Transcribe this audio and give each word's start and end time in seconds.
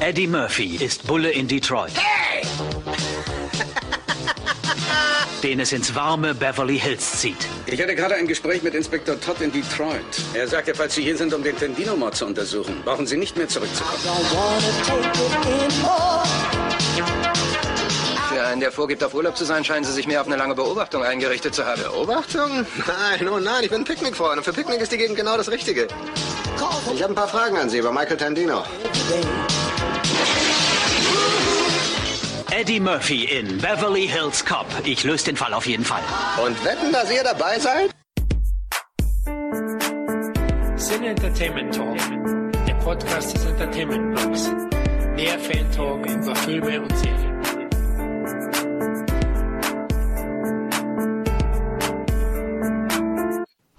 Eddie 0.00 0.26
Murphy 0.26 0.76
ist 0.76 1.06
Bulle 1.06 1.30
in 1.30 1.48
Detroit. 1.48 1.92
Hey! 1.94 2.42
den 5.42 5.60
es 5.60 5.72
ins 5.72 5.94
warme 5.94 6.34
Beverly 6.34 6.78
Hills 6.78 7.20
zieht. 7.20 7.48
Ich 7.66 7.80
hatte 7.80 7.94
gerade 7.94 8.16
ein 8.16 8.26
Gespräch 8.26 8.62
mit 8.62 8.74
Inspektor 8.74 9.18
Todd 9.18 9.40
in 9.40 9.50
Detroit. 9.50 10.04
Er 10.34 10.46
sagte, 10.46 10.74
falls 10.74 10.94
Sie 10.94 11.02
hier 11.02 11.16
sind, 11.16 11.32
um 11.32 11.42
den 11.42 11.56
Tendino-Mord 11.56 12.14
zu 12.14 12.26
untersuchen, 12.26 12.82
brauchen 12.84 13.06
Sie 13.06 13.16
nicht 13.16 13.38
mehr 13.38 13.48
zurückzukommen. 13.48 14.00
Einen, 18.50 18.60
der 18.60 18.72
vorgibt, 18.72 19.04
auf 19.04 19.14
Urlaub 19.14 19.36
zu 19.36 19.44
sein, 19.44 19.64
scheinen 19.64 19.84
Sie 19.84 19.92
sich 19.92 20.08
mehr 20.08 20.20
auf 20.20 20.26
eine 20.26 20.34
lange 20.34 20.56
Beobachtung 20.56 21.04
eingerichtet 21.04 21.54
zu 21.54 21.64
haben. 21.64 21.80
Beobachtung? 21.84 22.66
Nein, 22.84 23.28
oh 23.28 23.38
nein, 23.38 23.62
ich 23.62 23.70
bin 23.70 23.84
Picknickfreund 23.84 24.38
und 24.38 24.44
für 24.44 24.52
Picknick 24.52 24.80
ist 24.80 24.90
die 24.90 24.96
Gegend 24.96 25.16
genau 25.16 25.36
das 25.36 25.52
Richtige. 25.52 25.86
Ich 26.92 27.00
habe 27.00 27.12
ein 27.12 27.14
paar 27.14 27.28
Fragen 27.28 27.56
an 27.58 27.70
Sie 27.70 27.78
über 27.78 27.92
Michael 27.92 28.16
Tandino. 28.16 28.64
Eddie 32.50 32.80
Murphy 32.80 33.24
in 33.26 33.58
Beverly 33.58 34.08
Hills 34.08 34.44
Cop. 34.44 34.66
Ich 34.82 35.04
löse 35.04 35.26
den 35.26 35.36
Fall 35.36 35.54
auf 35.54 35.66
jeden 35.66 35.84
Fall. 35.84 36.02
Und 36.44 36.64
wetten, 36.64 36.90
dass 36.90 37.08
ihr 37.12 37.22
dabei 37.22 37.56
seid? 37.60 37.90
Sin 40.74 41.04
Entertainment 41.04 41.72
Talk, 41.72 41.98
der 42.66 42.74
Podcast 42.74 43.32
des 43.32 43.44
Entertainment 43.44 44.16
Blogs. 44.16 44.50
Der 45.16 45.38
Fan 45.38 45.70
Talk 45.70 46.04
über 46.04 46.34
Filme 46.34 46.80
und 46.80 46.98
Serien. 46.98 47.29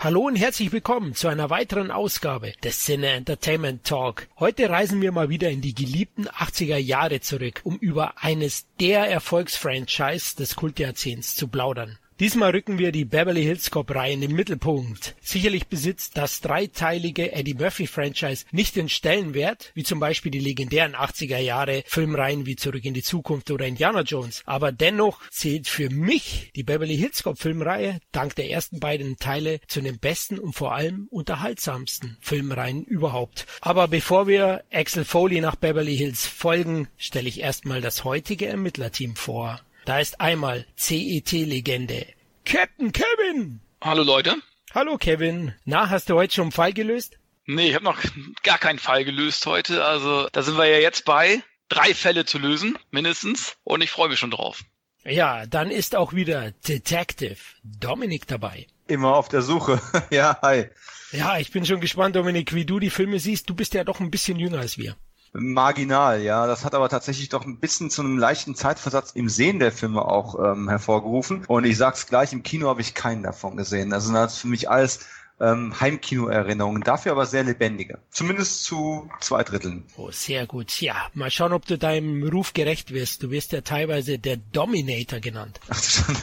Hallo 0.03 0.21
und 0.21 0.35
herzlich 0.35 0.71
willkommen 0.71 1.13
zu 1.13 1.27
einer 1.27 1.51
weiteren 1.51 1.91
Ausgabe 1.91 2.53
des 2.63 2.85
Cine 2.85 3.09
Entertainment 3.09 3.83
Talk. 3.83 4.27
Heute 4.39 4.67
reisen 4.67 4.99
wir 4.99 5.11
mal 5.11 5.29
wieder 5.29 5.51
in 5.51 5.61
die 5.61 5.75
geliebten 5.75 6.27
80er 6.27 6.77
Jahre 6.77 7.19
zurück, 7.19 7.61
um 7.63 7.77
über 7.77 8.15
eines 8.17 8.65
der 8.79 9.07
Erfolgsfranchise 9.07 10.37
des 10.37 10.55
Kultjahrzehnts 10.55 11.35
zu 11.35 11.47
plaudern. 11.47 11.99
Diesmal 12.21 12.51
rücken 12.51 12.77
wir 12.77 12.91
die 12.91 13.03
Beverly 13.03 13.41
Hills 13.41 13.71
Cop 13.71 13.95
Reihe 13.95 14.13
in 14.13 14.21
den 14.21 14.35
Mittelpunkt. 14.35 15.15
Sicherlich 15.21 15.65
besitzt 15.65 16.17
das 16.17 16.39
dreiteilige 16.39 17.31
Eddie 17.31 17.55
Murphy 17.55 17.87
Franchise 17.87 18.45
nicht 18.51 18.75
den 18.75 18.89
Stellenwert, 18.89 19.71
wie 19.73 19.81
zum 19.81 19.99
Beispiel 19.99 20.31
die 20.31 20.37
legendären 20.37 20.93
80er 20.93 21.39
Jahre 21.39 21.81
Filmreihen 21.87 22.45
wie 22.45 22.55
Zurück 22.55 22.85
in 22.85 22.93
die 22.93 23.01
Zukunft 23.01 23.49
oder 23.49 23.65
Indiana 23.65 24.01
Jones. 24.01 24.43
Aber 24.45 24.71
dennoch 24.71 25.27
zählt 25.31 25.67
für 25.67 25.89
mich 25.89 26.51
die 26.55 26.61
Beverly 26.61 26.95
Hills 26.95 27.23
Cop 27.23 27.39
Filmreihe 27.39 27.99
dank 28.11 28.35
der 28.35 28.51
ersten 28.51 28.79
beiden 28.79 29.17
Teile 29.17 29.59
zu 29.67 29.81
den 29.81 29.97
besten 29.97 30.37
und 30.37 30.53
vor 30.53 30.75
allem 30.75 31.07
unterhaltsamsten 31.09 32.17
Filmreihen 32.21 32.83
überhaupt. 32.83 33.47
Aber 33.61 33.87
bevor 33.87 34.27
wir 34.27 34.63
Axel 34.71 35.05
Foley 35.05 35.41
nach 35.41 35.55
Beverly 35.55 35.97
Hills 35.97 36.27
folgen, 36.27 36.87
stelle 36.97 37.29
ich 37.29 37.39
erstmal 37.39 37.81
das 37.81 38.03
heutige 38.03 38.45
Ermittlerteam 38.45 39.15
vor. 39.15 39.59
Da 39.85 39.99
ist 39.99 40.21
einmal 40.21 40.67
CET-Legende. 40.75 42.05
Captain 42.45 42.91
Kevin! 42.91 43.61
Hallo 43.81 44.03
Leute. 44.03 44.35
Hallo 44.75 44.97
Kevin. 44.97 45.55
Na, 45.65 45.89
hast 45.89 46.09
du 46.09 46.15
heute 46.15 46.35
schon 46.35 46.43
einen 46.43 46.51
Fall 46.51 46.71
gelöst? 46.71 47.17
Nee, 47.47 47.69
ich 47.69 47.73
habe 47.73 47.85
noch 47.85 47.97
gar 48.43 48.59
keinen 48.59 48.77
Fall 48.77 49.05
gelöst 49.05 49.43
heute. 49.47 49.83
Also 49.83 50.29
da 50.31 50.43
sind 50.43 50.57
wir 50.57 50.67
ja 50.67 50.77
jetzt 50.77 51.03
bei. 51.05 51.41
Drei 51.67 51.95
Fälle 51.95 52.25
zu 52.25 52.37
lösen, 52.37 52.77
mindestens. 52.91 53.55
Und 53.63 53.81
ich 53.81 53.89
freue 53.89 54.09
mich 54.09 54.19
schon 54.19 54.29
drauf. 54.29 54.63
Ja, 55.03 55.47
dann 55.47 55.71
ist 55.71 55.95
auch 55.95 56.13
wieder 56.13 56.51
Detective 56.67 57.39
Dominik 57.63 58.27
dabei. 58.27 58.67
Immer 58.87 59.15
auf 59.15 59.29
der 59.29 59.41
Suche. 59.41 59.81
ja, 60.11 60.37
hi. 60.43 60.65
Ja, 61.11 61.39
ich 61.39 61.51
bin 61.51 61.65
schon 61.65 61.81
gespannt, 61.81 62.15
Dominik, 62.15 62.53
wie 62.53 62.65
du 62.65 62.79
die 62.79 62.91
Filme 62.91 63.19
siehst. 63.19 63.49
Du 63.49 63.55
bist 63.55 63.73
ja 63.73 63.83
doch 63.83 63.99
ein 63.99 64.11
bisschen 64.11 64.37
jünger 64.37 64.59
als 64.59 64.77
wir 64.77 64.95
marginal, 65.33 66.21
ja. 66.21 66.47
Das 66.47 66.65
hat 66.65 66.75
aber 66.75 66.89
tatsächlich 66.89 67.29
doch 67.29 67.45
ein 67.45 67.59
bisschen 67.59 67.89
zu 67.89 68.01
einem 68.01 68.17
leichten 68.17 68.55
Zeitversatz 68.55 69.11
im 69.11 69.29
Sehen 69.29 69.59
der 69.59 69.71
Filme 69.71 70.03
auch 70.03 70.35
ähm, 70.39 70.69
hervorgerufen. 70.69 71.45
Und 71.47 71.65
ich 71.65 71.77
sag's 71.77 72.07
gleich, 72.07 72.33
im 72.33 72.43
Kino 72.43 72.67
habe 72.67 72.81
ich 72.81 72.93
keinen 72.93 73.23
davon 73.23 73.57
gesehen. 73.57 73.93
Also 73.93 74.13
das 74.13 74.33
ist 74.33 74.39
für 74.39 74.47
mich 74.47 74.69
alles 74.69 74.99
ähm, 75.41 75.79
Heimkino-Erinnerungen, 75.79 76.83
dafür 76.83 77.13
aber 77.13 77.25
sehr 77.25 77.43
lebendige. 77.43 77.99
Zumindest 78.11 78.63
zu 78.63 79.09
zwei 79.19 79.43
Dritteln. 79.43 79.85
Oh, 79.97 80.11
sehr 80.11 80.45
gut. 80.45 80.79
Ja, 80.81 81.09
mal 81.13 81.31
schauen, 81.31 81.53
ob 81.53 81.65
du 81.65 81.77
deinem 81.77 82.27
Ruf 82.27 82.53
gerecht 82.53 82.93
wirst. 82.93 83.23
Du 83.23 83.31
wirst 83.31 83.51
ja 83.51 83.61
teilweise 83.61 84.19
der 84.19 84.37
Dominator 84.37 85.19
genannt. 85.19 85.59
Ach, 85.69 85.81
schon. 85.81 86.15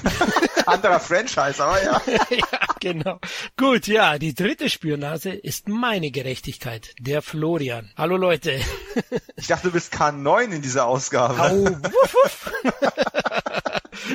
Anderer 0.66 1.00
Franchise, 1.00 1.62
aber 1.62 1.82
ja. 1.82 2.00
ja, 2.30 2.66
genau. 2.80 3.18
Gut, 3.56 3.86
ja, 3.86 4.18
die 4.18 4.34
dritte 4.34 4.70
Spürnase 4.70 5.30
ist 5.30 5.68
meine 5.68 6.10
Gerechtigkeit, 6.10 6.94
der 6.98 7.22
Florian. 7.22 7.90
Hallo 7.96 8.16
Leute. 8.16 8.60
ich 9.36 9.46
dachte, 9.46 9.68
du 9.68 9.72
bist 9.72 9.94
K9 9.94 10.50
in 10.52 10.62
dieser 10.62 10.86
Ausgabe. 10.86 11.40
Au, 11.40 11.64
wuff, 11.64 12.14
wuff. 12.14 12.52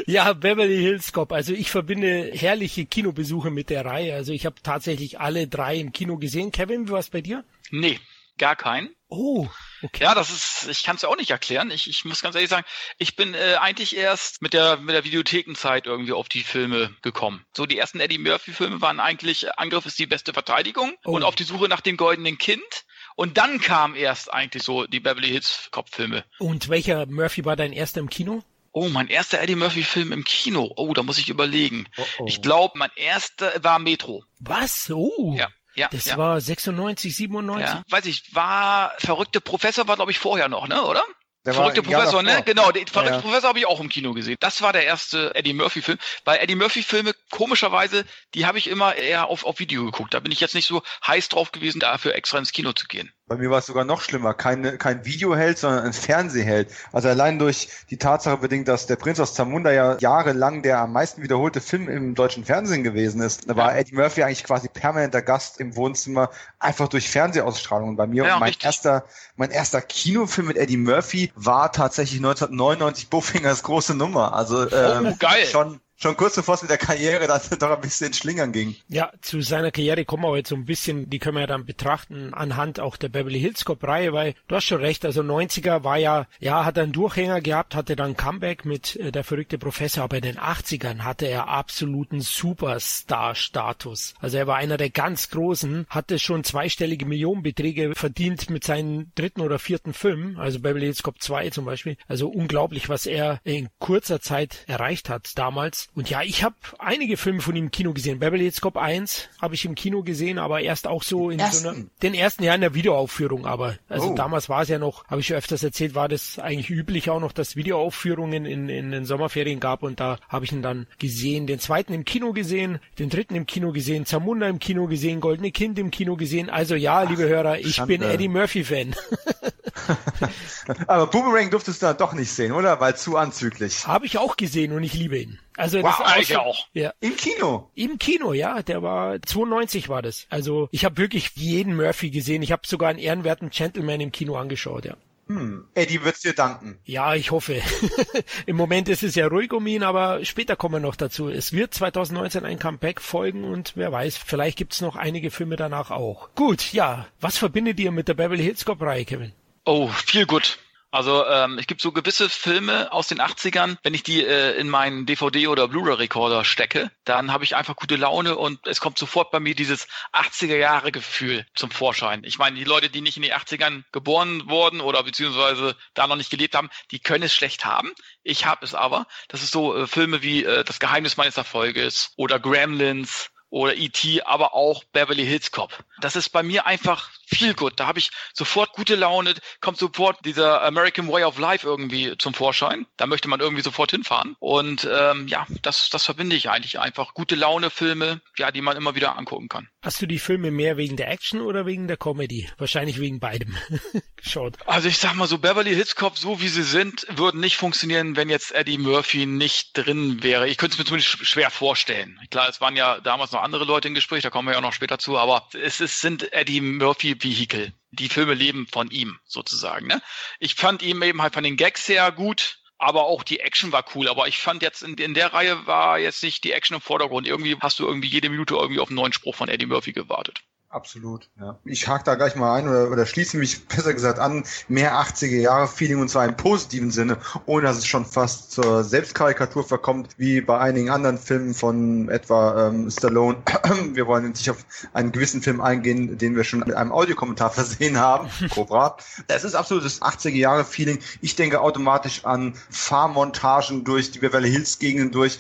ja, 0.06 0.34
Beverly 0.34 0.78
Hills 0.78 1.14
Cop. 1.14 1.32
Also 1.32 1.54
ich 1.54 1.72
verbinde 1.72 2.32
herrliche 2.34 2.86
Kinobesuche 2.86 3.52
mit 3.52 3.70
der 3.70 3.86
Reihe. 3.86 4.16
Also 4.16 4.34
ich 4.34 4.46
habe 4.46 4.56
tatsächlich 4.64 5.20
alle 5.20 5.48
drei 5.48 5.78
im 5.78 5.92
Kino 5.92 6.18
gesehen. 6.18 6.52
Kevin, 6.52 6.88
wie 6.88 6.92
war 6.92 7.00
es 7.00 7.10
bei 7.10 7.22
dir? 7.22 7.44
Nee, 7.72 8.00
gar 8.38 8.56
keinen. 8.56 8.90
Oh, 9.10 9.48
okay. 9.84 10.04
Ja, 10.04 10.16
das 10.16 10.32
ist, 10.32 10.68
ich 10.70 10.84
kann 10.84 10.96
es 10.96 11.04
ja 11.04 11.10
auch 11.10 11.18
nicht 11.18 11.30
erklären. 11.30 11.70
Ich, 11.70 11.88
ich 11.88 12.04
muss 12.04 12.24
ganz 12.24 12.34
ehrlich 12.34 12.50
sagen, 12.50 12.66
ich 12.98 13.16
bin 13.16 13.36
äh, 13.36 13.58
eigentlich 13.60 13.96
erst 13.96 14.42
mit 14.42 14.54
der 14.54 14.78
mit 14.78 14.96
der 14.96 15.04
Videothekenzeit 15.04 15.86
irgendwie 15.86 16.14
auf 16.14 16.30
die 16.30 16.42
Filme 16.42 16.96
gekommen. 17.04 17.46
So 17.56 17.68
die 17.68 17.78
ersten 17.78 18.00
Eddie 18.00 18.18
Murphy 18.18 18.52
Filme 18.52 18.82
waren 18.82 19.00
eigentlich 19.00 19.56
Angriff 19.60 19.86
ist 19.86 20.00
die 20.00 20.08
beste 20.08 20.34
Verteidigung 20.34 20.94
oh. 21.06 21.12
und 21.12 21.24
auf 21.24 21.36
die 21.36 21.44
Suche 21.44 21.68
nach 21.68 21.82
dem 21.82 21.96
goldenen 21.96 22.40
Kind. 22.40 22.86
Und 23.16 23.38
dann 23.38 23.62
kam 23.62 23.96
erst 23.96 24.34
eigentlich 24.34 24.64
so 24.64 24.88
die 24.88 25.00
Beverly 25.00 25.28
Hills 25.28 25.70
Kopffilme. 25.70 26.26
Und 26.40 26.70
welcher 26.70 27.06
Murphy 27.06 27.46
war 27.46 27.56
dein 27.56 27.72
erster 27.72 28.00
im 28.00 28.10
Kino? 28.10 28.44
Oh, 28.74 28.90
mein 28.90 29.08
erster 29.08 29.40
Eddie 29.40 29.56
Murphy-Film 29.56 30.12
im 30.12 30.24
Kino. 30.24 30.72
Oh, 30.76 30.94
da 30.94 31.04
muss 31.04 31.20
ich 31.20 31.30
überlegen. 31.30 31.88
Oh, 31.96 32.04
oh. 32.20 32.26
Ich 32.28 32.42
glaube, 32.42 32.78
mein 32.78 32.90
erster 32.96 33.64
war 33.64 33.78
Metro. 33.78 34.24
Was? 34.40 34.90
Oh. 34.90 35.36
Ja. 35.38 35.48
Ja, 35.76 35.88
das 35.92 36.06
ja. 36.06 36.18
war 36.18 36.40
96, 36.40 37.16
97? 37.16 37.68
Ja, 37.68 37.84
weiß 37.90 38.06
ich, 38.06 38.36
war 38.36 38.94
verrückte 39.00 39.42
Professor 39.42 39.88
war 39.88 39.96
glaube 39.96 40.12
ich 40.12 40.20
vorher 40.20 40.48
noch, 40.48 40.68
ne, 40.68 40.84
oder? 40.84 41.04
Der 41.46 41.54
verrückte 41.54 41.84
Professor, 41.84 42.24
ne? 42.24 42.42
Genau, 42.46 42.72
den 42.72 42.88
verrückte 42.88 43.16
ja. 43.16 43.22
Professor 43.22 43.50
habe 43.50 43.60
ich 43.60 43.66
auch 43.66 43.82
im 43.82 43.90
Kino 43.90 44.14
gesehen. 44.14 44.38
Das 44.40 44.62
war 44.62 44.72
der 44.72 44.86
erste 44.86 45.36
Eddie 45.36 45.54
Murphy-Film. 45.54 45.98
Weil 46.24 46.40
Eddie 46.40 46.56
Murphy-Filme, 46.56 47.14
komischerweise, 47.32 48.06
die 48.34 48.46
habe 48.46 48.58
ich 48.58 48.68
immer 48.68 48.96
eher 48.96 49.28
auf, 49.28 49.44
auf 49.44 49.60
Video 49.60 49.84
geguckt. 49.84 50.14
Da 50.14 50.22
bin 50.22 50.32
ich 50.32 50.40
jetzt 50.40 50.56
nicht 50.56 50.68
so 50.68 50.84
heiß 51.06 51.28
drauf 51.28 51.52
gewesen, 51.52 51.82
dafür 51.82 52.16
extra 52.16 52.38
ins 52.38 52.54
Kino 52.54 52.72
zu 52.72 52.88
gehen. 52.88 53.12
Bei 53.34 53.40
mir 53.40 53.50
war 53.50 53.58
es 53.58 53.66
sogar 53.66 53.84
noch 53.84 54.02
schlimmer. 54.02 54.36
Keine, 54.36 54.78
kein 54.78 55.06
Videoheld, 55.06 55.58
sondern 55.58 55.86
ein 55.86 55.94
Fernsehheld. 55.94 56.70
Also 56.92 57.10
allein 57.10 57.40
durch 57.40 57.68
die 57.90 57.98
Tatsache 57.98 58.38
bedingt, 58.38 58.68
dass 58.68 58.86
der 58.86 58.96
Prinz 58.96 59.20
aus 59.20 59.34
Zamunda 59.34 59.72
ja 59.72 59.98
jahrelang 60.00 60.62
der 60.62 60.78
am 60.78 60.94
meisten 60.94 61.24
wiederholte 61.24 61.60
Film 61.60 61.90
im 61.90 62.14
deutschen 62.14 62.46
Fernsehen 62.46 62.84
gewesen 62.84 63.22
ist. 63.22 63.50
Da 63.50 63.56
war. 63.56 63.76
Eddie 63.76 63.96
Murphy 63.96 64.22
eigentlich 64.22 64.44
quasi 64.44 64.68
permanenter 64.70 65.24
Gast 65.24 65.60
im 65.60 65.76
Wohnzimmer, 65.76 66.30
einfach 66.60 66.88
durch 66.88 67.10
Fernsehausstrahlungen 67.10 67.96
bei 67.96 68.06
mir. 68.06 68.26
Ja, 68.26 68.36
und 68.36 68.42
mein 68.42 68.54
erster, 68.62 69.06
mein 69.36 69.50
erster 69.50 69.82
Kinofilm 69.82 70.48
mit 70.48 70.58
Eddie 70.58 70.78
Murphy 70.78 71.32
war 71.36 71.72
tatsächlich 71.72 72.20
1999 72.20 73.10
Buffingers 73.10 73.64
große 73.64 73.96
Nummer. 73.96 74.34
Also 74.36 74.70
ähm, 74.72 75.08
oh, 75.08 75.16
geil. 75.18 75.48
schon 75.48 75.80
schon 75.96 76.18
kurz 76.18 76.36
bevor 76.36 76.56
es 76.56 76.62
mit 76.62 76.72
der 76.72 76.78
Karriere 76.78 77.28
dann 77.28 77.42
doch 77.60 77.72
ein 77.72 77.82
bisschen 77.82 78.08
in 78.08 78.14
Schlingern 78.14 78.52
ging. 78.52 78.76
Ja, 78.88 79.12
zu 79.22 79.42
seiner 79.42 79.72
Karriere 79.72 80.06
kommen 80.06 80.24
wir 80.24 80.38
jetzt 80.38 80.50
so 80.50 80.56
ein 80.56 80.66
bisschen, 80.66 81.10
die 81.10 81.20
können 81.20 81.36
wir 81.36 81.42
ja 81.42 81.48
dann 81.48 81.66
betrachten 81.66 82.34
anhand 82.34 82.80
auch 82.80 82.98
der 82.98 83.10
Beverly 83.10 83.40
Hills 83.40 83.66
Cop 83.66 83.84
Reihe, 83.84 84.14
weil 84.14 84.36
du 84.48 84.56
hast 84.56 84.66
schon 84.66 84.82
recht, 84.82 85.06
also 85.06 85.22
90er 85.22 85.84
war 85.84 85.98
ja, 85.98 86.28
ja, 86.40 86.66
hat 86.66 86.78
einen 86.78 86.92
Durchhänger 86.92 87.42
gehabt, 87.42 87.76
hatte 87.76 87.96
dann 87.96 88.18
Comeback 88.18 88.66
mit 88.66 88.96
äh, 88.98 89.12
der 89.12 89.24
verrückte 89.24 89.58
Professor, 89.58 90.04
aber 90.04 90.18
in 90.18 90.24
den 90.24 90.38
80ern 90.38 91.00
hatte 91.00 91.28
er 91.28 91.48
absoluten 91.48 92.22
Superstar-Status. 92.22 94.16
Also 94.20 94.38
er 94.38 94.48
war 94.48 94.58
einer 94.58 94.78
der 94.78 94.90
ganz 94.90 95.30
Großen, 95.30 95.86
hatte 95.90 96.20
schon 96.20 96.44
zweistellige 96.44 97.06
Millionenbeträge 97.06 97.94
verdient 97.96 98.50
mit 98.50 98.64
seinen 98.64 99.12
dritten 99.16 99.42
oder 99.42 99.60
vierten 99.60 99.94
Filmen, 99.94 100.38
also 100.38 100.60
Beverly 100.60 100.86
Hills 100.86 101.04
Cop 101.04 101.22
2 101.22 101.50
zum 101.52 101.66
Beispiel. 101.66 101.98
Also 102.08 102.30
unglaublich, 102.30 102.90
was 102.90 103.06
er 103.06 103.40
in 103.44 103.70
kurzer 103.80 104.22
Zeit 104.22 104.64
erreicht 104.68 105.10
hat 105.10 105.38
damals. 105.38 105.83
Und 105.96 106.10
ja, 106.10 106.22
ich 106.22 106.44
habe 106.44 106.56
einige 106.80 107.18
Filme 107.18 107.42
von 107.42 107.56
ihm 107.56 107.66
im 107.66 107.72
Kino 107.72 107.94
gesehen. 107.94 108.20
Beverly 108.20 108.44
Hills 108.44 108.62
Cop 108.62 108.78
1 108.78 109.30
habe 109.42 109.56
ich 109.56 109.66
im 109.66 109.76
Kino 109.76 110.04
gesehen, 110.04 110.40
aber 110.40 110.62
erst 110.62 110.88
auch 110.88 111.04
so 111.04 111.30
in 111.30 111.40
ersten. 111.40 111.64
so 111.64 111.70
einer, 111.70 111.86
den 112.02 112.14
ersten 112.14 112.44
Jahr 112.44 112.56
in 112.56 112.62
der 112.62 112.74
Videoaufführung. 112.74 113.46
Aber 113.46 113.78
also 113.90 114.12
oh. 114.12 114.16
damals 114.16 114.50
war 114.50 114.64
es 114.64 114.70
ja 114.70 114.80
noch, 114.80 115.06
habe 115.08 115.22
ich 115.22 115.28
schon 115.28 115.38
öfters 115.38 115.64
erzählt, 115.64 115.96
war 115.96 116.10
das 116.10 116.40
eigentlich 116.40 116.70
üblich 116.70 117.10
auch 117.10 117.20
noch, 117.20 117.32
dass 117.32 117.56
Videoaufführungen 117.56 118.46
in, 118.46 118.70
in 118.70 118.92
den 118.92 119.06
Sommerferien 119.06 119.60
gab 119.60 119.84
und 119.84 120.00
da 120.00 120.18
habe 120.28 120.46
ich 120.46 120.52
ihn 120.52 120.62
dann 120.62 120.88
gesehen. 121.00 121.48
Den 121.48 121.60
zweiten 121.60 121.94
im 121.94 122.06
Kino 122.06 122.34
gesehen, 122.34 122.80
den 122.98 123.10
dritten 123.10 123.36
im 123.36 123.46
Kino 123.46 123.72
gesehen, 123.72 124.06
Zamunda 124.06 124.48
im 124.48 124.60
Kino 124.60 124.88
gesehen, 124.88 125.20
Goldene 125.20 125.52
Kind 125.52 125.78
im 125.78 125.92
Kino 125.92 126.16
gesehen. 126.16 126.50
Also 126.50 126.76
ja, 126.76 127.04
Ach, 127.04 127.10
liebe 127.10 127.24
Hörer, 127.24 127.60
ich 127.60 127.76
Schande. 127.76 128.00
bin 128.00 128.10
Eddie 128.10 128.28
Murphy 128.28 128.64
Fan. 128.64 128.96
Aber 130.88 131.08
Boomerang 131.08 131.50
durftest 131.50 131.82
du 131.82 131.88
dann 131.88 131.98
doch 131.98 132.14
nicht 132.14 132.32
sehen, 132.32 132.52
oder? 132.52 132.80
Weil 132.80 132.96
zu 132.96 133.18
anzüglich. 133.18 133.86
Habe 133.88 134.06
ich 134.06 134.18
auch 134.18 134.38
gesehen 134.38 134.72
und 134.72 134.84
ich 134.84 134.94
liebe 134.94 135.18
ihn. 135.18 135.40
Also 135.58 135.82
wow, 135.82 136.02
das 136.04 136.30
ich 136.30 136.38
auch. 136.38 136.68
Ja. 136.74 136.94
Im 137.00 137.16
Kino. 137.16 137.70
Im 137.76 138.00
Kino, 138.00 138.34
ja. 138.34 138.62
Der 138.62 138.82
war 138.82 139.22
92 139.22 139.90
war 139.90 140.02
das. 140.02 140.28
Also 140.30 140.68
ich 140.72 140.86
habe 140.86 140.98
wirklich 140.98 141.32
jeden 141.36 141.76
Murphy 141.76 142.10
gesehen. 142.10 142.42
Ich 142.42 142.52
habe 142.52 142.66
sogar 142.66 142.90
einen 142.90 143.00
ehrenwerten 143.00 143.50
Gentleman 143.50 144.02
im 144.02 144.12
Kino 144.12 144.36
angeschaut, 144.36 144.86
ja. 144.86 144.96
Hm. 145.28 145.66
Eddie 145.74 146.04
wird's 146.04 146.22
dir 146.22 146.34
danken. 146.34 146.80
Ja, 146.84 147.16
ich 147.16 147.32
hoffe. 147.32 147.62
Im 148.46 148.58
Moment 148.58 148.90
ist 148.90 149.04
es 149.04 149.16
ja 149.16 149.28
ruhig 149.28 149.54
um 149.54 149.66
ihn, 149.68 149.84
aber 149.84 150.24
später 150.26 150.56
kommen 150.56 150.76
wir 150.76 150.80
noch 150.80 150.98
dazu. 150.98 151.30
Es 151.30 151.54
wird 151.54 151.74
2019 151.74 152.46
ein 152.46 152.60
Comeback 152.60 153.00
folgen 153.00 153.46
und 153.46 153.74
wer 153.76 153.92
weiß, 153.92 154.18
vielleicht 154.18 154.58
gibt's 154.58 154.82
noch 154.82 154.96
einige 154.96 155.32
Filme 155.32 155.56
danach 155.56 155.92
auch. 155.92 156.30
Gut, 156.36 156.74
ja. 156.74 157.08
Was 157.22 157.38
verbindet 157.38 157.80
ihr 157.80 157.92
mit 157.92 158.10
der 158.10 158.16
Beverly 158.16 158.44
Hills 158.44 158.66
Cop-Reihe, 158.66 159.06
Kevin? 159.06 159.32
Oh, 159.66 159.88
viel 159.88 160.26
gut. 160.26 160.60
Also 160.94 161.26
ähm, 161.26 161.58
es 161.58 161.66
gibt 161.66 161.82
so 161.82 161.92
gewisse 161.92 162.30
Filme 162.30 162.94
aus 162.94 163.08
den 163.08 163.20
80ern, 163.20 163.78
wenn 163.82 163.96
ich 163.96 164.04
die 164.04 164.24
äh, 164.24 164.52
in 164.60 164.70
meinen 164.70 165.08
DVD- 165.08 165.48
oder 165.48 165.68
Blu-ray-Recorder 165.68 166.46
stecke, 166.46 166.92
dann 167.04 167.34
habe 167.34 167.44
ich 167.44 167.56
einfach 167.56 167.76
gute 167.76 167.96
Laune 167.96 168.38
und 168.38 168.68
es 168.68 168.80
kommt 168.80 169.00
sofort 169.00 169.32
bei 169.32 169.40
mir 169.40 169.56
dieses 169.56 169.88
80er-Jahre-Gefühl 170.14 171.48
zum 171.56 171.72
Vorschein. 171.72 172.24
Ich 172.24 172.38
meine, 172.38 172.60
die 172.60 172.64
Leute, 172.64 172.92
die 172.92 173.02
nicht 173.02 173.18
in 173.18 173.24
den 173.24 173.34
80ern 173.34 173.82
geboren 173.92 174.48
wurden 174.48 174.82
oder 174.82 175.02
beziehungsweise 175.02 175.76
da 175.96 176.06
noch 176.06 176.16
nicht 176.16 176.30
gelebt 176.30 176.54
haben, 176.54 176.70
die 176.92 177.00
können 177.00 177.24
es 177.24 177.34
schlecht 177.34 177.66
haben. 177.66 177.92
Ich 178.22 178.46
habe 178.46 178.64
es 178.64 178.76
aber. 178.76 179.08
Das 179.30 179.42
ist 179.42 179.52
so 179.52 179.76
äh, 179.76 179.88
Filme 179.88 180.22
wie 180.22 180.44
äh, 180.44 180.64
Das 180.64 180.80
Geheimnis 180.80 181.18
meines 181.18 181.38
Erfolges 181.38 182.12
oder 182.18 182.40
Gremlins 182.40 183.32
oder 183.54 183.76
E.T., 183.76 184.24
aber 184.24 184.56
auch 184.56 184.84
Beverly 184.84 185.26
Hills 185.26 185.52
Cop. 185.52 185.84
Das 186.02 186.16
ist 186.16 186.30
bei 186.30 186.42
mir 186.42 186.66
einfach 186.66 187.12
viel 187.26 187.54
gut. 187.54 187.74
Da 187.80 187.88
habe 187.88 188.00
ich 188.00 188.12
sofort 188.34 188.74
gute 188.74 188.96
Laune, 188.96 189.34
kommt 189.62 189.78
sofort 189.78 190.26
dieser 190.26 190.62
American 190.64 191.08
Way 191.08 191.24
of 191.24 191.38
Life 191.38 191.68
irgendwie 191.68 192.16
zum 192.18 192.34
Vorschein. 192.34 192.86
Da 192.98 193.08
möchte 193.08 193.28
man 193.28 193.40
irgendwie 193.40 193.64
sofort 193.64 193.92
hinfahren. 193.92 194.36
Und 194.40 194.88
ähm, 194.92 195.28
ja, 195.28 195.46
das, 195.62 195.90
das 195.90 196.06
verbinde 196.06 196.36
ich 196.36 196.50
eigentlich 196.50 196.80
einfach. 196.80 197.14
Gute 197.14 197.36
Laune 197.36 197.70
Filme, 197.70 198.22
ja, 198.38 198.52
die 198.52 198.62
man 198.62 198.78
immer 198.78 198.96
wieder 198.96 199.18
angucken 199.18 199.50
kann. 199.50 199.70
Hast 199.82 200.02
du 200.02 200.06
die 200.06 200.20
Filme 200.20 200.52
mehr 200.52 200.78
wegen 200.78 200.98
der 200.98 201.10
Action 201.10 201.42
oder 201.42 201.66
wegen 201.66 201.88
der 201.88 201.98
Comedy? 201.98 202.50
Wahrscheinlich 202.58 203.00
wegen 203.00 203.20
beidem 203.20 203.56
geschaut. 204.16 204.58
Also 204.66 204.88
ich 204.88 204.98
sag 204.98 205.16
mal 205.16 205.28
so, 205.28 205.38
Beverly 205.38 205.74
Hills 205.74 205.96
Cop, 205.96 206.18
so 206.18 206.42
wie 206.42 206.48
sie 206.48 206.64
sind, 206.64 207.06
würden 207.10 207.42
nicht 207.42 207.58
funktionieren, 207.58 208.16
wenn 208.16 208.30
jetzt 208.30 208.54
Eddie 208.54 208.78
Murphy 208.78 209.26
nicht 209.26 209.72
drin 209.74 210.24
wäre. 210.24 210.48
Ich 210.48 210.58
könnte 210.58 210.74
es 210.74 210.80
mir 210.80 210.86
zumindest 210.86 211.26
schwer 211.26 211.50
vorstellen. 211.50 212.20
Klar, 212.30 212.50
es 212.50 212.62
waren 212.62 212.76
ja 212.76 213.00
damals 213.02 213.32
noch 213.32 213.44
andere 213.44 213.66
Leute 213.66 213.88
im 213.88 213.94
Gespräch, 213.94 214.24
da 214.24 214.30
kommen 214.30 214.48
wir 214.48 214.54
ja 214.54 214.60
auch 214.60 214.64
noch 214.64 214.74
später 214.74 215.00
zu, 215.00 215.18
aber 215.18 215.48
es 215.54 215.82
ist, 215.82 216.02
sind 216.02 216.32
Eddie 216.34 216.62
Murphy 216.62 217.13
Vehikel. 217.22 217.74
Die 217.92 218.10
Filme 218.10 218.34
leben 218.34 218.68
von 218.68 218.90
ihm 218.90 219.20
sozusagen. 219.26 219.88
Ne? 219.88 220.02
Ich 220.40 220.56
fand 220.56 220.82
ihn 220.82 221.02
eben 221.02 221.22
halt 221.22 221.34
von 221.34 221.44
den 221.44 221.58
Gags 221.58 221.88
her 221.88 222.12
gut, 222.12 222.60
aber 222.78 223.04
auch 223.04 223.24
die 223.24 223.40
Action 223.40 223.72
war 223.72 223.86
cool. 223.96 224.08
Aber 224.08 224.28
ich 224.28 224.38
fand 224.38 224.62
jetzt 224.62 224.84
in, 224.84 224.96
in, 224.96 225.14
der 225.14 225.34
Reihe 225.34 225.68
war 225.68 226.00
jetzt 226.00 226.24
nicht 226.24 226.44
die 226.44 226.52
Action 226.52 226.76
im 226.76 226.82
Vordergrund. 226.82 227.28
Irgendwie 227.28 227.56
hast 227.60 227.80
du 227.80 227.86
irgendwie 227.86 228.10
jede 228.10 228.30
Minute 228.30 228.56
irgendwie 228.56 228.80
auf 228.80 228.90
einen 228.90 228.96
neuen 228.96 229.14
Spruch 229.14 229.36
von 229.36 229.50
Eddie 229.50 229.68
Murphy 229.68 229.94
gewartet. 229.94 230.42
Absolut, 230.74 231.30
ja. 231.40 231.60
Ich 231.66 231.88
hake 231.88 232.04
da 232.04 232.16
gleich 232.16 232.36
mal 232.36 232.56
ein 232.56 232.68
oder, 232.68 232.90
oder 232.90 233.06
schließe 233.06 233.38
mich 233.38 233.68
besser 233.68 233.94
gesagt 233.94 234.18
an, 234.18 234.44
mehr 234.68 234.96
80er 234.96 235.40
Jahre 235.40 235.68
Feeling 235.68 236.00
und 236.00 236.10
zwar 236.10 236.26
im 236.26 236.36
positiven 236.36 236.90
Sinne, 236.90 237.18
ohne 237.46 237.68
dass 237.68 237.78
es 237.78 237.86
schon 237.86 238.06
fast 238.06 238.52
zur 238.52 238.84
Selbstkarikatur 238.84 239.64
verkommt, 239.64 240.16
wie 240.18 240.42
bei 240.42 240.58
einigen 240.58 240.90
anderen 240.90 241.20
Filmen 241.20 241.54
von 241.54 242.10
etwa 242.10 242.70
ähm, 242.70 242.90
Stallone. 242.90 243.38
Wir 243.94 244.08
wollen 244.08 244.30
nicht 244.30 244.50
auf 244.50 244.66
einen 244.94 245.12
gewissen 245.12 245.44
Film 245.44 245.62
eingehen, 245.62 246.18
den 246.18 246.36
wir 246.36 246.44
schon 246.44 246.60
mit 246.60 246.74
einem 246.74 246.92
Audiokommentar 246.92 247.50
versehen 247.52 248.00
haben, 248.00 248.30
Cobra. 248.50 248.98
Es 249.28 249.44
ist 249.44 249.54
absolutes 249.54 250.02
80er 250.02 250.30
Jahre 250.30 250.66
Feeling. 250.66 250.98
Ich 251.22 251.36
denke 251.36 251.62
automatisch 251.62 252.26
an 252.26 252.56
Fahrmontagen 252.72 253.84
durch 253.84 254.10
die 254.10 254.20
Beverly 254.20 254.50
Hills 254.50 254.80
Gegenden 254.80 255.12
durch. 255.12 255.38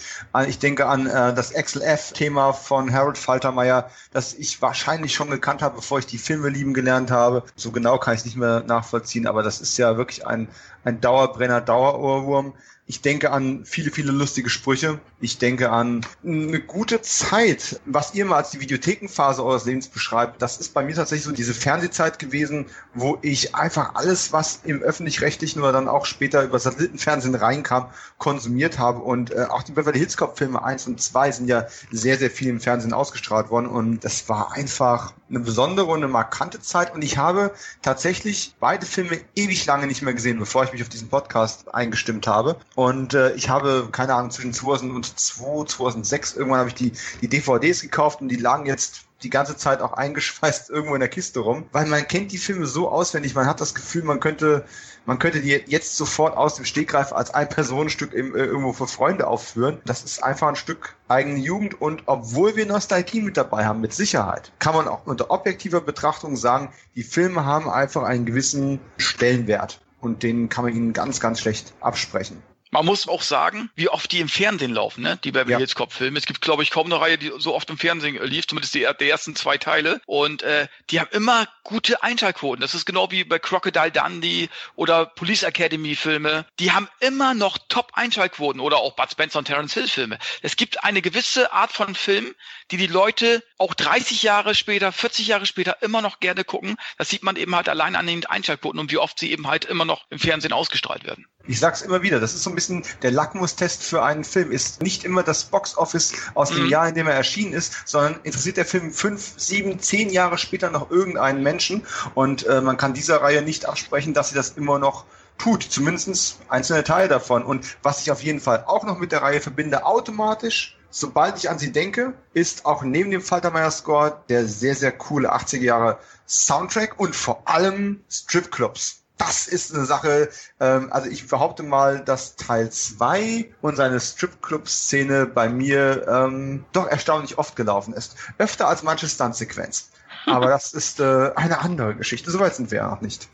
Ich 0.47 0.59
denke 0.59 0.86
an 0.86 1.07
äh, 1.07 1.33
das 1.33 1.53
XLF-Thema 1.53 2.53
von 2.53 2.94
Harold 2.94 3.18
Faltermeier, 3.18 3.89
das 4.12 4.36
ich 4.36 4.62
wahrscheinlich 4.62 5.13
schon 5.13 5.23
schon 5.24 5.31
gekannt 5.31 5.62
habe, 5.62 5.78
bevor 5.78 6.00
ich 6.00 6.06
die 6.06 6.18
Filme 6.18 6.50
lieben 6.50 6.74
gelernt 6.74 7.12
habe. 7.12 7.44
So 7.56 7.72
genau 7.72 7.98
kann 7.98 8.14
ich 8.14 8.20
es 8.22 8.25
nicht 8.25 8.38
mehr 8.38 8.64
nachvollziehen, 8.68 9.28
aber 9.28 9.44
das 9.44 9.62
ist 9.62 9.78
ja 9.78 9.98
wirklich 9.98 10.28
ein, 10.28 10.48
ein 10.84 11.00
Dauerbrenner, 11.02 11.62
Dauerohrwurm. 11.62 12.54
Ich 12.85 13.01
denke 13.01 13.31
an 13.31 13.63
viele, 13.63 13.91
viele 13.91 14.12
lustige 14.12 14.50
Sprüche. 14.50 15.00
Ich 15.21 15.38
denke 15.38 15.71
an 15.71 16.06
eine 16.21 16.59
gute 16.59 17.01
Zeit, 17.01 17.80
was 17.85 18.13
ihr 18.13 18.25
mal 18.25 18.38
als 18.38 18.50
die 18.50 18.59
Videothekenphase 18.59 19.41
eures 19.41 19.63
Lebens 19.63 19.88
beschreibt. 19.88 20.41
Das 20.41 20.57
ist 20.57 20.74
bei 20.74 20.83
mir 20.83 20.94
tatsächlich 20.94 21.24
so 21.24 21.31
diese 21.31 21.53
Fernsehzeit 21.53 22.19
gewesen, 22.19 22.65
wo 22.94 23.19
ich 23.21 23.56
einfach 23.56 23.95
alles, 23.95 24.33
was 24.33 24.59
im 24.65 24.81
öffentlich-rechtlichen 24.81 25.62
oder 25.62 25.71
dann 25.71 25.88
auch 25.88 26.06
später 26.06 26.44
über 26.44 26.59
Satellitenfernsehen 26.59 27.35
reinkam, 27.35 27.89
konsumiert 28.18 28.80
habe. 28.80 29.00
Und 29.00 29.31
äh, 29.31 29.45
auch 29.50 29.63
die 29.63 29.71
Beverly 29.71 30.00
Hills 30.00 30.18
Cop 30.18 30.38
Filme 30.38 30.62
1 30.62 30.88
und 30.88 31.01
2 31.01 31.31
sind 31.31 31.47
ja 31.47 31.68
sehr, 31.89 32.18
sehr 32.18 32.29
viel 32.29 32.50
im 32.50 32.59
Fernsehen 32.59 32.91
ausgestrahlt 32.91 33.50
worden. 33.50 33.68
Und 33.68 34.03
das 34.03 34.27
war 34.27 34.51
einfach 34.51 35.13
eine 35.33 35.44
besondere 35.44 35.88
und 35.88 35.97
eine 35.97 36.07
markante 36.07 36.62
Zeit. 36.62 36.94
Und 36.94 37.01
ich 37.01 37.18
habe 37.18 37.51
tatsächlich 37.81 38.56
beide 38.59 38.85
Filme 38.85 39.19
ewig 39.35 39.65
lange 39.65 39.88
nicht 39.88 40.01
mehr 40.01 40.13
gesehen, 40.13 40.39
bevor 40.39 40.63
ich 40.63 40.71
mich 40.71 40.81
auf 40.81 40.89
diesen 40.89 41.09
Podcast 41.09 41.74
eingestimmt 41.74 42.27
habe. 42.27 42.57
Und 42.75 43.13
äh, 43.13 43.33
ich 43.33 43.50
habe, 43.50 43.89
keine 43.91 44.13
Ahnung, 44.13 44.31
zwischen 44.31 44.53
2002, 44.53 45.65
2006, 45.65 46.35
irgendwann 46.35 46.59
habe 46.59 46.69
ich 46.69 46.75
die, 46.75 46.94
die 47.21 47.27
DVDs 47.27 47.81
gekauft 47.81 48.21
und 48.21 48.30
die 48.30 48.35
lagen 48.35 48.65
jetzt 48.65 49.06
die 49.24 49.30
ganze 49.30 49.57
Zeit 49.57 49.81
auch 49.81 49.94
eingeschweißt 49.97 50.69
irgendwo 50.69 50.94
in 50.94 51.00
der 51.00 51.09
Kiste 51.09 51.39
rum, 51.39 51.65
weil 51.71 51.86
man 51.88 52.07
kennt 52.07 52.31
die 52.31 52.38
Filme 52.38 52.68
so 52.68 52.89
auswendig, 52.89 53.36
man 53.36 53.47
hat 53.47 53.62
das 53.62 53.74
Gefühl, 53.74 54.03
man 54.03 54.19
könnte, 54.19 54.65
man 55.05 55.19
könnte 55.19 55.41
die 55.41 55.50
jetzt 55.67 55.97
sofort 55.97 56.38
aus 56.38 56.55
dem 56.55 56.65
Stegreif 56.65 57.11
als 57.11 57.33
ein 57.33 57.50
Personenstück 57.50 58.13
im, 58.13 58.35
äh, 58.35 58.39
irgendwo 58.39 58.73
für 58.73 58.88
Freunde 58.88 59.27
aufführen. 59.27 59.81
Das 59.85 60.03
ist 60.03 60.23
einfach 60.23 60.47
ein 60.47 60.55
Stück 60.55 60.95
eigene 61.07 61.39
Jugend 61.39 61.79
und 61.81 62.03
obwohl 62.05 62.55
wir 62.55 62.65
Nostalgie 62.65 63.21
mit 63.21 63.38
dabei 63.38 63.65
haben, 63.65 63.81
mit 63.81 63.94
Sicherheit, 63.94 64.51
kann 64.59 64.75
man 64.75 64.88
auch 64.88 65.05
unter 65.05 65.31
objektiver 65.31 65.81
Betrachtung 65.81 66.35
sagen, 66.35 66.69
die 66.95 67.03
Filme 67.03 67.45
haben 67.45 67.69
einfach 67.69 68.03
einen 68.03 68.25
gewissen 68.25 68.79
Stellenwert 68.97 69.81
und 70.00 70.23
den 70.23 70.50
kann 70.50 70.65
man 70.65 70.75
ihnen 70.75 70.94
ganz, 70.94 71.19
ganz 71.19 71.39
schlecht 71.39 71.73
absprechen. 71.81 72.41
Man 72.74 72.88
muss 72.88 73.08
auch 73.08 73.22
sagen, 73.22 73.70
wie 73.75 73.88
oft 73.88 74.12
die 74.12 74.20
im 74.20 74.28
Fernsehen 74.28 74.74
laufen, 74.74 75.04
ne? 75.04 75.20
die 75.24 75.31
Beverly 75.31 75.52
ja. 75.52 75.58
Hills 75.60 75.75
Cop-Filme. 75.75 76.18
Es 76.18 76.25
gibt, 76.25 76.42
glaube 76.42 76.64
ich, 76.64 76.72
kaum 76.72 76.88
eine 76.88 77.00
Reihe, 77.00 77.20
die 77.20 77.31
so 77.38 77.54
oft 77.54 77.70
im 77.70 77.78
Fernsehen 77.78 78.18
lief, 78.25 78.48
zumindest 78.48 78.74
die, 78.74 78.88
die 79.00 79.10
ersten 79.10 79.36
zwei 79.36 79.60
Teile. 79.60 80.02
Und 80.08 80.42
äh, 80.42 80.68
die 80.90 81.00
haben 81.00 81.10
immer 81.12 81.48
gute 81.64 82.02
Einschaltquoten. 82.02 82.62
Das 82.62 82.74
ist 82.74 82.86
genau 82.86 83.12
wie 83.12 83.25
bei 83.25 83.38
Crocodile 83.38 83.92
Dundee 83.92 84.50
oder 84.75 85.06
Police 85.06 85.44
Academy-Filme. 85.44 86.48
Die 86.60 86.72
haben 86.72 86.90
immer 87.00 87.36
noch 87.36 87.60
Top-Einschaltquoten 87.70 88.60
oder 88.60 88.78
auch 88.78 88.96
Bud 88.96 89.12
Spencer 89.12 89.38
und 89.38 89.46
Terence 89.46 89.75
Hill-Filme. 89.75 90.18
Es 90.42 90.56
gibt 90.56 90.84
eine 90.84 91.04
gewisse 91.04 91.54
Art 91.54 91.72
von 91.72 91.94
Film, 91.94 92.34
die 92.72 92.78
die 92.78 92.88
Leute 92.88 93.44
auch 93.60 93.75
30 93.75 94.24
Jahre 94.24 94.56
später, 94.56 94.92
40 94.92 95.28
Jahre 95.28 95.46
später 95.46 95.78
immer 95.84 96.02
noch 96.02 96.20
gerne 96.20 96.44
gucken. 96.44 96.78
Das 96.98 97.10
sieht 97.10 97.22
man 97.22 97.36
eben 97.36 97.56
halt 97.56 97.70
allein 97.70 97.96
an 97.96 98.08
den 98.08 98.25
Einschaltquoten 98.25 98.80
und 98.80 98.92
wie 98.92 98.98
oft 98.98 99.20
sie 99.20 99.32
eben 99.32 99.46
halt 99.46 99.65
immer 99.65 99.86
noch 99.86 100.08
im 100.10 100.18
Fernsehen 100.18 100.53
ausgestrahlt 100.53 101.03
werden. 101.03 101.27
Ich 101.46 101.60
sag's 101.60 101.82
immer 101.82 102.01
wieder, 102.01 102.22
das 102.22 102.34
ist 102.34 102.44
so 102.44 102.50
ein 102.50 102.56
bisschen 102.56 102.62
der 103.01 103.12
Lackmustest 103.12 103.84
für 103.84 104.03
einen 104.03 104.24
Film. 104.24 104.51
Ist 104.51 104.82
nicht 104.82 105.03
immer 105.03 105.24
das 105.24 105.46
Box-Office 105.46 106.13
aus 106.34 106.50
dem 106.50 106.65
mhm. 106.65 106.70
Jahr, 106.70 106.88
in 106.89 106.96
dem 106.96 107.08
er 107.08 107.13
erschienen 107.13 107.53
ist, 107.53 107.74
sondern 107.86 108.20
interessiert 108.24 108.58
der 108.58 108.65
Film 108.65 108.91
fünf, 108.91 109.34
sieben, 109.38 109.79
zehn 109.79 110.10
Jahre 110.10 110.38
später 110.38 110.70
noch 110.70 110.91
irgendeinen 110.91 111.43
Menschen. 111.43 111.86
Und 112.15 112.46
äh, 112.46 112.62
man 112.62 112.77
kann 112.77 112.93
dieser 112.93 113.22
Reihe 113.22 113.41
nicht 113.41 113.65
absprechen, 113.65 114.13
dass 114.13 114.29
sie 114.29 114.36
das 114.36 114.51
immer 114.51 114.79
noch 114.79 115.05
tut. 115.38 115.63
Zumindest 115.63 116.39
einzelne 116.50 116.84
Teile 116.84 117.08
davon. 117.08 117.43
Und 117.43 117.77
was 117.84 118.01
ich 118.01 118.12
auf 118.12 118.24
jeden 118.24 118.39
Fall 118.39 118.63
auch 118.65 118.84
noch 118.84 119.00
mit 119.00 119.12
der 119.12 119.22
Reihe 119.22 119.41
verbinde, 119.41 119.86
automatisch, 119.86 120.77
sobald 120.89 121.38
ich 121.38 121.50
an 121.50 121.60
sie 121.60 121.72
denke, 121.72 122.13
ist 122.34 122.65
auch 122.65 122.84
neben 122.84 123.12
dem 123.12 123.22
Faltermeier-Score 123.22 124.24
der 124.29 124.48
sehr, 124.48 124.75
sehr 124.75 124.91
coole 124.91 125.34
80er 125.34 125.62
Jahre 125.62 125.98
Soundtrack 126.27 127.00
und 127.00 127.15
vor 127.15 127.41
allem 127.46 128.03
Stripclubs 128.10 129.02
das 129.25 129.48
ist 129.48 129.74
eine 129.74 129.86
Sache, 129.86 130.30
ähm, 130.60 130.92
also 130.92 131.10
ich 131.10 131.27
behaupte 131.27 131.63
mal, 131.63 132.03
dass 132.03 132.36
Teil 132.36 132.70
2 132.70 133.53
und 133.62 133.75
seine 133.75 134.00
Stripclub-Szene 134.00 135.25
bei 135.25 135.50
mir 135.50 136.08
ähm, 136.08 136.65
doch 136.72 136.88
erstaunlich 136.88 137.38
oft 137.38 137.56
gelaufen 137.56 137.94
ist. 137.94 138.15
Öfter 138.38 138.68
als 138.68 138.84
manche 138.84 139.08
Stuntsequenz. 139.08 139.92
Aber 140.25 140.48
das 140.50 140.74
ist 140.74 141.00
äh, 141.00 141.32
eine 141.36 141.60
andere 141.60 141.96
Geschichte. 141.96 142.32
Soweit 142.32 142.56
sind 142.56 142.72
wir 142.72 142.80
ja 142.80 142.89
noch 142.89 143.01
nicht. 143.01 143.30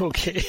okay. 0.00 0.44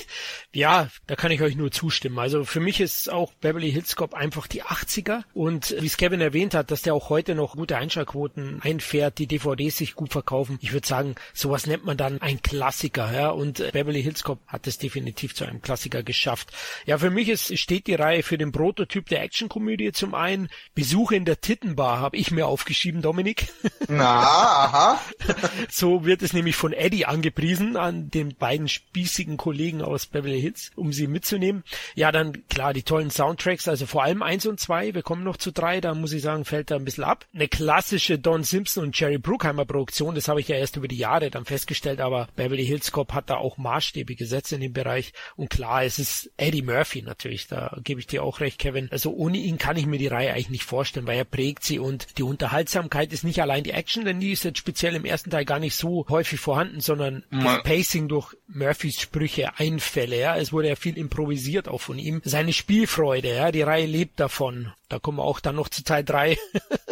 Ja, 0.56 0.88
da 1.08 1.16
kann 1.16 1.32
ich 1.32 1.42
euch 1.42 1.56
nur 1.56 1.72
zustimmen. 1.72 2.20
Also 2.20 2.46
für 2.46 2.60
mich 2.60 2.80
ist 2.80 3.12
auch 3.12 3.34
Beverly 3.34 3.72
Hills 3.72 3.96
Cop 3.96 4.14
einfach 4.14 4.46
die 4.46 4.62
80er 4.62 5.24
und 5.34 5.76
wie 5.80 5.88
es 5.88 5.98
Kevin 5.98 6.22
erwähnt 6.22 6.54
hat, 6.54 6.70
dass 6.70 6.84
der 6.84 6.94
auch 6.94 7.10
heute 7.10 7.34
noch 7.34 7.56
gute 7.56 7.78
Einschaltquoten 7.78 8.62
einfährt, 8.62 9.18
die 9.18 9.26
DVDs 9.26 9.78
sich 9.78 9.96
gut 9.96 10.12
verkaufen. 10.12 10.60
Ich 10.62 10.72
würde 10.72 10.88
sagen, 10.88 11.16
sowas 11.34 11.66
nennt 11.66 11.86
man 11.86 11.98
dann 11.98 12.22
ein 12.22 12.44
Klassiker, 12.44 13.12
ja, 13.12 13.30
und 13.32 13.58
Beverly 13.72 14.04
Hills 14.04 14.24
Cop 14.24 14.40
hat 14.46 14.68
es 14.68 14.78
definitiv 14.78 15.34
zu 15.34 15.44
einem 15.44 15.64
Klassiker 15.64 16.04
geschafft. 16.04 16.52
Ja, 16.86 17.00
für 17.00 17.10
mich 17.10 17.30
ist, 17.30 17.58
steht 17.58 17.88
die 17.88 17.96
Reihe 17.96 18.22
für 18.22 18.38
den 18.38 18.52
Prototyp 18.52 19.08
der 19.08 19.24
Actionkomödie 19.24 19.92
zum 19.92 20.14
einen. 20.14 20.50
Besuche 20.76 21.16
in 21.16 21.26
der 21.26 21.42
Tittenbar 21.42 22.00
habe 22.00 22.18
ich 22.18 22.30
mir 22.30 22.46
aufgeschrieben, 22.46 23.02
Dominik. 23.02 23.48
Na, 23.88 24.20
aha. 24.20 25.02
so 25.72 26.06
wird 26.06 26.22
es 26.22 26.34
nämlich 26.34 26.56
von 26.56 26.74
Eddie 26.74 27.08
angepriesen 27.08 27.76
an 27.76 28.12
den 28.12 28.36
beiden 28.36 28.68
spießigen 28.68 29.38
Kollegen 29.38 29.82
aus 29.82 30.06
Beverly 30.06 30.43
Hits, 30.44 30.72
um 30.76 30.94
sie 30.94 31.08
mitzunehmen. 31.08 31.64
Ja, 31.96 32.12
dann 32.12 32.48
klar, 32.48 32.74
die 32.74 32.84
tollen 32.84 33.10
Soundtracks, 33.10 33.68
also 33.68 33.86
vor 33.86 34.04
allem 34.04 34.22
eins 34.22 34.46
und 34.46 34.60
zwei. 34.60 34.94
Wir 34.94 35.02
kommen 35.02 35.24
noch 35.24 35.38
zu 35.38 35.52
drei, 35.52 35.82
da 35.82 35.94
muss 35.96 36.14
ich 36.14 36.22
sagen, 36.22 36.46
fällt 36.46 36.72
da 36.72 36.76
ein 36.76 36.86
bisschen 36.86 37.04
ab. 37.04 37.26
Eine 37.34 37.48
klassische 37.48 38.20
Don 38.20 38.44
Simpson 38.44 38.84
und 38.84 39.00
Jerry 39.00 39.18
Bruckheimer 39.18 39.66
Produktion, 39.66 40.16
das 40.16 40.28
habe 40.28 40.42
ich 40.42 40.48
ja 40.48 40.56
erst 40.56 40.76
über 40.76 40.88
die 40.88 40.98
Jahre 40.98 41.30
dann 41.30 41.46
festgestellt, 41.46 42.02
aber 42.02 42.28
Beverly 42.36 42.66
Hills 42.66 42.92
Cop 42.92 43.14
hat 43.14 43.30
da 43.30 43.38
auch 43.38 43.58
Maßstäbe 43.58 44.16
gesetzt 44.16 44.52
in 44.54 44.62
dem 44.62 44.74
Bereich. 44.74 45.14
Und 45.36 45.50
klar, 45.50 45.84
es 45.84 46.00
ist 46.00 46.32
Eddie 46.38 46.62
Murphy 46.62 47.02
natürlich, 47.02 47.48
da 47.48 47.78
gebe 47.84 48.00
ich 48.00 48.08
dir 48.08 48.24
auch 48.24 48.40
recht, 48.40 48.60
Kevin. 48.60 48.90
Also 48.92 49.14
ohne 49.14 49.38
ihn 49.38 49.58
kann 49.58 49.78
ich 49.78 49.86
mir 49.86 49.98
die 49.98 50.08
Reihe 50.08 50.34
eigentlich 50.34 50.50
nicht 50.50 50.64
vorstellen, 50.64 51.08
weil 51.08 51.18
er 51.18 51.26
prägt 51.26 51.64
sie 51.64 51.80
und 51.80 52.18
die 52.18 52.24
Unterhaltsamkeit 52.24 53.14
ist 53.14 53.24
nicht 53.24 53.42
allein 53.42 53.64
die 53.64 53.72
Action, 53.72 54.06
denn 54.06 54.20
die 54.20 54.32
ist 54.32 54.44
jetzt 54.44 54.60
speziell 54.60 54.96
im 54.96 55.06
ersten 55.06 55.30
Teil 55.30 55.46
gar 55.46 55.60
nicht 55.60 55.76
so 55.76 56.06
häufig 56.10 56.40
vorhanden, 56.40 56.82
sondern 56.82 57.24
das 57.32 57.64
Pacing 57.64 58.08
durch 58.08 58.36
Murphys 58.48 59.00
Sprüche, 59.02 59.58
Einfälle, 59.58 60.20
ja. 60.20 60.33
Es 60.38 60.54
wurde 60.54 60.70
ja 60.70 60.76
viel 60.76 60.98
improvisiert 60.98 61.68
auch 61.68 61.82
von 61.82 62.00
ihm. 62.00 62.22
Seine 62.24 62.54
Spielfreude, 62.54 63.36
ja, 63.36 63.52
die 63.52 63.62
Reihe 63.62 63.86
lebt 63.86 64.20
davon. 64.20 64.72
Da 64.94 65.00
kommen 65.00 65.18
wir 65.18 65.24
auch 65.24 65.40
dann 65.40 65.56
noch 65.56 65.70
zu 65.70 65.84
Teil 65.84 66.04
3. 66.04 66.38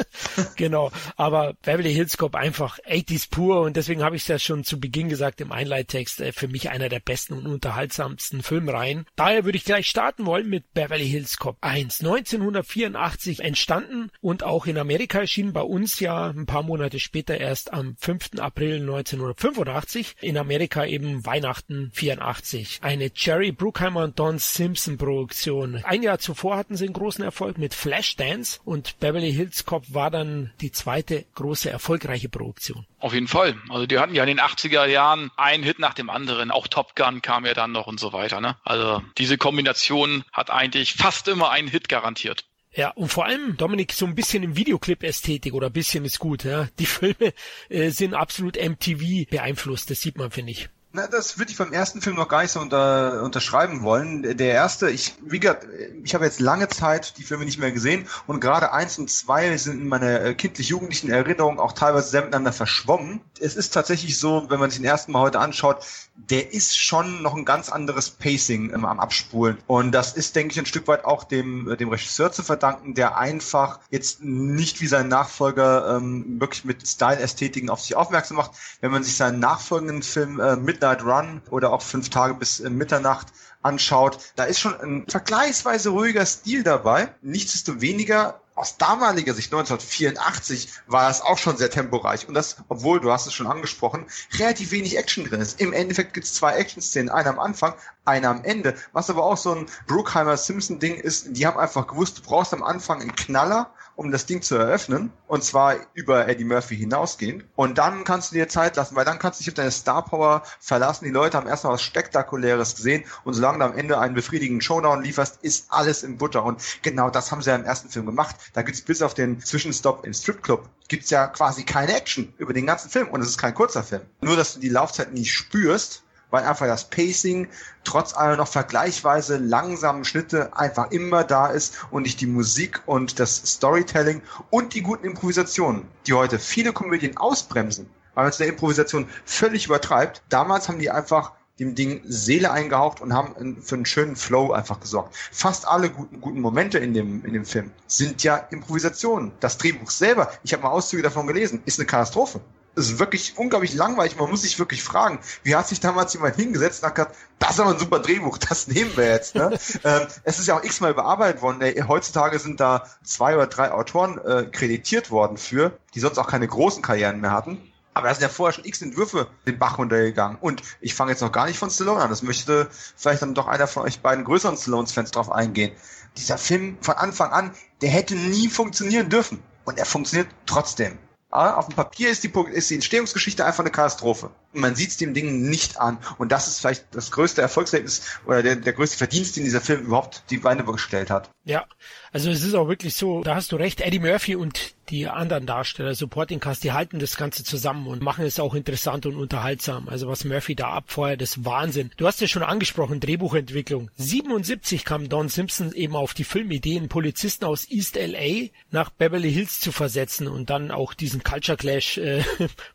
genau. 0.55 0.91
Aber 1.17 1.53
Beverly 1.62 1.93
Hills 1.93 2.17
Cop 2.17 2.34
einfach 2.34 2.79
80s 2.79 3.29
pur 3.29 3.62
und 3.62 3.77
deswegen 3.77 4.01
habe 4.01 4.15
ich 4.15 4.24
es 4.24 4.27
ja 4.27 4.39
schon 4.39 4.63
zu 4.63 4.79
Beginn 4.79 5.08
gesagt 5.08 5.39
im 5.39 5.51
Einleittext, 5.51 6.20
äh, 6.20 6.31
für 6.31 6.48
mich 6.48 6.72
einer 6.72 6.89
der 6.89 7.00
besten 7.00 7.36
und 7.36 7.46
unterhaltsamsten 7.46 8.41
Filmreihen. 8.41 9.05
Daher 9.15 9.46
würde 9.46 9.60
ich 9.60 9.65
gleich 9.65 9.86
starten 9.86 10.25
wollen 10.25 10.50
mit 10.50 10.74
Beverly 10.74 11.08
Hills 11.08 11.38
Cop 11.38 11.58
1. 11.62 12.00
1984 12.00 13.41
entstanden 13.41 14.10
und 14.20 14.41
auch 14.41 14.65
in 14.65 14.79
Amerika 14.79 15.20
erschienen, 15.20 15.53
bei 15.53 15.62
uns 15.62 16.00
ja 16.00 16.31
ein 16.31 16.48
paar 16.48 16.63
Monate 16.63 16.98
später 16.98 17.38
erst 17.38 17.72
am 17.72 17.96
5. 18.00 18.39
April 18.39 18.81
1985. 18.81 20.15
In 20.22 20.39
Amerika 20.39 20.88
eben 20.88 21.24
Weihnachten 21.24 21.91
84. 21.93 22.79
Eine 22.81 23.12
Jerry 23.13 23.51
Bruckheimer 23.51 24.05
und 24.05 24.17
Don 24.17 24.39
Simpson 24.39 24.98
Produktion. 24.98 25.84
Ein 25.84 26.01
Jahr 26.01 26.17
zuvor 26.17 26.58
hatten 26.58 26.75
sie 26.75 26.86
einen 26.86 26.93
großen 26.93 27.24
Erfolg 27.24 27.60
mit 27.60 27.75
Flashdance 27.91 28.62
und 28.63 29.01
Beverly 29.01 29.33
Hills 29.33 29.65
Cop 29.65 29.83
war 29.93 30.10
dann 30.10 30.53
die 30.62 30.71
zweite 30.71 31.25
große 31.36 31.69
erfolgreiche 31.69 32.29
Produktion. 32.29 32.86
Auf 33.00 33.13
jeden 33.13 33.27
Fall. 33.27 33.57
Also 33.67 33.86
die 33.86 34.00
hatten 34.00 34.15
ja 34.15 34.24
in 34.24 34.29
den 34.29 34.39
80er 34.39 34.86
Jahren 34.86 35.29
einen 35.36 35.62
Hit 35.62 35.77
nach 35.79 35.93
dem 35.93 36.10
anderen. 36.10 36.51
Auch 36.51 36.69
Top 36.69 36.95
Gun 36.95 37.21
kam 37.21 37.45
ja 37.45 37.53
dann 37.53 37.74
noch 37.74 37.88
und 37.88 38.00
so 38.00 38.13
weiter. 38.13 38.39
Ne? 38.39 38.55
Also 38.63 39.03
diese 39.17 39.38
Kombination 39.38 40.24
hat 40.31 40.50
eigentlich 40.50 40.93
fast 40.93 41.27
immer 41.27 41.50
einen 41.50 41.67
Hit 41.67 41.89
garantiert. 41.89 42.45
Ja, 42.74 42.91
und 42.91 43.10
vor 43.10 43.25
allem, 43.25 43.57
Dominik, 43.57 43.91
so 43.91 44.05
ein 44.05 44.15
bisschen 44.15 44.43
im 44.43 44.55
Videoclip-Ästhetik 44.55 45.53
oder 45.53 45.67
ein 45.67 45.74
bisschen 45.74 46.05
ist 46.05 46.19
gut. 46.19 46.45
Ja? 46.45 46.69
Die 46.79 46.86
Filme 46.86 47.33
äh, 47.67 47.89
sind 47.89 48.13
absolut 48.13 48.55
MTV 48.55 49.29
beeinflusst, 49.29 49.91
das 49.91 50.00
sieht 50.00 50.17
man, 50.17 50.31
finde 50.31 50.53
ich. 50.53 50.69
Na, 50.93 51.07
das 51.07 51.38
würde 51.39 51.51
ich 51.51 51.57
beim 51.57 51.71
ersten 51.71 52.01
Film 52.01 52.17
noch 52.17 52.27
gar 52.27 52.41
nicht 52.41 52.51
so 52.51 52.60
unter, 52.60 53.24
unterschreiben 53.24 53.81
wollen. 53.81 54.24
Der 54.38 54.53
erste, 54.53 54.89
ich, 54.89 55.15
wie 55.21 55.39
gesagt, 55.39 55.65
ich 56.03 56.13
habe 56.13 56.25
jetzt 56.25 56.41
lange 56.41 56.67
Zeit 56.67 57.17
die 57.17 57.24
Filme 57.24 57.45
nicht 57.45 57.60
mehr 57.60 57.71
gesehen 57.71 58.07
und 58.27 58.41
gerade 58.41 58.74
eins 58.74 59.00
und 59.00 59.10
zwei 59.10 59.55
sind 59.55 59.79
in 59.79 59.88
meiner 59.88 60.19
äh, 60.19 60.33
kindlich-jugendlichen 60.33 61.10
Erinnerung 61.10 61.60
auch 61.60 61.71
teilweise 61.71 62.10
sehr 62.10 62.24
miteinander 62.24 62.51
verschwommen. 62.51 63.21
Es 63.39 63.55
ist 63.55 63.74
tatsächlich 63.74 64.19
so, 64.19 64.50
wenn 64.50 64.60
man 64.60 64.69
sich 64.69 64.79
den 64.79 64.86
ersten 64.86 65.13
Mal 65.13 65.21
heute 65.21 65.39
anschaut, 65.39 65.77
der 66.15 66.53
ist 66.53 66.77
schon 66.77 67.22
noch 67.22 67.36
ein 67.36 67.46
ganz 67.46 67.70
anderes 67.70 68.10
Pacing 68.10 68.74
am 68.74 68.86
Abspulen. 68.86 69.58
Und 69.68 69.91
das 69.91 70.13
ist, 70.13 70.36
denke 70.36 70.53
ich, 70.53 70.60
ein 70.60 70.65
Stück 70.65 70.88
weit 70.88 71.06
auch 71.06 71.24
dem, 71.24 71.70
äh, 71.70 71.77
dem 71.77 71.89
Regisseur 71.89 72.32
zu 72.32 72.44
verdanken, 72.44 72.94
der 72.94 73.18
einfach 73.18 73.80
jetzt 73.89 74.22
nicht 74.22 74.82
wie 74.82 74.88
sein 74.88 75.08
Nachfolger 75.08 75.98
ähm, 75.98 76.39
wirklich 76.39 76.65
mit 76.65 76.88
Style-Ästhetiken 76.88 77.70
auf 77.70 77.82
sich 77.82 77.96
aufmerksam 77.96 78.38
macht. 78.38 78.51
Wenn 78.82 78.91
man 78.91 79.03
sich 79.03 79.15
seinen 79.15 79.39
nachfolgenden 79.39 80.03
Film 80.03 80.39
äh, 80.39 80.56
Midnight 80.56 81.03
Run 81.03 81.41
oder 81.50 81.72
auch 81.72 81.82
Fünf 81.82 82.10
Tage 82.10 82.34
bis 82.34 82.60
äh, 82.60 82.70
Mitternacht 82.70 83.27
anschaut, 83.62 84.18
da 84.36 84.44
ist 84.44 84.60
schon 84.60 84.80
ein 84.80 85.06
vergleichsweise 85.08 85.89
ruhiger 85.89 86.25
Stil 86.25 86.63
dabei. 86.63 87.13
Nichtsdestoweniger 87.22 88.40
aus 88.55 88.77
damaliger 88.77 89.34
Sicht 89.34 89.53
1984 89.53 90.70
war 90.88 91.10
es 91.10 91.22
auch 91.22 91.38
schon 91.38 91.58
sehr 91.58 91.70
temporeich. 91.70 92.27
Und 92.27 92.34
das, 92.34 92.58
obwohl, 92.70 93.00
du 93.00 93.12
hast 93.12 93.25
es 93.25 93.34
schon 93.34 93.48
angesprochen, 93.48 94.05
relativ 94.38 94.72
wenig 94.72 94.98
Action 94.98 95.25
drin 95.25 95.41
ist. 95.41 95.60
Im 95.62 95.74
Endeffekt 95.74 96.13
gibt 96.13 96.25
es 96.25 96.34
zwei 96.34 96.53
Action-Szenen, 96.55 97.10
eine 97.10 97.29
am 97.29 97.39
Anfang, 97.39 97.74
eine 98.05 98.27
am 98.29 98.43
Ende, 98.43 98.75
was 98.91 99.10
aber 99.10 99.24
auch 99.24 99.38
so 99.38 99.53
ein 99.53 99.67
Brookheimer-Simpson-Ding 99.88 100.96
ist, 100.96 101.27
die 101.31 101.48
haben 101.48 101.60
einfach 101.60 101.88
gewusst, 101.88 102.20
du 102.20 102.22
brauchst 102.24 102.53
am 102.53 102.63
Anfang 102.63 103.01
einen 103.01 103.15
Knaller 103.15 103.72
um 104.01 104.12
das 104.12 104.25
Ding 104.25 104.41
zu 104.41 104.55
eröffnen. 104.55 105.12
Und 105.27 105.43
zwar 105.43 105.75
über 105.93 106.27
Eddie 106.27 106.43
Murphy 106.43 106.75
hinausgehend. 106.75 107.46
Und 107.55 107.77
dann 107.77 108.03
kannst 108.03 108.31
du 108.31 108.36
dir 108.36 108.50
Zeit 108.50 108.75
lassen, 108.75 108.96
weil 108.96 109.05
dann 109.05 109.20
kannst 109.20 109.39
du 109.39 109.43
dich 109.43 109.51
auf 109.51 109.55
deine 109.55 109.72
Star 109.72 110.03
Power 110.03 110.43
verlassen. 110.60 111.05
Die 111.05 111.12
Leute 111.12 111.38
haben 111.38 111.48
erstmal 111.48 111.74
was 111.74 111.81
Spektakuläres 111.81 112.75
gesehen. 112.75 113.03
Und 113.24 113.34
solange 113.34 113.60
du 113.60 113.65
am 113.65 113.77
Ende 113.77 114.00
einen 114.00 114.15
befriedigenden 114.15 114.62
Showdown 114.62 115.03
lieferst, 115.03 115.43
ist 115.43 115.67
alles 115.70 116.03
im 116.03 116.17
Butter. 116.17 116.43
Und 116.43 116.62
genau 116.81 117.10
das 117.10 117.31
haben 117.31 117.41
sie 117.41 117.50
ja 117.50 117.55
im 117.55 117.63
ersten 117.63 117.89
Film 117.89 118.05
gemacht. 118.05 118.36
Da 118.53 118.63
gibt's 118.63 118.81
bis 118.81 119.01
auf 119.01 119.13
den 119.13 119.39
Zwischenstopp 119.39 120.05
im 120.05 120.13
Stripclub 120.13 120.67
gibt's 120.88 121.10
ja 121.10 121.27
quasi 121.27 121.63
keine 121.63 121.96
Action 121.96 122.34
über 122.38 122.51
den 122.51 122.65
ganzen 122.65 122.89
Film. 122.89 123.08
Und 123.08 123.22
es 123.22 123.29
ist 123.29 123.38
kein 123.38 123.53
kurzer 123.53 123.81
Film. 123.81 124.01
Nur, 124.20 124.36
dass 124.36 124.55
du 124.55 124.60
die 124.60 124.67
Laufzeit 124.67 125.13
nicht 125.13 125.31
spürst, 125.31 126.03
weil 126.31 126.45
einfach 126.45 126.65
das 126.65 126.89
Pacing 126.89 127.47
trotz 127.83 128.15
aller 128.15 128.38
noch 128.38 128.47
vergleichsweise 128.47 129.38
langsamen 129.38 130.05
Schnitte 130.05 130.57
einfach 130.57 130.89
immer 130.91 131.23
da 131.23 131.47
ist 131.47 131.85
und 131.91 132.03
nicht 132.03 132.21
die 132.21 132.27
Musik 132.27 132.81
und 132.85 133.19
das 133.19 133.35
Storytelling 133.35 134.21
und 134.50 134.73
die 134.73 134.81
guten 134.81 135.05
Improvisationen, 135.05 135.88
die 136.07 136.13
heute 136.13 136.39
viele 136.39 136.73
Komödien 136.73 137.17
ausbremsen, 137.17 137.88
weil 138.15 138.23
man 138.23 138.29
es 138.31 138.38
der 138.38 138.47
Improvisation 138.47 139.07
völlig 139.25 139.65
übertreibt. 139.65 140.23
Damals 140.29 140.67
haben 140.67 140.79
die 140.79 140.89
einfach 140.89 141.33
dem 141.59 141.75
Ding 141.75 142.01
Seele 142.05 142.51
eingehaucht 142.51 143.01
und 143.01 143.13
haben 143.13 143.61
für 143.61 143.75
einen 143.75 143.85
schönen 143.85 144.15
Flow 144.15 144.51
einfach 144.51 144.79
gesorgt. 144.79 145.15
Fast 145.31 145.67
alle 145.67 145.91
guten, 145.91 146.19
guten 146.19 146.41
Momente 146.41 146.79
in 146.79 146.93
dem, 146.93 147.23
in 147.23 147.33
dem 147.33 147.45
Film 147.45 147.71
sind 147.85 148.23
ja 148.23 148.38
Improvisationen. 148.38 149.31
Das 149.41 149.59
Drehbuch 149.59 149.91
selber, 149.91 150.31
ich 150.43 150.53
habe 150.53 150.63
mal 150.63 150.69
Auszüge 150.69 151.03
davon 151.03 151.27
gelesen, 151.27 151.61
ist 151.65 151.77
eine 151.77 151.85
Katastrophe 151.85 152.41
ist 152.75 153.00
wirklich 153.00 153.38
unglaublich 153.38 153.74
langweilig. 153.74 154.18
Man 154.18 154.30
muss 154.30 154.44
sich 154.44 154.58
wirklich 154.58 154.84
fragen, 154.84 155.20
wie 155.44 155.56
hat 155.56 155.68
sich 155.68 155.80
damals 155.80 156.13
jemand 156.13 156.36
hingesetzt 156.36 156.82
und 156.82 156.90
hat 156.90 156.96
gesagt, 156.96 157.16
das 157.40 157.51
ist 157.51 157.60
aber 157.60 157.72
ein 157.72 157.80
super 157.80 158.00
Drehbuch, 158.00 158.38
das 158.50 158.68
nehmen 158.68 158.96
wir 158.96 159.10
jetzt. 159.10 159.36
Ne? 159.36 159.58
ähm, 159.84 160.08
es 160.24 160.40
ist 160.40 160.48
ja 160.48 160.58
auch 160.58 160.63
x-mal 160.63 160.92
überarbeitet 160.92 161.42
worden. 161.42 161.62
Heutzutage 161.88 162.40
sind 162.40 162.60
da 162.60 162.86
zwei 163.04 163.36
oder 163.36 163.48
drei 163.48 163.72
Autoren 163.72 164.18
äh, 164.20 164.44
kreditiert 164.51 165.12
worden 165.12 165.38
für, 165.38 165.78
die 165.94 166.00
sonst 166.00 166.18
auch 166.18 166.28
keine 166.28 166.48
großen 166.48 166.82
Karrieren 166.82 167.22
mehr 167.22 167.32
hatten. 167.32 167.72
Aber 167.94 168.08
da 168.08 168.13
sind 168.13 168.24
ja 168.24 168.30
vorher 168.30 168.54
schon 168.54 168.66
x 168.66 168.82
Entwürfe 168.82 169.28
den 169.46 169.60
Bach 169.60 169.78
runtergegangen. 169.78 170.38
Und 170.40 170.62
ich 170.80 170.96
fange 170.96 171.12
jetzt 171.12 171.22
noch 171.22 171.32
gar 171.32 171.48
nicht 171.48 171.60
von 171.60 171.70
Stallone 171.70 172.01
an. 172.01 172.10
Das 172.10 172.22
möchte 172.22 172.70
vielleicht 172.96 173.22
dann 173.22 173.34
doch 173.34 173.48
einer 173.48 173.68
von 173.68 173.84
euch 173.84 174.00
beiden 174.00 174.24
größeren 174.24 174.56
Stallones-Fans 174.56 175.12
drauf 175.12 175.30
eingehen. 175.30 175.75
Dieser 176.18 176.38
Film 176.38 176.78
von 176.82 176.96
Anfang 176.96 177.32
an, 177.32 177.51
der 177.82 177.90
hätte 177.90 178.16
nie 178.16 178.48
funktionieren 178.48 179.10
dürfen. 179.10 179.44
Und 179.66 179.78
er 179.78 179.86
funktioniert 179.86 180.30
trotzdem. 180.46 180.98
Aber 181.31 181.57
auf 181.57 181.67
dem 181.67 181.75
Papier 181.75 182.09
ist 182.09 182.23
die, 182.23 182.31
ist 182.51 182.69
die 182.69 182.75
Entstehungsgeschichte 182.75 183.45
einfach 183.45 183.63
eine 183.63 183.71
Katastrophe. 183.71 184.31
Man 184.51 184.75
sieht 184.75 184.89
es 184.89 184.97
dem 184.97 185.13
Ding 185.13 185.50
nicht 185.50 185.79
an. 185.79 185.97
Und 186.17 186.31
das 186.31 186.50
ist 186.50 186.59
vielleicht 186.59 186.93
das 186.93 187.09
größte 187.09 187.41
Erfolgserlebnis 187.41 188.01
oder 188.25 188.43
der, 188.43 188.57
der 188.57 188.73
größte 188.73 188.97
Verdienst, 188.97 189.38
den 189.38 189.45
dieser 189.45 189.61
Film 189.61 189.85
überhaupt 189.85 190.23
die 190.29 190.38
Beine 190.38 190.65
gestellt 190.65 191.09
hat. 191.09 191.29
Ja, 191.45 191.65
also 192.11 192.29
es 192.29 192.43
ist 192.43 192.53
auch 192.53 192.67
wirklich 192.67 192.95
so, 192.95 193.23
da 193.23 193.35
hast 193.35 193.51
du 193.51 193.55
recht, 193.55 193.79
Eddie 193.79 194.00
Murphy 194.00 194.35
und 194.35 194.75
die 194.89 195.07
anderen 195.07 195.45
Darsteller, 195.45 195.95
Supporting 195.95 196.39
Cast, 196.39 196.63
die 196.63 196.71
halten 196.71 197.00
das 197.00 197.15
Ganze 197.15 197.43
zusammen 197.43 197.88
und 197.88 198.01
machen 198.01 198.25
es 198.25 198.39
auch 198.39 198.53
interessant 198.53 199.05
und 199.05 199.15
unterhaltsam. 199.15 199.88
Also 199.88 200.07
was 200.07 200.25
Murphy 200.25 200.55
da 200.55 200.69
abfeuert, 200.71 201.21
ist 201.21 201.45
Wahnsinn. 201.45 201.91
Du 201.97 202.07
hast 202.07 202.21
ja 202.21 202.27
schon 202.27 202.43
angesprochen, 202.43 203.00
Drehbuchentwicklung. 203.00 203.89
77 203.95 204.83
kam 204.83 205.09
Don 205.09 205.29
Simpson 205.29 205.73
eben 205.73 205.95
auf 205.95 206.13
die 206.13 206.23
Filmidee, 206.23 206.77
einen 206.77 206.89
Polizisten 206.89 207.45
aus 207.45 207.69
East 207.69 207.95
LA 207.95 208.50
nach 208.71 208.89
Beverly 208.89 209.31
Hills 209.31 209.59
zu 209.59 209.71
versetzen 209.71 210.27
und 210.27 210.50
dann 210.50 210.71
auch 210.71 210.93
diesen 210.93 211.23
Culture 211.23 211.57
Clash 211.57 211.97
äh, 211.97 212.23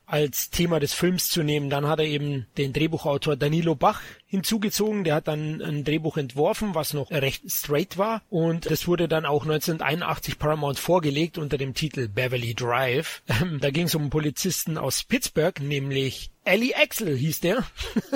als 0.07 0.51
Thema 0.51 0.81
des 0.81 0.95
Films 0.95 1.29
zu 1.29 1.43
nehmen. 1.43 1.69
Dann 1.69 1.87
hat 1.87 1.99
er 1.99 2.07
eben 2.07 2.47
den 2.57 2.73
Drehbuchautor 2.73 3.37
Danilo 3.37 3.75
Bach 3.75 4.01
hinzugezogen. 4.27 5.05
Der 5.05 5.17
hat 5.17 5.29
dann 5.29 5.61
ein 5.61 5.85
Drehbuch 5.85 6.17
entworfen, 6.17 6.75
was 6.75 6.95
noch 6.95 7.11
recht 7.11 7.51
straight 7.51 7.99
war. 7.99 8.23
Und 8.31 8.71
das 8.71 8.87
wurde 8.87 9.09
dann 9.09 9.27
auch 9.27 9.43
1981 9.43 10.39
Paramount 10.39 10.79
vorgelegt 10.79 11.39
unter 11.39 11.59
dem 11.59 11.75
Titel 11.75 12.09
Beverly 12.09 12.55
Drive. 12.55 13.23
Da 13.61 13.71
ging 13.71 13.87
es 13.87 13.95
um 13.95 14.03
einen 14.03 14.11
Polizisten 14.11 14.77
aus 14.77 15.05
Pittsburgh, 15.05 15.61
nämlich 15.61 16.31
Ellie 16.47 16.75
Axel 16.77 17.17
hieß 17.17 17.41
der 17.41 17.65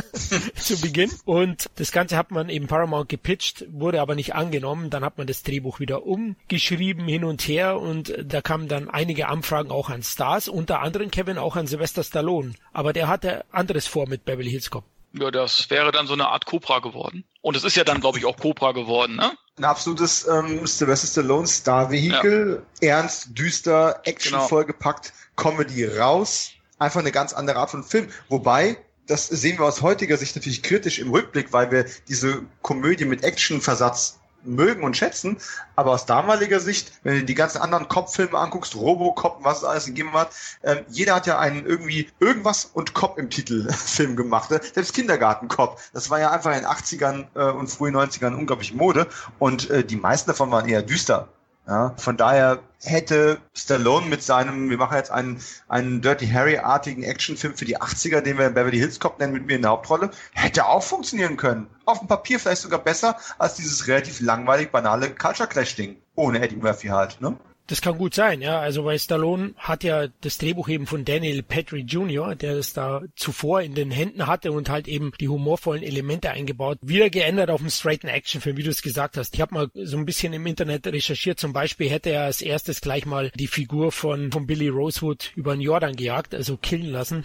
zu 0.56 0.80
Beginn. 0.80 1.10
Und 1.24 1.68
das 1.76 1.92
Ganze 1.92 2.16
hat 2.16 2.30
man 2.30 2.48
eben 2.48 2.68
Paramount 2.68 3.08
gepitcht, 3.08 3.64
wurde 3.70 4.00
aber 4.00 4.14
nicht 4.14 4.34
angenommen. 4.34 4.88
Dann 4.88 5.04
hat 5.04 5.18
man 5.18 5.26
das 5.26 5.42
Drehbuch 5.42 5.80
wieder 5.80 6.06
umgeschrieben 6.06 7.06
hin 7.06 7.24
und 7.24 7.42
her 7.42 7.78
und 7.78 8.14
da 8.22 8.40
kamen 8.40 8.68
dann 8.68 8.88
einige 8.88 9.28
Anfragen 9.28 9.70
auch 9.70 9.90
an 9.90 10.02
Stars, 10.02 10.48
unter 10.48 10.80
anderem 10.80 11.10
Kevin 11.10 11.38
auch 11.38 11.56
an 11.56 11.66
Sylvester 11.66 12.04
Stallone. 12.04 12.54
Aber 12.72 12.92
der 12.92 13.08
hatte 13.08 13.44
anderes 13.50 13.86
vor 13.86 14.08
mit 14.08 14.24
Beverly 14.24 14.50
Hills 14.50 14.70
Cop. 14.70 14.84
Ja, 15.12 15.30
das 15.32 15.68
wäre 15.70 15.90
dann 15.90 16.06
so 16.06 16.12
eine 16.12 16.28
Art 16.28 16.46
Cobra 16.46 16.78
geworden. 16.78 17.24
Und 17.42 17.56
es 17.56 17.64
ist 17.64 17.76
ja 17.76 17.82
dann, 17.82 18.00
glaube 18.00 18.18
ich, 18.18 18.26
auch 18.26 18.36
Cobra 18.36 18.70
geworden, 18.72 19.16
ne? 19.16 19.32
Ein 19.58 19.64
absolutes 19.64 20.26
ähm, 20.28 20.66
Sylvester 20.66 21.08
Stallone 21.08 21.48
Star-Vehikel. 21.48 22.62
Ja. 22.80 22.88
Ernst, 22.88 23.36
düster, 23.36 24.00
Action 24.04 24.32
genau. 24.32 24.46
vollgepackt, 24.46 25.12
Comedy 25.36 25.84
raus. 25.84 26.52
Einfach 26.80 27.00
eine 27.00 27.12
ganz 27.12 27.32
andere 27.32 27.58
Art 27.58 27.70
von 27.70 27.84
Film. 27.84 28.08
Wobei, 28.28 28.78
das 29.06 29.28
sehen 29.28 29.58
wir 29.58 29.66
aus 29.66 29.82
heutiger 29.82 30.16
Sicht 30.16 30.34
natürlich 30.34 30.62
kritisch 30.62 30.98
im 30.98 31.10
Rückblick, 31.10 31.52
weil 31.52 31.70
wir 31.70 31.84
diese 32.08 32.42
Komödie 32.62 33.04
mit 33.04 33.22
Actionversatz 33.22 34.18
mögen 34.44 34.82
und 34.82 34.96
schätzen, 34.96 35.36
aber 35.76 35.90
aus 35.92 36.06
damaliger 36.06 36.58
Sicht, 36.58 36.92
wenn 37.02 37.16
du 37.16 37.24
die 37.24 37.34
ganzen 37.34 37.58
anderen 37.58 37.88
Cop-Filme 37.88 38.38
anguckst, 38.38 38.74
Robocop, 38.74 39.44
was 39.44 39.58
es 39.58 39.64
alles 39.64 39.84
gegeben 39.84 40.14
hat, 40.14 40.30
äh, 40.62 40.82
jeder 40.88 41.16
hat 41.16 41.26
ja 41.26 41.38
einen 41.38 41.66
irgendwie 41.66 42.08
irgendwas 42.18 42.64
und 42.64 42.94
Cop 42.94 43.18
im 43.18 43.28
Titel 43.28 43.70
Film 43.72 44.16
gemacht. 44.16 44.50
Ne? 44.50 44.60
Selbst 44.72 44.94
Kindergarten-Cop. 44.94 45.78
Das 45.92 46.08
war 46.08 46.20
ja 46.20 46.30
einfach 46.30 46.52
in 46.52 46.62
den 46.62 46.66
80ern 46.66 47.26
äh, 47.34 47.52
und 47.52 47.68
frühen 47.68 47.94
90ern 47.94 48.34
unglaublich 48.34 48.72
Mode 48.72 49.06
und 49.38 49.68
äh, 49.68 49.84
die 49.84 49.96
meisten 49.96 50.30
davon 50.30 50.50
waren 50.50 50.66
eher 50.66 50.82
düster. 50.82 51.28
Ja, 51.70 51.94
von 51.98 52.16
daher 52.16 52.58
hätte 52.82 53.38
Stallone 53.54 54.06
mit 54.06 54.24
seinem, 54.24 54.70
wir 54.70 54.76
machen 54.76 54.96
jetzt 54.96 55.12
einen, 55.12 55.40
einen 55.68 56.02
Dirty 56.02 56.26
Harry-artigen 56.26 57.04
Actionfilm 57.04 57.54
für 57.54 57.64
die 57.64 57.78
80er, 57.78 58.22
den 58.22 58.38
wir 58.38 58.50
Beverly 58.50 58.78
Hills 58.78 58.98
Cop 58.98 59.20
nennen, 59.20 59.32
mit 59.32 59.46
mir 59.46 59.54
in 59.54 59.62
der 59.62 59.70
Hauptrolle, 59.70 60.10
hätte 60.32 60.66
auch 60.66 60.82
funktionieren 60.82 61.36
können. 61.36 61.68
Auf 61.84 62.00
dem 62.00 62.08
Papier 62.08 62.40
vielleicht 62.40 62.62
sogar 62.62 62.80
besser 62.80 63.16
als 63.38 63.54
dieses 63.54 63.86
relativ 63.86 64.20
langweilig 64.20 64.72
banale 64.72 65.14
Culture 65.14 65.48
Clash-Ding. 65.48 65.96
Ohne 66.16 66.42
Eddie 66.42 66.56
Murphy 66.56 66.88
halt, 66.88 67.20
ne? 67.20 67.38
Das 67.70 67.80
kann 67.80 67.98
gut 67.98 68.14
sein, 68.14 68.42
ja. 68.42 68.58
Also 68.58 68.84
weil 68.84 68.98
Stallone 68.98 69.54
hat 69.56 69.84
ja 69.84 70.08
das 70.22 70.38
Drehbuch 70.38 70.68
eben 70.68 70.88
von 70.88 71.04
Daniel 71.04 71.44
Patrick 71.44 71.90
Jr., 71.90 72.34
der 72.34 72.56
es 72.56 72.72
da 72.72 73.02
zuvor 73.14 73.62
in 73.62 73.76
den 73.76 73.92
Händen 73.92 74.26
hatte 74.26 74.50
und 74.50 74.68
halt 74.68 74.88
eben 74.88 75.12
die 75.20 75.28
humorvollen 75.28 75.84
Elemente 75.84 76.30
eingebaut, 76.30 76.78
wieder 76.82 77.10
geändert 77.10 77.48
auf 77.48 77.60
einen 77.60 77.70
straighten 77.70 78.08
Actionfilm, 78.08 78.56
wie 78.56 78.64
du 78.64 78.70
es 78.70 78.82
gesagt 78.82 79.16
hast. 79.16 79.34
Ich 79.34 79.40
habe 79.40 79.54
mal 79.54 79.70
so 79.74 79.96
ein 79.96 80.04
bisschen 80.04 80.32
im 80.32 80.46
Internet 80.46 80.84
recherchiert. 80.88 81.38
Zum 81.38 81.52
Beispiel 81.52 81.88
hätte 81.88 82.10
er 82.10 82.24
als 82.24 82.42
erstes 82.42 82.80
gleich 82.80 83.06
mal 83.06 83.30
die 83.36 83.46
Figur 83.46 83.92
von, 83.92 84.32
von 84.32 84.48
Billy 84.48 84.66
Rosewood 84.66 85.30
über 85.36 85.54
den 85.54 85.60
Jordan 85.60 85.94
gejagt, 85.94 86.34
also 86.34 86.56
killen 86.56 86.90
lassen. 86.90 87.24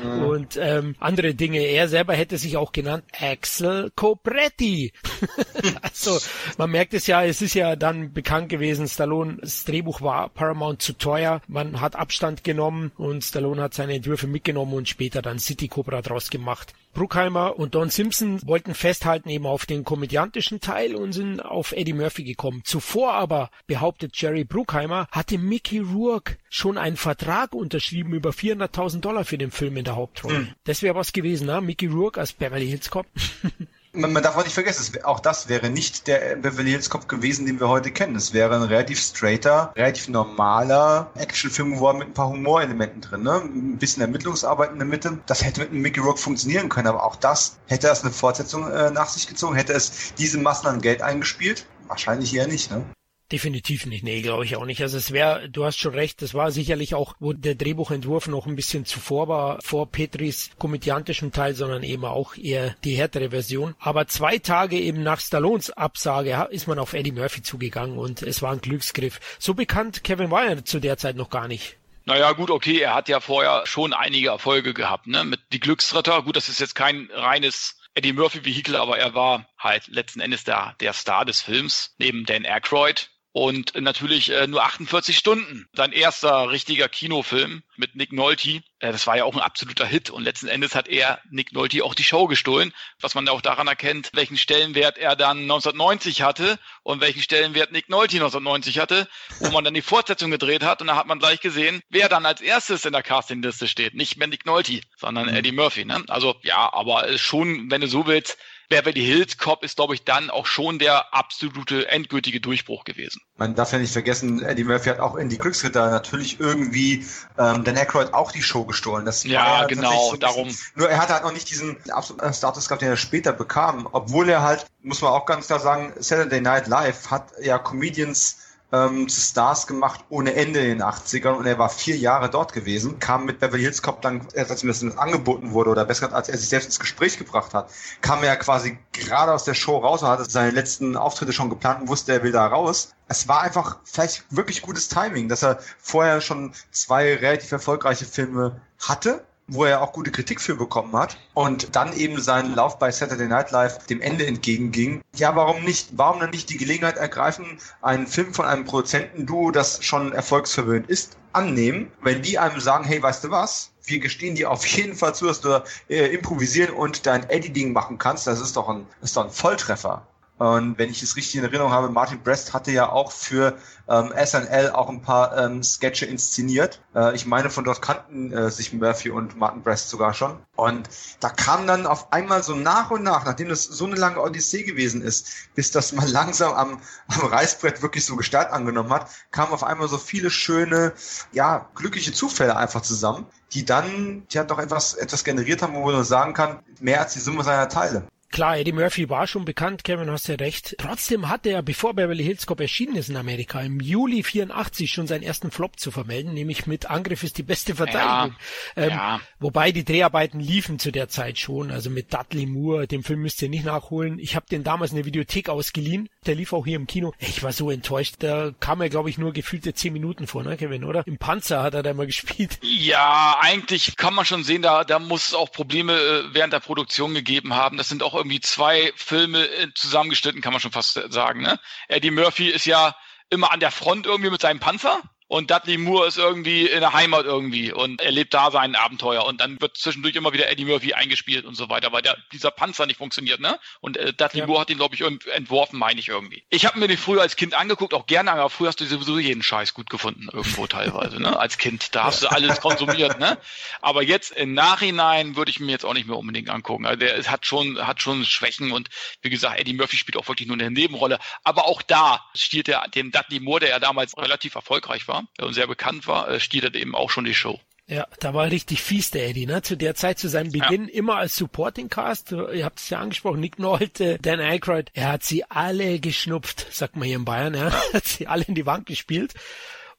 mhm. 0.00 0.22
Und 0.30 0.58
ähm, 0.62 0.94
andere 1.00 1.34
Dinge. 1.34 1.58
Er 1.58 1.88
selber 1.88 2.14
hätte 2.14 2.38
sich 2.38 2.56
auch 2.56 2.70
genannt 2.70 3.02
Axel 3.18 3.90
Copretti. 3.96 4.92
also 5.82 6.20
man 6.56 6.70
merkt 6.70 6.94
es 6.94 7.08
ja, 7.08 7.24
es 7.24 7.42
ist 7.42 7.54
ja 7.54 7.74
dann 7.74 8.12
bekannt 8.12 8.48
gewesen, 8.48 8.86
Stallone 8.86 9.39
das 9.40 9.64
Drehbuch 9.64 10.00
war 10.00 10.28
Paramount 10.28 10.82
zu 10.82 10.92
teuer. 10.92 11.40
Man 11.48 11.80
hat 11.80 11.96
Abstand 11.96 12.44
genommen 12.44 12.92
und 12.96 13.24
Stallone 13.24 13.62
hat 13.62 13.74
seine 13.74 13.94
Entwürfe 13.94 14.26
mitgenommen 14.26 14.74
und 14.74 14.88
später 14.88 15.22
dann 15.22 15.38
City 15.38 15.68
Cobra 15.68 16.02
draus 16.02 16.30
gemacht. 16.30 16.74
Bruckheimer 16.92 17.56
und 17.58 17.74
Don 17.74 17.88
Simpson 17.88 18.40
wollten 18.44 18.74
festhalten 18.74 19.28
eben 19.28 19.46
auf 19.46 19.64
den 19.64 19.84
komödiantischen 19.84 20.60
Teil 20.60 20.96
und 20.96 21.12
sind 21.12 21.40
auf 21.40 21.72
Eddie 21.72 21.92
Murphy 21.92 22.24
gekommen. 22.24 22.62
Zuvor 22.64 23.14
aber, 23.14 23.50
behauptet 23.66 24.16
Jerry 24.16 24.44
Bruckheimer, 24.44 25.06
hatte 25.12 25.38
Mickey 25.38 25.78
Rourke 25.78 26.36
schon 26.48 26.78
einen 26.78 26.96
Vertrag 26.96 27.54
unterschrieben 27.54 28.12
über 28.12 28.30
400.000 28.30 29.00
Dollar 29.00 29.24
für 29.24 29.38
den 29.38 29.52
Film 29.52 29.76
in 29.76 29.84
der 29.84 29.96
Hauptrolle. 29.96 30.38
Hm. 30.38 30.48
Das 30.64 30.82
wäre 30.82 30.96
was 30.96 31.12
gewesen, 31.12 31.46
ne? 31.46 31.60
Mickey 31.60 31.86
Rourke 31.86 32.18
als 32.18 32.32
Beverly 32.32 32.66
Hills 32.66 32.90
Cop. 32.90 33.06
Man, 33.92 34.12
man 34.12 34.22
darf 34.22 34.36
auch 34.36 34.44
nicht 34.44 34.54
vergessen, 34.54 35.02
auch 35.02 35.18
das 35.18 35.48
wäre 35.48 35.68
nicht 35.68 36.06
der 36.06 36.36
Beverly 36.36 36.70
Hills 36.70 36.90
Cop 36.90 37.08
gewesen, 37.08 37.46
den 37.46 37.58
wir 37.58 37.68
heute 37.68 37.90
kennen. 37.90 38.14
Es 38.14 38.32
wäre 38.32 38.54
ein 38.54 38.62
relativ 38.62 39.00
straighter, 39.00 39.72
relativ 39.74 40.08
normaler 40.08 41.10
Actionfilm 41.16 41.74
geworden 41.74 41.98
mit 41.98 42.08
ein 42.08 42.14
paar 42.14 42.28
Humorelementen 42.28 43.00
drin, 43.00 43.24
ne? 43.24 43.42
Ein 43.42 43.78
bisschen 43.78 44.02
Ermittlungsarbeit 44.02 44.70
in 44.70 44.78
der 44.78 44.86
Mitte. 44.86 45.18
Das 45.26 45.44
hätte 45.44 45.60
mit 45.60 45.70
einem 45.70 45.82
Mickey 45.82 45.98
Rock 45.98 46.20
funktionieren 46.20 46.68
können, 46.68 46.86
aber 46.86 47.02
auch 47.02 47.16
das 47.16 47.58
hätte 47.66 47.88
es 47.88 48.02
eine 48.02 48.12
Fortsetzung 48.12 48.70
äh, 48.70 48.92
nach 48.92 49.08
sich 49.08 49.26
gezogen, 49.26 49.56
hätte 49.56 49.72
es 49.72 50.14
diese 50.14 50.38
Massen 50.38 50.68
an 50.68 50.80
Geld 50.80 51.02
eingespielt. 51.02 51.66
Wahrscheinlich 51.88 52.32
eher 52.32 52.46
nicht, 52.46 52.70
ne? 52.70 52.84
Definitiv 53.32 53.86
nicht, 53.86 54.02
nee, 54.02 54.22
glaube 54.22 54.44
ich 54.44 54.56
auch 54.56 54.64
nicht. 54.64 54.82
Also 54.82 54.98
es 54.98 55.12
wäre, 55.12 55.48
du 55.48 55.64
hast 55.64 55.78
schon 55.78 55.94
recht, 55.94 56.20
das 56.20 56.34
war 56.34 56.50
sicherlich 56.50 56.96
auch, 56.96 57.14
wo 57.20 57.32
der 57.32 57.54
Drehbuchentwurf 57.54 58.26
noch 58.26 58.46
ein 58.46 58.56
bisschen 58.56 58.84
zuvor 58.84 59.28
war, 59.28 59.58
vor 59.62 59.88
Petris 59.88 60.50
komödiantischem 60.58 61.30
Teil, 61.30 61.54
sondern 61.54 61.84
eben 61.84 62.04
auch 62.04 62.36
eher 62.36 62.74
die 62.82 62.96
härtere 62.96 63.30
Version. 63.30 63.76
Aber 63.78 64.08
zwei 64.08 64.38
Tage 64.38 64.80
eben 64.80 65.04
nach 65.04 65.20
Stallones 65.20 65.70
Absage 65.70 66.48
ist 66.50 66.66
man 66.66 66.80
auf 66.80 66.92
Eddie 66.92 67.12
Murphy 67.12 67.42
zugegangen 67.42 67.98
und 67.98 68.22
es 68.22 68.42
war 68.42 68.50
ein 68.50 68.60
Glücksgriff. 68.60 69.20
So 69.38 69.54
bekannt 69.54 70.02
Kevin 70.02 70.32
Wire 70.32 70.64
zu 70.64 70.80
der 70.80 70.98
Zeit 70.98 71.14
noch 71.14 71.30
gar 71.30 71.46
nicht. 71.46 71.76
Naja, 72.06 72.32
gut, 72.32 72.50
okay, 72.50 72.80
er 72.80 72.94
hat 72.94 73.08
ja 73.08 73.20
vorher 73.20 73.64
schon 73.66 73.92
einige 73.92 74.30
Erfolge 74.30 74.74
gehabt, 74.74 75.06
ne? 75.06 75.22
Mit 75.22 75.40
Die 75.52 75.60
Glücksritter, 75.60 76.22
gut, 76.22 76.34
das 76.34 76.48
ist 76.48 76.58
jetzt 76.58 76.74
kein 76.74 77.08
reines 77.12 77.76
Eddie 77.94 78.12
Murphy-Vehikel, 78.12 78.74
aber 78.74 78.98
er 78.98 79.14
war 79.14 79.46
halt 79.56 79.86
letzten 79.86 80.18
Endes 80.18 80.42
der, 80.42 80.74
der 80.80 80.92
Star 80.92 81.24
des 81.24 81.42
Films, 81.42 81.94
neben 81.98 82.24
Dan 82.24 82.44
Aykroyd 82.44 83.10
und 83.32 83.80
natürlich 83.80 84.30
äh, 84.30 84.46
nur 84.46 84.64
48 84.64 85.16
Stunden. 85.16 85.66
Sein 85.72 85.92
erster 85.92 86.50
richtiger 86.50 86.88
Kinofilm 86.88 87.62
mit 87.76 87.94
Nick 87.94 88.12
Nolte. 88.12 88.62
Äh, 88.80 88.92
das 88.92 89.06
war 89.06 89.16
ja 89.16 89.24
auch 89.24 89.34
ein 89.34 89.40
absoluter 89.40 89.86
Hit 89.86 90.10
und 90.10 90.24
letzten 90.24 90.48
Endes 90.48 90.74
hat 90.74 90.88
er 90.88 91.20
Nick 91.30 91.52
Nolte 91.52 91.84
auch 91.84 91.94
die 91.94 92.02
Show 92.02 92.26
gestohlen, 92.26 92.72
was 93.00 93.14
man 93.14 93.28
auch 93.28 93.40
daran 93.40 93.68
erkennt, 93.68 94.10
welchen 94.14 94.36
Stellenwert 94.36 94.98
er 94.98 95.14
dann 95.14 95.42
1990 95.42 96.22
hatte 96.22 96.58
und 96.82 97.00
welchen 97.00 97.22
Stellenwert 97.22 97.70
Nick 97.70 97.88
Nolte 97.88 98.16
1990 98.16 98.80
hatte, 98.80 99.08
wo 99.38 99.50
man 99.50 99.62
dann 99.62 99.74
die 99.74 99.82
Fortsetzung 99.82 100.32
gedreht 100.32 100.64
hat 100.64 100.80
und 100.80 100.88
da 100.88 100.96
hat 100.96 101.06
man 101.06 101.20
gleich 101.20 101.40
gesehen, 101.40 101.82
wer 101.88 102.08
dann 102.08 102.26
als 102.26 102.40
erstes 102.40 102.84
in 102.84 102.92
der 102.92 103.04
Castingliste 103.04 103.68
steht. 103.68 103.94
Nicht 103.94 104.16
mehr 104.16 104.26
Nick 104.26 104.44
Nolte, 104.44 104.80
sondern 104.96 105.28
mhm. 105.28 105.34
Eddie 105.34 105.52
Murphy. 105.52 105.84
Ne? 105.84 106.02
Also 106.08 106.34
ja, 106.42 106.72
aber 106.72 107.16
schon, 107.16 107.70
wenn 107.70 107.80
du 107.80 107.86
so 107.86 108.06
willst, 108.06 108.38
Beverly 108.70 109.04
Hills 109.04 109.36
Cop 109.36 109.64
ist, 109.64 109.76
glaube 109.76 109.94
ich, 109.94 110.04
dann 110.04 110.30
auch 110.30 110.46
schon 110.46 110.78
der 110.78 111.12
absolute 111.12 111.88
endgültige 111.88 112.40
Durchbruch 112.40 112.84
gewesen. 112.84 113.20
Man 113.36 113.56
darf 113.56 113.72
ja 113.72 113.78
nicht 113.78 113.92
vergessen, 113.92 114.42
Eddie 114.42 114.62
Murphy 114.64 114.88
hat 114.90 115.00
auch 115.00 115.16
in 115.16 115.28
die 115.28 115.38
Glücksritter 115.38 115.90
natürlich 115.90 116.38
irgendwie 116.38 117.04
ähm, 117.36 117.64
Dan 117.64 117.76
Aykroyd 117.76 118.14
auch 118.14 118.30
die 118.30 118.42
Show 118.42 118.64
gestohlen. 118.64 119.04
Das 119.04 119.24
ja, 119.24 119.66
genau, 119.66 120.10
so 120.10 120.16
darum. 120.16 120.56
Nur 120.76 120.88
er 120.88 120.98
hat 120.98 121.10
halt 121.10 121.24
noch 121.24 121.32
nicht 121.32 121.50
diesen 121.50 121.76
absoluten 121.90 122.32
Status 122.32 122.68
gehabt, 122.68 122.82
den 122.82 122.90
er 122.90 122.96
später 122.96 123.32
bekam, 123.32 123.88
obwohl 123.90 124.28
er 124.28 124.42
halt, 124.42 124.66
muss 124.82 125.02
man 125.02 125.10
auch 125.12 125.26
ganz 125.26 125.48
klar 125.48 125.58
sagen, 125.58 125.92
Saturday 125.98 126.40
Night 126.40 126.68
Live 126.68 127.10
hat 127.10 127.32
ja 127.42 127.58
Comedians 127.58 128.38
ähm, 128.72 129.08
zu 129.08 129.20
Stars 129.20 129.66
gemacht 129.66 130.04
ohne 130.08 130.34
Ende 130.34 130.60
in 130.60 130.78
den 130.78 130.82
80ern 130.82 131.32
und 131.32 131.46
er 131.46 131.58
war 131.58 131.68
vier 131.68 131.96
Jahre 131.96 132.30
dort 132.30 132.52
gewesen, 132.52 132.98
kam 132.98 133.24
mit 133.24 133.40
Beverly 133.40 133.62
Hills 133.62 133.82
Cop 133.82 134.02
dann, 134.02 134.26
als 134.34 134.62
ihm 134.62 134.68
das 134.68 134.82
angeboten 134.96 135.52
wurde 135.52 135.70
oder 135.70 135.84
besser 135.84 136.12
als 136.12 136.28
er 136.28 136.38
sich 136.38 136.48
selbst 136.48 136.66
ins 136.66 136.80
Gespräch 136.80 137.18
gebracht 137.18 137.54
hat, 137.54 137.70
kam 138.00 138.22
er 138.22 138.36
quasi 138.36 138.78
gerade 138.92 139.32
aus 139.32 139.44
der 139.44 139.54
Show 139.54 139.78
raus 139.78 140.02
und 140.02 140.08
hatte 140.08 140.28
seine 140.28 140.50
letzten 140.50 140.96
Auftritte 140.96 141.32
schon 141.32 141.50
geplant 141.50 141.82
und 141.82 141.88
wusste, 141.88 142.12
er 142.12 142.22
will 142.22 142.32
da 142.32 142.46
raus. 142.46 142.92
Es 143.08 143.26
war 143.28 143.42
einfach 143.42 143.78
vielleicht 143.84 144.24
wirklich 144.30 144.62
gutes 144.62 144.88
Timing, 144.88 145.28
dass 145.28 145.42
er 145.42 145.58
vorher 145.78 146.20
schon 146.20 146.52
zwei 146.70 147.14
relativ 147.14 147.50
erfolgreiche 147.52 148.04
Filme 148.04 148.60
hatte 148.78 149.24
wo 149.50 149.64
er 149.64 149.82
auch 149.82 149.92
gute 149.92 150.10
Kritik 150.10 150.40
für 150.40 150.54
bekommen 150.54 150.96
hat 150.96 151.16
und 151.34 151.74
dann 151.76 151.92
eben 151.92 152.20
seinen 152.20 152.54
Lauf 152.54 152.78
bei 152.78 152.90
Saturday 152.90 153.26
Night 153.26 153.50
Live 153.50 153.86
dem 153.86 154.00
Ende 154.00 154.26
entgegenging. 154.26 155.02
Ja, 155.14 155.34
warum 155.36 155.64
nicht? 155.64 155.90
Warum 155.92 156.20
dann 156.20 156.30
nicht 156.30 156.50
die 156.50 156.56
Gelegenheit 156.56 156.96
ergreifen, 156.96 157.58
einen 157.82 158.06
Film 158.06 158.32
von 158.32 158.46
einem 158.46 158.64
Produzentenduo, 158.64 159.50
das 159.50 159.84
schon 159.84 160.12
erfolgsverwöhnt 160.12 160.88
ist, 160.88 161.16
annehmen, 161.32 161.90
wenn 162.02 162.22
die 162.22 162.38
einem 162.38 162.60
sagen, 162.60 162.84
hey, 162.84 163.02
weißt 163.02 163.24
du 163.24 163.30
was? 163.30 163.70
Wir 163.84 163.98
gestehen 163.98 164.34
dir 164.34 164.50
auf 164.50 164.64
jeden 164.66 164.94
Fall 164.94 165.14
zu, 165.14 165.26
dass 165.26 165.40
du 165.40 165.62
äh, 165.88 166.14
improvisieren 166.14 166.74
und 166.74 167.06
dein 167.06 167.28
Editing 167.28 167.72
machen 167.72 167.98
kannst. 167.98 168.26
Das 168.26 168.40
ist 168.40 168.56
doch 168.56 168.68
ein, 168.68 168.86
ist 169.02 169.16
doch 169.16 169.24
ein 169.24 169.30
Volltreffer. 169.30 170.06
Und 170.40 170.78
wenn 170.78 170.88
ich 170.88 171.02
es 171.02 171.16
richtig 171.16 171.36
in 171.36 171.44
Erinnerung 171.44 171.70
habe, 171.70 171.90
Martin 171.90 172.22
Brest 172.22 172.54
hatte 172.54 172.70
ja 172.72 172.88
auch 172.88 173.12
für 173.12 173.58
ähm, 173.90 174.10
SNL 174.16 174.70
auch 174.70 174.88
ein 174.88 175.02
paar 175.02 175.36
ähm, 175.36 175.62
Sketche 175.62 176.06
inszeniert. 176.06 176.80
Äh, 176.94 177.14
ich 177.14 177.26
meine, 177.26 177.50
von 177.50 177.62
dort 177.62 177.82
kannten 177.82 178.32
äh, 178.32 178.50
sich 178.50 178.72
Murphy 178.72 179.10
und 179.10 179.36
Martin 179.36 179.62
Brest 179.62 179.90
sogar 179.90 180.14
schon. 180.14 180.38
Und 180.56 180.88
da 181.20 181.28
kam 181.28 181.66
dann 181.66 181.86
auf 181.86 182.14
einmal 182.14 182.42
so 182.42 182.54
nach 182.54 182.90
und 182.90 183.02
nach, 183.02 183.26
nachdem 183.26 183.50
das 183.50 183.64
so 183.64 183.84
eine 183.84 183.96
lange 183.96 184.18
Odyssee 184.18 184.62
gewesen 184.62 185.02
ist, 185.02 185.30
bis 185.54 185.72
das 185.72 185.92
mal 185.92 186.08
langsam 186.10 186.54
am, 186.54 186.80
am 187.08 187.26
Reißbrett 187.26 187.82
wirklich 187.82 188.06
so 188.06 188.16
Gestalt 188.16 188.48
angenommen 188.48 188.94
hat, 188.94 189.10
kamen 189.32 189.52
auf 189.52 189.62
einmal 189.62 189.88
so 189.88 189.98
viele 189.98 190.30
schöne, 190.30 190.94
ja, 191.32 191.68
glückliche 191.74 192.14
Zufälle 192.14 192.56
einfach 192.56 192.80
zusammen, 192.80 193.26
die 193.52 193.66
dann, 193.66 194.26
hat 194.34 194.50
doch 194.50 194.58
etwas, 194.58 194.94
etwas 194.94 195.22
generiert 195.22 195.60
haben, 195.60 195.74
wo 195.74 195.92
man 195.92 196.02
sagen 196.02 196.32
kann, 196.32 196.60
mehr 196.80 197.02
als 197.02 197.12
die 197.12 197.20
Summe 197.20 197.44
seiner 197.44 197.68
Teile. 197.68 198.06
Klar, 198.32 198.58
Eddie 198.58 198.72
Murphy 198.72 199.08
war 199.10 199.26
schon 199.26 199.44
bekannt, 199.44 199.82
Kevin, 199.82 200.08
hast 200.08 200.28
ja 200.28 200.36
recht. 200.36 200.76
Trotzdem 200.78 201.28
hatte 201.28 201.48
er, 201.48 201.62
bevor 201.62 201.94
Beverly 201.94 202.22
Hills 202.22 202.46
Cop 202.46 202.60
erschienen 202.60 202.94
ist 202.94 203.08
in 203.08 203.16
Amerika, 203.16 203.60
im 203.60 203.80
Juli 203.80 204.22
84 204.22 204.92
schon 204.92 205.08
seinen 205.08 205.24
ersten 205.24 205.50
Flop 205.50 205.80
zu 205.80 205.90
vermelden, 205.90 206.32
nämlich 206.32 206.66
mit 206.68 206.88
Angriff 206.88 207.24
ist 207.24 207.38
die 207.38 207.42
beste 207.42 207.74
Verteidigung. 207.74 208.36
Ja, 208.76 208.82
ähm, 208.82 208.90
ja. 208.90 209.20
Wobei 209.40 209.72
die 209.72 209.84
Dreharbeiten 209.84 210.38
liefen 210.38 210.78
zu 210.78 210.92
der 210.92 211.08
Zeit 211.08 211.38
schon, 211.38 211.72
also 211.72 211.90
mit 211.90 212.14
Dudley 212.14 212.46
Moore, 212.46 212.86
den 212.86 213.02
Film 213.02 213.22
müsst 213.22 213.42
ihr 213.42 213.48
nicht 213.48 213.64
nachholen. 213.64 214.20
Ich 214.20 214.36
habe 214.36 214.46
den 214.48 214.62
damals 214.62 214.92
in 214.92 214.98
der 214.98 215.06
Videothek 215.06 215.48
ausgeliehen, 215.48 216.08
der 216.26 216.36
lief 216.36 216.52
auch 216.52 216.64
hier 216.64 216.76
im 216.76 216.86
Kino. 216.86 217.12
Ich 217.18 217.42
war 217.42 217.52
so 217.52 217.68
enttäuscht, 217.68 218.16
da 218.20 218.52
kam 218.60 218.80
er, 218.80 218.90
glaube 218.90 219.10
ich, 219.10 219.18
nur 219.18 219.32
gefühlte 219.32 219.74
zehn 219.74 219.92
Minuten 219.92 220.28
vor, 220.28 220.44
ne, 220.44 220.56
Kevin, 220.56 220.84
oder? 220.84 221.04
Im 221.04 221.18
Panzer 221.18 221.64
hat 221.64 221.74
er 221.74 221.82
da 221.82 221.94
mal 221.94 222.06
gespielt. 222.10 222.60
Ja, 222.62 223.38
eigentlich 223.40 223.96
kann 223.96 224.14
man 224.14 224.24
schon 224.24 224.44
sehen, 224.44 224.62
da, 224.62 224.84
da 224.84 225.00
muss 225.00 225.28
es 225.28 225.34
auch 225.34 225.50
Probleme 225.50 225.94
äh, 225.94 226.22
während 226.32 226.52
der 226.52 226.60
Produktion 226.60 227.12
gegeben 227.12 227.54
haben. 227.54 227.76
Das 227.76 227.88
sind 227.88 228.04
auch 228.04 228.19
irgendwie 228.20 228.40
zwei 228.40 228.92
Filme 228.96 229.46
äh, 229.46 229.68
zusammengeschnitten, 229.74 230.40
kann 230.40 230.52
man 230.52 230.60
schon 230.60 230.72
fast 230.72 231.00
sagen. 231.10 231.42
Ne? 231.42 231.58
Eddie 231.88 232.10
Murphy 232.10 232.48
ist 232.48 232.66
ja 232.66 232.94
immer 233.30 233.52
an 233.52 233.60
der 233.60 233.70
Front 233.70 234.06
irgendwie 234.06 234.30
mit 234.30 234.40
seinem 234.40 234.60
Panzer 234.60 235.00
und 235.30 235.48
Dudley 235.48 235.78
Moore 235.78 236.08
ist 236.08 236.18
irgendwie 236.18 236.66
in 236.66 236.80
der 236.80 236.92
Heimat 236.92 237.24
irgendwie 237.24 237.72
und 237.72 238.00
erlebt 238.00 238.34
da 238.34 238.50
sein 238.50 238.74
Abenteuer 238.74 239.24
und 239.24 239.40
dann 239.40 239.60
wird 239.60 239.76
zwischendurch 239.76 240.16
immer 240.16 240.32
wieder 240.32 240.50
Eddie 240.50 240.64
Murphy 240.64 240.92
eingespielt 240.92 241.44
und 241.44 241.54
so 241.54 241.68
weiter, 241.68 241.92
weil 241.92 242.02
der, 242.02 242.16
dieser 242.32 242.50
Panzer 242.50 242.84
nicht 242.86 242.96
funktioniert, 242.96 243.38
ne? 243.38 243.60
Und 243.80 243.96
äh, 243.96 244.12
Dudley 244.12 244.40
ja. 244.40 244.46
Moore 244.48 244.62
hat 244.62 244.70
ihn, 244.70 244.78
glaube 244.78 244.96
ich, 244.96 245.02
entworfen, 245.02 245.78
meine 245.78 246.00
ich 246.00 246.08
irgendwie. 246.08 246.42
Ich 246.50 246.66
habe 246.66 246.80
mir 246.80 246.88
den 246.88 246.98
früher 246.98 247.22
als 247.22 247.36
Kind 247.36 247.54
angeguckt, 247.54 247.94
auch 247.94 248.06
gerne, 248.06 248.32
aber 248.32 248.50
früher 248.50 248.66
hast 248.66 248.80
du 248.80 248.86
sowieso 248.86 249.20
jeden 249.20 249.44
Scheiß 249.44 249.72
gut 249.72 249.88
gefunden, 249.88 250.28
irgendwo 250.32 250.66
teilweise, 250.66 251.22
ne? 251.22 251.38
Als 251.38 251.58
Kind, 251.58 251.94
da 251.94 252.06
hast 252.06 252.24
du 252.24 252.26
alles 252.26 252.60
konsumiert, 252.60 253.20
ne? 253.20 253.38
Aber 253.82 254.02
jetzt 254.02 254.32
im 254.32 254.52
Nachhinein 254.52 255.36
würde 255.36 255.52
ich 255.52 255.60
mir 255.60 255.70
jetzt 255.70 255.84
auch 255.84 255.94
nicht 255.94 256.08
mehr 256.08 256.18
unbedingt 256.18 256.50
angucken. 256.50 256.86
Also 256.86 256.98
der 256.98 257.22
hat 257.30 257.46
schon, 257.46 257.86
hat 257.86 258.02
schon 258.02 258.24
Schwächen 258.24 258.72
und 258.72 258.88
wie 259.22 259.30
gesagt, 259.30 259.60
Eddie 259.60 259.74
Murphy 259.74 259.96
spielt 259.96 260.16
auch 260.16 260.26
wirklich 260.26 260.48
nur 260.48 260.58
eine 260.58 260.70
Nebenrolle. 260.72 261.20
Aber 261.44 261.66
auch 261.66 261.82
da 261.82 262.24
stiehlt 262.34 262.68
er 262.68 262.88
den 262.88 263.12
Dudley 263.12 263.38
Moore, 263.38 263.60
der 263.60 263.68
ja 263.68 263.78
damals 263.78 264.18
relativ 264.18 264.56
erfolgreich 264.56 265.06
war 265.06 265.19
und 265.40 265.54
sehr 265.54 265.66
bekannt 265.66 266.06
war, 266.06 266.28
äh, 266.28 266.40
stiehlt 266.40 266.64
er 266.64 266.74
eben 266.74 266.94
auch 266.94 267.10
schon 267.10 267.24
die 267.24 267.34
Show. 267.34 267.60
Ja, 267.90 268.06
da 268.20 268.34
war 268.34 268.48
richtig 268.48 268.82
fies 268.82 269.10
der 269.10 269.28
Eddie, 269.28 269.46
ne? 269.46 269.62
Zu 269.62 269.76
der 269.76 269.96
Zeit, 269.96 270.20
zu 270.20 270.28
seinem 270.28 270.52
Beginn, 270.52 270.86
ja. 270.86 270.94
immer 270.94 271.16
als 271.16 271.34
Supporting 271.34 271.88
Cast. 271.88 272.30
Ihr 272.30 272.64
habt 272.64 272.78
es 272.78 272.88
ja 272.88 273.00
angesprochen, 273.00 273.40
Nick 273.40 273.58
Nolte, 273.58 274.16
Dan 274.22 274.38
Aykroyd. 274.38 274.90
Er 274.94 275.10
hat 275.10 275.24
sie 275.24 275.42
alle 275.50 275.98
geschnupft, 275.98 276.68
sagt 276.70 276.94
man 276.94 277.08
hier 277.08 277.16
in 277.16 277.24
Bayern, 277.24 277.54
ja. 277.54 277.68
Er 277.68 277.72
hat 277.94 278.06
sie 278.06 278.28
alle 278.28 278.44
in 278.44 278.54
die 278.54 278.64
Wand 278.64 278.86
gespielt. 278.86 279.34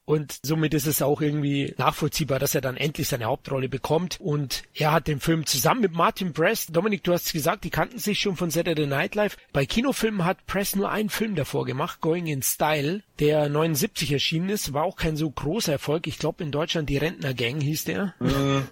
Und 0.04 0.40
somit 0.42 0.74
ist 0.74 0.86
es 0.86 1.00
auch 1.00 1.20
irgendwie 1.20 1.74
nachvollziehbar, 1.78 2.38
dass 2.38 2.54
er 2.54 2.60
dann 2.60 2.76
endlich 2.76 3.08
seine 3.08 3.26
Hauptrolle 3.26 3.68
bekommt. 3.68 4.20
Und 4.20 4.64
er 4.74 4.92
hat 4.92 5.06
den 5.06 5.20
Film 5.20 5.46
zusammen 5.46 5.80
mit 5.80 5.92
Martin 5.92 6.32
Press, 6.32 6.66
Dominik, 6.66 7.04
du 7.04 7.12
hast 7.12 7.32
gesagt, 7.32 7.64
die 7.64 7.70
kannten 7.70 7.98
sich 7.98 8.18
schon 8.18 8.36
von 8.36 8.50
Saturday 8.50 8.86
Night 8.86 9.14
Live. 9.14 9.36
Bei 9.52 9.64
Kinofilmen 9.64 10.24
hat 10.24 10.46
Press 10.46 10.74
nur 10.74 10.90
einen 10.90 11.08
Film 11.08 11.36
davor 11.36 11.64
gemacht, 11.64 12.00
Going 12.00 12.26
in 12.26 12.42
Style, 12.42 13.02
der 13.20 13.48
79 13.48 14.12
erschienen 14.12 14.48
ist. 14.48 14.72
War 14.72 14.84
auch 14.84 14.96
kein 14.96 15.16
so 15.16 15.30
großer 15.30 15.72
Erfolg. 15.72 16.06
Ich 16.06 16.18
glaube 16.18 16.42
in 16.42 16.50
Deutschland 16.50 16.88
die 16.88 16.98
Rentner 16.98 17.34
Gang 17.34 17.62
hieß 17.62 17.84
der. 17.84 18.14
Mhm. 18.18 18.66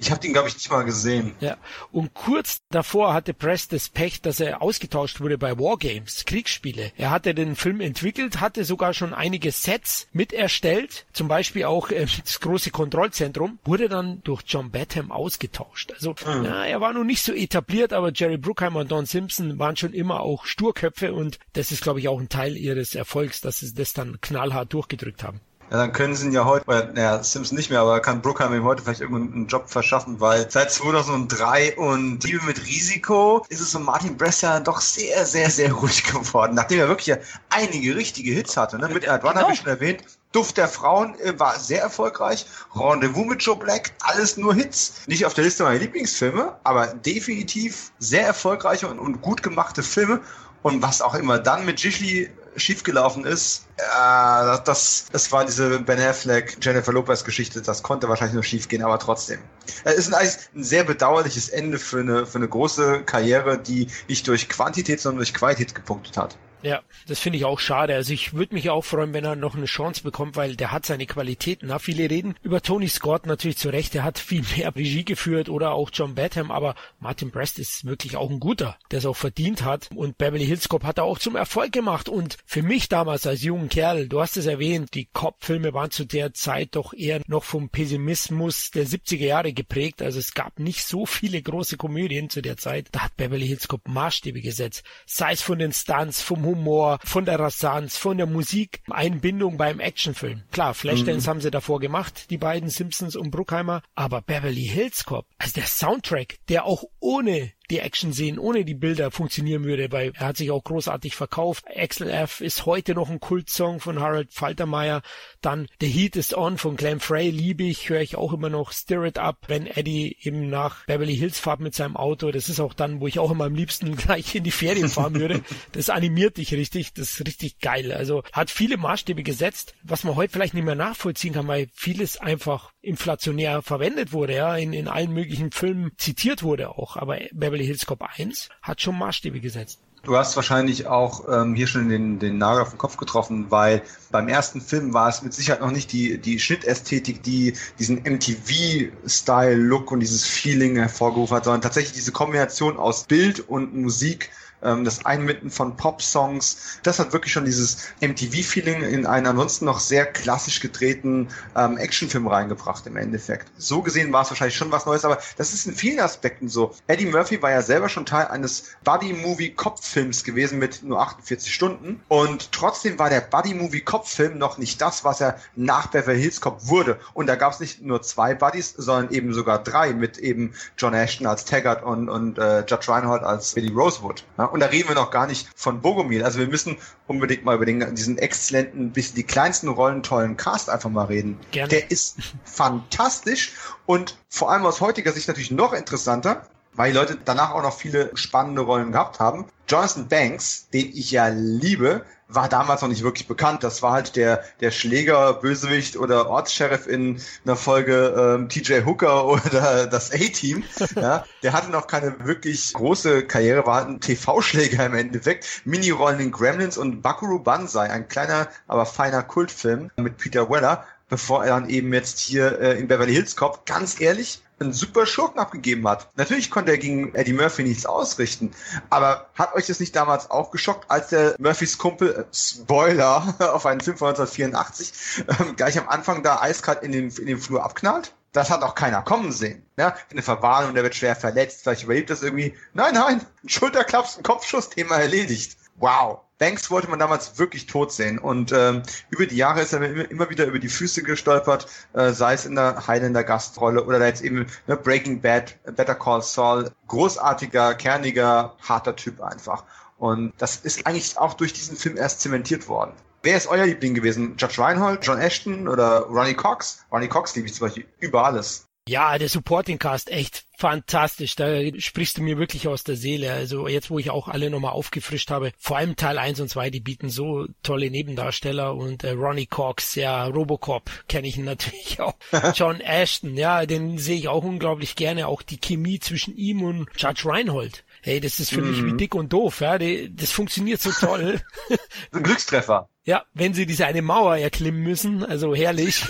Ich 0.00 0.12
habe 0.12 0.20
den, 0.20 0.32
glaube 0.32 0.48
ich, 0.48 0.54
nicht 0.54 0.70
mal 0.70 0.84
gesehen. 0.84 1.34
Ja. 1.40 1.56
Und 1.90 2.14
kurz 2.14 2.62
davor 2.70 3.14
hatte 3.14 3.34
Press 3.34 3.66
das 3.66 3.88
Pech, 3.88 4.22
dass 4.22 4.38
er 4.38 4.62
ausgetauscht 4.62 5.20
wurde 5.20 5.38
bei 5.38 5.58
Wargames, 5.58 6.24
Kriegsspiele. 6.24 6.92
Er 6.96 7.10
hatte 7.10 7.34
den 7.34 7.56
Film 7.56 7.80
entwickelt, 7.80 8.40
hatte 8.40 8.64
sogar 8.64 8.94
schon 8.94 9.12
einige 9.12 9.50
Sets 9.50 10.06
mit 10.12 10.32
erstellt, 10.32 11.06
zum 11.12 11.26
Beispiel 11.26 11.64
auch 11.64 11.90
äh, 11.90 12.06
das 12.24 12.38
große 12.38 12.70
Kontrollzentrum, 12.70 13.58
wurde 13.64 13.88
dann 13.88 14.22
durch 14.22 14.42
John 14.46 14.70
Batham 14.70 15.10
ausgetauscht. 15.10 15.92
Also 15.92 16.14
mhm. 16.24 16.44
ja, 16.44 16.64
er 16.64 16.80
war 16.80 16.92
noch 16.92 17.04
nicht 17.04 17.22
so 17.22 17.32
etabliert, 17.32 17.92
aber 17.92 18.12
Jerry 18.12 18.36
Bruckheimer 18.36 18.80
und 18.80 18.92
Don 18.92 19.06
Simpson 19.06 19.58
waren 19.58 19.76
schon 19.76 19.92
immer 19.92 20.20
auch 20.20 20.46
Sturköpfe 20.46 21.12
und 21.12 21.40
das 21.54 21.72
ist, 21.72 21.82
glaube 21.82 21.98
ich, 21.98 22.06
auch 22.06 22.20
ein 22.20 22.28
Teil 22.28 22.56
ihres 22.56 22.94
Erfolgs, 22.94 23.40
dass 23.40 23.58
sie 23.58 23.74
das 23.74 23.94
dann 23.94 24.20
knallhart 24.20 24.72
durchgedrückt 24.72 25.24
haben. 25.24 25.40
Ja, 25.70 25.76
dann 25.76 25.92
können 25.92 26.14
sie 26.14 26.26
ihn 26.26 26.32
ja 26.32 26.46
heute, 26.46 26.66
oder, 26.66 26.86
naja, 26.92 27.22
Simpson 27.22 27.58
nicht 27.58 27.68
mehr, 27.68 27.80
aber 27.80 28.00
kann 28.00 28.22
Brookham 28.22 28.54
ihm 28.54 28.64
heute 28.64 28.82
vielleicht 28.82 29.02
irgendeinen 29.02 29.48
Job 29.48 29.68
verschaffen, 29.68 30.18
weil 30.18 30.50
seit 30.50 30.72
2003 30.72 31.76
und 31.76 32.24
Liebe 32.24 32.42
mit 32.46 32.64
Risiko 32.66 33.44
ist 33.50 33.60
es 33.60 33.74
um 33.74 33.84
Martin 33.84 34.16
Bress 34.16 34.40
ja 34.40 34.60
doch 34.60 34.80
sehr, 34.80 35.26
sehr, 35.26 35.50
sehr 35.50 35.72
ruhig 35.72 36.04
geworden, 36.04 36.54
nachdem 36.54 36.80
er 36.80 36.88
wirklich 36.88 37.16
einige 37.50 37.96
richtige 37.96 38.32
Hits 38.32 38.56
hatte. 38.56 38.78
Ne? 38.78 38.88
Mit 38.88 39.04
Ed 39.04 39.20
genau. 39.20 39.34
habe 39.34 39.52
ich 39.52 39.58
schon 39.58 39.68
erwähnt, 39.68 40.02
Duft 40.32 40.56
der 40.56 40.68
Frauen 40.68 41.18
äh, 41.20 41.38
war 41.38 41.58
sehr 41.58 41.82
erfolgreich. 41.82 42.46
Rendezvous 42.74 43.26
mit 43.26 43.42
Joe 43.42 43.56
Black, 43.56 43.92
alles 44.00 44.36
nur 44.36 44.54
Hits. 44.54 45.02
Nicht 45.06 45.24
auf 45.24 45.34
der 45.34 45.44
Liste 45.44 45.64
meiner 45.64 45.78
Lieblingsfilme, 45.78 46.56
aber 46.64 46.88
definitiv 46.88 47.92
sehr 47.98 48.26
erfolgreiche 48.26 48.88
und, 48.88 48.98
und 48.98 49.22
gut 49.22 49.42
gemachte 49.42 49.82
Filme. 49.82 50.20
Und 50.62 50.82
was 50.82 51.00
auch 51.00 51.14
immer 51.14 51.38
dann 51.38 51.64
mit 51.64 51.80
Gishli 51.80 52.30
schiefgelaufen 52.56 53.24
ist, 53.24 53.67
äh, 53.78 54.58
das, 54.64 55.06
das 55.12 55.30
war 55.32 55.44
diese 55.44 55.80
Ben 55.80 56.00
Affleck, 56.00 56.58
Jennifer 56.60 56.92
Lopez 56.92 57.24
Geschichte, 57.24 57.62
das 57.62 57.82
konnte 57.82 58.08
wahrscheinlich 58.08 58.34
nur 58.34 58.42
schiefgehen, 58.42 58.82
aber 58.82 58.98
trotzdem. 58.98 59.40
Es 59.84 59.96
ist 59.96 60.12
eigentlich 60.12 60.36
ein 60.54 60.64
sehr 60.64 60.84
bedauerliches 60.84 61.48
Ende 61.48 61.78
für 61.78 62.00
eine, 62.00 62.26
für 62.26 62.38
eine 62.38 62.48
große 62.48 63.02
Karriere, 63.04 63.58
die 63.58 63.88
nicht 64.08 64.26
durch 64.26 64.48
Quantität, 64.48 65.00
sondern 65.00 65.18
durch 65.18 65.34
Qualität 65.34 65.74
gepunktet 65.74 66.16
hat. 66.16 66.36
Ja, 66.62 66.82
das 67.06 67.20
finde 67.20 67.38
ich 67.38 67.44
auch 67.44 67.60
schade. 67.60 67.94
Also 67.94 68.12
ich 68.12 68.34
würde 68.34 68.54
mich 68.54 68.68
auch 68.68 68.84
freuen, 68.84 69.12
wenn 69.12 69.24
er 69.24 69.36
noch 69.36 69.54
eine 69.54 69.66
Chance 69.66 70.02
bekommt, 70.02 70.36
weil 70.36 70.56
der 70.56 70.72
hat 70.72 70.86
seine 70.86 71.06
Qualitäten. 71.06 71.68
Na, 71.68 71.78
viele 71.78 72.10
reden 72.10 72.34
über 72.42 72.60
Tony 72.60 72.88
Scott 72.88 73.26
natürlich 73.26 73.58
zu 73.58 73.68
Recht. 73.68 73.94
Der 73.94 74.02
hat 74.02 74.18
viel 74.18 74.42
mehr 74.56 74.74
Regie 74.74 75.04
geführt 75.04 75.48
oder 75.48 75.72
auch 75.72 75.90
John 75.92 76.16
Batham, 76.16 76.50
aber 76.50 76.74
Martin 76.98 77.30
Brest 77.30 77.60
ist 77.60 77.84
wirklich 77.84 78.16
auch 78.16 78.28
ein 78.28 78.40
guter, 78.40 78.76
der 78.90 78.98
es 78.98 79.06
auch 79.06 79.16
verdient 79.16 79.64
hat. 79.64 79.88
Und 79.94 80.18
Beverly 80.18 80.46
Hills 80.46 80.68
Cop 80.68 80.82
hat 80.82 80.98
er 80.98 81.04
auch 81.04 81.18
zum 81.18 81.36
Erfolg 81.36 81.70
gemacht. 81.70 82.08
Und 82.08 82.38
für 82.44 82.62
mich 82.62 82.88
damals 82.88 83.26
als 83.26 83.42
jungen 83.42 83.67
Kerl, 83.68 84.08
du 84.08 84.20
hast 84.20 84.36
es 84.36 84.46
erwähnt, 84.46 84.94
die 84.94 85.06
Cop-Filme 85.06 85.72
waren 85.74 85.90
zu 85.90 86.04
der 86.04 86.34
Zeit 86.34 86.76
doch 86.76 86.92
eher 86.92 87.20
noch 87.26 87.44
vom 87.44 87.68
Pessimismus 87.68 88.70
der 88.70 88.86
70er 88.86 89.26
Jahre 89.26 89.52
geprägt. 89.52 90.02
Also 90.02 90.18
es 90.18 90.34
gab 90.34 90.58
nicht 90.58 90.84
so 90.84 91.06
viele 91.06 91.40
große 91.40 91.76
Komödien 91.76 92.30
zu 92.30 92.42
der 92.42 92.56
Zeit. 92.56 92.88
Da 92.92 93.00
hat 93.00 93.16
Beverly 93.16 93.46
Hills 93.46 93.68
Cop 93.68 93.86
Maßstäbe 93.88 94.40
gesetzt. 94.40 94.82
Sei 95.06 95.32
es 95.32 95.42
von 95.42 95.58
den 95.58 95.72
Stunts, 95.72 96.22
vom 96.22 96.44
Humor, 96.44 96.98
von 97.04 97.24
der 97.24 97.38
Rassanz, 97.38 97.96
von 97.96 98.16
der 98.16 98.26
Musik, 98.26 98.80
Einbindung 98.90 99.56
beim 99.56 99.80
Actionfilm. 99.80 100.42
Klar, 100.50 100.74
Flashdance 100.74 101.26
mhm. 101.26 101.30
haben 101.30 101.40
sie 101.40 101.50
davor 101.50 101.80
gemacht, 101.80 102.30
die 102.30 102.38
beiden 102.38 102.70
Simpsons 102.70 103.16
und 103.16 103.30
Bruckheimer, 103.30 103.82
aber 103.94 104.22
Beverly 104.22 104.66
Hills 104.66 105.04
Cop, 105.04 105.26
also 105.38 105.54
der 105.54 105.66
Soundtrack, 105.66 106.38
der 106.48 106.64
auch 106.64 106.84
ohne 107.00 107.52
die 107.70 107.80
Action 107.80 108.12
sehen, 108.12 108.38
ohne 108.38 108.64
die 108.64 108.74
Bilder 108.74 109.10
funktionieren 109.10 109.64
würde, 109.64 109.92
weil 109.92 110.12
er 110.14 110.28
hat 110.28 110.36
sich 110.36 110.50
auch 110.50 110.62
großartig 110.62 111.14
verkauft. 111.14 111.64
Axel 111.74 112.08
F 112.10 112.40
ist 112.40 112.66
heute 112.66 112.94
noch 112.94 113.10
ein 113.10 113.20
Kultsong 113.20 113.80
von 113.80 114.00
Harold 114.00 114.32
Faltermeier. 114.32 115.02
Dann 115.40 115.68
The 115.80 115.88
Heat 115.88 116.16
is 116.16 116.36
On 116.36 116.58
von 116.58 116.76
Glenn 116.76 117.00
Frey 117.00 117.30
liebe 117.30 117.64
ich, 117.64 117.88
höre 117.88 118.00
ich 118.00 118.16
auch 118.16 118.32
immer 118.32 118.48
noch 118.48 118.72
Stir 118.72 119.04
It 119.04 119.18
Up, 119.18 119.44
wenn 119.48 119.66
Eddie 119.66 120.16
eben 120.22 120.48
nach 120.48 120.86
Beverly 120.86 121.16
Hills 121.16 121.38
fährt 121.38 121.60
mit 121.60 121.74
seinem 121.74 121.96
Auto. 121.96 122.30
Das 122.30 122.48
ist 122.48 122.60
auch 122.60 122.74
dann, 122.74 123.00
wo 123.00 123.06
ich 123.06 123.18
auch 123.18 123.30
immer 123.30 123.44
am 123.44 123.54
liebsten 123.54 123.96
gleich 123.96 124.34
in 124.34 124.44
die 124.44 124.50
Ferien 124.50 124.88
fahren 124.88 125.14
würde. 125.14 125.42
Das 125.72 125.90
animiert 125.90 126.36
dich 126.38 126.52
richtig, 126.52 126.94
das 126.94 127.12
ist 127.12 127.26
richtig 127.26 127.60
geil. 127.60 127.92
Also 127.92 128.22
hat 128.32 128.50
viele 128.50 128.76
Maßstäbe 128.76 129.22
gesetzt, 129.22 129.74
was 129.82 130.04
man 130.04 130.16
heute 130.16 130.32
vielleicht 130.32 130.54
nicht 130.54 130.64
mehr 130.64 130.74
nachvollziehen 130.74 131.34
kann, 131.34 131.48
weil 131.48 131.68
vieles 131.74 132.16
einfach 132.16 132.72
inflationär 132.88 133.62
verwendet 133.62 134.12
wurde, 134.12 134.34
ja, 134.34 134.56
in, 134.56 134.72
in 134.72 134.88
allen 134.88 135.12
möglichen 135.12 135.52
Filmen 135.52 135.92
zitiert 135.96 136.42
wurde 136.42 136.70
auch. 136.70 136.96
Aber 136.96 137.18
Beverly 137.32 137.66
Hills 137.66 137.86
Cop 137.86 138.02
1 138.02 138.48
hat 138.62 138.80
schon 138.80 138.98
Maßstäbe 138.98 139.40
gesetzt. 139.40 139.80
Du 140.04 140.16
hast 140.16 140.36
wahrscheinlich 140.36 140.86
auch 140.86 141.24
ähm, 141.28 141.54
hier 141.54 141.66
schon 141.66 141.88
den, 141.88 142.18
den 142.18 142.38
Nagel 142.38 142.62
auf 142.62 142.70
den 142.70 142.78
Kopf 142.78 142.96
getroffen, 142.96 143.50
weil 143.50 143.82
beim 144.10 144.28
ersten 144.28 144.60
Film 144.60 144.94
war 144.94 145.08
es 145.08 145.22
mit 145.22 145.34
Sicherheit 145.34 145.60
noch 145.60 145.72
nicht 145.72 145.92
die, 145.92 146.18
die 146.18 146.38
Schnittästhetik, 146.38 147.22
die 147.22 147.54
diesen 147.78 148.02
MTV-Style-Look 148.04 149.90
und 149.90 150.00
dieses 150.00 150.24
Feeling 150.24 150.76
hervorgerufen 150.76 151.36
hat, 151.36 151.44
sondern 151.44 151.62
tatsächlich 151.62 151.94
diese 151.94 152.12
Kombination 152.12 152.76
aus 152.76 153.04
Bild 153.04 153.40
und 153.40 153.74
Musik, 153.74 154.30
ähm, 154.62 154.84
das 154.84 155.04
Einmitten 155.04 155.50
von 155.50 155.76
Pop-Songs. 155.76 156.78
Das 156.82 156.98
hat 156.98 157.12
wirklich 157.12 157.32
schon 157.32 157.44
dieses 157.44 157.88
MTV-Feeling 158.00 158.82
in 158.82 159.06
einen 159.06 159.26
ansonsten 159.26 159.64
noch 159.64 159.80
sehr 159.80 160.06
klassisch 160.06 160.60
gedrehten 160.60 161.28
ähm, 161.56 161.76
Actionfilm 161.76 162.26
reingebracht 162.26 162.86
im 162.86 162.96
Endeffekt. 162.96 163.50
So 163.56 163.82
gesehen 163.82 164.12
war 164.12 164.22
es 164.22 164.30
wahrscheinlich 164.30 164.56
schon 164.56 164.72
was 164.72 164.86
Neues, 164.86 165.04
aber 165.04 165.18
das 165.36 165.52
ist 165.52 165.66
in 165.66 165.74
vielen 165.74 166.00
Aspekten 166.00 166.48
so. 166.48 166.74
Eddie 166.86 167.06
Murphy 167.06 167.40
war 167.42 167.50
ja 167.50 167.62
selber 167.62 167.88
schon 167.88 168.06
Teil 168.06 168.26
eines 168.28 168.76
Buddy-Movie-Kopffilms 168.84 170.24
gewesen 170.24 170.58
mit 170.58 170.82
nur 170.82 171.00
48 171.00 171.52
Stunden 171.52 172.00
und 172.08 172.52
trotzdem 172.52 172.98
war 172.98 173.10
der 173.10 173.20
Buddy-Movie-Kopffilm 173.20 174.38
noch 174.38 174.58
nicht 174.58 174.80
das, 174.80 175.04
was 175.04 175.20
er 175.20 175.38
nach 175.56 175.88
Beverly 175.88 176.20
Hills 176.20 176.40
Cop 176.40 176.66
wurde. 176.66 176.98
Und 177.14 177.26
da 177.26 177.36
gab 177.36 177.52
es 177.52 177.60
nicht 177.60 177.82
nur 177.82 178.02
zwei 178.02 178.34
Buddies, 178.34 178.74
sondern 178.76 179.12
eben 179.12 179.32
sogar 179.32 179.62
drei 179.62 179.92
mit 179.92 180.18
eben 180.18 180.52
John 180.76 180.94
Ashton 180.94 181.26
als 181.26 181.44
Taggart 181.44 181.82
und, 181.82 182.08
und 182.08 182.38
äh, 182.38 182.60
Judge 182.60 182.88
Reinhold 182.88 183.22
als 183.22 183.54
Billy 183.54 183.72
Rosewood. 183.72 184.24
Ja, 184.36 184.47
und 184.52 184.60
da 184.60 184.66
reden 184.66 184.88
wir 184.88 184.94
noch 184.94 185.10
gar 185.10 185.26
nicht 185.26 185.48
von 185.54 185.80
Bogomil. 185.80 186.24
Also 186.24 186.38
wir 186.38 186.46
müssen 186.46 186.76
unbedingt 187.06 187.44
mal 187.44 187.56
über 187.56 187.66
den, 187.66 187.94
diesen 187.94 188.18
exzellenten, 188.18 188.92
bis 188.92 189.14
die 189.14 189.22
kleinsten 189.22 189.68
Rollen 189.68 190.02
tollen 190.02 190.36
Cast 190.36 190.70
einfach 190.70 190.90
mal 190.90 191.04
reden. 191.04 191.38
Gerne. 191.50 191.68
Der 191.68 191.90
ist 191.90 192.16
fantastisch 192.44 193.52
und 193.86 194.16
vor 194.28 194.50
allem 194.50 194.66
aus 194.66 194.80
heutiger 194.80 195.12
Sicht 195.12 195.28
natürlich 195.28 195.50
noch 195.50 195.72
interessanter, 195.72 196.46
weil 196.78 196.92
die 196.92 196.96
Leute 196.96 197.18
danach 197.22 197.50
auch 197.54 197.62
noch 197.62 197.76
viele 197.76 198.16
spannende 198.16 198.62
Rollen 198.62 198.92
gehabt 198.92 199.18
haben. 199.18 199.46
Jonathan 199.66 200.06
Banks, 200.08 200.68
den 200.72 200.92
ich 200.94 201.10
ja 201.10 201.26
liebe, 201.28 202.04
war 202.28 202.48
damals 202.48 202.82
noch 202.82 202.88
nicht 202.88 203.02
wirklich 203.02 203.26
bekannt. 203.26 203.64
Das 203.64 203.82
war 203.82 203.92
halt 203.92 204.14
der, 204.14 204.44
der 204.60 204.70
Schläger, 204.70 205.34
Bösewicht 205.34 205.96
oder 205.96 206.30
Ortsheriff 206.30 206.86
in 206.86 207.20
einer 207.44 207.56
Folge 207.56 208.36
ähm, 208.38 208.48
TJ 208.48 208.84
Hooker 208.86 209.26
oder 209.28 209.88
das 209.88 210.12
A-Team. 210.12 210.62
Ja, 210.94 211.24
der 211.42 211.52
hatte 211.52 211.70
noch 211.70 211.88
keine 211.88 212.24
wirklich 212.24 212.72
große 212.74 213.26
Karriere, 213.26 213.66
war 213.66 213.76
halt 213.76 213.88
ein 213.88 214.00
TV-Schläger 214.00 214.86
im 214.86 214.94
Endeffekt. 214.94 215.62
Mini-Rollen 215.64 216.20
in 216.20 216.30
Gremlins 216.30 216.78
und 216.78 217.02
Bakuru 217.02 217.40
Banzai, 217.40 217.90
ein 217.90 218.08
kleiner, 218.08 218.46
aber 218.68 218.86
feiner 218.86 219.24
Kultfilm 219.24 219.90
mit 219.96 220.16
Peter 220.16 220.48
Weller, 220.48 220.84
bevor 221.08 221.44
er 221.44 221.50
dann 221.50 221.68
eben 221.68 221.92
jetzt 221.92 222.20
hier 222.20 222.60
äh, 222.60 222.78
in 222.78 222.86
Beverly 222.86 223.14
Hills 223.14 223.34
kommt. 223.34 223.66
Ganz 223.66 224.00
ehrlich, 224.00 224.42
einen 224.60 224.72
super 224.72 225.06
Schurken 225.06 225.38
abgegeben 225.38 225.86
hat. 225.88 226.08
Natürlich 226.16 226.50
konnte 226.50 226.72
er 226.72 226.78
gegen 226.78 227.14
Eddie 227.14 227.32
Murphy 227.32 227.62
nichts 227.62 227.86
ausrichten, 227.86 228.52
aber 228.90 229.28
hat 229.34 229.54
euch 229.54 229.66
das 229.66 229.80
nicht 229.80 229.94
damals 229.94 230.30
auch 230.30 230.50
geschockt, 230.50 230.90
als 230.90 231.08
der 231.08 231.36
Murphys 231.38 231.78
Kumpel, 231.78 232.10
äh, 232.10 232.24
Spoiler, 232.34 233.34
auf 233.52 233.66
einen 233.66 233.80
Film 233.80 233.96
von 233.96 234.08
1984, 234.08 235.24
äh, 235.26 235.52
gleich 235.54 235.78
am 235.78 235.88
Anfang 235.88 236.22
da 236.22 236.40
eiskalt 236.40 236.82
in 236.82 236.92
den, 236.92 237.10
in 237.10 237.26
den 237.26 237.38
Flur 237.38 237.64
abknallt? 237.64 238.12
Das 238.32 238.50
hat 238.50 238.62
auch 238.62 238.74
keiner 238.74 239.02
kommen 239.02 239.32
sehen. 239.32 239.64
Ja, 239.78 239.96
eine 240.10 240.22
Verwarnung, 240.22 240.74
der 240.74 240.82
wird 240.82 240.94
schwer 240.94 241.16
verletzt, 241.16 241.62
vielleicht 241.62 241.84
überlebt 241.84 242.10
das 242.10 242.22
irgendwie. 242.22 242.54
Nein, 242.74 242.94
nein, 242.94 243.20
ein 243.20 243.26
Schulterklaps, 243.48 244.18
ein 244.18 244.22
Kopfschuss, 244.22 244.68
Thema 244.68 244.96
erledigt. 244.96 245.56
Wow. 245.78 246.20
Banks 246.38 246.70
wollte 246.70 246.88
man 246.88 247.00
damals 247.00 247.38
wirklich 247.38 247.66
tot 247.66 247.92
sehen 247.92 248.18
und 248.18 248.52
ähm, 248.52 248.82
über 249.10 249.26
die 249.26 249.36
Jahre 249.36 249.60
ist 249.60 249.72
er 249.72 249.82
immer 250.08 250.30
wieder 250.30 250.46
über 250.46 250.60
die 250.60 250.68
Füße 250.68 251.02
gestolpert, 251.02 251.66
äh, 251.94 252.12
sei 252.12 252.34
es 252.34 252.46
in 252.46 252.54
der 252.54 252.86
Highlander 252.86 253.24
Gastrolle 253.24 253.84
oder 253.84 254.04
jetzt 254.06 254.22
eben 254.22 254.46
ne, 254.68 254.76
Breaking 254.76 255.20
Bad, 255.20 255.56
Better 255.64 255.96
Call 255.96 256.22
Saul, 256.22 256.70
großartiger, 256.86 257.74
kerniger, 257.74 258.54
harter 258.60 258.94
Typ 258.94 259.20
einfach. 259.20 259.64
Und 259.98 260.32
das 260.38 260.56
ist 260.58 260.86
eigentlich 260.86 261.18
auch 261.18 261.34
durch 261.34 261.52
diesen 261.52 261.76
Film 261.76 261.96
erst 261.96 262.20
zementiert 262.20 262.68
worden. 262.68 262.92
Wer 263.24 263.36
ist 263.36 263.48
euer 263.48 263.66
Liebling 263.66 263.94
gewesen? 263.94 264.36
Judge 264.38 264.62
Reinhold, 264.62 265.04
John 265.04 265.18
Ashton 265.18 265.66
oder 265.66 266.02
Ronnie 266.02 266.34
Cox? 266.34 266.84
Ronnie 266.92 267.08
Cox 267.08 267.34
liebe 267.34 267.48
ich 267.48 267.54
zum 267.54 267.66
Beispiel 267.66 267.86
über 267.98 268.24
alles. 268.24 268.67
Ja, 268.88 269.18
der 269.18 269.28
Supporting 269.28 269.78
Cast 269.78 270.10
echt 270.10 270.46
fantastisch. 270.56 271.36
Da 271.36 271.60
sprichst 271.78 272.16
du 272.16 272.22
mir 272.22 272.38
wirklich 272.38 272.68
aus 272.68 272.84
der 272.84 272.96
Seele. 272.96 273.30
Also 273.30 273.68
jetzt, 273.68 273.90
wo 273.90 273.98
ich 273.98 274.08
auch 274.08 274.28
alle 274.28 274.48
nochmal 274.48 274.72
aufgefrischt 274.72 275.30
habe, 275.30 275.52
vor 275.58 275.76
allem 275.76 275.94
Teil 275.94 276.18
1 276.18 276.40
und 276.40 276.48
2, 276.48 276.70
die 276.70 276.80
bieten 276.80 277.10
so 277.10 277.46
tolle 277.62 277.90
Nebendarsteller 277.90 278.74
und 278.74 279.04
äh, 279.04 279.10
Ronnie 279.10 279.44
Cox, 279.44 279.94
ja, 279.94 280.24
Robocop 280.26 280.90
kenne 281.06 281.28
ich 281.28 281.36
ihn 281.36 281.44
natürlich 281.44 282.00
auch. 282.00 282.14
John 282.54 282.80
Ashton, 282.80 283.36
ja, 283.36 283.66
den 283.66 283.98
sehe 283.98 284.16
ich 284.16 284.28
auch 284.28 284.42
unglaublich 284.42 284.96
gerne. 284.96 285.28
Auch 285.28 285.42
die 285.42 285.58
Chemie 285.58 286.00
zwischen 286.00 286.34
ihm 286.34 286.62
und 286.62 286.88
Judge 286.96 287.28
Reinhold. 287.28 287.84
Hey, 288.00 288.20
das 288.20 288.40
ist 288.40 288.50
für 288.50 288.62
mhm. 288.62 288.70
mich 288.70 288.84
wie 288.84 288.96
dick 288.96 289.14
und 289.14 289.34
doof, 289.34 289.60
ja. 289.60 289.76
Das 289.76 290.32
funktioniert 290.32 290.80
so 290.80 290.92
toll. 290.92 291.42
Ein 292.12 292.22
Glückstreffer. 292.22 292.88
Ja, 293.04 293.24
wenn 293.32 293.54
sie 293.54 293.64
diese 293.64 293.86
eine 293.86 294.02
Mauer 294.02 294.36
erklimmen 294.36 294.82
müssen, 294.82 295.24
also 295.24 295.54
herrlich. 295.54 296.04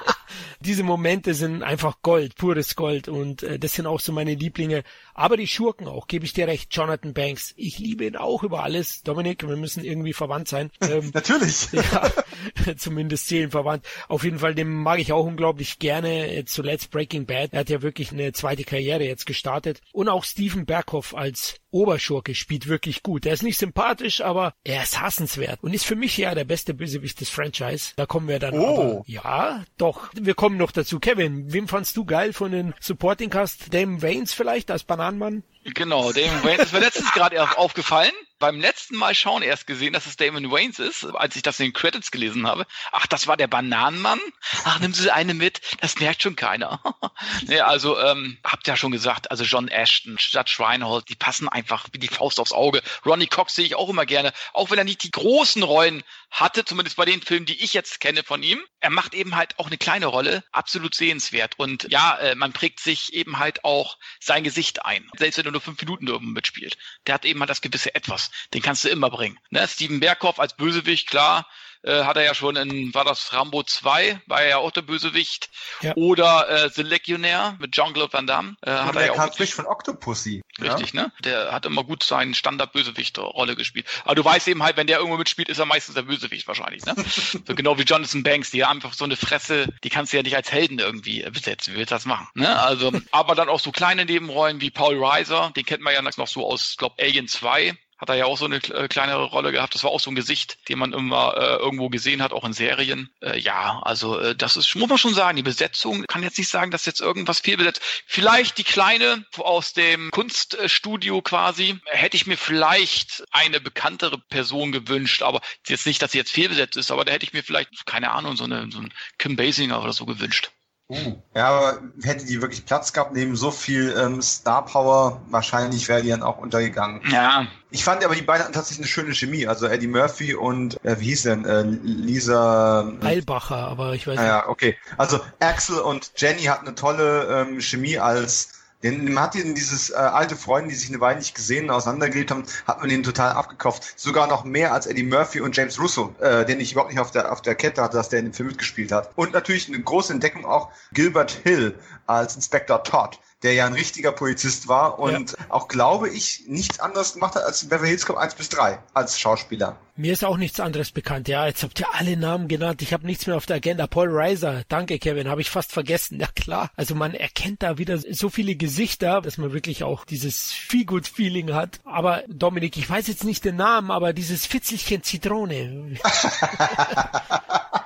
diese 0.60 0.82
Momente 0.82 1.34
sind 1.34 1.62
einfach 1.62 2.02
Gold, 2.02 2.36
pures 2.36 2.76
Gold 2.76 3.08
und 3.08 3.42
äh, 3.42 3.58
das 3.58 3.74
sind 3.74 3.86
auch 3.86 4.00
so 4.00 4.12
meine 4.12 4.34
Lieblinge. 4.34 4.82
Aber 5.14 5.36
die 5.36 5.46
Schurken 5.46 5.86
auch, 5.86 6.06
gebe 6.06 6.24
ich 6.24 6.32
dir 6.32 6.48
recht, 6.48 6.74
Jonathan 6.74 7.14
Banks. 7.14 7.54
Ich 7.56 7.78
liebe 7.78 8.04
ihn 8.04 8.16
auch 8.16 8.42
über 8.42 8.62
alles. 8.62 9.02
Dominik, 9.02 9.46
wir 9.46 9.56
müssen 9.56 9.84
irgendwie 9.84 10.12
verwandt 10.12 10.48
sein. 10.48 10.70
Ähm, 10.84 11.12
Natürlich. 11.14 11.68
ja, 11.72 12.76
zumindest 12.76 13.28
seelenverwandt. 13.28 13.86
Auf 14.08 14.22
jeden 14.22 14.38
Fall, 14.38 14.54
den 14.54 14.68
mag 14.68 14.98
ich 14.98 15.12
auch 15.14 15.24
unglaublich 15.24 15.78
gerne. 15.78 16.44
Zuletzt 16.44 16.90
Breaking 16.90 17.24
Bad. 17.24 17.54
Er 17.54 17.60
hat 17.60 17.70
ja 17.70 17.80
wirklich 17.80 18.12
eine 18.12 18.32
zweite 18.32 18.64
Karriere 18.64 19.04
jetzt 19.04 19.24
gestartet. 19.24 19.80
Und 19.92 20.10
auch 20.10 20.24
Stephen 20.24 20.66
Berghoff 20.66 21.14
als 21.14 21.56
Oberschurke 21.70 22.34
spielt 22.34 22.68
wirklich 22.68 23.02
gut. 23.02 23.24
Er 23.24 23.32
ist 23.32 23.42
nicht 23.42 23.58
sympathisch, 23.58 24.20
aber 24.20 24.52
er 24.62 24.82
ist 24.82 25.00
hassenswert 25.00 25.62
und 25.62 25.72
ist 25.72 25.86
für 25.86 25.96
mich 25.96 26.16
ja 26.18 26.33
der 26.34 26.44
beste 26.44 26.74
Bösewicht 26.74 27.20
des 27.20 27.30
Franchise. 27.30 27.92
Da 27.96 28.06
kommen 28.06 28.28
wir 28.28 28.38
dann. 28.38 28.54
Oh. 28.54 29.00
Aber, 29.00 29.04
ja, 29.06 29.64
doch. 29.78 30.10
Wir 30.14 30.34
kommen 30.34 30.56
noch 30.56 30.72
dazu. 30.72 31.00
Kevin, 31.00 31.52
wem 31.52 31.68
fandst 31.68 31.96
du 31.96 32.04
geil 32.04 32.32
von 32.32 32.52
den 32.52 32.74
Supporting 32.80 33.30
Cast? 33.30 33.72
Damon 33.72 34.02
Waynes 34.02 34.32
vielleicht 34.32 34.70
als 34.70 34.84
Bananenmann? 34.84 35.42
Genau, 35.64 36.12
Damon 36.12 36.44
Waynes 36.44 36.66
ist 36.66 36.72
mir 36.72 36.80
letztens 36.80 37.12
gerade 37.12 37.58
aufgefallen 37.58 38.12
beim 38.44 38.60
letzten 38.60 38.96
Mal 38.96 39.14
schauen 39.14 39.42
erst 39.42 39.66
gesehen, 39.66 39.94
dass 39.94 40.04
es 40.04 40.16
Damon 40.16 40.50
Waynes 40.50 40.78
ist, 40.78 41.04
als 41.04 41.34
ich 41.34 41.42
das 41.42 41.58
in 41.60 41.68
den 41.68 41.72
Credits 41.72 42.10
gelesen 42.10 42.46
habe. 42.46 42.66
Ach, 42.92 43.06
das 43.06 43.26
war 43.26 43.38
der 43.38 43.46
Bananenmann? 43.46 44.20
Ach, 44.64 44.80
nimm 44.80 44.92
Sie 44.92 45.10
eine 45.10 45.32
mit, 45.32 45.62
das 45.80 45.98
merkt 45.98 46.22
schon 46.22 46.36
keiner. 46.36 46.78
nee, 47.46 47.60
also, 47.60 47.98
ähm, 47.98 48.36
habt 48.44 48.66
ja 48.66 48.76
schon 48.76 48.92
gesagt, 48.92 49.30
also 49.30 49.44
John 49.44 49.68
Ashton, 49.68 50.16
Judge 50.18 50.56
Reinhold, 50.58 51.08
die 51.08 51.14
passen 51.14 51.48
einfach 51.48 51.88
wie 51.92 51.98
die 51.98 52.08
Faust 52.08 52.38
aufs 52.38 52.52
Auge. 52.52 52.82
Ronnie 53.06 53.28
Cox 53.28 53.54
sehe 53.54 53.64
ich 53.64 53.76
auch 53.76 53.88
immer 53.88 54.04
gerne, 54.04 54.32
auch 54.52 54.70
wenn 54.70 54.76
er 54.76 54.84
nicht 54.84 55.04
die 55.04 55.10
großen 55.10 55.62
Rollen 55.62 56.02
hatte, 56.34 56.64
zumindest 56.64 56.96
bei 56.96 57.04
den 57.04 57.22
Filmen, 57.22 57.46
die 57.46 57.62
ich 57.62 57.74
jetzt 57.74 58.00
kenne 58.00 58.22
von 58.22 58.42
ihm. 58.42 58.60
Er 58.80 58.90
macht 58.90 59.14
eben 59.14 59.36
halt 59.36 59.58
auch 59.58 59.66
eine 59.66 59.78
kleine 59.78 60.06
Rolle, 60.06 60.44
absolut 60.52 60.94
sehenswert. 60.94 61.58
Und 61.58 61.86
ja, 61.90 62.16
äh, 62.18 62.34
man 62.34 62.52
prägt 62.52 62.80
sich 62.80 63.12
eben 63.14 63.38
halt 63.38 63.64
auch 63.64 63.98
sein 64.20 64.44
Gesicht 64.44 64.84
ein, 64.84 65.08
selbst 65.16 65.38
wenn 65.38 65.46
er 65.46 65.52
nur 65.52 65.60
fünf 65.60 65.80
Minuten 65.80 66.06
irgendwo 66.06 66.32
mitspielt. 66.32 66.76
Der 67.06 67.14
hat 67.14 67.24
eben 67.24 67.40
halt 67.40 67.50
das 67.50 67.60
gewisse 67.60 67.94
Etwas 67.94 68.30
den 68.52 68.62
kannst 68.62 68.84
du 68.84 68.88
immer 68.88 69.10
bringen. 69.10 69.38
Ne? 69.50 69.66
Steven 69.66 70.00
Berghoff 70.00 70.38
als 70.38 70.56
Bösewicht, 70.56 71.08
klar, 71.08 71.48
äh, 71.84 72.04
hat 72.04 72.16
er 72.16 72.24
ja 72.24 72.34
schon 72.34 72.56
in, 72.56 72.94
war 72.94 73.04
das 73.04 73.32
Rambo 73.32 73.62
2, 73.62 74.20
war 74.26 74.42
er 74.42 74.48
ja 74.48 74.56
auch 74.58 74.70
der 74.70 74.82
Bösewicht. 74.82 75.50
Ja. 75.80 75.94
Oder 75.96 76.48
äh, 76.48 76.70
The 76.70 76.82
Legionnaire 76.82 77.56
mit 77.60 77.72
Jean-Claude 77.72 78.12
Van 78.12 78.26
Damme. 78.26 78.56
Äh, 78.62 78.70
hat 78.70 78.96
er 78.96 79.06
ja 79.06 79.12
kam 79.14 79.32
frisch 79.32 79.54
von 79.54 79.66
Octopussy. 79.66 80.42
Richtig, 80.60 80.92
ja? 80.92 81.02
ne? 81.02 81.12
Der 81.22 81.52
hat 81.52 81.66
immer 81.66 81.84
gut 81.84 82.02
seinen 82.02 82.34
Standard-Bösewicht-Rolle 82.34 83.56
gespielt. 83.56 83.86
Aber 84.04 84.14
du 84.14 84.24
weißt 84.24 84.48
eben 84.48 84.62
halt, 84.62 84.76
wenn 84.76 84.86
der 84.86 84.98
irgendwo 84.98 85.18
mitspielt, 85.18 85.48
ist 85.48 85.58
er 85.58 85.66
meistens 85.66 85.94
der 85.94 86.02
Bösewicht 86.02 86.46
wahrscheinlich, 86.48 86.84
ne? 86.84 86.94
so 87.46 87.54
genau 87.54 87.78
wie 87.78 87.82
Jonathan 87.82 88.22
Banks, 88.22 88.50
die 88.50 88.64
haben 88.64 88.76
einfach 88.76 88.94
so 88.94 89.04
eine 89.04 89.16
Fresse, 89.16 89.68
die 89.82 89.90
kannst 89.90 90.12
du 90.12 90.16
ja 90.16 90.22
nicht 90.22 90.36
als 90.36 90.50
Helden 90.52 90.78
irgendwie 90.78 91.22
besetzen. 91.30 91.74
Wie 91.74 91.78
willst 91.78 91.90
du 91.90 91.96
das 91.96 92.06
machen? 92.06 92.28
Ne? 92.34 92.58
Also, 92.58 92.92
aber 93.10 93.34
dann 93.34 93.48
auch 93.48 93.60
so 93.60 93.72
kleine 93.72 94.04
Nebenrollen 94.04 94.60
wie 94.60 94.70
Paul 94.70 95.02
Reiser, 95.02 95.52
den 95.56 95.64
kennt 95.64 95.82
man 95.82 95.94
ja 95.94 96.02
noch 96.02 96.28
so 96.28 96.46
aus, 96.46 96.76
glaube 96.76 96.96
Alien 97.02 97.28
2 97.28 97.76
hat 98.04 98.10
er 98.10 98.16
ja 98.16 98.26
auch 98.26 98.36
so 98.36 98.44
eine 98.44 98.56
äh, 98.56 98.86
kleinere 98.86 99.24
Rolle 99.24 99.50
gehabt. 99.50 99.74
Das 99.74 99.82
war 99.82 99.90
auch 99.90 100.00
so 100.00 100.10
ein 100.10 100.14
Gesicht, 100.14 100.68
den 100.68 100.78
man 100.78 100.92
immer 100.92 101.34
äh, 101.38 101.56
irgendwo 101.56 101.88
gesehen 101.88 102.20
hat, 102.22 102.34
auch 102.34 102.44
in 102.44 102.52
Serien. 102.52 103.08
Äh, 103.22 103.38
ja, 103.38 103.80
also 103.82 104.18
äh, 104.18 104.36
das 104.36 104.58
ist, 104.58 104.74
muss 104.74 104.90
man 104.90 104.98
schon 104.98 105.14
sagen, 105.14 105.36
die 105.36 105.42
Besetzung 105.42 106.04
kann 106.06 106.22
jetzt 106.22 106.36
nicht 106.36 106.50
sagen, 106.50 106.70
dass 106.70 106.84
jetzt 106.84 107.00
irgendwas 107.00 107.40
viel 107.40 107.56
besetzt. 107.56 107.80
Vielleicht 108.06 108.58
die 108.58 108.64
kleine 108.64 109.24
aus 109.38 109.72
dem 109.72 110.10
Kunststudio 110.10 111.22
quasi, 111.22 111.80
hätte 111.86 112.18
ich 112.18 112.26
mir 112.26 112.36
vielleicht 112.36 113.24
eine 113.30 113.58
bekanntere 113.58 114.18
Person 114.18 114.70
gewünscht, 114.70 115.22
aber 115.22 115.40
jetzt 115.66 115.86
nicht, 115.86 116.02
dass 116.02 116.12
sie 116.12 116.18
jetzt 116.18 116.32
fehlbesetzt 116.32 116.76
ist, 116.76 116.90
aber 116.90 117.06
da 117.06 117.12
hätte 117.12 117.24
ich 117.24 117.32
mir 117.32 117.42
vielleicht, 117.42 117.86
keine 117.86 118.10
Ahnung, 118.10 118.36
so, 118.36 118.44
eine, 118.44 118.70
so 118.70 118.80
ein 118.80 118.92
Kim 119.16 119.36
Basinger 119.36 119.82
oder 119.82 119.94
so 119.94 120.04
gewünscht. 120.04 120.50
Uh, 120.86 121.14
ja, 121.34 121.48
aber 121.48 121.80
hätte 122.02 122.26
die 122.26 122.42
wirklich 122.42 122.66
Platz 122.66 122.92
gehabt, 122.92 123.14
neben 123.14 123.36
so 123.36 123.50
viel 123.50 123.94
ähm, 123.98 124.20
Star 124.20 124.66
Power, 124.66 125.22
wahrscheinlich 125.30 125.88
wäre 125.88 126.02
die 126.02 126.10
dann 126.10 126.22
auch 126.22 126.36
untergegangen. 126.36 127.00
Ja. 127.10 127.46
Ich 127.70 127.82
fand 127.82 128.04
aber 128.04 128.14
die 128.14 128.22
beiden 128.22 128.52
tatsächlich 128.52 128.80
eine 128.80 128.86
schöne 128.88 129.14
Chemie. 129.14 129.46
Also 129.46 129.66
Eddie 129.66 129.86
Murphy 129.86 130.34
und, 130.34 130.82
äh, 130.84 131.00
wie 131.00 131.06
hieß 131.06 131.22
denn, 131.22 131.46
äh, 131.46 131.62
Lisa... 131.62 132.92
Heilbacher, 133.02 133.56
aber 133.56 133.94
ich 133.94 134.06
weiß 134.06 134.18
nicht. 134.18 134.28
Ja, 134.28 134.46
okay. 134.46 134.76
Also 134.98 135.20
Axel 135.40 135.78
und 135.78 136.12
Jenny 136.16 136.42
hatten 136.42 136.66
eine 136.66 136.74
tolle 136.74 137.46
ähm, 137.48 137.62
Chemie 137.62 137.98
als 137.98 138.50
denn 138.84 139.12
man 139.12 139.24
hat 139.24 139.34
ihnen 139.34 139.54
dieses 139.54 139.90
äh, 139.90 139.94
alte 139.94 140.36
Freunde, 140.36 140.68
die 140.68 140.76
sich 140.76 140.90
eine 140.90 141.00
Weile 141.00 141.18
nicht 141.18 141.34
gesehen, 141.34 141.70
auseinandergelebt 141.70 142.30
haben, 142.30 142.44
hat 142.66 142.80
man 142.80 142.90
ihnen 142.90 143.02
total 143.02 143.32
abgekauft. 143.32 143.94
Sogar 143.96 144.26
noch 144.26 144.44
mehr 144.44 144.72
als 144.74 144.86
Eddie 144.86 145.02
Murphy 145.02 145.40
und 145.40 145.56
James 145.56 145.80
Russo, 145.80 146.14
äh, 146.20 146.44
den 146.44 146.60
ich 146.60 146.72
überhaupt 146.72 146.92
nicht 146.92 147.00
auf 147.00 147.10
der, 147.10 147.32
auf 147.32 147.40
der 147.40 147.54
Kette 147.54 147.82
hatte, 147.82 147.96
dass 147.96 148.10
der 148.10 148.18
in 148.20 148.26
dem 148.26 148.34
Film 148.34 148.48
mitgespielt 148.48 148.92
hat. 148.92 149.10
Und 149.16 149.32
natürlich 149.32 149.68
eine 149.68 149.80
große 149.80 150.12
Entdeckung 150.12 150.44
auch 150.44 150.70
Gilbert 150.92 151.32
Hill 151.44 151.74
als 152.06 152.36
Inspector 152.36 152.84
Todd 152.84 153.18
der 153.44 153.52
ja 153.52 153.66
ein 153.66 153.74
richtiger 153.74 154.10
Polizist 154.10 154.68
war 154.68 154.98
und 154.98 155.32
ja. 155.32 155.36
auch, 155.50 155.68
glaube 155.68 156.08
ich, 156.08 156.44
nichts 156.48 156.80
anderes 156.80 157.12
gemacht 157.12 157.34
hat 157.34 157.44
als 157.44 157.68
Beverly 157.68 157.88
Hills 157.88 158.06
Cop 158.06 158.16
1 158.16 158.34
bis 158.34 158.48
3 158.48 158.78
als 158.94 159.20
Schauspieler. 159.20 159.78
Mir 159.96 160.12
ist 160.12 160.24
auch 160.24 160.38
nichts 160.38 160.58
anderes 160.58 160.90
bekannt. 160.90 161.28
Ja, 161.28 161.46
jetzt 161.46 161.62
habt 161.62 161.78
ihr 161.78 161.86
alle 161.94 162.16
Namen 162.16 162.48
genannt. 162.48 162.82
Ich 162.82 162.92
habe 162.92 163.06
nichts 163.06 163.28
mehr 163.28 163.36
auf 163.36 163.46
der 163.46 163.56
Agenda. 163.56 163.86
Paul 163.86 164.08
Reiser, 164.10 164.62
danke 164.68 164.98
Kevin, 164.98 165.28
habe 165.28 165.40
ich 165.40 165.50
fast 165.50 165.70
vergessen. 165.70 166.18
Ja 166.18 166.26
klar. 166.34 166.70
Also 166.74 166.96
man 166.96 167.14
erkennt 167.14 167.62
da 167.62 167.78
wieder 167.78 167.98
so 167.98 168.28
viele 168.28 168.56
Gesichter, 168.56 169.20
dass 169.20 169.38
man 169.38 169.52
wirklich 169.52 169.84
auch 169.84 170.04
dieses 170.04 170.50
Feel-Good-Feeling 170.50 171.52
hat. 171.52 171.78
Aber 171.84 172.24
Dominik, 172.26 172.76
ich 172.76 172.90
weiß 172.90 173.06
jetzt 173.06 173.22
nicht 173.22 173.44
den 173.44 173.54
Namen, 173.54 173.92
aber 173.92 174.12
dieses 174.12 174.46
Fitzelchen 174.46 175.04
Zitrone. 175.04 175.96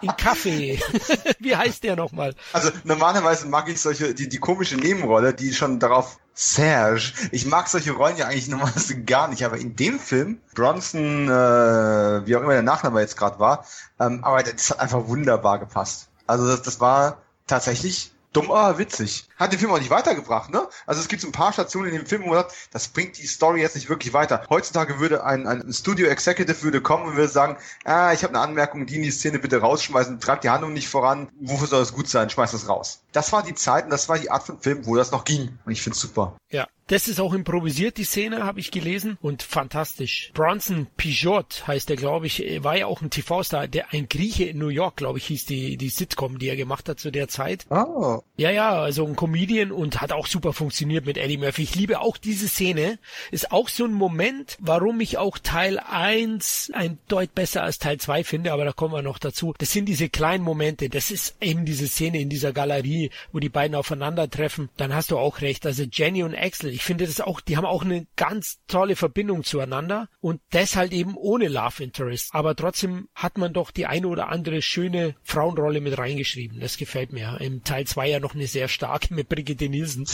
In 0.01 0.17
Kaffee. 0.17 0.81
Wie 1.41 1.57
heißt 1.57 1.83
der 1.83 1.97
nochmal? 1.97 2.35
Also 2.53 2.71
normalerweise 2.85 3.49
mag 3.49 3.69
ich 3.69 3.81
solche, 3.81 4.15
die, 4.15 4.29
die 4.29 4.39
komische 4.39 4.77
Nebenrolle, 4.77 5.35
die 5.35 5.48
schon 5.55 5.79
darauf 5.79 6.19
Serge. 6.35 7.13
Ich 7.33 7.47
mag 7.47 7.69
solche 7.69 7.93
Rollen 7.93 8.17
ja 8.17 8.27
eigentlich 8.27 8.49
normalerweise 8.49 9.03
gar 9.03 9.29
nicht, 9.29 9.45
aber 9.45 9.59
in 9.59 9.75
dem 9.75 9.99
Film, 9.99 10.41
Bronson, 10.55 11.29
äh, 11.29 12.27
wie 12.27 12.37
auch 12.37 12.43
immer 12.43 12.53
der 12.53 12.63
Nachname 12.63 13.01
jetzt 13.01 13.17
gerade 13.17 13.41
war, 13.41 13.65
ähm, 13.99 14.23
aber 14.23 14.43
das 14.45 14.71
hat 14.71 14.79
einfach 14.79 15.09
wunderbar 15.09 15.59
gepasst. 15.59 16.09
Also 16.29 16.47
das, 16.47 16.63
das 16.63 16.81
war 16.81 17.19
tatsächlich 17.49 18.13
dumm, 18.33 18.51
aber 18.51 18.79
witzig. 18.79 19.29
Hat 19.37 19.53
den 19.53 19.59
Film 19.59 19.73
auch 19.73 19.79
nicht 19.79 19.91
weitergebracht, 19.91 20.51
ne? 20.51 20.69
Also 20.87 21.01
es 21.01 21.09
gibt 21.09 21.23
so 21.23 21.29
ein 21.29 21.33
paar 21.33 21.53
Stationen 21.53 21.89
in 21.89 21.97
dem 21.97 22.07
Film, 22.07 22.23
wo 22.23 22.29
man 22.29 22.37
sagt, 22.39 22.55
das 22.73 22.89
bringt 22.89 23.19
die 23.19 23.27
Story 23.27 23.61
jetzt 23.61 23.75
nicht 23.75 23.89
wirklich 23.89 24.13
weiter. 24.13 24.45
Heutzutage 24.49 25.01
würde 25.01 25.25
ein, 25.25 25.47
ein 25.47 25.73
Studio 25.73 26.07
Executive 26.09 26.63
würde 26.63 26.81
kommen 26.81 27.07
und 27.07 27.17
würde 27.17 27.29
sagen, 27.29 27.57
ah, 27.85 28.13
ich 28.13 28.23
habe 28.23 28.35
eine 28.35 28.43
Anmerkung, 28.43 28.87
die 28.87 28.97
in 28.97 29.03
die 29.03 29.11
Szene 29.11 29.39
bitte 29.39 29.61
rausschmeißen, 29.61 30.21
treibt 30.21 30.45
die 30.45 30.51
Handlung 30.51 30.73
nicht 30.73 30.89
voran, 30.89 31.29
wofür 31.41 31.67
soll 31.67 31.81
das 31.81 31.93
gut 31.93 32.09
sein, 32.09 32.31
schmeiß 32.31 32.53
das 32.53 32.69
raus. 32.69 33.01
Das 33.13 33.33
war 33.33 33.43
die 33.43 33.55
Zeit 33.55 33.85
und 33.85 33.91
das 33.91 34.09
war 34.09 34.19
die 34.19 34.31
Art 34.31 34.45
von 34.45 34.59
Film, 34.59 34.87
wo 34.87 34.97
das 34.97 35.11
noch 35.11 35.25
ging. 35.25 35.59
Und 35.65 35.73
ich 35.73 35.83
find's 35.83 36.01
super. 36.01 36.37
Ja, 36.51 36.67
das 36.89 37.07
ist 37.07 37.21
auch 37.21 37.35
improvisiert, 37.35 37.99
die 37.99 38.05
Szene, 38.05 38.45
habe 38.45 38.61
ich 38.61 38.71
gelesen. 38.71 39.19
Und 39.21 39.43
fantastisch. 39.43 40.31
Bronson 40.33 40.87
Pijot 40.97 41.67
heißt 41.67 41.91
er, 41.91 41.97
glaube 41.97 42.27
ich, 42.27 42.43
war 42.65 42.79
ja 42.79 42.87
auch 42.87 43.03
ein 43.03 43.11
TV-Star, 43.11 43.69
der 43.69 43.93
ein 43.93 44.09
Grieche 44.09 44.45
in 44.45 44.59
New 44.59 44.69
York, 44.69 44.97
glaube 44.97 45.19
ich, 45.19 45.27
hieß 45.27 45.45
die, 45.45 45.77
die 45.77 45.91
Sitcom, 45.91 46.39
die 46.39 46.49
er 46.49 46.57
gemacht 46.57 46.89
hat 46.89 46.99
zu 46.99 47.11
der 47.11 47.29
Zeit. 47.29 47.67
Oh. 47.69 48.21
Ja, 48.39 48.51
ja, 48.51 48.81
also 48.81 49.07
ein 49.07 49.17
Comedian 49.17 49.71
und 49.71 50.01
hat 50.01 50.13
auch 50.13 50.27
super 50.27 50.55
funktioniert 50.55 51.05
mit 51.05 51.19
Eddie 51.19 51.37
Murphy. 51.37 51.65
Ich 51.65 51.75
liebe 51.75 52.01
auch 52.01 52.17
diese 52.17 52.49
Szene. 52.49 52.99
Ist 53.31 53.53
auch 53.53 53.69
so 53.69 53.85
ein 53.85 53.93
Moment, 53.93 54.57
warum 54.59 55.01
ich 55.01 55.19
auch 55.19 55.37
Teil 55.37 55.79
1 55.79 56.71
ein 56.73 56.99
Deut 57.09 57.35
besser 57.35 57.65
als 57.65 57.79
Teil 57.79 57.99
2 57.99 58.25
finde, 58.25 58.53
aber 58.55 58.65
da 58.65 58.73
kommen 58.73 58.95
wir 58.95 59.03
noch 59.03 59.19
dazu. 59.19 59.53
Das 59.59 59.73
sind 59.73 59.91
diese 59.91 60.09
kleinen 60.09 60.43
Momente. 60.43 60.89
Das 60.89 61.11
ist 61.11 61.37
eben 61.43 61.67
diese 61.67 61.87
Szene 61.87 62.19
in 62.19 62.31
dieser 62.31 62.55
Galerie, 62.55 62.98
wo 63.33 63.39
die 63.39 63.49
beiden 63.49 63.75
aufeinandertreffen. 63.75 64.69
Dann 64.77 64.95
hast 64.95 65.11
du 65.11 65.19
auch 65.19 65.41
recht. 65.41 65.65
Also 65.67 65.85
Jenny 65.91 66.23
und 66.23 66.35
Axel, 66.35 66.71
ich 66.71 66.85
finde 66.85 67.07
das 67.07 67.21
auch, 67.21 67.41
die 67.41 67.57
haben 67.57 67.65
auch 67.65 67.85
eine 67.85 68.07
ganz 68.17 68.59
tolle 68.67 68.97
Verbindung 68.97 69.45
zueinander 69.45 70.09
und 70.21 70.41
deshalb 70.53 70.93
eben 70.93 71.17
ohne 71.17 71.49
Love 71.49 71.83
Interest. 71.83 72.31
Aber 72.33 72.55
trotzdem 72.57 73.09
hat 73.15 73.39
man 73.39 73.53
doch 73.53 73.71
die 73.71 73.87
eine 73.87 74.09
oder 74.09 74.29
andere 74.29 74.63
schöne 74.63 75.15
Frauenrolle 75.23 75.81
mit 75.81 75.97
reingeschrieben. 75.99 76.61
Das 76.61 76.77
gefällt 76.77 77.13
mir. 77.13 77.39
Im 77.41 77.65
Teil 77.65 77.87
2 77.87 78.09
ja 78.09 78.21
noch 78.21 78.35
eine 78.35 78.47
sehr 78.47 78.69
starke 78.69 79.15
mit 79.15 79.29
Brigitte 79.29 79.69
Nielsen. 79.69 80.07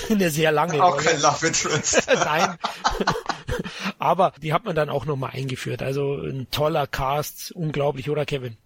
eine 0.10 0.30
sehr 0.30 0.52
lange 0.52 0.82
Auch 0.82 0.94
Rolle. 0.94 1.04
kein 1.04 1.20
Love 1.20 1.46
Interest. 1.46 2.06
Nein. 2.14 2.56
Aber 3.98 4.32
die 4.42 4.52
hat 4.52 4.64
man 4.64 4.74
dann 4.74 4.88
auch 4.88 5.04
nochmal 5.04 5.30
eingeführt. 5.32 5.82
Also 5.82 6.16
ein 6.16 6.48
toller 6.50 6.86
Cast, 6.86 7.52
unglaublich, 7.52 8.10
oder 8.10 8.24
Kevin? 8.24 8.56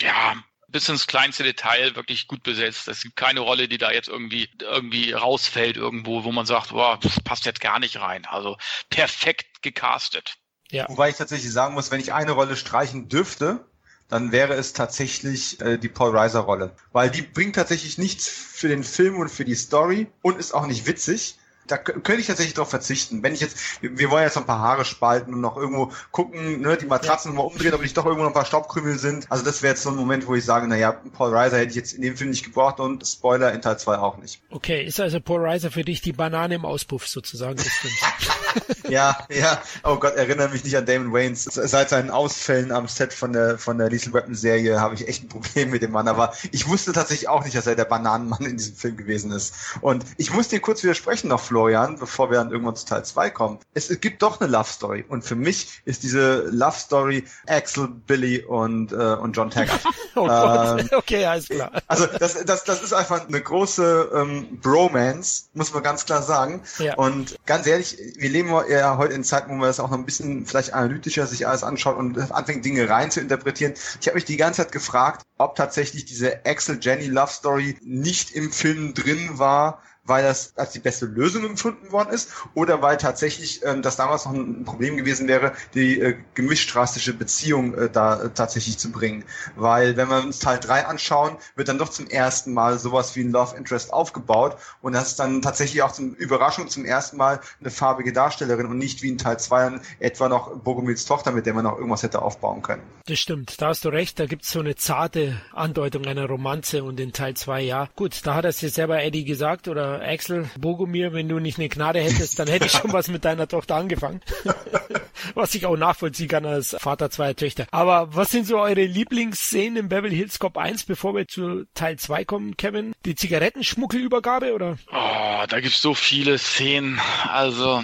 Ja, 0.00 0.34
bis 0.70 0.88
ins 0.88 1.06
kleinste 1.06 1.42
Detail 1.42 1.96
wirklich 1.96 2.26
gut 2.26 2.42
besetzt. 2.42 2.88
Es 2.88 3.02
gibt 3.02 3.16
keine 3.16 3.40
Rolle, 3.40 3.68
die 3.68 3.78
da 3.78 3.90
jetzt 3.90 4.08
irgendwie 4.08 4.48
irgendwie 4.60 5.12
rausfällt 5.12 5.76
irgendwo, 5.76 6.24
wo 6.24 6.32
man 6.32 6.46
sagt, 6.46 6.70
boah, 6.70 6.98
das 7.00 7.20
passt 7.20 7.46
jetzt 7.46 7.60
gar 7.60 7.78
nicht 7.78 8.00
rein. 8.00 8.24
Also 8.26 8.56
perfekt 8.88 9.62
gecastet. 9.62 10.36
Ja. 10.70 10.88
Wobei 10.88 11.10
ich 11.10 11.16
tatsächlich 11.16 11.52
sagen 11.52 11.74
muss, 11.74 11.90
wenn 11.90 12.00
ich 12.00 12.12
eine 12.12 12.32
Rolle 12.32 12.56
streichen 12.56 13.08
dürfte, 13.08 13.64
dann 14.08 14.32
wäre 14.32 14.54
es 14.54 14.72
tatsächlich 14.72 15.60
äh, 15.60 15.78
die 15.78 15.88
Paul 15.88 16.16
Reiser 16.16 16.40
Rolle. 16.40 16.74
Weil 16.92 17.10
die 17.10 17.22
bringt 17.22 17.56
tatsächlich 17.56 17.98
nichts 17.98 18.28
für 18.28 18.68
den 18.68 18.84
Film 18.84 19.16
und 19.16 19.28
für 19.28 19.44
die 19.44 19.54
Story 19.54 20.08
und 20.22 20.38
ist 20.38 20.52
auch 20.52 20.66
nicht 20.66 20.86
witzig. 20.86 21.36
Da 21.70 21.78
könnte 21.78 22.20
ich 22.20 22.26
tatsächlich 22.26 22.54
drauf 22.54 22.70
verzichten. 22.70 23.22
Wenn 23.22 23.34
ich 23.34 23.40
jetzt, 23.40 23.58
wir 23.80 24.10
wollen 24.10 24.24
jetzt 24.24 24.34
noch 24.34 24.42
ein 24.42 24.46
paar 24.46 24.60
Haare 24.60 24.84
spalten 24.84 25.34
und 25.34 25.40
noch 25.40 25.56
irgendwo 25.56 25.92
gucken, 26.10 26.60
ne, 26.60 26.76
die 26.76 26.86
Matratzen 26.86 27.34
mal 27.34 27.42
umdrehen, 27.42 27.74
ob 27.74 27.82
nicht 27.82 27.96
doch 27.96 28.04
irgendwo 28.04 28.24
noch 28.24 28.30
ein 28.30 28.34
paar 28.34 28.44
Staubkrümel 28.44 28.98
sind. 28.98 29.26
Also 29.30 29.44
das 29.44 29.62
wäre 29.62 29.74
jetzt 29.74 29.82
so 29.82 29.90
ein 29.90 29.96
Moment, 29.96 30.26
wo 30.26 30.34
ich 30.34 30.44
sage, 30.44 30.66
naja, 30.66 30.92
Paul 31.12 31.34
Reiser 31.34 31.58
hätte 31.58 31.70
ich 31.70 31.76
jetzt 31.76 31.92
in 31.92 32.02
dem 32.02 32.16
Film 32.16 32.30
nicht 32.30 32.44
gebraucht 32.44 32.80
und 32.80 33.06
Spoiler 33.06 33.52
in 33.52 33.62
Teil 33.62 33.78
2 33.78 33.98
auch 33.98 34.18
nicht. 34.18 34.40
Okay, 34.50 34.84
ist 34.84 35.00
also 35.00 35.20
Paul 35.20 35.44
Reiser 35.44 35.70
für 35.70 35.84
dich 35.84 36.00
die 36.00 36.12
Banane 36.12 36.56
im 36.56 36.64
Auspuff 36.64 37.06
sozusagen 37.06 37.56
des 37.56 37.68
Films? 37.68 38.00
Ja, 38.88 39.16
ja. 39.30 39.62
Oh 39.84 39.96
Gott, 39.96 40.16
erinnere 40.16 40.48
mich 40.48 40.64
nicht 40.64 40.76
an 40.76 40.86
Damon 40.86 41.12
Waynes. 41.12 41.44
Seit 41.44 41.90
seinen 41.90 42.10
Ausfällen 42.10 42.72
am 42.72 42.88
Set 42.88 43.12
von 43.12 43.32
der 43.32 43.58
von 43.58 43.78
der 43.78 43.88
Lethal 43.88 44.12
Weapon 44.12 44.34
Serie 44.34 44.80
habe 44.80 44.94
ich 44.94 45.06
echt 45.06 45.22
ein 45.24 45.28
Problem 45.28 45.70
mit 45.70 45.82
dem 45.82 45.92
Mann. 45.92 46.08
Aber 46.08 46.32
ich 46.50 46.68
wusste 46.68 46.92
tatsächlich 46.92 47.28
auch 47.28 47.44
nicht, 47.44 47.56
dass 47.56 47.66
er 47.66 47.76
der 47.76 47.84
Bananenmann 47.84 48.44
in 48.44 48.56
diesem 48.56 48.74
Film 48.74 48.96
gewesen 48.96 49.30
ist. 49.32 49.54
Und 49.80 50.04
ich 50.16 50.32
muss 50.32 50.48
dir 50.48 50.60
kurz 50.60 50.82
widersprechen 50.82 51.28
noch, 51.28 51.40
Florian, 51.40 51.98
bevor 51.98 52.30
wir 52.30 52.38
dann 52.38 52.50
irgendwann 52.50 52.76
zu 52.76 52.86
Teil 52.86 53.04
2 53.04 53.30
kommen. 53.30 53.58
Es, 53.74 53.90
es 53.90 54.00
gibt 54.00 54.22
doch 54.22 54.40
eine 54.40 54.50
Love 54.50 54.68
Story. 54.68 55.04
Und 55.08 55.24
für 55.24 55.36
mich 55.36 55.80
ist 55.84 56.02
diese 56.02 56.48
Love 56.50 56.78
Story 56.78 57.24
Axel, 57.46 57.88
Billy 57.88 58.42
und, 58.42 58.92
äh, 58.92 58.96
und 58.96 59.36
John 59.36 59.50
Taggart. 59.50 59.80
Oh 60.16 60.26
Gott, 60.26 60.80
Ähm, 60.80 60.88
okay, 60.92 61.24
alles 61.24 61.48
klar. 61.48 61.70
Also 61.86 62.06
das, 62.06 62.44
das, 62.44 62.64
das 62.64 62.82
ist 62.82 62.92
einfach 62.92 63.28
eine 63.28 63.40
große 63.40 64.10
ähm, 64.12 64.58
Bromance, 64.60 65.44
muss 65.54 65.72
man 65.72 65.84
ganz 65.84 66.04
klar 66.04 66.22
sagen. 66.22 66.62
Ja. 66.78 66.96
Und 66.96 67.36
ganz 67.46 67.66
ehrlich, 67.66 67.96
wir 68.16 68.28
leben 68.28 68.39
ja 68.48 68.96
heute 68.96 69.14
in 69.14 69.24
Zeiten, 69.24 69.50
wo 69.50 69.54
man 69.54 69.66
das 69.66 69.80
auch 69.80 69.90
noch 69.90 69.98
ein 69.98 70.04
bisschen 70.04 70.46
vielleicht 70.46 70.74
analytischer 70.74 71.26
sich 71.26 71.46
alles 71.46 71.62
anschaut 71.62 71.96
und 71.96 72.18
anfängt, 72.32 72.64
Dinge 72.64 72.88
rein 72.88 73.10
zu 73.10 73.20
interpretieren. 73.20 73.74
Ich 74.00 74.06
habe 74.06 74.14
mich 74.16 74.24
die 74.24 74.36
ganze 74.36 74.62
Zeit 74.62 74.72
gefragt, 74.72 75.22
ob 75.38 75.54
tatsächlich 75.56 76.04
diese 76.04 76.44
Axel-Jenny-Love 76.44 77.32
Story 77.32 77.76
nicht 77.82 78.32
im 78.32 78.52
Film 78.52 78.94
drin 78.94 79.38
war, 79.38 79.82
weil 80.04 80.22
das 80.22 80.56
als 80.56 80.72
die 80.72 80.80
beste 80.80 81.06
Lösung 81.06 81.44
empfunden 81.44 81.92
worden 81.92 82.10
ist 82.10 82.30
oder 82.54 82.82
weil 82.82 82.96
tatsächlich 82.96 83.60
ähm, 83.64 83.82
das 83.82 83.96
damals 83.96 84.24
noch 84.24 84.32
ein 84.32 84.64
Problem 84.64 84.96
gewesen 84.96 85.28
wäre, 85.28 85.52
die 85.74 86.00
äh, 86.00 86.16
gemischtrastische 86.34 87.14
Beziehung 87.14 87.74
äh, 87.74 87.90
da 87.90 88.22
äh, 88.22 88.30
tatsächlich 88.30 88.78
zu 88.78 88.90
bringen. 88.90 89.24
Weil 89.56 89.96
wenn 89.96 90.08
wir 90.08 90.22
uns 90.22 90.38
Teil 90.38 90.58
3 90.58 90.86
anschauen, 90.86 91.36
wird 91.54 91.68
dann 91.68 91.78
doch 91.78 91.90
zum 91.90 92.06
ersten 92.08 92.52
Mal 92.52 92.78
sowas 92.78 93.14
wie 93.16 93.22
ein 93.22 93.30
Love 93.30 93.56
Interest 93.56 93.92
aufgebaut 93.92 94.56
und 94.82 94.94
das 94.94 95.08
ist 95.08 95.20
dann 95.20 95.42
tatsächlich 95.42 95.82
auch 95.82 95.92
zum 95.92 96.14
Überraschung 96.14 96.68
zum 96.68 96.84
ersten 96.84 97.16
Mal 97.16 97.40
eine 97.60 97.70
farbige 97.70 98.12
Darstellerin 98.12 98.66
und 98.66 98.78
nicht 98.78 99.02
wie 99.02 99.08
in 99.08 99.18
Teil 99.18 99.38
2 99.38 99.80
etwa 99.98 100.28
noch 100.28 100.56
Bogomils 100.56 101.04
Tochter, 101.04 101.32
mit 101.32 101.46
der 101.46 101.54
man 101.54 101.64
noch 101.64 101.76
irgendwas 101.76 102.02
hätte 102.02 102.22
aufbauen 102.22 102.62
können. 102.62 102.82
Das 103.06 103.18
stimmt, 103.18 103.60
da 103.60 103.68
hast 103.68 103.84
du 103.84 103.88
recht, 103.90 104.18
da 104.18 104.26
gibt's 104.26 104.50
so 104.50 104.60
eine 104.60 104.76
zarte 104.76 105.40
Andeutung 105.52 106.06
einer 106.06 106.26
Romanze 106.26 106.84
und 106.84 106.98
in 107.00 107.12
Teil 107.12 107.34
2, 107.34 107.62
ja. 107.62 107.88
Gut, 107.96 108.20
da 108.24 108.34
hat 108.34 108.44
er 108.44 108.50
es 108.50 108.58
dir 108.58 108.70
selber 108.70 109.02
Eddie 109.02 109.24
gesagt 109.24 109.68
oder 109.68 109.89
Axel, 109.98 110.48
Bogomir, 110.58 111.12
wenn 111.12 111.28
du 111.28 111.38
nicht 111.38 111.58
eine 111.58 111.68
Gnade 111.68 112.00
hättest, 112.00 112.38
dann 112.38 112.48
hätte 112.48 112.66
ich 112.66 112.72
schon 112.72 112.92
was 112.92 113.08
mit 113.08 113.24
deiner 113.24 113.48
Tochter 113.48 113.76
angefangen. 113.76 114.20
was 115.34 115.54
ich 115.54 115.66
auch 115.66 115.76
nachvollziehen 115.76 116.28
kann 116.28 116.46
als 116.46 116.76
Vater 116.78 117.10
zweier 117.10 117.36
Töchter. 117.36 117.66
Aber 117.70 118.14
was 118.14 118.30
sind 118.30 118.46
so 118.46 118.58
eure 118.58 118.84
Lieblingsszenen 118.84 119.76
im 119.76 119.88
Beverly 119.88 120.16
Hills 120.16 120.38
Cop 120.38 120.56
1, 120.56 120.84
bevor 120.84 121.14
wir 121.14 121.26
zu 121.26 121.64
Teil 121.74 121.98
2 121.98 122.24
kommen, 122.24 122.56
Kevin? 122.56 122.92
Die 123.04 123.14
Zigarettenschmuggelübergabe 123.14 124.54
oder? 124.54 124.78
Oh, 124.92 125.44
da 125.48 125.60
gibt's 125.60 125.82
so 125.82 125.94
viele 125.94 126.38
Szenen. 126.38 127.00
Also 127.28 127.82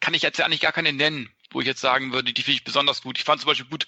kann 0.00 0.14
ich 0.14 0.22
jetzt 0.22 0.40
eigentlich 0.40 0.60
gar 0.60 0.72
keine 0.72 0.92
nennen, 0.92 1.28
wo 1.54 1.60
ich 1.60 1.66
jetzt 1.66 1.80
sagen 1.80 2.12
würde, 2.12 2.32
die 2.32 2.42
finde 2.42 2.56
ich 2.56 2.64
besonders 2.64 3.02
gut. 3.02 3.18
Ich 3.18 3.24
fand 3.24 3.40
zum 3.40 3.48
Beispiel 3.48 3.68
gut, 3.68 3.86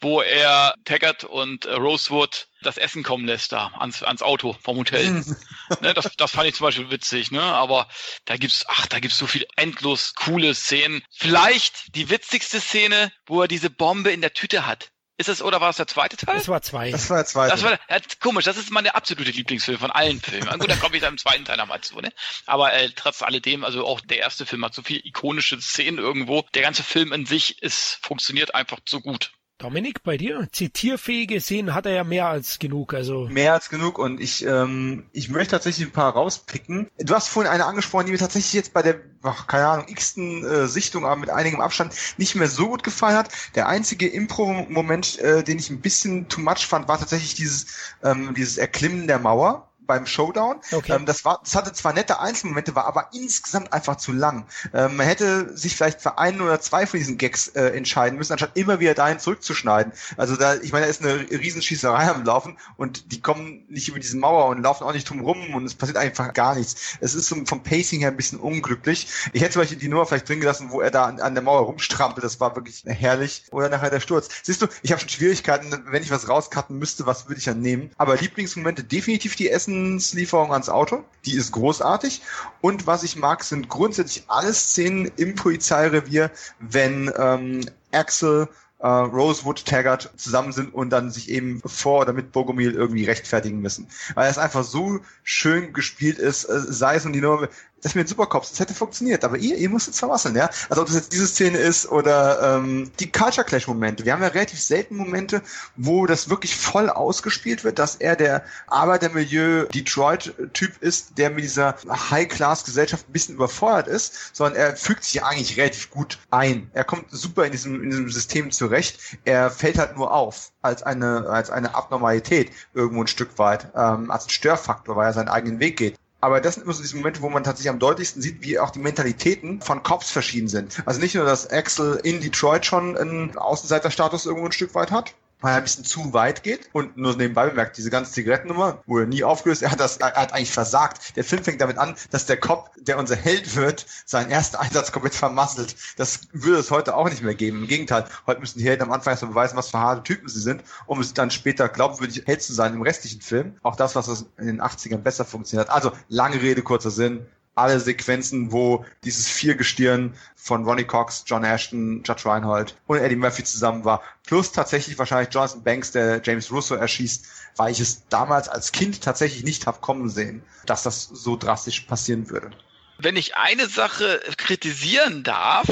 wo 0.00 0.20
er 0.20 0.74
Taggart 0.84 1.24
und 1.24 1.64
äh, 1.64 1.74
Rosewood 1.74 2.48
das 2.62 2.78
Essen 2.78 3.02
kommen 3.02 3.26
lässt 3.26 3.52
da 3.52 3.68
ans, 3.78 4.02
ans 4.02 4.22
Auto 4.22 4.56
vom 4.62 4.78
Hotel. 4.78 5.24
ne, 5.80 5.94
das, 5.94 6.10
das 6.16 6.30
fand 6.30 6.48
ich 6.48 6.54
zum 6.54 6.66
Beispiel 6.66 6.90
witzig, 6.90 7.30
ne? 7.30 7.42
Aber 7.42 7.88
da 8.24 8.36
gibt's, 8.36 8.64
ach, 8.68 8.86
da 8.86 9.00
gibt's 9.00 9.18
so 9.18 9.26
viele 9.26 9.46
endlos 9.56 10.14
coole 10.14 10.54
Szenen. 10.54 11.02
Vielleicht 11.10 11.94
die 11.94 12.08
witzigste 12.10 12.60
Szene, 12.60 13.12
wo 13.26 13.42
er 13.42 13.48
diese 13.48 13.70
Bombe 13.70 14.10
in 14.10 14.20
der 14.20 14.32
Tüte 14.32 14.66
hat. 14.66 14.90
Ist 15.16 15.28
es 15.28 15.42
oder 15.42 15.60
war 15.60 15.70
es 15.70 15.76
der 15.76 15.86
zweite 15.86 16.16
Teil? 16.16 16.36
Das 16.36 16.48
war 16.48 16.60
zwei. 16.62 16.90
Das 16.90 17.08
war 17.08 17.18
der 17.18 17.26
zweite. 17.26 17.52
Das 17.52 17.62
war 17.62 17.72
ja, 17.72 17.98
komisch, 18.20 18.44
das 18.44 18.56
ist 18.56 18.72
meine 18.72 18.96
absolute 18.96 19.30
Lieblingsfilm 19.30 19.78
von 19.78 19.92
allen 19.92 20.20
Filmen. 20.20 20.58
Gut, 20.58 20.68
dann 20.68 20.80
komme 20.80 20.96
ich 20.96 21.02
dann 21.02 21.14
im 21.14 21.18
zweiten 21.18 21.44
Teil 21.44 21.56
nochmal 21.56 21.80
zu, 21.82 22.00
ne? 22.00 22.12
Aber 22.46 22.72
äh, 22.72 22.90
trotz 22.96 23.22
alledem, 23.22 23.64
also 23.64 23.86
auch 23.86 24.00
der 24.00 24.18
erste 24.18 24.44
Film 24.44 24.64
hat 24.64 24.74
so 24.74 24.82
viele 24.82 25.00
ikonische 25.04 25.60
Szenen 25.60 25.98
irgendwo. 25.98 26.44
Der 26.54 26.62
ganze 26.62 26.82
Film 26.82 27.12
in 27.12 27.26
sich 27.26 27.62
ist, 27.62 27.98
funktioniert 28.02 28.56
einfach 28.56 28.78
so 28.88 29.00
gut. 29.00 29.32
Dominik, 29.64 30.02
bei 30.02 30.18
dir? 30.18 30.46
Zitierfähige 30.52 31.40
Szenen 31.40 31.74
hat 31.74 31.86
er 31.86 31.92
ja 31.92 32.04
mehr 32.04 32.26
als 32.26 32.58
genug, 32.58 32.92
also. 32.92 33.28
Mehr 33.30 33.54
als 33.54 33.70
genug 33.70 33.98
und 33.98 34.20
ich, 34.20 34.44
ähm, 34.44 35.06
ich 35.12 35.30
möchte 35.30 35.52
tatsächlich 35.52 35.86
ein 35.86 35.92
paar 35.92 36.12
rauspicken. 36.12 36.90
Du 36.98 37.14
hast 37.14 37.28
vorhin 37.28 37.50
eine 37.50 37.64
angesprochen, 37.64 38.04
die 38.04 38.12
mir 38.12 38.18
tatsächlich 38.18 38.52
jetzt 38.52 38.74
bei 38.74 38.82
der, 38.82 39.00
ach, 39.22 39.46
keine 39.46 39.66
Ahnung, 39.66 39.86
x-ten 39.88 40.44
äh, 40.44 40.68
Sichtung, 40.68 41.06
aber 41.06 41.16
mit 41.16 41.30
einigem 41.30 41.62
Abstand 41.62 41.94
nicht 42.18 42.34
mehr 42.34 42.48
so 42.48 42.68
gut 42.68 42.82
gefallen 42.82 43.16
hat. 43.16 43.30
Der 43.54 43.66
einzige 43.66 44.06
Impro-Moment, 44.06 45.18
äh, 45.20 45.42
den 45.42 45.58
ich 45.58 45.70
ein 45.70 45.80
bisschen 45.80 46.28
too 46.28 46.42
much 46.42 46.66
fand, 46.66 46.86
war 46.86 46.98
tatsächlich 46.98 47.34
dieses, 47.34 47.94
ähm, 48.02 48.34
dieses 48.34 48.58
Erklimmen 48.58 49.06
der 49.06 49.18
Mauer 49.18 49.70
beim 49.86 50.06
Showdown. 50.06 50.60
Okay. 50.72 50.92
Ähm, 50.92 51.06
das 51.06 51.24
war, 51.24 51.40
das 51.42 51.54
hatte 51.54 51.72
zwar 51.72 51.92
nette 51.92 52.20
Einzelmomente, 52.20 52.74
war 52.74 52.86
aber 52.86 53.10
insgesamt 53.12 53.72
einfach 53.72 53.96
zu 53.96 54.12
lang. 54.12 54.46
Ähm, 54.72 54.96
man 54.96 55.06
hätte 55.06 55.56
sich 55.56 55.76
vielleicht 55.76 56.00
für 56.00 56.18
einen 56.18 56.40
oder 56.40 56.60
zwei 56.60 56.86
von 56.86 56.98
diesen 56.98 57.18
Gags 57.18 57.48
äh, 57.48 57.68
entscheiden 57.68 58.18
müssen, 58.18 58.32
anstatt 58.32 58.52
immer 58.54 58.80
wieder 58.80 58.94
dahin 58.94 59.18
zurückzuschneiden. 59.18 59.92
Also 60.16 60.36
da, 60.36 60.54
ich 60.56 60.72
meine, 60.72 60.86
da 60.86 60.90
ist 60.90 61.02
eine 61.02 61.30
Riesenschießerei 61.30 62.08
am 62.08 62.24
Laufen 62.24 62.58
und 62.76 63.12
die 63.12 63.20
kommen 63.20 63.64
nicht 63.68 63.88
über 63.88 63.98
diese 63.98 64.16
Mauer 64.16 64.46
und 64.46 64.62
laufen 64.62 64.84
auch 64.84 64.92
nicht 64.92 65.08
drum 65.08 65.20
rum 65.20 65.54
und 65.54 65.64
es 65.64 65.74
passiert 65.74 65.98
einfach 65.98 66.32
gar 66.32 66.54
nichts. 66.54 66.96
Es 67.00 67.14
ist 67.14 67.28
so 67.28 67.36
vom 67.44 67.62
Pacing 67.62 68.00
her 68.00 68.10
ein 68.10 68.16
bisschen 68.16 68.38
unglücklich. 68.38 69.08
Ich 69.32 69.42
hätte 69.42 69.52
zum 69.52 69.62
Beispiel 69.62 69.78
die 69.78 69.88
Nummer 69.88 70.06
vielleicht 70.06 70.28
drin 70.28 70.40
gelassen, 70.40 70.70
wo 70.70 70.80
er 70.80 70.90
da 70.90 71.06
an, 71.06 71.20
an 71.20 71.34
der 71.34 71.42
Mauer 71.42 71.62
rumstrampelt. 71.62 72.24
Das 72.24 72.40
war 72.40 72.54
wirklich 72.56 72.82
herrlich. 72.86 73.44
Oder 73.50 73.68
nachher 73.68 73.90
der 73.90 74.00
Sturz. 74.00 74.28
Siehst 74.42 74.62
du, 74.62 74.66
ich 74.82 74.92
habe 74.92 75.00
schon 75.00 75.08
Schwierigkeiten, 75.08 75.84
wenn 75.86 76.02
ich 76.02 76.10
was 76.10 76.28
rauscutten 76.28 76.78
müsste, 76.78 77.06
was 77.06 77.28
würde 77.28 77.38
ich 77.38 77.44
dann 77.44 77.60
nehmen? 77.60 77.90
Aber 77.96 78.16
Lieblingsmomente 78.16 78.84
definitiv 78.84 79.36
die 79.36 79.48
Essenslieferung 79.74 80.52
ans 80.52 80.68
Auto. 80.68 81.04
Die 81.24 81.34
ist 81.34 81.52
großartig. 81.52 82.22
Und 82.60 82.86
was 82.86 83.02
ich 83.02 83.16
mag, 83.16 83.42
sind 83.44 83.68
grundsätzlich 83.68 84.24
alle 84.28 84.52
Szenen 84.52 85.10
im 85.16 85.34
Polizeirevier, 85.34 86.30
wenn 86.60 87.12
ähm, 87.16 87.66
Axel 87.92 88.48
äh, 88.78 88.86
Rosewood, 88.86 89.64
Taggart 89.64 90.12
zusammen 90.16 90.52
sind 90.52 90.74
und 90.74 90.90
dann 90.90 91.10
sich 91.10 91.30
eben 91.30 91.60
vor 91.64 92.02
oder 92.02 92.12
mit 92.12 92.32
Bogomil 92.32 92.74
irgendwie 92.74 93.04
rechtfertigen 93.04 93.60
müssen. 93.60 93.88
Weil 94.14 94.30
es 94.30 94.38
einfach 94.38 94.64
so 94.64 95.00
schön 95.22 95.72
gespielt 95.72 96.18
ist, 96.18 96.44
äh, 96.44 96.60
sei 96.60 96.96
es 96.96 97.04
nun 97.04 97.12
die 97.12 97.20
Nummer, 97.20 97.48
das 97.84 97.94
mit 97.94 98.06
den 98.06 98.08
Supercops, 98.08 98.50
das 98.50 98.60
hätte 98.60 98.74
funktioniert, 98.74 99.24
aber 99.24 99.36
ihr, 99.36 99.56
ihr 99.56 99.68
musstet 99.68 99.94
vermasseln, 99.94 100.34
ja. 100.34 100.48
Also 100.70 100.80
ob 100.80 100.88
das 100.88 100.96
jetzt 100.96 101.12
diese 101.12 101.26
Szene 101.26 101.58
ist 101.58 101.86
oder 101.86 102.56
ähm, 102.56 102.90
die 102.98 103.12
Culture 103.12 103.44
Clash 103.44 103.68
Momente. 103.68 104.06
Wir 104.06 104.14
haben 104.14 104.22
ja 104.22 104.28
relativ 104.28 104.60
selten 104.60 104.96
Momente, 104.96 105.42
wo 105.76 106.06
das 106.06 106.30
wirklich 106.30 106.56
voll 106.56 106.88
ausgespielt 106.88 107.62
wird, 107.62 107.78
dass 107.78 107.96
er 107.96 108.16
der 108.16 108.42
Arbeitermilieu 108.68 109.66
Detroit-Typ 109.66 110.82
ist, 110.82 111.18
der 111.18 111.28
mit 111.28 111.44
dieser 111.44 111.76
High-Class-Gesellschaft 112.10 113.06
ein 113.08 113.12
bisschen 113.12 113.34
überfordert 113.34 113.88
ist, 113.88 114.34
sondern 114.34 114.56
er 114.56 114.76
fügt 114.76 115.04
sich 115.04 115.22
eigentlich 115.22 115.58
relativ 115.58 115.90
gut 115.90 116.18
ein. 116.30 116.70
Er 116.72 116.84
kommt 116.84 117.10
super 117.10 117.44
in 117.44 117.52
diesem, 117.52 117.82
in 117.82 117.90
diesem 117.90 118.10
System 118.10 118.50
zurecht. 118.50 118.98
Er 119.26 119.50
fällt 119.50 119.76
halt 119.76 119.94
nur 119.94 120.10
auf 120.10 120.52
als 120.62 120.82
eine, 120.82 121.26
als 121.28 121.50
eine 121.50 121.74
Abnormalität 121.74 122.50
irgendwo 122.72 123.02
ein 123.02 123.08
Stück 123.08 123.38
weit, 123.38 123.68
ähm, 123.76 124.10
als 124.10 124.26
ein 124.26 124.30
Störfaktor, 124.30 124.96
weil 124.96 125.08
er 125.08 125.12
seinen 125.12 125.28
eigenen 125.28 125.60
Weg 125.60 125.76
geht. 125.76 125.98
Aber 126.24 126.40
das 126.40 126.54
sind 126.54 126.62
immer 126.62 126.72
so 126.72 126.80
diese 126.80 126.96
Momente, 126.96 127.20
wo 127.20 127.28
man 127.28 127.44
tatsächlich 127.44 127.68
am 127.68 127.78
deutlichsten 127.78 128.22
sieht, 128.22 128.40
wie 128.40 128.58
auch 128.58 128.70
die 128.70 128.78
Mentalitäten 128.78 129.60
von 129.60 129.82
Cops 129.82 130.10
verschieden 130.10 130.48
sind. 130.48 130.82
Also 130.86 130.98
nicht 130.98 131.14
nur, 131.14 131.26
dass 131.26 131.50
Axel 131.50 132.00
in 132.02 132.22
Detroit 132.22 132.64
schon 132.64 132.96
einen 132.96 133.36
Außenseiterstatus 133.36 134.24
irgendwo 134.24 134.46
ein 134.46 134.52
Stück 134.52 134.74
weit 134.74 134.90
hat, 134.90 135.12
er 135.52 135.58
ein 135.58 135.64
bisschen 135.64 135.84
zu 135.84 136.12
weit 136.12 136.42
geht. 136.42 136.68
Und 136.72 136.96
nur 136.96 137.16
nebenbei 137.16 137.48
bemerkt, 137.48 137.76
diese 137.76 137.90
ganze 137.90 138.12
Zigarettennummer 138.12 138.82
wurde 138.86 139.06
nie 139.06 139.24
aufgelöst. 139.24 139.62
Er 139.62 139.70
hat 139.70 139.80
das, 139.80 139.98
er 139.98 140.14
hat 140.14 140.32
eigentlich 140.32 140.50
versagt. 140.50 141.16
Der 141.16 141.24
Film 141.24 141.44
fängt 141.44 141.60
damit 141.60 141.78
an, 141.78 141.94
dass 142.10 142.26
der 142.26 142.36
Cop, 142.36 142.70
der 142.76 142.98
unser 142.98 143.16
Held 143.16 143.56
wird, 143.56 143.86
seinen 144.06 144.30
ersten 144.30 144.56
Einsatz 144.56 144.92
komplett 144.92 145.14
vermasselt. 145.14 145.76
Das 145.96 146.20
würde 146.32 146.58
es 146.58 146.70
heute 146.70 146.96
auch 146.96 147.08
nicht 147.08 147.22
mehr 147.22 147.34
geben. 147.34 147.62
Im 147.62 147.68
Gegenteil, 147.68 148.06
heute 148.26 148.40
müssen 148.40 148.58
die 148.58 148.64
Helden 148.64 148.82
am 148.82 148.92
Anfang 148.92 149.12
erstmal 149.12 149.32
beweisen, 149.32 149.56
was 149.56 149.70
für 149.70 149.78
harte 149.78 150.02
Typen 150.02 150.28
sie 150.28 150.40
sind, 150.40 150.62
um 150.86 151.00
es 151.00 151.14
dann 151.14 151.30
später 151.30 151.68
glaubwürdig 151.68 152.22
Held 152.26 152.42
zu 152.42 152.52
sein 152.52 152.74
im 152.74 152.82
restlichen 152.82 153.20
Film. 153.20 153.56
Auch 153.62 153.76
das, 153.76 153.94
was 153.96 154.26
in 154.38 154.46
den 154.46 154.62
80ern 154.62 154.98
besser 154.98 155.24
funktioniert 155.24 155.68
hat. 155.68 155.74
Also, 155.74 155.92
lange 156.08 156.40
Rede, 156.40 156.62
kurzer 156.62 156.90
Sinn 156.90 157.26
alle 157.54 157.80
Sequenzen, 157.80 158.52
wo 158.52 158.84
dieses 159.04 159.28
Viergestirn 159.28 160.14
von 160.34 160.64
Ronnie 160.64 160.84
Cox, 160.84 161.24
John 161.26 161.44
Ashton, 161.44 162.02
Judge 162.04 162.28
Reinhold 162.28 162.76
und 162.86 162.98
Eddie 162.98 163.16
Murphy 163.16 163.44
zusammen 163.44 163.84
war, 163.84 164.02
plus 164.26 164.52
tatsächlich 164.52 164.98
wahrscheinlich 164.98 165.32
Jonathan 165.32 165.62
Banks, 165.62 165.92
der 165.92 166.20
James 166.22 166.50
Russo 166.50 166.74
erschießt, 166.74 167.26
weil 167.56 167.72
ich 167.72 167.80
es 167.80 168.06
damals 168.08 168.48
als 168.48 168.72
Kind 168.72 169.02
tatsächlich 169.02 169.44
nicht 169.44 169.66
habe 169.66 169.80
kommen 169.80 170.08
sehen, 170.08 170.42
dass 170.66 170.82
das 170.82 171.04
so 171.04 171.36
drastisch 171.36 171.80
passieren 171.80 172.28
würde. 172.30 172.50
Wenn 172.98 173.16
ich 173.16 173.36
eine 173.36 173.68
Sache 173.68 174.20
kritisieren 174.36 175.22
darf. 175.24 175.66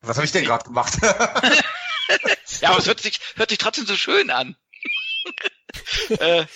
Was 0.00 0.16
habe 0.16 0.26
ich 0.26 0.32
denn 0.32 0.44
gerade 0.44 0.64
gemacht? 0.64 0.98
ja, 2.60 2.70
aber 2.70 2.78
es 2.78 2.86
hört 2.86 3.00
sich, 3.00 3.20
hört 3.36 3.50
sich 3.50 3.58
trotzdem 3.58 3.86
so 3.86 3.96
schön 3.96 4.30
an. 4.30 4.56
äh, 6.08 6.46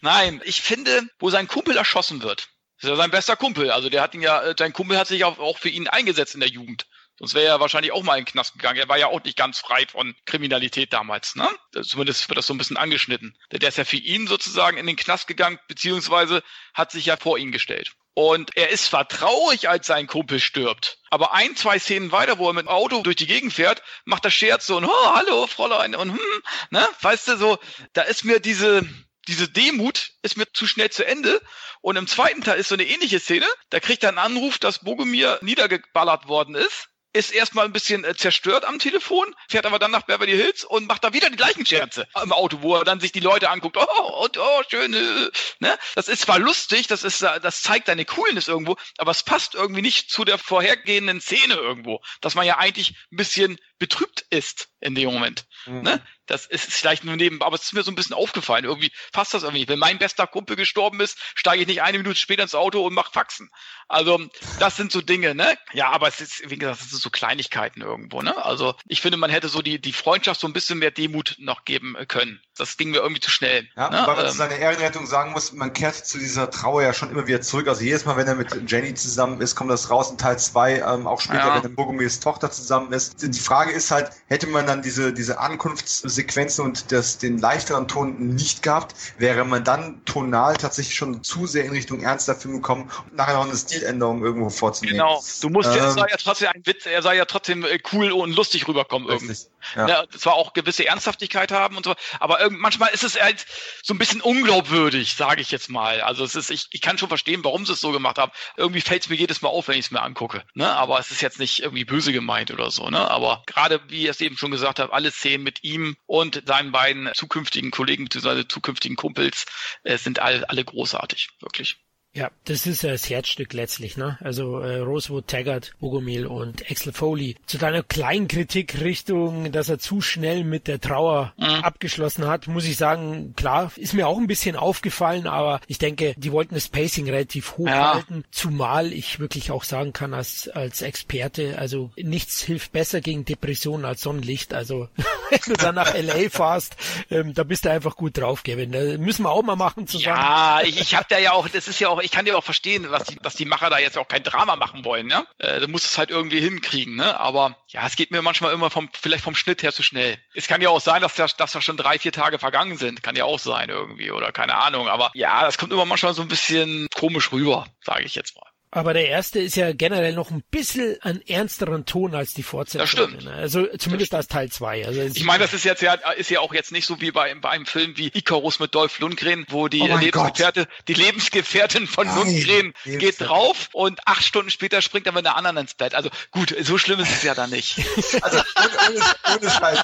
nein, 0.00 0.40
ich 0.44 0.62
finde, 0.62 1.02
wo 1.18 1.30
sein 1.30 1.48
Kumpel 1.48 1.76
erschossen 1.76 2.22
wird, 2.22 2.48
ist 2.82 2.88
ja 2.88 2.96
sein 2.96 3.10
bester 3.10 3.36
Kumpel. 3.36 3.70
Also 3.70 3.88
der 3.88 4.02
hat 4.02 4.14
ihn 4.14 4.22
ja, 4.22 4.42
äh, 4.42 4.54
sein 4.58 4.72
Kumpel 4.72 4.98
hat 4.98 5.08
sich 5.08 5.24
auch, 5.24 5.58
für 5.58 5.68
ihn 5.68 5.88
eingesetzt 5.88 6.34
in 6.34 6.40
der 6.40 6.48
Jugend. 6.48 6.86
Sonst 7.18 7.34
wäre 7.34 7.46
er 7.46 7.60
wahrscheinlich 7.60 7.92
auch 7.92 8.02
mal 8.02 8.18
in 8.18 8.24
den 8.24 8.32
Knast 8.32 8.54
gegangen. 8.54 8.78
Er 8.78 8.88
war 8.88 8.98
ja 8.98 9.06
auch 9.06 9.22
nicht 9.22 9.36
ganz 9.36 9.60
frei 9.60 9.86
von 9.86 10.14
Kriminalität 10.24 10.92
damals, 10.92 11.36
ne? 11.36 11.48
Zumindest 11.82 12.28
wird 12.28 12.38
das 12.38 12.46
so 12.46 12.54
ein 12.54 12.58
bisschen 12.58 12.76
angeschnitten. 12.76 13.36
Der 13.52 13.68
ist 13.68 13.78
ja 13.78 13.84
für 13.84 13.96
ihn 13.96 14.26
sozusagen 14.26 14.76
in 14.76 14.86
den 14.86 14.96
Knast 14.96 15.28
gegangen, 15.28 15.60
beziehungsweise 15.68 16.42
hat 16.74 16.90
sich 16.90 17.06
ja 17.06 17.16
vor 17.16 17.38
ihn 17.38 17.52
gestellt. 17.52 17.92
Und 18.14 18.56
er 18.56 18.70
ist 18.70 18.86
zwar 18.86 19.08
traurig, 19.08 19.68
als 19.68 19.86
sein 19.86 20.06
Kumpel 20.06 20.38
stirbt, 20.38 20.98
aber 21.10 21.32
ein, 21.32 21.56
zwei 21.56 21.78
Szenen 21.78 22.12
weiter, 22.12 22.38
wo 22.38 22.48
er 22.48 22.52
mit 22.52 22.66
dem 22.66 22.68
Auto 22.68 23.02
durch 23.02 23.16
die 23.16 23.26
Gegend 23.26 23.54
fährt, 23.54 23.82
macht 24.04 24.24
er 24.24 24.30
Scherz 24.30 24.66
so 24.66 24.76
und 24.76 24.84
oh, 24.84 25.14
hallo, 25.14 25.46
Fräulein 25.46 25.94
und 25.94 26.10
hm, 26.10 26.42
ne? 26.70 26.86
Weißt 27.00 27.28
du, 27.28 27.36
so, 27.36 27.58
da 27.94 28.02
ist 28.02 28.24
mir 28.24 28.40
diese, 28.40 28.86
diese 29.28 29.48
Demut 29.48 30.12
ist 30.22 30.36
mir 30.36 30.50
zu 30.52 30.66
schnell 30.66 30.90
zu 30.90 31.06
Ende. 31.06 31.40
Und 31.80 31.96
im 31.96 32.06
zweiten 32.06 32.42
Teil 32.42 32.58
ist 32.58 32.68
so 32.68 32.74
eine 32.74 32.84
ähnliche 32.84 33.20
Szene. 33.20 33.46
Da 33.70 33.80
kriegt 33.80 34.02
er 34.02 34.10
einen 34.10 34.18
Anruf, 34.18 34.58
dass 34.58 34.80
Bogomir 34.80 35.38
niedergeballert 35.42 36.28
worden 36.28 36.54
ist 36.54 36.88
ist 37.12 37.32
erstmal 37.32 37.66
ein 37.66 37.72
bisschen 37.72 38.04
äh, 38.04 38.14
zerstört 38.14 38.64
am 38.64 38.78
Telefon, 38.78 39.34
fährt 39.48 39.66
aber 39.66 39.78
dann 39.78 39.90
nach 39.90 40.02
Beverly 40.02 40.32
Hills 40.32 40.64
und 40.64 40.88
macht 40.88 41.04
da 41.04 41.12
wieder 41.12 41.28
die 41.28 41.36
gleichen 41.36 41.66
Scherze 41.66 42.06
im 42.22 42.32
Auto, 42.32 42.62
wo 42.62 42.76
er 42.76 42.84
dann 42.84 43.00
sich 43.00 43.12
die 43.12 43.20
Leute 43.20 43.50
anguckt, 43.50 43.76
oh, 43.76 44.24
und, 44.24 44.38
oh, 44.38 44.62
schön, 44.68 44.94
äh, 44.94 45.30
ne? 45.60 45.78
Das 45.94 46.08
ist 46.08 46.22
zwar 46.22 46.38
lustig, 46.38 46.86
das 46.86 47.04
ist, 47.04 47.22
äh, 47.22 47.40
das 47.40 47.62
zeigt 47.62 47.86
seine 47.86 48.04
Coolness 48.04 48.48
irgendwo, 48.48 48.76
aber 48.96 49.10
es 49.10 49.22
passt 49.22 49.54
irgendwie 49.54 49.82
nicht 49.82 50.10
zu 50.10 50.24
der 50.24 50.38
vorhergehenden 50.38 51.20
Szene 51.20 51.54
irgendwo, 51.54 52.00
dass 52.20 52.34
man 52.34 52.46
ja 52.46 52.58
eigentlich 52.58 52.94
ein 53.12 53.16
bisschen 53.16 53.58
betrübt 53.82 54.24
ist 54.30 54.68
in 54.78 54.94
dem 54.94 55.12
Moment. 55.12 55.44
Mhm. 55.66 55.82
Ne? 55.82 56.00
Das 56.26 56.46
ist 56.46 56.72
vielleicht 56.72 57.02
nur 57.02 57.16
neben, 57.16 57.42
aber 57.42 57.56
es 57.56 57.64
ist 57.64 57.74
mir 57.74 57.82
so 57.82 57.90
ein 57.90 57.96
bisschen 57.96 58.14
aufgefallen. 58.14 58.64
Irgendwie 58.64 58.92
passt 59.12 59.34
das 59.34 59.42
irgendwie 59.42 59.60
nicht. 59.60 59.68
Wenn 59.68 59.80
mein 59.80 59.98
bester 59.98 60.28
Kumpel 60.28 60.54
gestorben 60.54 61.00
ist, 61.00 61.18
steige 61.34 61.62
ich 61.62 61.68
nicht 61.68 61.82
eine 61.82 61.98
Minute 61.98 62.18
später 62.18 62.44
ins 62.44 62.54
Auto 62.54 62.86
und 62.86 62.94
mache 62.94 63.12
Faxen. 63.12 63.50
Also, 63.88 64.20
das 64.60 64.76
sind 64.76 64.92
so 64.92 65.00
Dinge, 65.00 65.34
ne? 65.34 65.58
Ja, 65.72 65.90
aber 65.90 66.06
es 66.06 66.20
ist, 66.20 66.48
wie 66.48 66.56
gesagt, 66.56 66.80
es 66.80 66.90
sind 66.90 67.02
so 67.02 67.10
Kleinigkeiten 67.10 67.82
irgendwo, 67.82 68.22
ne? 68.22 68.42
Also, 68.44 68.74
ich 68.86 69.02
finde, 69.02 69.18
man 69.18 69.30
hätte 69.30 69.48
so 69.48 69.62
die, 69.62 69.80
die 69.80 69.92
Freundschaft 69.92 70.40
so 70.40 70.46
ein 70.46 70.52
bisschen 70.52 70.78
mehr 70.78 70.92
Demut 70.92 71.34
noch 71.38 71.64
geben 71.64 71.96
können. 72.06 72.40
Das 72.56 72.76
ging 72.76 72.90
mir 72.90 72.98
irgendwie 72.98 73.20
zu 73.20 73.30
schnell. 73.30 73.68
Ja, 73.76 73.90
ne? 73.90 74.06
weil 74.06 74.16
man 74.16 74.24
ähm, 74.24 74.30
zu 74.30 74.36
seiner 74.36 74.56
Ehrenrettung 74.56 75.06
sagen 75.06 75.32
muss, 75.32 75.52
man 75.52 75.72
kehrt 75.72 75.96
zu 75.96 76.18
dieser 76.18 76.50
Trauer 76.50 76.82
ja 76.82 76.94
schon 76.94 77.10
immer 77.10 77.26
wieder 77.26 77.40
zurück. 77.40 77.66
Also 77.66 77.82
jedes 77.82 78.04
Mal, 78.04 78.16
wenn 78.16 78.28
er 78.28 78.34
mit 78.34 78.70
Jenny 78.70 78.94
zusammen 78.94 79.40
ist, 79.40 79.56
kommt 79.56 79.70
das 79.70 79.90
raus 79.90 80.10
in 80.10 80.18
Teil 80.18 80.38
2, 80.38 80.80
ähm, 80.80 81.06
auch 81.06 81.20
später, 81.20 81.38
ja. 81.38 81.46
wenn 81.48 81.62
er 81.62 81.68
mit 81.68 81.76
Bogomirs 81.76 82.20
Tochter 82.20 82.50
zusammen 82.50 82.92
ist. 82.92 83.22
Die 83.22 83.40
Frage 83.40 83.71
ist 83.72 83.90
halt, 83.90 84.10
hätte 84.26 84.46
man 84.46 84.66
dann 84.66 84.82
diese, 84.82 85.12
diese 85.12 85.38
Ankunftssequenzen 85.38 86.64
und 86.64 86.92
das, 86.92 87.18
den 87.18 87.38
leichteren 87.38 87.88
Ton 87.88 88.34
nicht 88.34 88.62
gehabt, 88.62 88.94
wäre 89.18 89.44
man 89.44 89.64
dann 89.64 90.04
tonal 90.04 90.56
tatsächlich 90.56 90.94
schon 90.94 91.22
zu 91.22 91.46
sehr 91.46 91.64
in 91.64 91.70
Richtung 91.70 92.00
ernster 92.00 92.34
Film 92.34 92.56
gekommen 92.56 92.90
und 93.04 93.16
nachher 93.16 93.34
noch 93.34 93.46
eine 93.46 93.56
Stiländerung 93.56 94.22
irgendwo 94.22 94.50
vorzunehmen. 94.50 94.98
Genau. 94.98 95.22
Du 95.40 95.48
musst 95.48 95.70
ähm, 95.70 95.84
jetzt, 95.84 95.96
ja 95.96 96.06
trotzdem 96.22 96.48
ein 96.54 96.66
Witz, 96.66 96.86
er 96.86 97.02
soll 97.02 97.14
ja 97.14 97.24
trotzdem 97.24 97.64
äh, 97.64 97.78
cool 97.92 98.12
und 98.12 98.34
lustig 98.34 98.68
rüberkommen 98.68 99.08
irgendwie. 99.08 99.36
Ja. 99.76 99.88
ja. 99.88 100.04
zwar 100.16 100.34
auch 100.34 100.52
gewisse 100.52 100.86
Ernsthaftigkeit 100.86 101.52
haben 101.52 101.76
und 101.76 101.84
so, 101.84 101.94
aber 102.20 102.38
manchmal 102.50 102.90
ist 102.92 103.04
es 103.04 103.20
halt 103.20 103.46
so 103.82 103.94
ein 103.94 103.98
bisschen 103.98 104.20
unglaubwürdig, 104.20 105.14
sage 105.14 105.40
ich 105.40 105.50
jetzt 105.50 105.70
mal. 105.70 106.00
Also 106.00 106.24
es 106.24 106.34
ist, 106.34 106.50
ich, 106.50 106.66
ich 106.70 106.80
kann 106.80 106.98
schon 106.98 107.08
verstehen, 107.08 107.44
warum 107.44 107.64
sie 107.66 107.72
es 107.72 107.80
so 107.80 107.92
gemacht 107.92 108.18
haben. 108.18 108.32
Irgendwie 108.56 108.80
fällt 108.80 109.02
es 109.02 109.08
mir 109.08 109.16
jedes 109.16 109.42
Mal 109.42 109.48
auf, 109.48 109.68
wenn 109.68 109.78
ich 109.78 109.86
es 109.86 109.90
mir 109.90 110.02
angucke. 110.02 110.42
Ne? 110.54 110.70
Aber 110.72 110.98
es 110.98 111.10
ist 111.10 111.22
jetzt 111.22 111.38
nicht 111.38 111.62
irgendwie 111.62 111.84
böse 111.84 112.12
gemeint 112.12 112.50
oder 112.50 112.70
so. 112.70 112.88
Ne? 112.88 113.10
Aber 113.10 113.42
gerade, 113.46 113.61
wie 113.88 114.02
ich 114.04 114.08
es 114.08 114.20
eben 114.20 114.36
schon 114.36 114.50
gesagt 114.50 114.78
habe, 114.78 114.92
alle 114.92 115.10
Szenen 115.10 115.44
mit 115.44 115.62
ihm 115.62 115.96
und 116.06 116.42
seinen 116.46 116.72
beiden 116.72 117.10
zukünftigen 117.14 117.70
Kollegen 117.70 118.04
bzw. 118.04 118.46
zukünftigen 118.48 118.96
Kumpels 118.96 119.46
äh, 119.84 119.96
sind 119.98 120.18
all, 120.18 120.44
alle 120.44 120.64
großartig, 120.64 121.30
wirklich. 121.40 121.76
Ja, 122.14 122.30
das 122.44 122.66
ist 122.66 122.84
das 122.84 123.08
Herzstück 123.08 123.54
letztlich, 123.54 123.96
ne? 123.96 124.18
Also 124.20 124.58
äh, 124.58 124.80
Rosewood, 124.80 125.28
Taggart, 125.28 125.72
Bogomil 125.80 126.26
und 126.26 126.70
Axel 126.70 126.92
Foley. 126.92 127.36
Zu 127.46 127.56
deiner 127.56 127.82
kleinen 127.82 128.28
Kritik 128.28 128.82
Richtung, 128.82 129.50
dass 129.50 129.70
er 129.70 129.78
zu 129.78 130.02
schnell 130.02 130.44
mit 130.44 130.68
der 130.68 130.78
Trauer 130.78 131.32
mhm. 131.38 131.46
abgeschlossen 131.46 132.26
hat, 132.26 132.48
muss 132.48 132.66
ich 132.66 132.76
sagen, 132.76 133.32
klar, 133.34 133.72
ist 133.76 133.94
mir 133.94 134.08
auch 134.08 134.18
ein 134.18 134.26
bisschen 134.26 134.56
aufgefallen, 134.56 135.26
aber 135.26 135.62
ich 135.68 135.78
denke, 135.78 136.14
die 136.18 136.32
wollten 136.32 136.54
das 136.54 136.68
Pacing 136.68 137.08
relativ 137.08 137.56
hoch 137.56 137.66
ja. 137.66 137.94
halten, 137.94 138.24
zumal 138.30 138.92
ich 138.92 139.18
wirklich 139.18 139.50
auch 139.50 139.64
sagen 139.64 139.94
kann 139.94 140.12
als 140.12 140.50
als 140.50 140.82
Experte, 140.82 141.58
also 141.58 141.92
nichts 141.96 142.42
hilft 142.42 142.72
besser 142.72 143.00
gegen 143.00 143.24
Depressionen 143.24 143.86
als 143.86 144.02
Sonnenlicht. 144.02 144.52
Also 144.52 144.88
wenn 145.30 145.40
du 145.46 145.54
dann 145.54 145.74
nach 145.74 145.94
LA 145.94 146.28
fahrst, 146.28 146.76
ähm, 147.10 147.32
da 147.32 147.42
bist 147.42 147.64
du 147.64 147.70
einfach 147.70 147.96
gut 147.96 148.18
drauf, 148.18 148.42
Kevin. 148.42 148.70
Da 148.70 148.98
müssen 148.98 149.22
wir 149.22 149.30
auch 149.30 149.42
mal 149.42 149.56
machen 149.56 149.86
zusammen. 149.86 150.18
Ja, 150.18 150.60
ich, 150.62 150.78
ich 150.78 150.94
habe 150.94 151.06
da 151.08 151.18
ja 151.18 151.32
auch, 151.32 151.48
das 151.48 151.68
ist 151.68 151.80
ja 151.80 151.88
auch 151.88 152.01
ich 152.02 152.10
kann 152.10 152.24
dir 152.24 152.36
auch 152.36 152.44
verstehen, 152.44 152.90
was 152.90 153.04
die, 153.04 153.16
dass 153.16 153.34
die 153.34 153.44
Macher 153.44 153.70
da 153.70 153.78
jetzt 153.78 153.98
auch 153.98 154.08
kein 154.08 154.22
Drama 154.22 154.56
machen 154.56 154.84
wollen, 154.84 155.10
ja. 155.10 155.24
Äh, 155.38 155.60
du 155.60 155.68
musst 155.68 155.86
es 155.86 155.98
halt 155.98 156.10
irgendwie 156.10 156.40
hinkriegen, 156.40 156.96
ne? 156.96 157.18
Aber 157.18 157.56
ja, 157.68 157.86
es 157.86 157.96
geht 157.96 158.10
mir 158.10 158.22
manchmal 158.22 158.52
immer 158.52 158.70
vom, 158.70 158.88
vielleicht 158.92 159.24
vom 159.24 159.34
Schnitt 159.34 159.62
her 159.62 159.72
zu 159.72 159.82
schnell. 159.82 160.18
Es 160.34 160.48
kann 160.48 160.60
ja 160.60 160.68
auch 160.68 160.80
sein, 160.80 161.02
dass 161.02 161.14
da, 161.14 161.26
dass 161.26 161.52
da 161.52 161.60
schon 161.60 161.76
drei, 161.76 161.98
vier 161.98 162.12
Tage 162.12 162.38
vergangen 162.38 162.76
sind. 162.76 163.02
Kann 163.02 163.16
ja 163.16 163.24
auch 163.24 163.38
sein 163.38 163.68
irgendwie 163.68 164.10
oder 164.10 164.32
keine 164.32 164.54
Ahnung. 164.56 164.88
Aber 164.88 165.10
ja, 165.14 165.42
das 165.42 165.58
kommt 165.58 165.72
immer 165.72 165.84
manchmal 165.84 166.14
so 166.14 166.22
ein 166.22 166.28
bisschen 166.28 166.88
komisch 166.94 167.32
rüber, 167.32 167.66
sage 167.84 168.04
ich 168.04 168.14
jetzt 168.14 168.36
mal. 168.36 168.51
Aber 168.74 168.94
der 168.94 169.06
erste 169.06 169.38
ist 169.38 169.54
ja 169.54 169.74
generell 169.74 170.14
noch 170.14 170.30
ein 170.30 170.42
bisschen 170.50 170.96
an 171.02 171.20
ernsteren 171.28 171.84
Ton 171.84 172.14
als 172.14 172.32
die 172.32 172.42
Fortsetzung. 172.42 172.80
Das 172.80 172.90
stimmt. 172.90 173.26
Also 173.28 173.66
zumindest 173.76 174.14
als 174.14 174.28
Teil 174.28 174.50
2. 174.50 174.86
Also 174.86 175.02
ich 175.02 175.24
meine, 175.24 175.44
das 175.44 175.52
ist 175.52 175.64
jetzt 175.64 175.82
ja, 175.82 175.92
ist 176.16 176.30
ja 176.30 176.40
auch 176.40 176.54
jetzt 176.54 176.72
nicht 176.72 176.86
so 176.86 176.98
wie 177.02 177.10
bei, 177.10 177.34
bei 177.34 177.50
einem 177.50 177.66
Film 177.66 177.98
wie 177.98 178.10
Icarus 178.14 178.60
mit 178.60 178.74
Dolph 178.74 178.98
Lundgren, 178.98 179.44
wo 179.50 179.68
die 179.68 179.82
oh 179.82 179.98
Lebensgefährte, 179.98 180.66
die 180.88 180.94
Lebensgefährtin 180.94 181.86
von 181.86 182.06
Nein, 182.06 182.16
Lundgren 182.16 182.74
geht 182.84 183.20
drauf 183.20 183.68
und 183.74 184.00
acht 184.06 184.24
Stunden 184.24 184.50
später 184.50 184.80
springt 184.80 185.04
er 185.04 185.12
mit 185.12 185.26
einer 185.26 185.36
anderen 185.36 185.58
ins 185.58 185.74
Bett. 185.74 185.94
Also 185.94 186.08
gut, 186.30 186.56
so 186.62 186.78
schlimm 186.78 186.98
ist 187.00 187.12
es 187.12 187.22
ja 187.22 187.34
dann 187.34 187.50
nicht. 187.50 187.78
Also 188.22 188.38
ohne, 188.56 188.70
ohne, 188.88 189.36
ohne 189.36 189.50
Scheiß. 189.50 189.82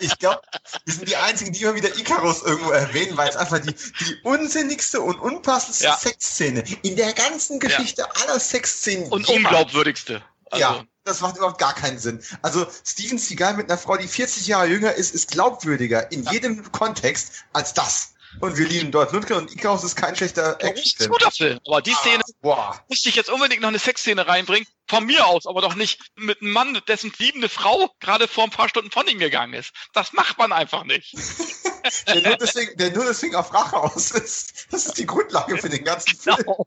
Ich, 0.00 0.10
ich 0.10 0.18
glaube, 0.18 0.40
wir 0.84 0.94
sind 0.94 1.08
die 1.08 1.16
einzigen, 1.16 1.52
die 1.52 1.62
immer 1.62 1.74
wieder 1.74 1.96
Icarus 1.96 2.42
irgendwo 2.42 2.70
erwähnen, 2.70 3.16
weil 3.16 3.28
es 3.28 3.36
einfach 3.36 3.60
die, 3.60 3.72
die 3.72 4.16
unsinnigste 4.22 5.00
und 5.00 5.18
unpassendste 5.20 5.84
ja. 5.84 5.96
Sexszene 5.96 6.64
in 6.82 6.96
der 6.96 7.12
ganzen 7.12 7.60
Geschichte 7.60 8.02
ja 8.02 8.25
aller 8.26 8.40
Sexszenen. 8.40 9.10
Und 9.10 9.28
unglaubwürdigste. 9.28 10.22
Also, 10.50 10.60
ja. 10.60 10.84
das 11.04 11.20
macht 11.20 11.36
überhaupt 11.36 11.58
gar 11.58 11.74
keinen 11.74 11.98
Sinn. 11.98 12.22
Also 12.42 12.66
Steven 12.84 13.18
Seagal 13.18 13.54
mit 13.54 13.68
einer 13.68 13.78
Frau, 13.78 13.96
die 13.96 14.08
40 14.08 14.46
Jahre 14.46 14.66
jünger 14.66 14.92
ist, 14.92 15.14
ist 15.14 15.30
glaubwürdiger 15.30 16.10
in 16.12 16.24
jedem 16.24 16.70
Kontext 16.72 17.44
als 17.52 17.74
das. 17.74 18.14
Und 18.40 18.58
wir 18.58 18.66
lieben 18.66 18.90
Dolph 18.90 19.12
Lundgren 19.12 19.38
und 19.38 19.52
Icarus 19.52 19.82
ist 19.82 19.96
kein 19.96 20.14
schlechter 20.14 20.58
Ja, 20.60 20.68
ein 20.68 21.08
guter 21.08 21.30
Film. 21.30 21.58
Aber 21.66 21.80
die 21.80 21.94
Szene 21.94 22.22
Boah. 22.42 22.78
musste 22.88 23.08
ich 23.08 23.14
jetzt 23.14 23.30
unbedingt 23.30 23.62
noch 23.62 23.68
eine 23.68 23.78
Sexszene 23.78 24.26
reinbringen. 24.26 24.68
Von 24.88 25.06
mir 25.06 25.26
aus, 25.26 25.46
aber 25.46 25.62
doch 25.62 25.74
nicht 25.74 26.00
mit 26.16 26.40
einem 26.42 26.52
Mann, 26.52 26.80
dessen 26.86 27.12
liebende 27.18 27.48
Frau 27.48 27.90
gerade 27.98 28.28
vor 28.28 28.44
ein 28.44 28.50
paar 28.50 28.68
Stunden 28.68 28.90
von 28.90 29.06
ihm 29.08 29.18
gegangen 29.18 29.54
ist. 29.54 29.72
Das 29.94 30.12
macht 30.12 30.38
man 30.38 30.52
einfach 30.52 30.84
nicht. 30.84 31.14
Der 32.08 32.20
nur 32.20 32.36
deswegen, 32.36 32.76
der 32.76 32.90
nur 32.90 33.04
deswegen 33.04 33.36
auf 33.36 33.54
Rache 33.54 33.76
aus 33.76 34.10
ist. 34.10 34.66
Das 34.72 34.86
ist 34.86 34.98
die 34.98 35.06
Grundlage 35.06 35.56
für 35.56 35.68
den 35.68 35.84
ganzen 35.84 36.16
Film. 36.16 36.36
Genau. 36.38 36.66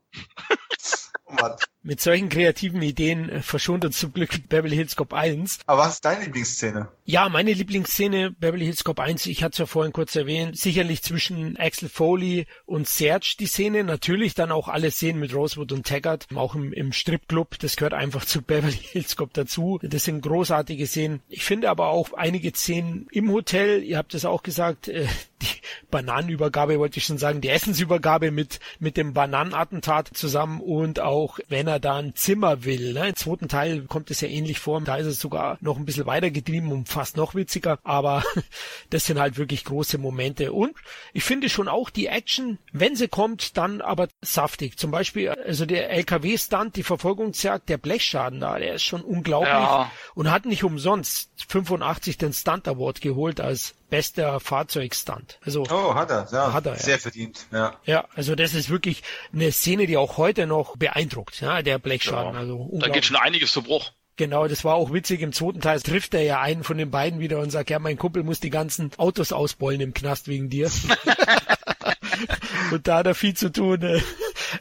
Mann. 1.32 1.56
Mit 1.82 2.02
solchen 2.02 2.28
kreativen 2.28 2.82
Ideen 2.82 3.30
äh, 3.30 3.42
verschont 3.42 3.86
uns 3.86 3.98
zum 3.98 4.12
Glück 4.12 4.50
Beverly 4.50 4.76
Hills 4.76 4.96
Cop 4.96 5.14
1. 5.14 5.60
Aber 5.66 5.84
was 5.84 5.94
ist 5.96 6.06
deine 6.06 6.26
Lieblingsszene? 6.26 6.90
Ja, 7.06 7.30
meine 7.30 7.54
Lieblingsszene 7.54 8.32
Beverly 8.32 8.66
Hills 8.66 8.84
Cop 8.84 9.00
1, 9.00 9.26
ich 9.28 9.44
hatte 9.44 9.54
es 9.54 9.58
ja 9.60 9.66
vorhin 9.66 9.94
kurz 9.94 10.16
erwähnt, 10.16 10.58
sicherlich 10.58 11.02
zwischen 11.02 11.58
Axel 11.58 11.88
Foley 11.88 12.48
und 12.66 12.88
Serge 12.88 13.36
die 13.40 13.48
Szene, 13.48 13.86
natürlich 13.86 14.34
dann 14.34 14.52
auch 14.52 14.68
alle 14.68 14.92
Szenen 14.92 15.20
mit 15.20 15.34
Rosewood 15.34 15.72
und 15.72 15.88
Taggart, 15.88 16.28
auch 16.36 16.54
im, 16.54 16.74
im 16.74 16.92
Stripclub, 16.92 17.58
das 17.60 17.78
gehört 17.78 17.94
einfach 17.94 18.26
zu 18.26 18.42
Beverly 18.42 18.74
Hills 18.74 19.16
Cop 19.16 19.34
dazu. 19.34 19.80
Das 19.82 20.04
sind 20.04 20.22
großartige 20.22 20.86
Szenen. 20.86 21.22
Ich 21.30 21.46
finde 21.46 21.70
aber 21.70 21.88
auch 21.88 22.14
einige 22.14 22.52
Szenen 22.52 23.08
im 23.12 23.32
Hotel, 23.32 23.84
ihr 23.84 23.98
habt 23.98 24.14
es 24.14 24.26
auch 24.26 24.44
gesagt, 24.44 24.90
äh, 24.90 25.08
die 25.42 25.48
Bananenübergabe 25.92 26.80
wollte 26.80 27.00
ich 27.00 27.06
schon 27.06 27.18
sagen, 27.18 27.42
die 27.42 27.50
Essensübergabe 27.50 28.32
mit, 28.32 28.60
mit 28.80 28.98
dem 28.98 29.14
Bananenattentat 29.14 30.10
zusammen 30.14 30.62
und 30.62 31.00
auch 31.00 31.40
wenn 31.48 31.68
er 31.68 31.80
da 31.80 31.98
ein 31.98 32.16
Zimmer 32.16 32.64
will. 32.64 32.94
Ne? 32.94 33.10
Im 33.10 33.16
zweiten 33.16 33.48
Teil 33.48 33.84
kommt 33.84 34.12
es 34.12 34.22
ja 34.22 34.28
ähnlich 34.28 34.60
vor, 34.60 34.80
da 34.82 34.96
ist 34.98 35.08
es 35.08 35.20
sogar 35.20 35.58
noch 35.62 35.78
ein 35.78 35.86
bisschen 35.86 36.06
weiter 36.06 36.30
getrieben 36.32 36.72
und 36.72 36.90
fast 36.90 37.18
noch 37.18 37.36
witziger, 37.36 37.80
aber 37.84 38.24
das 38.90 39.06
sind 39.06 39.20
halt 39.20 39.38
wirklich 39.38 39.64
große 39.66 39.98
Momente 39.98 40.52
und 40.54 40.76
ich 41.14 41.24
finde 41.24 41.50
schon 41.50 41.68
auch 41.68 41.90
die 41.90 42.08
Action, 42.08 42.60
wenn 42.72 42.96
sie 42.96 43.08
kommt, 43.08 43.58
dann 43.58 43.82
aber 43.82 44.08
saftig. 44.22 44.78
Zum 44.78 44.92
Beispiel, 44.92 45.30
also 45.30 45.66
der 45.66 45.90
LKW-Stunt, 45.92 46.76
die 46.76 46.84
Verfolgungsjagd, 46.84 47.70
der 47.70 47.78
Blechschaden 47.78 48.40
da, 48.40 48.60
der 48.60 48.76
ist 48.76 48.84
schon 48.84 49.02
unglaublich 49.02 49.50
Ja. 49.50 49.92
und 50.16 50.32
hat 50.32 50.46
nicht 50.46 50.64
umsonst 50.64 51.29
85 51.48 52.18
den 52.18 52.34
Stunt 52.34 52.68
Award 52.68 53.02
geholt 53.02 53.40
als 53.40 53.76
bester 53.90 54.40
Fahrzeugstunt. 54.40 55.40
Also 55.46 55.64
Oh, 55.70 55.96
hat 55.96 56.12
er. 56.12 56.28
Ja, 56.32 56.54
Hat 56.54 56.66
er, 56.66 56.74
ja. 56.74 56.80
Sehr 56.80 57.00
verdient. 57.00 57.46
Ja. 57.52 57.76
ja, 57.86 58.06
also 58.16 58.36
das 58.36 58.54
ist 58.54 58.70
wirklich 58.70 59.04
eine 59.34 59.52
Szene, 59.52 59.88
die 59.88 59.98
auch 59.98 60.18
heute 60.18 60.48
noch 60.48 60.78
beeindruckt, 60.78 61.42
ja, 61.42 61.62
der 61.62 61.80
Blechschaden. 61.80 62.34
Ja. 62.34 62.40
Also 62.40 62.70
Da 62.74 62.90
geht 62.90 63.06
schon 63.06 63.18
einiges 63.18 63.52
zu 63.52 63.64
Bruch. 63.64 63.92
Genau, 64.18 64.50
das 64.50 64.66
war 64.66 64.76
auch 64.76 64.92
witzig. 64.92 65.22
Im 65.22 65.32
zweiten 65.32 65.62
Teil 65.62 65.80
trifft 65.82 66.14
er 66.14 66.24
ja 66.24 66.42
einen 66.42 66.64
von 66.66 66.78
den 66.78 66.92
beiden 66.92 67.22
wieder 67.22 67.40
und 67.40 67.52
sagt, 67.52 67.70
ja, 67.70 67.80
mein 67.80 67.98
Kumpel 67.98 68.24
muss 68.24 68.42
die 68.42 68.50
ganzen 68.50 68.92
Autos 68.98 69.32
ausbeulen 69.32 69.80
im 69.80 69.94
Knast 69.94 70.28
wegen 70.28 70.50
dir. 70.50 70.70
und 72.72 72.88
da 72.88 72.98
hat 72.98 73.08
er 73.08 73.16
viel 73.16 73.36
zu 73.36 73.52
tun. 73.52 73.82
äh. 73.82 74.02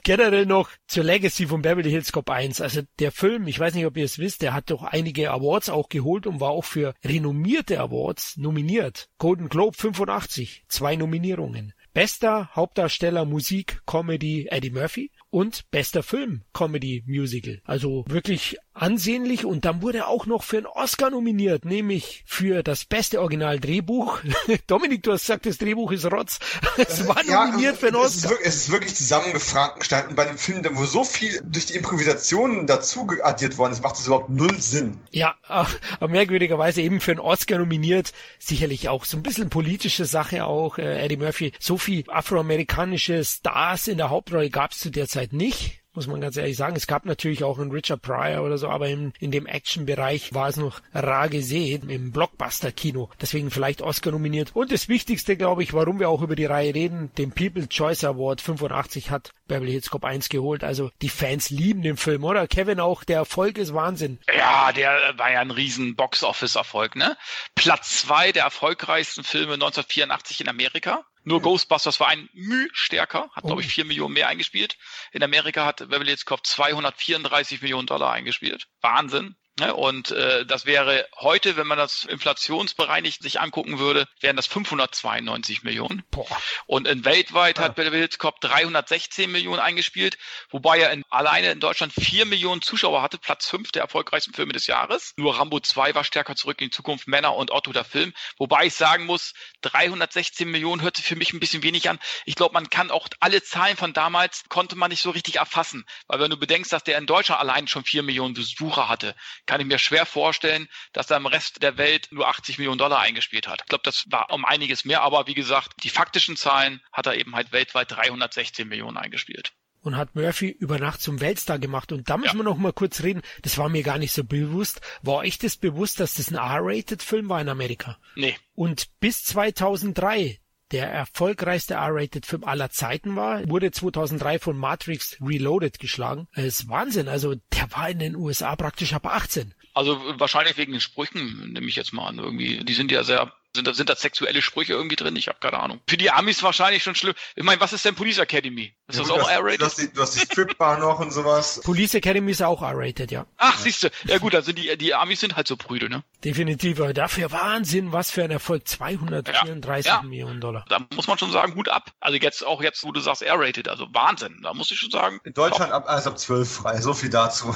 Generell 0.03 0.47
noch 0.47 0.71
zur 0.87 1.05
Legacy 1.05 1.47
von 1.47 1.63
Beverly 1.63 1.91
Hills 1.91 2.13
Cop 2.13 2.29
1. 2.31 2.61
Also 2.61 2.83
der 2.99 3.13
Film, 3.13 3.47
ich 3.47 3.59
weiß 3.59 3.75
nicht, 3.75 3.87
ob 3.87 3.97
ihr 3.97 4.05
es 4.05 4.19
wisst, 4.19 4.43
der 4.43 4.55
hat 4.55 4.71
doch 4.71 4.83
einige 4.83 5.31
Awards 5.31 5.69
auch 5.69 5.89
geholt 5.89 6.27
und 6.27 6.41
war 6.41 6.51
auch 6.51 6.65
für 6.65 6.95
renommierte 7.05 7.81
Awards 7.81 8.37
nominiert. 8.37 9.09
Golden 9.19 9.49
Globe 9.49 9.77
85, 9.77 10.65
zwei 10.69 10.97
Nominierungen. 10.97 11.73
Bester 11.95 12.51
Hauptdarsteller 12.55 13.25
Musik 13.25 13.81
Comedy 13.87 14.47
Eddie 14.51 14.71
Murphy 14.71 15.11
und 15.31 15.71
bester 15.71 16.03
Film 16.03 16.43
Comedy 16.53 17.05
Musical. 17.07 17.61
Also 17.65 18.05
wirklich 18.09 18.57
ansehnlich 18.73 19.45
und 19.45 19.65
dann 19.65 19.83
wurde 19.83 19.99
er 19.99 20.09
auch 20.09 20.27
noch 20.27 20.45
für 20.45 20.59
einen 20.59 20.67
Oscar 20.67 21.11
nominiert, 21.11 21.65
nämlich 21.65 22.23
für 22.27 22.63
das 22.63 22.85
beste 22.85 23.21
Originaldrehbuch. 23.21 24.21
Dominik, 24.67 25.03
du 25.03 25.13
hast 25.13 25.23
gesagt, 25.23 25.47
das 25.47 25.59
Drehbuch 25.59 25.93
ist 25.93 26.07
Rotz. 26.07 26.39
Es 26.77 27.07
war 27.07 27.23
nominiert 27.25 27.77
für 27.77 27.89
einen 27.89 27.97
es 27.97 28.17
ist, 28.17 28.25
Oscar. 28.25 28.31
wirklich, 28.31 28.49
es 28.49 28.57
ist 28.57 28.71
wirklich 28.71 28.95
zusammengefrankenstein. 28.95 30.09
Und 30.09 30.15
bei 30.17 30.25
dem 30.25 30.39
Film, 30.39 30.65
wo 30.73 30.85
so 30.85 31.05
viel 31.05 31.41
durch 31.45 31.67
die 31.67 31.75
Improvisationen 31.75 32.67
dazu 32.67 33.07
addiert 33.23 33.59
worden 33.59 33.73
ist, 33.73 33.83
macht 33.83 33.97
es 33.97 34.07
überhaupt 34.07 34.31
null 34.31 34.61
Sinn. 34.61 34.99
Ja, 35.11 35.35
aber 35.43 36.09
merkwürdigerweise 36.09 36.81
eben 36.83 37.01
für 37.01 37.11
einen 37.11 37.21
Oscar 37.21 37.59
nominiert. 37.59 38.13
Sicherlich 38.39 38.89
auch 38.89 39.05
so 39.05 39.17
ein 39.17 39.23
bisschen 39.23 39.51
politische 39.51 40.05
Sache 40.05 40.45
auch. 40.45 40.79
Äh, 40.79 41.05
Eddie 41.05 41.17
Murphy, 41.17 41.53
so 41.59 41.79
viel 41.79 42.05
afroamerikanische 42.09 43.25
Stars 43.25 43.89
in 43.89 43.99
der 43.99 44.11
Hauptrolle 44.11 44.51
gab 44.51 44.73
es 44.73 44.79
zu 44.79 44.91
der 44.91 45.09
Zeit 45.09 45.18
nicht. 45.33 45.83
Muss 45.95 46.07
man 46.07 46.21
ganz 46.21 46.37
ehrlich 46.37 46.57
sagen. 46.57 46.77
Es 46.77 46.87
gab 46.87 47.07
natürlich 47.07 47.43
auch 47.43 47.59
einen 47.59 47.73
Richard 47.73 48.03
Pryor 48.03 48.45
oder 48.45 48.57
so, 48.57 48.69
aber 48.69 48.87
in, 48.89 49.13
in 49.19 49.33
dem 49.33 49.47
Action-Bereich 49.47 50.33
war 50.33 50.49
es 50.49 50.57
noch 50.57 50.81
rar 50.95 51.29
gesehen 51.29 51.91
im 51.91 52.13
Blockbuster-Kino. 52.13 53.11
Deswegen 53.21 53.51
vielleicht 53.51 53.83
Oscar 53.83 54.13
nominiert. 54.13 54.55
Und 54.55 54.71
das 54.71 54.89
Wichtigste, 54.89 55.37
glaube 55.37 55.65
ich, 55.65 55.73
warum 55.73 55.99
wir 55.99 56.09
auch 56.09 56.23
über 56.23 56.37
die 56.37 56.45
Reihe 56.45 56.73
reden, 56.73 57.11
den 57.19 57.33
People's 57.33 57.69
Choice 57.69 58.05
Award 58.05 58.41
85 58.41 59.11
hat 59.11 59.33
Beverly 59.49 59.73
Hills 59.73 59.91
Cop 59.91 60.05
1 60.05 60.29
geholt. 60.29 60.63
Also 60.63 60.93
die 61.03 61.09
Fans 61.09 61.51
lieben 61.51 61.83
den 61.83 61.97
Film, 61.97 62.23
oder? 62.23 62.47
Kevin, 62.47 62.79
auch 62.79 63.03
der 63.03 63.17
Erfolg 63.17 63.59
ist 63.59 63.75
Wahnsinn. 63.75 64.21
Ja, 64.33 64.71
der 64.71 65.15
war 65.17 65.33
ja 65.33 65.41
ein 65.41 65.51
riesen 65.51 65.97
Box-Office-Erfolg, 65.97 66.95
ne? 66.95 67.17
Platz 67.57 68.03
zwei 68.03 68.31
der 68.31 68.45
erfolgreichsten 68.45 69.25
Filme 69.25 69.55
1984 69.55 70.43
in 70.43 70.49
Amerika. 70.49 71.05
Nur 71.25 71.43
Ghostbusters 71.43 72.01
war 72.01 72.09
ein 72.09 72.29
Müh 72.33 72.69
stärker, 72.73 73.31
hat, 73.33 73.45
glaube 73.45 73.61
ich, 73.63 73.69
vier 73.69 73.85
Millionen 73.85 74.15
mehr 74.15 74.29
eingespielt. 74.29 74.77
In 75.13 75.23
Amerika 75.23 75.67
hat 75.67 75.79
Beverly 75.79 76.07
Hills 76.07 76.25
Cop 76.25 76.47
234 76.47 77.63
Millionen 77.63 77.87
Dollar 77.87 78.13
eingespielt. 78.13 78.69
Wahnsinn. 78.81 79.37
Ne? 79.59 79.75
Und 79.75 80.13
äh, 80.13 80.47
das 80.47 80.67
wäre 80.67 81.07
heute, 81.17 81.57
wenn 81.57 81.67
man 81.67 81.79
das 81.79 82.05
inflationsbereinigt 82.05 83.23
sich 83.23 83.41
angucken 83.41 83.79
würde, 83.79 84.07
wären 84.21 84.37
das 84.37 84.47
592 84.47 85.65
Millionen. 85.65 86.05
Boah. 86.11 86.27
Und 86.67 86.87
in 86.87 87.05
weltweit 87.05 87.59
hat 87.59 87.75
Beverly 87.75 87.99
Hills 87.99 88.19
Cop 88.19 88.41
316 88.41 89.31
Millionen 89.31 89.59
eingespielt, 89.61 90.17
wobei 90.51 90.79
er 90.79 90.93
in, 90.93 91.05
alleine 91.11 91.51
in 91.51 91.61
Deutschland 91.61 91.93
4 91.93 92.27
Millionen 92.27 92.63
Zuschauer 92.63 93.03
hatte, 93.03 93.19
Platz 93.19 93.49
5 93.49 93.73
der 93.73 93.83
erfolgreichsten 93.83 94.33
Filme 94.33 94.53
des 94.53 94.67
Jahres. 94.67 95.13
Nur 95.17 95.39
Rambo 95.39 95.59
2 95.59 95.95
war 95.95 96.05
stärker 96.05 96.37
zurück 96.37 96.61
in 96.61 96.67
die 96.67 96.77
Zukunft, 96.77 97.09
Männer 97.09 97.35
und 97.35 97.51
Otto 97.51 97.73
der 97.73 97.85
Film. 97.85 98.13
Wobei 98.37 98.67
ich 98.67 98.75
sagen 98.75 99.07
muss, 99.07 99.35
316 99.63 100.49
Millionen 100.49 100.83
hört 100.83 100.97
sich 100.97 101.05
für 101.05 101.17
mich 101.17 101.33
ein 101.33 101.41
bisschen 101.41 101.65
wenig 101.65 101.91
an. 101.91 101.99
Ich 102.27 102.37
glaube, 102.37 102.55
man 102.55 102.71
kann 102.71 102.91
auch 102.93 103.09
alle 103.19 103.43
Zahlen 103.43 103.77
von 103.77 103.93
damals, 103.93 104.45
konnte 104.49 104.77
man 104.77 104.91
nicht 104.91 105.03
so 105.03 105.11
richtig 105.11 105.37
erfassen. 105.37 105.85
Weil 106.07 106.21
wenn 106.21 106.31
du 106.31 106.37
bedenkst, 106.37 106.73
dass 106.73 106.85
der 106.85 106.99
in 106.99 107.07
Deutschland 107.07 107.41
allein 107.41 107.67
schon 107.67 107.85
4 107.85 108.05
Millionen 108.05 108.35
Besucher 108.35 108.89
hatte, 108.89 109.17
kann 109.49 109.61
ich 109.61 109.67
mir 109.67 109.79
schwer 109.81 110.07
vorstellen, 110.07 110.69
dass 110.93 111.11
er 111.11 111.17
im 111.17 111.27
Rest 111.27 111.63
der 111.63 111.77
Welt 111.79 112.07
nur 112.13 112.29
80 112.29 112.59
Millionen 112.59 112.79
Dollar 112.79 113.01
eingespielt 113.01 113.49
hat. 113.49 113.63
Ich 113.63 113.69
glaube, 113.69 113.83
das 113.85 114.05
war 114.11 114.31
um 114.31 114.45
einiges 114.45 114.85
mehr, 114.85 115.03
aber 115.03 115.27
wie 115.27 115.35
gesagt, 115.35 115.83
die 115.83 115.89
faktischen 115.91 116.37
Zahlen 116.37 116.81
hat 116.93 117.07
er 117.07 117.17
eben 117.17 117.35
halt 117.35 117.51
weltweit 117.51 117.91
316 117.91 118.69
Millionen 118.69 118.97
eingespielt. 118.97 119.53
und 119.81 119.97
hat 119.97 120.15
Murphy 120.17 120.49
über 120.51 120.79
Nacht 120.79 121.01
zum 121.01 121.21
Weltstar 121.21 121.59
gemacht. 121.59 121.93
Und 121.93 122.11
da 122.11 122.17
müssen 122.19 122.37
Ja. 122.37 122.41
wir 122.41 122.45
noch 122.51 122.59
mal 122.59 122.73
kurz 122.73 123.03
reden. 123.05 123.23
Das 123.43 123.57
war 123.59 123.69
mir 123.69 123.83
gar 123.85 123.97
nicht 123.97 124.13
so 124.13 124.23
bewusst. 124.25 124.81
War 125.03 125.17
euch 125.19 125.39
das 125.39 125.57
bewusst, 125.57 125.99
dass 126.01 126.15
das 126.15 126.31
ein 126.31 126.35
R-Rated-Film 126.35 127.29
war 127.29 127.41
in 127.41 127.49
Amerika? 127.49 127.97
Nee, 128.17 128.37
Und 128.55 128.89
bis 129.01 129.25
2003 129.25 130.41
der 130.73 130.91
erfolgreichste 130.91 131.75
R-Rated-Film 131.75 132.45
aller 132.45 132.71
Zeiten 132.71 133.17
war, 133.17 133.49
wurde 133.49 133.71
2003 133.71 134.39
von 134.39 134.57
Matrix 134.59 135.17
Reloaded 135.21 135.79
geschlagen. 135.79 136.29
Das 136.35 136.45
ist 136.45 136.69
Wahnsinn. 136.69 137.09
Also 137.09 137.35
der 137.35 137.73
war 137.73 137.89
in 137.89 137.99
den 137.99 138.17
USA 138.17 138.55
praktisch 138.57 138.93
ab 138.93 139.07
18. 139.07 139.55
also 139.75 140.01
wahrscheinlich 140.19 140.57
wegen 140.57 140.73
den 140.73 140.81
Sprüchen, 140.81 141.53
nehme 141.53 141.67
ich 141.67 141.77
jetzt 141.77 141.93
mal 141.93 142.09
an. 142.09 142.19
Irgendwie, 142.19 142.65
die 142.65 142.75
sind 142.75 142.91
ja 142.91 143.05
sehr, 143.05 143.33
sind 143.59 143.67
da, 143.69 143.75
sind 143.75 143.91
da 143.91 143.97
sexuelle 143.97 144.41
Sprüche 144.43 144.73
irgendwie 144.73 144.97
drin? 144.97 145.15
Ich 145.17 145.29
habe 145.29 145.39
keine 145.41 145.61
Ahnung. 145.61 145.81
Für 145.89 145.97
die 145.97 146.11
Amis 146.11 146.43
wahrscheinlich 146.43 146.83
schon 146.83 146.95
schlimm. 146.95 147.15
Ich 147.37 147.45
meine, 147.45 147.61
was 147.61 147.73
ist 147.73 147.85
denn 147.85 147.95
Police 147.95 148.19
Academy? 148.19 148.75
Ist 148.89 148.97
Ja, 148.97 149.03
das 149.03 149.11
gut, 149.13 149.21
auch 149.21 149.27
du, 149.29 149.33
R-rated? 149.35 149.63
hast 149.63 149.79
die, 149.79 149.93
du 149.93 150.01
hast 150.01 150.15
die 150.15 150.21
Stripbar 150.21 150.79
noch 150.79 150.99
und 151.01 151.13
sowas. 151.13 151.61
Police 151.65 151.95
Academy 151.95 152.31
ist 152.33 152.43
auch 152.43 152.63
R-Rated, 152.63 153.11
ja. 153.11 153.27
Ach, 153.37 153.59
siehst 153.59 153.83
du. 153.85 153.89
Ja 154.05 154.19
gut, 154.19 154.33
sind 154.45 154.59
die, 154.59 154.77
die 154.79 154.95
Amis 154.95 155.21
sind 155.21 155.37
halt 155.37 155.47
so 155.49 155.57
prüde, 155.57 155.89
ne? 155.91 156.03
Definitiv. 156.25 156.81
Aber 156.81 156.95
dafür 156.95 157.31
Wahnsinn, 157.33 157.93
was 157.93 158.11
für 158.11 158.25
ein 158.25 158.31
Erfolg. 158.31 158.67
234 158.67 159.87
Ja, 159.87 159.97
ja. 159.97 160.03
Millionen 160.03 160.41
Dollar. 160.41 160.65
Da 160.69 160.81
muss 160.95 161.07
man 161.07 161.19
schon 161.19 161.31
sagen, 161.33 161.55
Hut 161.55 161.69
ab. 161.69 161.93
Also 162.01 162.19
jetzt 162.19 162.45
auch 162.47 162.63
jetzt, 162.63 162.83
wo 162.85 162.93
du 162.93 163.01
sagst 163.01 163.23
R-rated, 163.23 163.69
also 163.69 163.87
Wahnsinn. 163.93 164.41
Da 164.43 164.55
muss 164.55 164.71
ich 164.71 164.79
schon 164.79 164.91
sagen. 164.91 165.21
In 165.25 165.35
Deutschland 165.35 165.73
ab, 165.73 165.85
also 165.89 166.11
ab 166.11 166.19
12 166.19 166.51
frei. 166.51 166.81
So 166.81 166.95
viel 166.95 167.11
dazu. 167.11 167.55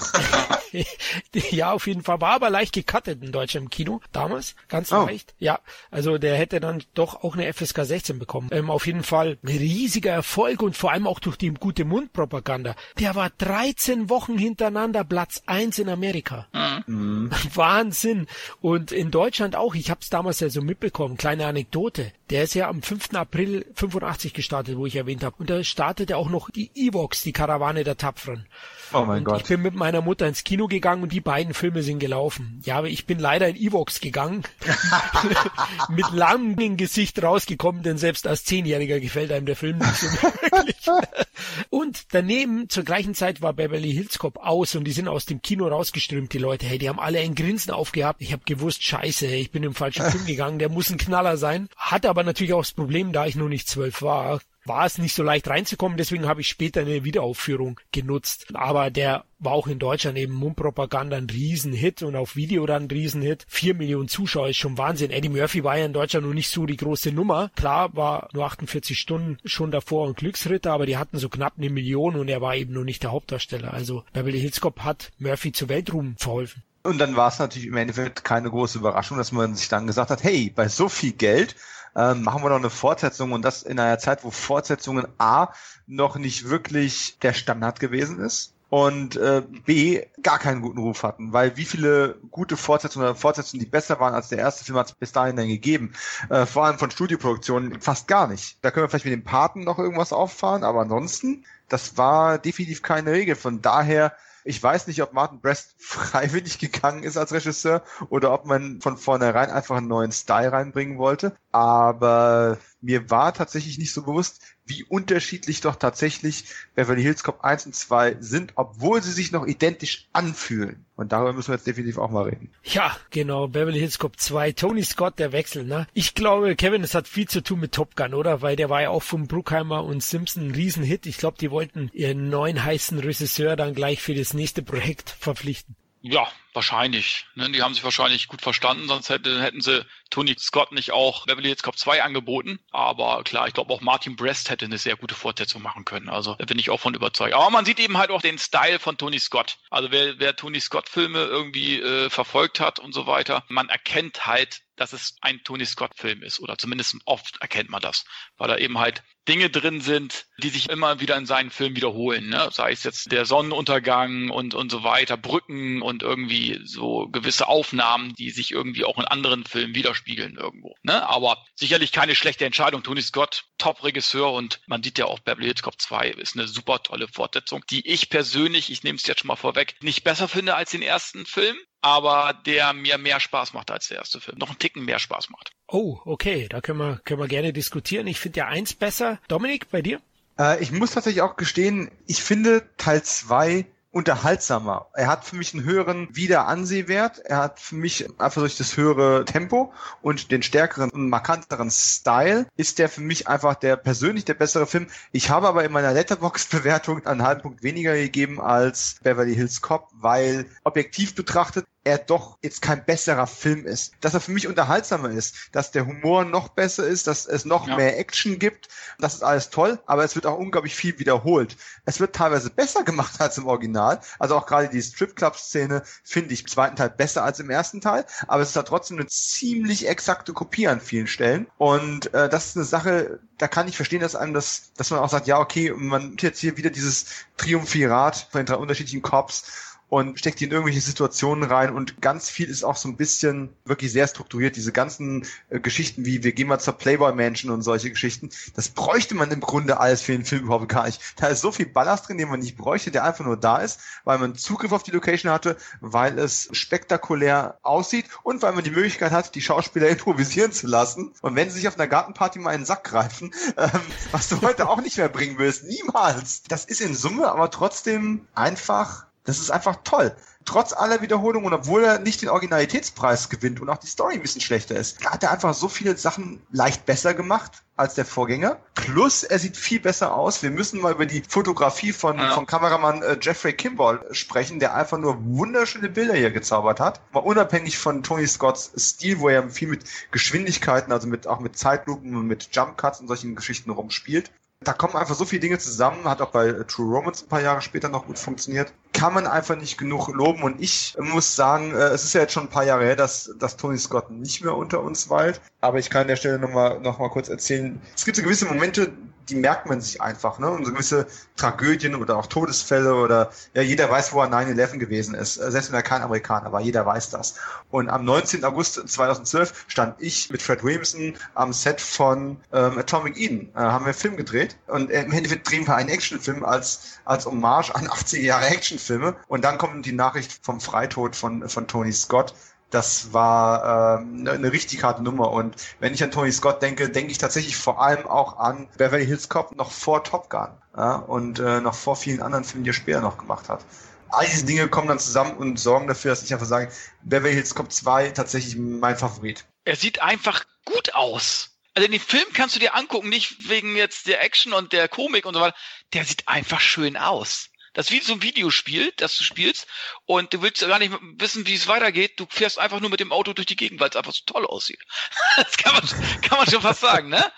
ja, 1.50 1.72
auf 1.72 1.86
jeden 1.86 2.03
Fall. 2.03 2.20
War 2.20 2.34
aber 2.34 2.50
leicht 2.50 2.72
gecuttet 2.74 3.22
in 3.22 3.32
Deutschland 3.32 3.64
im 3.66 3.70
Kino. 3.70 4.00
Damals. 4.12 4.55
Ganz 4.68 4.92
Oh. 4.92 5.07
leicht. 5.07 5.34
Ja. 5.38 5.61
Also 5.93 6.16
der 6.16 6.36
hätte 6.36 6.59
dann 6.59 6.82
doch 6.95 7.22
auch 7.22 7.36
eine 7.36 7.53
FSK 7.53 7.84
16 7.84 8.18
bekommen. 8.18 8.49
Ähm, 8.51 8.70
auf 8.70 8.86
jeden 8.86 9.03
Fall 9.03 9.38
ein 9.43 9.49
riesiger 9.49 10.11
Erfolg 10.11 10.62
und 10.62 10.76
vor 10.76 10.90
allem 10.90 11.07
auch 11.07 11.20
durch 11.20 11.36
die 11.36 11.51
gute 11.51 11.84
Mundpropaganda. 11.84 12.74
Der 12.99 13.14
war 13.14 13.30
13 13.30 14.09
Wochen 14.09 14.38
hintereinander 14.38 15.05
Platz 15.05 15.43
1 15.47 15.78
in 15.78 15.90
Amerika. 15.90 16.49
Wahnsinn. 17.55 18.26
Und 18.61 18.90
in 18.90 19.11
Deutschland 19.11 19.55
auch. 19.55 19.74
Ich 19.74 19.90
habe 19.90 20.01
es 20.01 20.09
damals 20.09 20.40
ja 20.40 20.49
so 20.49 20.62
mitbekommen. 20.62 21.18
Kleine 21.18 21.47
Anekdote. 21.47 22.12
Der 22.33 22.45
ist 22.45 22.55
ja 22.55 22.70
am 22.70 22.80
5. 22.80 23.12
April 23.12 23.66
85 23.74 24.33
gestartet, 24.33 24.78
wo 24.78 24.87
ich 24.87 24.97
erwähnt 24.97 25.22
habe. 25.22 25.37
Und 25.39 25.51
da 25.51 25.62
startete 25.62 26.16
auch 26.16 26.30
noch 26.30 26.49
die 26.49 26.70
Evox, 26.74 27.22
die 27.22 27.33
Karawane 27.33 27.85
der 27.85 27.99
Tapferen. 27.99 28.47
Oh 28.95 29.05
mein 29.05 29.18
und 29.18 29.24
Gott. 29.24 29.43
Ich 29.43 29.49
bin 29.49 29.61
mit 29.61 29.74
meiner 29.74 30.01
Mutter 30.01 30.26
ins 30.26 30.43
Kino 30.43 30.66
gegangen 30.66 31.03
und 31.03 31.12
die 31.12 31.20
beiden 31.20 31.53
Filme 31.53 31.83
sind 31.83 31.99
gelaufen. 31.99 32.62
Ja, 32.64 32.78
aber 32.78 32.89
ich 32.89 33.05
bin 33.05 33.18
leider 33.18 33.49
in 33.49 33.57
Evox 33.57 34.01
gegangen. 34.01 34.45
mit 35.91 36.11
langem 36.12 36.78
Gesicht 36.78 37.22
rausgekommen, 37.22 37.83
denn 37.83 37.99
selbst 37.99 38.26
als 38.26 38.45
Zehnjähriger 38.45 38.99
gefällt 38.99 39.30
einem 39.30 39.45
der 39.45 39.57
Film 39.57 39.76
nicht 39.78 39.97
so 39.97 40.07
wirklich. 40.07 40.76
und 41.70 42.14
daneben 42.14 42.68
zur 42.70 42.85
gleichen 42.85 43.14
Zeit 43.14 43.43
war 43.43 43.53
Beverly 43.53 43.93
Hills 43.93 44.18
Cop 44.18 44.39
aus 44.39 44.74
und 44.74 44.85
die 44.85 44.93
sind 44.93 45.09
aus 45.09 45.26
dem 45.26 45.43
Kino 45.43 45.66
rausgeströmt, 45.66 46.33
die 46.33 46.39
Leute. 46.39 46.66
Hey, 46.66 46.78
die 46.78 46.89
haben 46.89 47.01
alle 47.01 47.20
ein 47.20 47.35
Grinsen 47.35 47.72
aufgehabt. 47.72 48.22
Ich 48.22 48.33
habe 48.33 48.43
gewusst, 48.47 48.83
scheiße, 48.85 49.26
ich 49.26 49.51
bin 49.51 49.62
im 49.62 49.74
falschen 49.74 50.05
Film 50.11 50.24
gegangen, 50.24 50.59
der 50.59 50.70
muss 50.70 50.91
ein 50.91 50.99
Knaller 50.99 51.37
sein. 51.37 51.68
Hatte 51.76 52.09
aber 52.09 52.21
natürlich 52.26 52.52
auch 52.52 52.62
das 52.62 52.72
Problem, 52.72 53.12
da 53.12 53.26
ich 53.26 53.36
noch 53.36 53.48
nicht 53.48 53.68
zwölf 53.68 54.02
war, 54.02 54.40
war 54.64 54.86
es 54.86 54.98
nicht 54.98 55.14
so 55.14 55.22
leicht 55.22 55.48
reinzukommen, 55.48 55.98
deswegen 55.98 56.26
habe 56.26 56.40
ich 56.40 56.48
später 56.48 56.80
eine 56.80 57.04
Wiederaufführung 57.04 57.80
genutzt. 57.90 58.46
Aber 58.54 58.90
der 58.90 59.24
war 59.38 59.52
auch 59.52 59.66
in 59.66 59.78
Deutschland 59.80 60.16
eben 60.18 60.34
Mundpropaganda 60.34 61.16
ein 61.16 61.28
Riesenhit 61.28 62.02
und 62.02 62.14
auf 62.14 62.36
Video 62.36 62.64
dann 62.66 62.84
ein 62.84 62.90
Riesenhit. 62.90 63.44
Vier 63.48 63.74
Millionen 63.74 64.08
Zuschauer 64.08 64.50
ist 64.50 64.58
schon 64.58 64.78
Wahnsinn. 64.78 65.10
Eddie 65.10 65.30
Murphy 65.30 65.64
war 65.64 65.78
ja 65.78 65.86
in 65.86 65.92
Deutschland 65.92 66.26
noch 66.26 66.34
nicht 66.34 66.50
so 66.50 66.64
die 66.66 66.76
große 66.76 67.10
Nummer. 67.10 67.50
Klar 67.56 67.96
war 67.96 68.28
nur 68.32 68.44
48 68.44 68.96
Stunden 68.96 69.38
schon 69.44 69.72
davor 69.72 70.06
ein 70.06 70.14
Glücksritter, 70.14 70.72
aber 70.72 70.86
die 70.86 70.96
hatten 70.96 71.18
so 71.18 71.28
knapp 71.28 71.54
eine 71.58 71.70
Million 71.70 72.14
und 72.16 72.28
er 72.28 72.40
war 72.40 72.54
eben 72.54 72.72
noch 72.72 72.84
nicht 72.84 73.02
der 73.02 73.10
Hauptdarsteller. 73.10 73.74
Also 73.74 74.04
Beverly 74.12 74.40
Hills 74.40 74.60
Cop 74.60 74.80
hat 74.80 75.10
Murphy 75.18 75.52
zu 75.52 75.68
Weltruhm 75.68 76.14
verholfen. 76.18 76.62
Und 76.84 76.98
dann 76.98 77.16
war 77.16 77.28
es 77.28 77.38
natürlich 77.38 77.68
im 77.68 77.76
Endeffekt 77.76 78.24
keine 78.24 78.50
große 78.50 78.78
Überraschung, 78.78 79.16
dass 79.16 79.30
man 79.30 79.54
sich 79.54 79.68
dann 79.68 79.86
gesagt 79.86 80.10
hat, 80.10 80.24
hey, 80.24 80.52
bei 80.54 80.68
so 80.68 80.88
viel 80.88 81.12
Geld 81.12 81.54
ähm, 81.97 82.22
machen 82.22 82.43
wir 82.43 82.51
noch 82.51 82.57
eine 82.57 82.70
Fortsetzung 82.70 83.32
und 83.32 83.43
das 83.43 83.62
in 83.62 83.78
einer 83.78 83.99
Zeit, 83.99 84.24
wo 84.24 84.30
Fortsetzungen 84.30 85.07
A 85.18 85.49
noch 85.86 86.16
nicht 86.16 86.49
wirklich 86.49 87.18
der 87.20 87.32
Standard 87.32 87.80
gewesen 87.80 88.20
ist 88.20 88.55
und 88.72 89.16
äh, 89.16 89.43
B 89.66 90.03
gar 90.22 90.38
keinen 90.38 90.62
guten 90.62 90.78
Ruf 90.78 91.03
hatten, 91.03 91.34
weil 91.34 91.59
wie 91.59 91.66
viele 91.66 92.16
gute 92.30 92.57
Fortsetzungen 92.57 93.07
oder 93.07 93.14
Fortsetzungen, 93.14 93.62
die 93.62 93.70
besser 93.70 94.01
waren 94.01 94.14
als 94.14 94.28
der 94.28 94.38
erste 94.38 94.64
Film, 94.64 94.78
hat 94.78 94.86
es 94.86 94.95
bis 94.95 95.12
dahin 95.12 95.36
dann 95.36 95.49
gegeben. 95.49 95.93
Äh, 96.30 96.47
vor 96.47 96.64
allem 96.64 96.78
von 96.78 96.90
Studioproduktionen 96.90 97.82
fast 97.82 98.09
gar 98.09 98.28
nicht. 98.28 98.57
Da 98.62 98.70
können 98.70 98.84
wir 98.84 98.88
vielleicht 98.88 99.05
mit 99.05 99.12
dem 99.12 99.24
Paten 99.24 99.64
noch 99.64 99.78
irgendwas 99.78 100.14
auffahren, 100.14 100.64
aber 100.64 100.80
ansonsten, 100.80 101.45
das 101.68 101.99
war 101.99 102.38
definitiv 102.38 102.80
keine 102.80 103.12
Regel. 103.12 103.34
Von 103.34 103.61
daher 103.61 104.16
ich 104.45 104.62
weiß 104.62 104.86
nicht, 104.86 105.03
ob 105.03 105.12
Martin 105.12 105.40
Brest 105.40 105.74
freiwillig 105.78 106.59
gegangen 106.59 107.03
ist 107.03 107.16
als 107.16 107.32
Regisseur 107.32 107.82
oder 108.09 108.32
ob 108.32 108.47
man 108.47 108.80
von 108.80 108.97
vornherein 108.97 109.51
einfach 109.51 109.76
einen 109.76 109.88
neuen 109.88 110.12
Style 110.12 110.53
reinbringen 110.53 110.99
wollte. 110.99 111.36
Aber 111.51 112.59
mir 112.80 113.11
war 113.11 113.32
tatsächlich 113.34 113.78
nicht 113.78 113.93
so 113.93 114.03
bewusst, 114.03 114.43
wie 114.72 114.84
unterschiedlich 114.84 115.60
doch 115.60 115.76
tatsächlich 115.76 116.44
Beverly 116.74 117.02
Hills 117.02 117.22
Cop 117.22 117.44
1 117.44 117.66
und 117.66 117.74
2 117.74 118.16
sind, 118.20 118.52
obwohl 118.54 119.02
sie 119.02 119.12
sich 119.12 119.32
noch 119.32 119.46
identisch 119.46 120.08
anfühlen. 120.12 120.84
Und 120.96 121.12
darüber 121.12 121.32
müssen 121.32 121.48
wir 121.48 121.56
jetzt 121.56 121.66
definitiv 121.66 121.98
auch 121.98 122.10
mal 122.10 122.24
reden. 122.24 122.50
Ja, 122.62 122.96
genau, 123.10 123.48
Beverly 123.48 123.78
Hills 123.78 123.98
Cop 123.98 124.18
2, 124.18 124.52
Tony 124.52 124.82
Scott, 124.82 125.18
der 125.18 125.32
Wechsel, 125.32 125.64
ne? 125.64 125.86
Ich 125.94 126.14
glaube, 126.14 126.56
Kevin, 126.56 126.84
es 126.84 126.94
hat 126.94 127.08
viel 127.08 127.28
zu 127.28 127.42
tun 127.42 127.60
mit 127.60 127.72
Top 127.72 127.96
Gun, 127.96 128.14
oder? 128.14 128.42
Weil 128.42 128.56
der 128.56 128.70
war 128.70 128.82
ja 128.82 128.90
auch 128.90 129.02
von 129.02 129.26
Bruckheimer 129.26 129.84
und 129.84 130.02
Simpson 130.02 130.48
ein 130.48 130.50
Riesenhit. 130.52 131.06
Ich 131.06 131.18
glaube, 131.18 131.38
die 131.40 131.50
wollten 131.50 131.90
ihren 131.92 132.30
neuen 132.30 132.64
heißen 132.64 132.98
Regisseur 132.98 133.56
dann 133.56 133.74
gleich 133.74 134.00
für 134.00 134.14
das 134.14 134.34
nächste 134.34 134.62
Projekt 134.62 135.10
verpflichten. 135.10 135.76
Ja, 136.05 136.26
wahrscheinlich. 136.53 137.26
Ne? 137.36 137.48
Die 137.53 137.62
haben 137.62 137.74
sich 137.74 137.84
wahrscheinlich 137.84 138.26
gut 138.26 138.42
verstanden, 138.42 138.88
sonst 138.88 139.09
hätte, 139.09 139.40
hätten 139.40 139.61
sie 139.61 139.86
Tony 140.11 140.34
Scott 140.36 140.72
nicht 140.72 140.90
auch 140.90 141.26
Beverly 141.26 141.46
Hills 141.46 141.62
Cop 141.62 141.78
2 141.78 142.03
angeboten. 142.03 142.59
Aber 142.72 143.22
klar, 143.22 143.46
ich 143.46 143.55
glaube 143.55 143.72
auch 143.72 143.80
Martin 143.82 144.16
Brest 144.16 144.50
hätte 144.50 144.64
eine 144.64 144.78
sehr 144.78 144.96
gute 144.96 145.14
Fortsetzung 145.14 145.62
machen 145.62 145.84
können. 145.84 146.09
Also 146.09 146.34
da 146.34 146.44
bin 146.44 146.59
ich 146.59 146.70
auch 146.70 146.80
von 146.80 146.94
überzeugt. 146.94 147.34
Aber 147.34 147.50
man 147.50 147.64
sieht 147.64 147.78
eben 147.78 147.98
halt 147.98 148.11
auch 148.11 148.20
den 148.20 148.36
Style 148.38 148.80
von 148.80 148.98
Tony 148.98 149.20
Scott. 149.20 149.59
Also 149.70 149.92
wer, 149.92 150.18
wer 150.18 150.34
Tony 150.34 150.59
Scott-Filme 150.59 151.20
irgendwie 151.20 151.80
äh, 151.80 152.11
verfolgt 152.11 152.59
hat 152.59 152.80
und 152.80 152.92
so 152.92 153.07
weiter, 153.07 153.44
man 153.48 153.68
erkennt 153.68 154.26
halt, 154.26 154.62
dass 154.74 154.92
es 154.92 155.16
ein 155.20 155.44
Tony 155.44 155.64
Scott-Film 155.64 156.24
ist. 156.24 156.40
Oder 156.40 156.59
zumindest 156.59 156.96
oft 157.05 157.40
erkennt 157.40 157.70
man 157.70 157.80
das. 157.80 158.05
Weil 158.38 158.48
da 158.48 158.57
eben 158.57 158.80
halt 158.80 159.05
Dinge 159.28 159.50
drin 159.50 159.80
sind, 159.80 160.26
die 160.42 160.48
sich 160.48 160.68
immer 160.68 161.00
wieder 161.00 161.16
in 161.16 161.26
seinen 161.26 161.50
Filmen 161.50 161.76
wiederholen. 161.76 162.28
Ne? 162.28 162.48
Sei 162.52 162.72
es 162.72 162.82
jetzt 162.82 163.12
der 163.12 163.24
Sonnenuntergang 163.24 164.30
und, 164.30 164.54
und 164.54 164.70
so 164.70 164.82
weiter, 164.82 165.16
Brücken 165.16 165.80
und 165.80 166.02
irgendwie 166.02 166.60
so 166.64 167.08
gewisse 167.08 167.46
Aufnahmen, 167.46 168.14
die 168.14 168.30
sich 168.30 168.50
irgendwie 168.50 168.84
auch 168.84 168.98
in 168.98 169.04
anderen 169.04 169.44
Filmen 169.44 169.74
widerspiegeln 169.74 170.36
irgendwo. 170.36 170.74
Ne? 170.82 171.08
Aber 171.08 171.44
sicherlich 171.54 171.92
keine 171.92 172.14
schlechte 172.14 172.44
Entscheidung. 172.44 172.82
Tony 172.82 173.02
Scott, 173.02 173.44
Top-Regisseur 173.58 174.32
und 174.32 174.60
man 174.66 174.82
sieht 174.82 174.98
ja 174.98 175.06
auch 175.06 175.20
Beverly 175.20 175.46
Hills 175.46 175.62
Cop 175.62 175.80
2 175.80 176.10
ist 176.10 176.36
eine 176.36 176.48
super 176.48 176.82
tolle 176.82 177.08
Fortsetzung, 177.08 177.64
die 177.70 177.86
ich 177.86 178.10
persönlich, 178.10 178.70
ich 178.70 178.82
nehme 178.82 178.96
es 178.96 179.06
jetzt 179.06 179.20
schon 179.20 179.28
mal 179.28 179.36
vorweg, 179.36 179.76
nicht 179.82 180.04
besser 180.04 180.28
finde 180.28 180.54
als 180.54 180.70
den 180.70 180.82
ersten 180.82 181.26
Film, 181.26 181.56
aber 181.83 182.35
der 182.47 182.72
mir 182.72 182.97
mehr 182.97 183.20
Spaß 183.20 183.53
macht 183.53 183.70
als 183.70 183.89
der 183.89 183.99
erste 183.99 184.20
Film. 184.20 184.39
Noch 184.39 184.49
einen 184.49 184.59
Ticken 184.59 184.85
mehr 184.85 184.99
Spaß 184.99 185.30
macht. 185.30 185.53
Oh, 185.66 185.99
okay, 186.05 186.49
da 186.49 186.61
können 186.61 186.78
wir, 186.78 187.01
können 187.05 187.20
wir 187.20 187.28
gerne 187.28 187.53
diskutieren. 187.53 188.07
Ich 188.07 188.20
finde 188.20 188.41
ja 188.41 188.47
eins 188.47 188.72
besser. 188.72 189.18
Dominik, 189.28 189.70
bei 189.70 189.83
dir? 189.83 190.01
Äh, 190.39 190.62
ich 190.62 190.72
muss 190.72 190.93
tatsächlich 190.93 191.22
auch 191.22 191.37
gestehen, 191.37 191.91
ich 192.07 192.22
finde 192.22 192.62
Teil 192.78 193.03
zwei 193.03 193.66
unterhaltsamer. 193.93 194.87
Er 194.95 195.07
hat 195.07 195.24
für 195.26 195.37
mich 195.37 195.53
einen 195.53 195.64
höheren 195.64 196.09
Wiederansehwert. 196.16 197.18
Er 197.18 197.37
hat 197.37 197.61
für 197.61 197.74
mich 197.74 198.09
einfach 198.18 198.41
durch 198.41 198.57
das 198.57 198.76
höhere 198.76 199.24
Tempo 199.26 199.72
und 200.01 200.30
den 200.30 200.43
stärkeren 200.43 200.91
und 200.91 201.11
markanteren 201.11 201.70
Style 201.70 202.47
ist 202.57 202.78
der 202.78 202.89
für 202.89 203.03
mich 203.03 203.28
einfach 203.28 203.55
der 203.55 203.76
persönlich 203.76 204.24
der 204.24 204.35
bessere 204.35 204.66
Film. 204.66 204.87
Ich 205.12 205.28
habe 205.28 205.47
aber 205.47 205.64
in 205.64 205.72
meiner 205.72 205.93
Letterbox-Bewertung 205.93 207.07
einen 207.07 207.22
halben 207.22 207.43
Punkt 207.43 207.62
weniger 207.62 207.95
gegeben 207.95 208.41
als 208.41 208.97
Beverly 209.03 209.35
Hills 209.35 209.61
Cop, 209.61 209.91
weil 209.93 210.47
objektiv 210.64 211.14
betrachtet 211.14 211.66
er 211.85 211.99
doch 211.99 212.39
jetzt 212.43 212.62
kein 212.62 212.85
besserer 212.85 213.26
Film 213.26 213.66
ist. 213.66 213.95
Dass 214.01 214.14
er 214.14 214.20
für 214.20 214.33
mich 214.33 214.47
unterhaltsamer 214.47 215.11
ist, 215.11 215.35
dass 215.53 215.72
der 215.72 215.87
Humor 215.87 216.24
noch 216.24 216.49
besser 216.49 216.87
ist, 216.87 217.07
dass 217.07 217.26
es 217.26 217.45
noch 217.45 217.66
ja. 217.66 217.76
mehr 217.76 217.99
Action 217.99 218.39
gibt. 218.39 218.68
Das 218.99 219.14
ist 219.14 219.22
alles 219.22 219.51
toll, 219.51 219.80
aber 219.87 220.05
es 220.05 220.14
wird 220.14 220.26
auch 220.26 220.39
unglaublich 220.39 220.74
viel 220.74 220.99
wiederholt. 220.99 221.57
Es 221.85 222.01
wird 222.01 222.14
teilweise 222.14 222.51
besser 222.51 222.85
gemacht 222.85 223.20
als 223.20 223.39
im 223.39 223.47
Original. 223.47 224.01
Also 224.18 224.37
auch 224.37 224.47
gerade 224.47 224.68
die 224.68 224.83
Strip-Club-Szene 224.83 225.83
finde 226.05 226.35
ich 226.35 226.43
im 226.43 226.49
zweiten 226.49 226.76
Teil 226.76 226.91
besser 226.91 227.24
als 227.24 227.41
im 227.41 227.51
ersten 227.51 227.80
Teil, 227.80 228.05
aber 228.28 228.43
es 228.43 228.51
ist 228.51 228.57
ja 228.57 228.62
trotzdem 228.62 228.99
eine 228.99 229.07
ziemlich 229.07 229.89
exakte 229.89 230.33
Kopie 230.33 230.68
an 230.68 230.80
vielen 230.80 231.07
Stellen. 231.07 231.47
Und 231.59 232.12
äh, 232.14 232.28
das 232.28 232.49
ist 232.49 232.57
eine 232.57 232.64
Sache, 232.64 233.20
da 233.39 233.49
kann 233.49 233.68
ich 233.68 233.76
verstehen, 233.76 234.01
dass 234.01 234.14
einem 234.14 234.35
das, 234.35 234.72
dass 234.76 234.91
man 234.91 235.01
auch 235.01 235.09
sagt, 235.09 235.26
ja, 235.26 235.39
okay, 235.39 235.72
man 235.74 236.16
jetzt 236.20 236.39
hier 236.39 236.57
wieder 236.57 236.70
dieses 236.70 237.07
Triumphirat 237.37 238.28
von 238.30 238.41
den 238.41 238.47
drei 238.47 238.57
unterschiedlichen 238.57 239.03
Cops 239.03 239.71
und 239.93 240.18
steckt 240.18 240.40
die 240.40 240.45
in 240.45 240.53
irgendwelche 240.53 240.80
Situationen 240.80 241.45
rein 241.45 241.74
und 241.74 242.01
ganz 242.01 242.30
viel 242.30 242.49
ist 242.49 242.64
auch 242.64 242.76
so 242.76 242.88
ein 242.88 242.97
bisschen 242.97 243.51
wirklich 243.66 243.93
sehr 243.93 244.09
strukturiert. 244.09 244.57
Diese 244.57 244.72
ganzen 244.72 245.26
äh, 245.51 245.61
Geschichten 245.61 246.07
wie 246.07 246.24
wir 246.24 246.32
gehen 246.32 246.49
mal 246.49 246.59
zur 246.59 246.78
Playboy 246.78 247.12
Mansion 247.12 247.53
und 247.53 247.61
solche 247.61 247.90
Geschichten, 247.90 248.30
das 248.57 248.70
bräuchte 248.70 249.14
man 249.14 249.30
im 249.30 249.40
Grunde 249.40 249.80
alles 249.80 250.01
für 250.01 250.12
den 250.12 250.24
Film 250.24 250.45
überhaupt 250.45 250.70
gar 250.70 250.86
nicht. 250.86 250.99
Da 251.16 251.26
ist 251.26 251.43
so 251.43 251.53
viel 251.53 251.66
Ballast 251.66 252.09
drin, 252.09 252.16
den 252.16 252.30
man 252.30 252.40
nicht 252.40 252.57
bräuchte, 252.57 252.90
der 252.90 253.05
einfach 253.05 253.26
nur 253.26 253.36
da 253.36 253.59
ist, 253.59 253.80
weil 254.05 254.16
man 254.16 254.34
Zugriff 254.34 254.72
auf 254.72 254.82
die 254.82 254.93
Location 254.93 255.30
hatte, 255.30 255.59
weil 255.82 256.18
es 256.18 256.49
spektakulär 256.53 257.59
aussieht 257.62 258.07
und 258.22 258.40
weil 258.40 258.55
man 258.55 258.64
die 258.64 258.70
Möglichkeit 258.70 259.12
hat, 259.12 259.34
die 259.34 259.43
Schauspieler 259.43 259.88
improvisieren 259.90 260.53
zu 260.53 260.68
lassen. 260.68 261.12
Und 261.20 261.36
wenn 261.36 261.51
sie 261.51 261.57
sich 261.57 261.68
auf 261.68 261.78
einer 261.78 261.86
Gartenparty 261.86 262.38
mal 262.38 262.55
einen 262.55 262.64
Sack 262.64 262.84
greifen, 262.84 263.34
ähm, 263.59 263.68
was 264.11 264.30
du 264.30 264.40
heute 264.40 264.70
auch 264.70 264.80
nicht 264.80 264.97
mehr 264.97 265.11
bringen 265.11 265.36
willst, 265.36 265.64
niemals. 265.64 266.45
Das 266.45 266.64
ist 266.64 266.80
in 266.80 266.95
Summe 266.95 267.30
aber 267.30 267.51
trotzdem 267.51 268.26
einfach 268.34 269.05
das 269.24 269.38
ist 269.38 269.50
einfach 269.50 269.76
toll. 269.84 270.14
Trotz 270.44 270.72
aller 270.72 271.00
Wiederholungen 271.02 271.46
und 271.46 271.54
obwohl 271.54 271.84
er 271.84 272.00
nicht 272.00 272.22
den 272.22 272.28
Originalitätspreis 272.28 273.28
gewinnt 273.28 273.60
und 273.60 273.70
auch 273.70 273.78
die 273.78 273.86
Story 273.86 274.14
ein 274.14 274.22
bisschen 274.22 274.40
schlechter 274.40 274.74
ist, 274.74 275.04
hat 275.06 275.22
er 275.22 275.30
einfach 275.30 275.54
so 275.54 275.68
viele 275.68 275.96
Sachen 275.96 276.42
leicht 276.50 276.84
besser 276.84 277.14
gemacht 277.14 277.62
als 277.76 277.94
der 277.94 278.04
Vorgänger. 278.04 278.58
Plus, 278.74 279.22
er 279.22 279.38
sieht 279.38 279.56
viel 279.56 279.78
besser 279.78 280.16
aus. 280.16 280.42
Wir 280.42 280.50
müssen 280.50 280.80
mal 280.80 280.92
über 280.92 281.06
die 281.06 281.22
Fotografie 281.28 281.92
von, 281.92 282.18
ja. 282.18 282.34
von 282.34 282.46
Kameramann 282.46 283.02
äh, 283.02 283.16
Jeffrey 283.20 283.52
Kimball 283.52 284.04
sprechen, 284.10 284.58
der 284.58 284.74
einfach 284.74 284.98
nur 284.98 285.16
wunderschöne 285.24 285.88
Bilder 285.88 286.14
hier 286.14 286.32
gezaubert 286.32 286.80
hat. 286.80 287.00
Mal 287.12 287.20
unabhängig 287.20 287.78
von 287.78 288.02
Tony 288.02 288.26
Scotts 288.26 288.72
Stil, 288.76 289.20
wo 289.20 289.28
er 289.28 289.48
viel 289.48 289.68
mit 289.68 289.84
Geschwindigkeiten, 290.10 290.92
also 290.92 291.06
mit, 291.06 291.28
auch 291.28 291.38
mit 291.38 291.56
Zeitlupen 291.56 292.16
und 292.16 292.26
mit 292.26 292.48
Jump 292.52 292.76
Cuts 292.76 293.00
und 293.00 293.06
solchen 293.06 293.36
Geschichten 293.36 293.70
rumspielt. 293.70 294.32
Da 294.64 294.72
kommen 294.72 294.96
einfach 294.96 295.14
so 295.14 295.24
viele 295.24 295.40
Dinge 295.40 295.58
zusammen, 295.58 296.04
hat 296.04 296.20
auch 296.20 296.30
bei 296.30 296.52
True 296.66 296.96
Romance 296.96 297.24
ein 297.24 297.28
paar 297.28 297.40
Jahre 297.40 297.62
später 297.62 297.88
noch 297.88 298.06
gut 298.06 298.18
funktioniert. 298.18 298.72
Kann 298.92 299.14
man 299.14 299.26
einfach 299.26 299.56
nicht 299.56 299.78
genug 299.78 300.08
loben 300.08 300.42
und 300.42 300.60
ich 300.60 300.94
muss 300.98 301.34
sagen, 301.34 301.72
äh, 301.72 301.88
es 301.88 302.04
ist 302.04 302.12
ja 302.14 302.22
jetzt 302.22 302.32
schon 302.32 302.44
ein 302.44 302.50
paar 302.50 302.64
Jahre 302.64 302.84
her, 302.84 302.96
dass, 302.96 303.34
dass 303.38 303.56
Tony 303.56 303.78
Scott 303.78 304.10
nicht 304.10 304.42
mehr 304.44 304.56
unter 304.56 304.82
uns 304.82 305.10
weilt. 305.10 305.40
Aber 305.60 305.78
ich 305.78 305.90
kann 305.90 306.02
an 306.02 306.08
der 306.08 306.16
Stelle 306.16 306.38
nochmal 306.38 306.80
noch 306.80 306.98
mal 306.98 307.08
kurz 307.08 307.28
erzählen. 307.28 307.80
Es 307.94 308.04
gibt 308.04 308.16
so 308.16 308.22
gewisse 308.22 308.46
Momente, 308.46 308.92
die 309.28 309.34
merkt 309.34 309.66
man 309.66 309.80
sich 309.80 310.00
einfach, 310.00 310.38
ne? 310.38 310.50
Und 310.50 310.64
so 310.64 310.72
gewisse 310.72 311.06
Tragödien 311.36 311.94
oder 311.94 312.16
auch 312.16 312.26
Todesfälle 312.26 312.94
oder 312.94 313.30
ja, 313.54 313.62
jeder 313.62 313.90
weiß, 313.90 314.12
wo 314.12 314.20
er 314.20 314.28
9-11 314.28 314.78
gewesen 314.78 315.14
ist. 315.14 315.36
Äh, 315.36 315.50
selbst 315.50 315.70
wenn 315.70 315.78
er 315.78 315.82
kein 315.82 316.02
Amerikaner 316.02 316.52
war, 316.52 316.60
jeder 316.60 316.84
weiß 316.86 317.10
das. 317.10 317.34
Und 317.70 317.88
am 317.88 318.04
19. 318.04 318.44
August 318.44 318.88
2012 318.88 319.64
stand 319.68 320.00
ich 320.00 320.30
mit 320.30 320.42
Fred 320.42 320.62
Williamson 320.62 321.14
am 321.34 321.52
Set 321.52 321.80
von 321.80 322.36
ähm, 322.52 322.78
Atomic 322.78 323.16
Eden. 323.16 323.50
Äh, 323.54 323.58
haben 323.58 323.84
wir 323.84 323.90
einen 323.90 323.94
Film 323.94 324.16
gedreht. 324.16 324.56
Und 324.66 324.90
äh, 324.90 325.02
im 325.02 325.12
Endeffekt 325.12 325.50
drehen 325.50 325.66
wir 325.66 325.76
einen 325.76 325.88
Actionfilm 325.88 326.44
als, 326.44 326.98
als 327.04 327.26
Hommage 327.26 327.74
an 327.74 327.88
80er 327.88 328.20
Jahre 328.20 328.46
Actionfilme. 328.46 329.16
Und 329.28 329.44
dann 329.44 329.58
kommt 329.58 329.86
die 329.86 329.92
Nachricht 329.92 330.40
vom 330.42 330.60
Freitod 330.60 331.16
von, 331.16 331.48
von 331.48 331.66
Tony 331.66 331.92
Scott 331.92 332.34
das 332.72 333.12
war 333.12 334.00
ähm, 334.00 334.26
eine 334.26 334.52
richtig 334.52 334.82
harte 334.82 335.02
Nummer. 335.02 335.30
Und 335.30 335.56
wenn 335.78 335.94
ich 335.94 336.02
an 336.02 336.10
Tony 336.10 336.32
Scott 336.32 336.62
denke, 336.62 336.88
denke 336.88 337.12
ich 337.12 337.18
tatsächlich 337.18 337.56
vor 337.56 337.80
allem 337.80 338.06
auch 338.06 338.38
an 338.38 338.68
Beverly 338.76 339.06
Hills 339.06 339.28
Cop 339.28 339.54
noch 339.56 339.70
vor 339.70 340.02
Top 340.04 340.30
Gun 340.30 340.48
ja, 340.76 340.96
und 340.96 341.38
äh, 341.38 341.60
noch 341.60 341.74
vor 341.74 341.96
vielen 341.96 342.22
anderen 342.22 342.44
Filmen, 342.44 342.64
die 342.64 342.70
er 342.70 342.74
später 342.74 343.00
noch 343.00 343.18
gemacht 343.18 343.48
hat. 343.48 343.64
All 344.08 344.26
diese 344.26 344.44
Dinge 344.44 344.68
kommen 344.68 344.88
dann 344.88 344.98
zusammen 344.98 345.36
und 345.36 345.58
sorgen 345.58 345.86
dafür, 345.86 346.10
dass 346.10 346.22
ich 346.22 346.32
einfach 346.32 346.46
sage, 346.46 346.70
Beverly 347.02 347.34
Hills 347.34 347.54
Cop 347.54 347.72
2 347.72 348.10
tatsächlich 348.10 348.56
mein 348.56 348.96
Favorit. 348.96 349.44
Er 349.64 349.76
sieht 349.76 350.02
einfach 350.02 350.44
gut 350.64 350.94
aus. 350.94 351.50
Also 351.74 351.88
den 351.88 352.00
Film 352.00 352.26
kannst 352.34 352.54
du 352.54 352.60
dir 352.60 352.74
angucken, 352.74 353.08
nicht 353.08 353.48
wegen 353.48 353.76
jetzt 353.76 354.06
der 354.06 354.22
Action 354.22 354.52
und 354.52 354.72
der 354.72 354.88
Komik 354.88 355.24
und 355.24 355.34
so 355.34 355.40
weiter. 355.40 355.56
Der 355.94 356.04
sieht 356.04 356.28
einfach 356.28 356.60
schön 356.60 356.98
aus. 356.98 357.48
Das 357.74 357.86
ist 357.86 357.92
wie 357.92 358.00
so 358.00 358.12
ein 358.12 358.22
Videospiel, 358.22 358.92
das 358.96 359.16
du 359.16 359.24
spielst 359.24 359.66
und 360.04 360.32
du 360.34 360.42
willst 360.42 360.66
gar 360.66 360.78
nicht 360.78 360.92
wissen, 361.16 361.46
wie 361.46 361.54
es 361.54 361.68
weitergeht. 361.68 362.20
Du 362.20 362.26
fährst 362.28 362.58
einfach 362.58 362.80
nur 362.80 362.90
mit 362.90 363.00
dem 363.00 363.12
Auto 363.12 363.32
durch 363.32 363.46
die 363.46 363.56
Gegend, 363.56 363.80
weil 363.80 363.88
es 363.88 363.96
einfach 363.96 364.12
so 364.12 364.22
toll 364.26 364.46
aussieht. 364.46 364.80
Das 365.36 365.56
kann 365.56 365.74
man, 365.74 365.82
kann 366.20 366.38
man 366.38 366.50
schon 366.50 366.60
fast 366.60 366.80
sagen, 366.80 367.08
ne? 367.08 367.32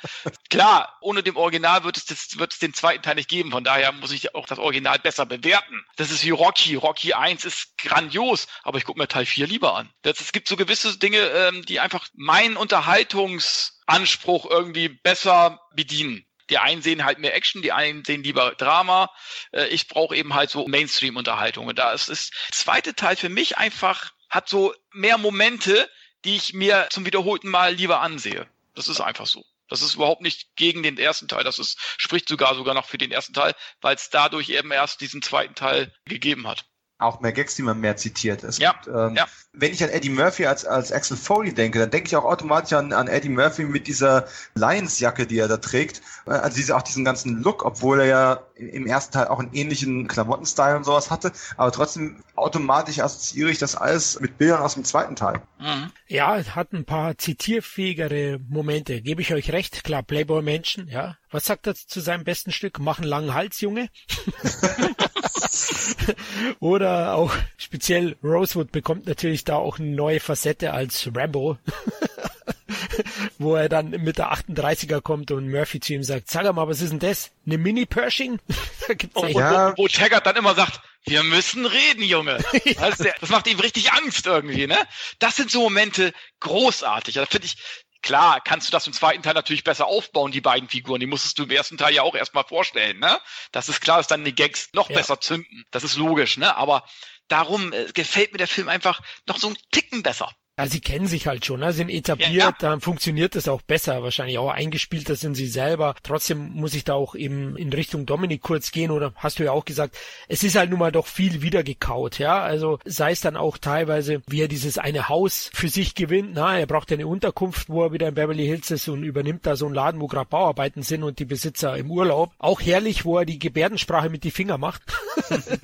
Klar, 0.50 0.98
ohne 1.00 1.22
dem 1.22 1.36
Original 1.36 1.84
wird 1.84 1.96
es, 1.96 2.38
wird 2.38 2.52
es 2.52 2.58
den 2.58 2.74
zweiten 2.74 3.02
Teil 3.02 3.14
nicht 3.14 3.28
geben. 3.28 3.52
Von 3.52 3.62
daher 3.62 3.92
muss 3.92 4.10
ich 4.10 4.34
auch 4.34 4.46
das 4.46 4.58
Original 4.58 4.98
besser 4.98 5.26
bewerten. 5.26 5.84
Das 5.96 6.10
ist 6.10 6.24
wie 6.24 6.30
Rocky. 6.30 6.74
Rocky 6.74 7.12
1 7.14 7.44
ist 7.44 7.78
grandios, 7.78 8.48
aber 8.64 8.78
ich 8.78 8.84
gucke 8.84 8.98
mir 8.98 9.06
Teil 9.06 9.26
4 9.26 9.46
lieber 9.46 9.76
an. 9.76 9.92
Das, 10.02 10.20
es 10.20 10.32
gibt 10.32 10.48
so 10.48 10.56
gewisse 10.56 10.98
Dinge, 10.98 11.18
ähm, 11.18 11.64
die 11.64 11.78
einfach 11.78 12.08
meinen 12.14 12.56
Unterhaltungsanspruch 12.56 14.50
irgendwie 14.50 14.88
besser 14.88 15.60
bedienen. 15.74 16.26
Die 16.50 16.58
einen 16.58 16.82
sehen 16.82 17.04
halt 17.04 17.18
mehr 17.18 17.34
Action, 17.34 17.62
die 17.62 17.72
einen 17.72 18.04
sehen 18.04 18.22
lieber 18.22 18.54
Drama. 18.54 19.10
Äh, 19.52 19.68
ich 19.68 19.88
brauche 19.88 20.16
eben 20.16 20.34
halt 20.34 20.50
so 20.50 20.66
Mainstream-Unterhaltung. 20.66 21.66
Und 21.66 21.78
da 21.78 21.92
ist 21.92 22.08
das 22.08 22.30
zweite 22.50 22.94
Teil 22.94 23.16
für 23.16 23.28
mich 23.28 23.56
einfach, 23.58 24.12
hat 24.28 24.48
so 24.48 24.74
mehr 24.92 25.18
Momente, 25.18 25.88
die 26.24 26.36
ich 26.36 26.52
mir 26.52 26.88
zum 26.90 27.06
wiederholten 27.06 27.48
Mal 27.48 27.74
lieber 27.74 28.00
ansehe. 28.00 28.48
Das 28.74 28.88
ist 28.88 29.00
einfach 29.00 29.26
so. 29.26 29.44
Das 29.68 29.82
ist 29.82 29.94
überhaupt 29.94 30.20
nicht 30.20 30.56
gegen 30.56 30.82
den 30.82 30.98
ersten 30.98 31.28
Teil. 31.28 31.44
Das 31.44 31.58
ist, 31.58 31.78
spricht 31.96 32.28
sogar 32.28 32.54
sogar 32.54 32.74
noch 32.74 32.86
für 32.86 32.98
den 32.98 33.12
ersten 33.12 33.32
Teil, 33.32 33.54
weil 33.80 33.96
es 33.96 34.10
dadurch 34.10 34.50
eben 34.50 34.70
erst 34.70 35.00
diesen 35.00 35.22
zweiten 35.22 35.54
Teil 35.54 35.92
gegeben 36.04 36.46
hat 36.46 36.64
auch 36.98 37.20
mehr 37.20 37.32
Gags, 37.32 37.56
die 37.56 37.62
man 37.62 37.80
mehr 37.80 37.96
zitiert. 37.96 38.44
Es 38.44 38.58
ja, 38.58 38.72
gibt, 38.72 38.86
ähm, 38.86 39.16
ja. 39.16 39.26
Wenn 39.52 39.72
ich 39.72 39.82
an 39.82 39.90
Eddie 39.90 40.10
Murphy 40.10 40.46
als, 40.46 40.64
als 40.64 40.92
Axel 40.92 41.16
Foley 41.16 41.52
denke, 41.52 41.78
dann 41.78 41.90
denke 41.90 42.08
ich 42.08 42.16
auch 42.16 42.24
automatisch 42.24 42.72
an, 42.72 42.92
an 42.92 43.08
Eddie 43.08 43.28
Murphy 43.28 43.64
mit 43.64 43.86
dieser 43.86 44.26
Lions-Jacke, 44.54 45.26
die 45.26 45.38
er 45.38 45.48
da 45.48 45.56
trägt. 45.56 46.02
Äh, 46.26 46.30
also 46.30 46.56
diese, 46.56 46.76
auch 46.76 46.82
diesen 46.82 47.04
ganzen 47.04 47.42
Look, 47.42 47.64
obwohl 47.64 48.00
er 48.00 48.06
ja 48.06 48.42
im 48.56 48.86
ersten 48.86 49.12
Teil 49.12 49.26
auch 49.28 49.40
einen 49.40 49.52
ähnlichen 49.52 50.06
Klamottenstyle 50.06 50.76
und 50.76 50.84
sowas 50.84 51.10
hatte. 51.10 51.32
Aber 51.56 51.72
trotzdem 51.72 52.22
automatisch 52.36 53.00
assoziiere 53.00 53.50
ich 53.50 53.58
das 53.58 53.74
alles 53.74 54.20
mit 54.20 54.38
Bildern 54.38 54.62
aus 54.62 54.74
dem 54.74 54.84
zweiten 54.84 55.16
Teil. 55.16 55.42
Mhm. 55.58 55.90
Ja, 56.06 56.36
es 56.36 56.54
hat 56.54 56.72
ein 56.72 56.84
paar 56.84 57.18
zitierfähigere 57.18 58.38
Momente. 58.48 59.02
Gebe 59.02 59.20
ich 59.20 59.34
euch 59.34 59.52
recht. 59.52 59.82
Klar, 59.82 60.04
Playboy-Menschen, 60.04 60.88
ja. 60.88 61.16
Was 61.30 61.46
sagt 61.46 61.66
er 61.66 61.74
zu 61.74 62.00
seinem 62.00 62.22
besten 62.22 62.52
Stück? 62.52 62.78
Mach 62.78 62.98
einen 62.98 63.08
langen 63.08 63.34
Hals, 63.34 63.60
Junge. 63.60 63.88
Oder 66.60 67.14
auch 67.14 67.34
speziell 67.56 68.16
Rosewood 68.22 68.72
bekommt 68.72 69.06
natürlich 69.06 69.44
da 69.44 69.56
auch 69.56 69.78
eine 69.78 69.90
neue 69.90 70.20
Facette 70.20 70.72
als 70.72 71.08
Rambo. 71.14 71.58
wo 73.38 73.56
er 73.56 73.68
dann 73.68 73.90
mit 73.90 74.18
der 74.18 74.32
38er 74.32 75.00
kommt 75.00 75.30
und 75.30 75.50
Murphy 75.50 75.80
zu 75.80 75.94
ihm 75.94 76.02
sagt, 76.02 76.30
sag 76.30 76.52
mal, 76.54 76.68
was 76.68 76.80
ist 76.80 76.90
denn 76.90 76.98
das? 76.98 77.30
Eine 77.46 77.58
Mini-Pershing? 77.58 78.38
da 78.88 78.94
gibt's 78.94 79.20
und, 79.20 79.30
ja. 79.30 79.72
wo, 79.76 79.84
wo 79.84 79.88
Taggart 79.88 80.26
dann 80.26 80.36
immer 80.36 80.54
sagt, 80.54 80.80
wir 81.04 81.22
müssen 81.22 81.66
reden, 81.66 82.02
Junge. 82.02 82.38
ja. 82.64 82.90
das 82.90 83.30
macht 83.30 83.46
ihm 83.46 83.58
richtig 83.60 83.92
Angst 83.92 84.26
irgendwie, 84.26 84.66
ne? 84.66 84.78
Das 85.18 85.36
sind 85.36 85.50
so 85.50 85.62
Momente 85.62 86.12
großartig. 86.40 87.14
Da 87.14 87.26
finde 87.26 87.46
ich, 87.46 87.56
Klar, 88.04 88.42
kannst 88.42 88.68
du 88.68 88.70
das 88.70 88.86
im 88.86 88.92
zweiten 88.92 89.22
Teil 89.22 89.32
natürlich 89.32 89.64
besser 89.64 89.86
aufbauen, 89.86 90.30
die 90.30 90.42
beiden 90.42 90.68
Figuren. 90.68 91.00
Die 91.00 91.06
musstest 91.06 91.38
du 91.38 91.44
im 91.44 91.50
ersten 91.50 91.78
Teil 91.78 91.94
ja 91.94 92.02
auch 92.02 92.14
erstmal 92.14 92.44
vorstellen, 92.44 92.98
ne? 92.98 93.18
Das 93.50 93.70
ist 93.70 93.80
klar, 93.80 93.96
dass 93.96 94.08
dann 94.08 94.26
die 94.26 94.34
Gags 94.34 94.68
noch 94.74 94.90
ja. 94.90 94.96
besser 94.96 95.22
zünden. 95.22 95.64
Das 95.70 95.84
ist 95.84 95.96
logisch, 95.96 96.36
ne? 96.36 96.54
Aber 96.54 96.84
darum 97.28 97.72
äh, 97.72 97.86
gefällt 97.94 98.32
mir 98.32 98.36
der 98.38 98.46
Film 98.46 98.68
einfach 98.68 99.00
noch 99.26 99.38
so 99.38 99.48
ein 99.48 99.56
Ticken 99.72 100.02
besser. 100.02 100.30
Ja, 100.56 100.68
sie 100.68 100.80
kennen 100.80 101.08
sich 101.08 101.26
halt 101.26 101.44
schon, 101.44 101.58
ne? 101.58 101.72
sind 101.72 101.88
etabliert, 101.88 102.30
ja, 102.30 102.44
ja. 102.50 102.54
dann 102.60 102.80
funktioniert 102.80 103.34
das 103.34 103.48
auch 103.48 103.60
besser, 103.60 104.04
wahrscheinlich 104.04 104.38
auch 104.38 104.50
eingespielter 104.50 105.16
sind 105.16 105.34
sie 105.34 105.48
selber. 105.48 105.96
Trotzdem 106.04 106.52
muss 106.52 106.74
ich 106.74 106.84
da 106.84 106.94
auch 106.94 107.16
eben 107.16 107.56
in 107.56 107.72
Richtung 107.72 108.06
Dominik 108.06 108.40
kurz 108.40 108.70
gehen 108.70 108.92
oder 108.92 109.12
hast 109.16 109.40
du 109.40 109.42
ja 109.42 109.50
auch 109.50 109.64
gesagt, 109.64 109.96
es 110.28 110.44
ist 110.44 110.54
halt 110.54 110.70
nun 110.70 110.78
mal 110.78 110.92
doch 110.92 111.08
viel 111.08 111.42
wiedergekaut, 111.42 112.20
ja, 112.20 112.40
also 112.40 112.78
sei 112.84 113.10
es 113.10 113.20
dann 113.20 113.36
auch 113.36 113.58
teilweise, 113.58 114.22
wie 114.28 114.42
er 114.42 114.48
dieses 114.48 114.78
eine 114.78 115.08
Haus 115.08 115.50
für 115.52 115.68
sich 115.68 115.96
gewinnt, 115.96 116.30
na, 116.34 116.56
er 116.56 116.66
braucht 116.66 116.92
eine 116.92 117.08
Unterkunft, 117.08 117.68
wo 117.68 117.82
er 117.82 117.92
wieder 117.92 118.06
in 118.06 118.14
Beverly 118.14 118.46
Hills 118.46 118.70
ist 118.70 118.86
und 118.86 119.02
übernimmt 119.02 119.46
da 119.46 119.56
so 119.56 119.66
einen 119.66 119.74
Laden, 119.74 120.00
wo 120.00 120.06
gerade 120.06 120.30
Bauarbeiten 120.30 120.84
sind 120.84 121.02
und 121.02 121.18
die 121.18 121.24
Besitzer 121.24 121.76
im 121.76 121.90
Urlaub. 121.90 122.30
Auch 122.38 122.60
herrlich, 122.60 123.04
wo 123.04 123.18
er 123.18 123.24
die 123.24 123.40
Gebärdensprache 123.40 124.08
mit 124.08 124.22
die 124.22 124.30
Finger 124.30 124.56
macht. 124.56 124.82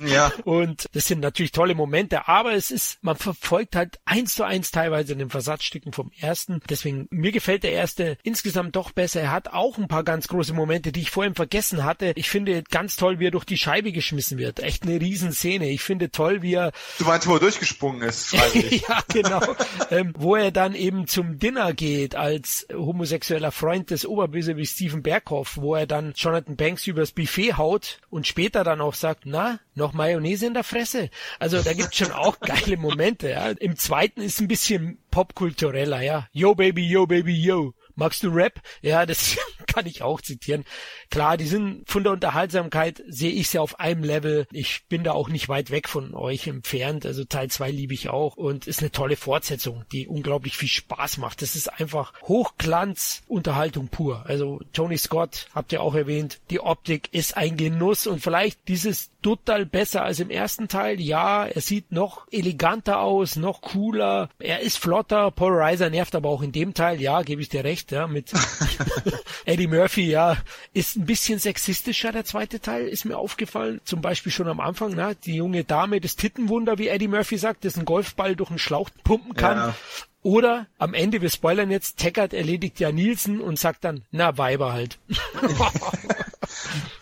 ja. 0.05 0.31
Und 0.43 0.87
das 0.93 1.05
sind 1.05 1.19
natürlich 1.19 1.51
tolle 1.51 1.75
Momente, 1.75 2.27
aber 2.27 2.53
es 2.53 2.71
ist, 2.71 3.03
man 3.03 3.15
verfolgt 3.15 3.75
halt 3.75 3.99
eins 4.05 4.35
zu 4.35 4.43
eins 4.43 4.71
teilweise 4.71 4.80
in 5.13 5.19
den 5.19 5.29
Versatzstücken 5.29 5.93
vom 5.93 6.11
ersten. 6.19 6.61
Deswegen, 6.69 7.07
mir 7.11 7.31
gefällt 7.31 7.63
der 7.63 7.73
erste 7.73 8.17
insgesamt 8.23 8.75
doch 8.75 8.91
besser. 8.91 9.21
Er 9.21 9.31
hat 9.31 9.49
auch 9.49 9.77
ein 9.77 9.87
paar 9.87 10.03
ganz 10.03 10.27
große 10.27 10.53
Momente, 10.53 10.91
die 10.91 11.01
ich 11.01 11.11
vorhin 11.11 11.35
vergessen 11.35 11.83
hatte. 11.83 12.13
Ich 12.15 12.29
finde 12.29 12.63
ganz 12.63 12.95
toll, 12.95 13.19
wie 13.19 13.27
er 13.27 13.31
durch 13.31 13.45
die 13.45 13.57
Scheibe 13.57 13.91
geschmissen 13.91 14.37
wird. 14.37 14.59
Echt 14.59 14.83
eine 14.83 14.99
Riesenszene. 14.99 15.69
Ich 15.69 15.81
finde 15.81 16.11
toll, 16.11 16.41
wie 16.41 16.53
er... 16.53 16.71
Du 16.97 17.05
meinst, 17.05 17.27
wo 17.27 17.33
er 17.33 17.39
durchgesprungen 17.39 18.01
ist, 18.01 18.33
ja, 18.87 18.99
genau. 19.07 19.41
ähm, 19.89 20.13
wo 20.17 20.35
er 20.35 20.51
dann 20.51 20.75
eben 20.75 21.07
zum 21.07 21.39
Dinner 21.39 21.73
geht 21.73 22.15
als 22.15 22.67
homosexueller 22.73 23.51
Freund 23.51 23.91
des 23.91 24.05
wie 24.05 24.65
Stephen 24.65 25.03
Berghoff, 25.03 25.57
wo 25.57 25.75
er 25.75 25.87
dann 25.87 26.13
Jonathan 26.15 26.55
Banks 26.55 26.87
übers 26.87 27.11
Buffet 27.11 27.53
haut 27.53 27.99
und 28.09 28.27
später 28.27 28.63
dann 28.63 28.81
auch 28.81 28.93
sagt, 28.93 29.23
na, 29.25 29.59
noch 29.75 29.93
Mayonnaise 29.93 30.45
in 30.45 30.53
der 30.53 30.63
Fresse. 30.63 31.09
Also 31.39 31.61
da 31.61 31.73
gibt's 31.73 31.97
schon 31.97 32.11
auch 32.11 32.39
geile 32.41 32.77
Momente. 32.77 33.29
Ja. 33.29 33.49
Im 33.49 33.77
zweiten 33.77 34.21
ist 34.21 34.39
ein 34.39 34.47
bisschen 34.47 34.99
popkultureller, 35.11 36.01
ja. 36.01 36.27
Yo 36.31 36.55
Baby, 36.55 36.87
yo 36.87 37.05
Baby, 37.05 37.41
yo. 37.41 37.73
Magst 37.95 38.23
du 38.23 38.29
Rap? 38.29 38.59
Ja, 38.81 39.05
das 39.05 39.37
kann 39.71 39.85
ich 39.85 40.01
auch 40.01 40.21
zitieren. 40.21 40.65
Klar, 41.09 41.37
die 41.37 41.47
sind 41.47 41.89
von 41.89 42.03
der 42.03 42.13
Unterhaltsamkeit 42.13 43.01
sehe 43.07 43.31
ich 43.31 43.49
sie 43.49 43.59
auf 43.59 43.79
einem 43.79 44.03
Level. 44.03 44.47
Ich 44.51 44.83
bin 44.89 45.03
da 45.03 45.13
auch 45.13 45.29
nicht 45.29 45.49
weit 45.49 45.71
weg 45.71 45.87
von 45.87 46.13
euch 46.13 46.47
entfernt. 46.47 47.05
Also 47.05 47.23
Teil 47.23 47.49
2 47.49 47.71
liebe 47.71 47.93
ich 47.93 48.09
auch 48.09 48.35
und 48.35 48.67
ist 48.67 48.81
eine 48.81 48.91
tolle 48.91 49.15
Fortsetzung, 49.15 49.85
die 49.91 50.07
unglaublich 50.07 50.57
viel 50.57 50.69
Spaß 50.69 51.17
macht. 51.17 51.41
Das 51.41 51.55
ist 51.55 51.67
einfach 51.67 52.13
Hochglanz 52.23 53.21
Unterhaltung 53.27 53.87
pur. 53.87 54.25
Also 54.25 54.59
Tony 54.73 54.97
Scott 54.97 55.47
habt 55.55 55.71
ihr 55.71 55.81
auch 55.81 55.95
erwähnt. 55.95 56.39
Die 56.49 56.59
Optik 56.59 57.13
ist 57.13 57.37
ein 57.37 57.57
Genuss 57.57 58.07
und 58.07 58.21
vielleicht 58.21 58.67
dieses 58.67 59.11
total 59.21 59.65
besser 59.65 60.03
als 60.03 60.19
im 60.19 60.29
ersten 60.29 60.67
Teil. 60.67 60.99
Ja, 60.99 61.45
er 61.45 61.61
sieht 61.61 61.91
noch 61.91 62.27
eleganter 62.31 62.99
aus, 62.99 63.35
noch 63.35 63.61
cooler. 63.61 64.29
Er 64.39 64.61
ist 64.61 64.77
flotter. 64.77 65.31
Paul 65.31 65.55
Reiser 65.55 65.89
nervt 65.89 66.15
aber 66.15 66.29
auch 66.29 66.41
in 66.41 66.51
dem 66.51 66.73
Teil. 66.73 66.99
Ja, 67.01 67.21
gebe 67.21 67.41
ich 67.41 67.49
dir 67.49 67.63
recht. 67.63 67.91
Ja, 67.91 68.07
mit 68.07 68.31
Eddie 69.61 69.67
Murphy. 69.67 70.09
Ja, 70.09 70.37
ist 70.73 70.95
ein 70.95 71.05
bisschen 71.05 71.37
sexistischer. 71.37 72.11
Der 72.11 72.25
zweite 72.25 72.59
Teil 72.59 72.87
ist 72.87 73.05
mir 73.05 73.17
aufgefallen. 73.17 73.79
Zum 73.85 74.01
Beispiel 74.01 74.31
schon 74.31 74.47
am 74.47 74.59
Anfang. 74.59 74.93
Na, 74.95 75.13
die 75.13 75.35
junge 75.35 75.63
Dame, 75.63 76.01
das 76.01 76.15
Tittenwunder, 76.15 76.79
wie 76.79 76.87
Eddie 76.87 77.07
Murphy 77.07 77.37
sagt, 77.37 77.63
das 77.63 77.75
einen 77.75 77.85
Golfball 77.85 78.35
durch 78.35 78.49
einen 78.49 78.57
Schlauch 78.57 78.89
pumpen 79.03 79.35
kann. 79.35 79.57
Ja. 79.57 79.75
Oder 80.23 80.65
am 80.79 80.95
Ende, 80.95 81.21
wir 81.21 81.29
spoilern 81.29 81.69
jetzt, 81.69 81.99
Taggart 81.99 82.33
erledigt 82.33 82.79
ja 82.79 82.91
Nielsen 82.91 83.39
und 83.39 83.59
sagt 83.59 83.83
dann, 83.83 84.03
na, 84.09 84.35
Weiber 84.37 84.73
halt. 84.73 84.97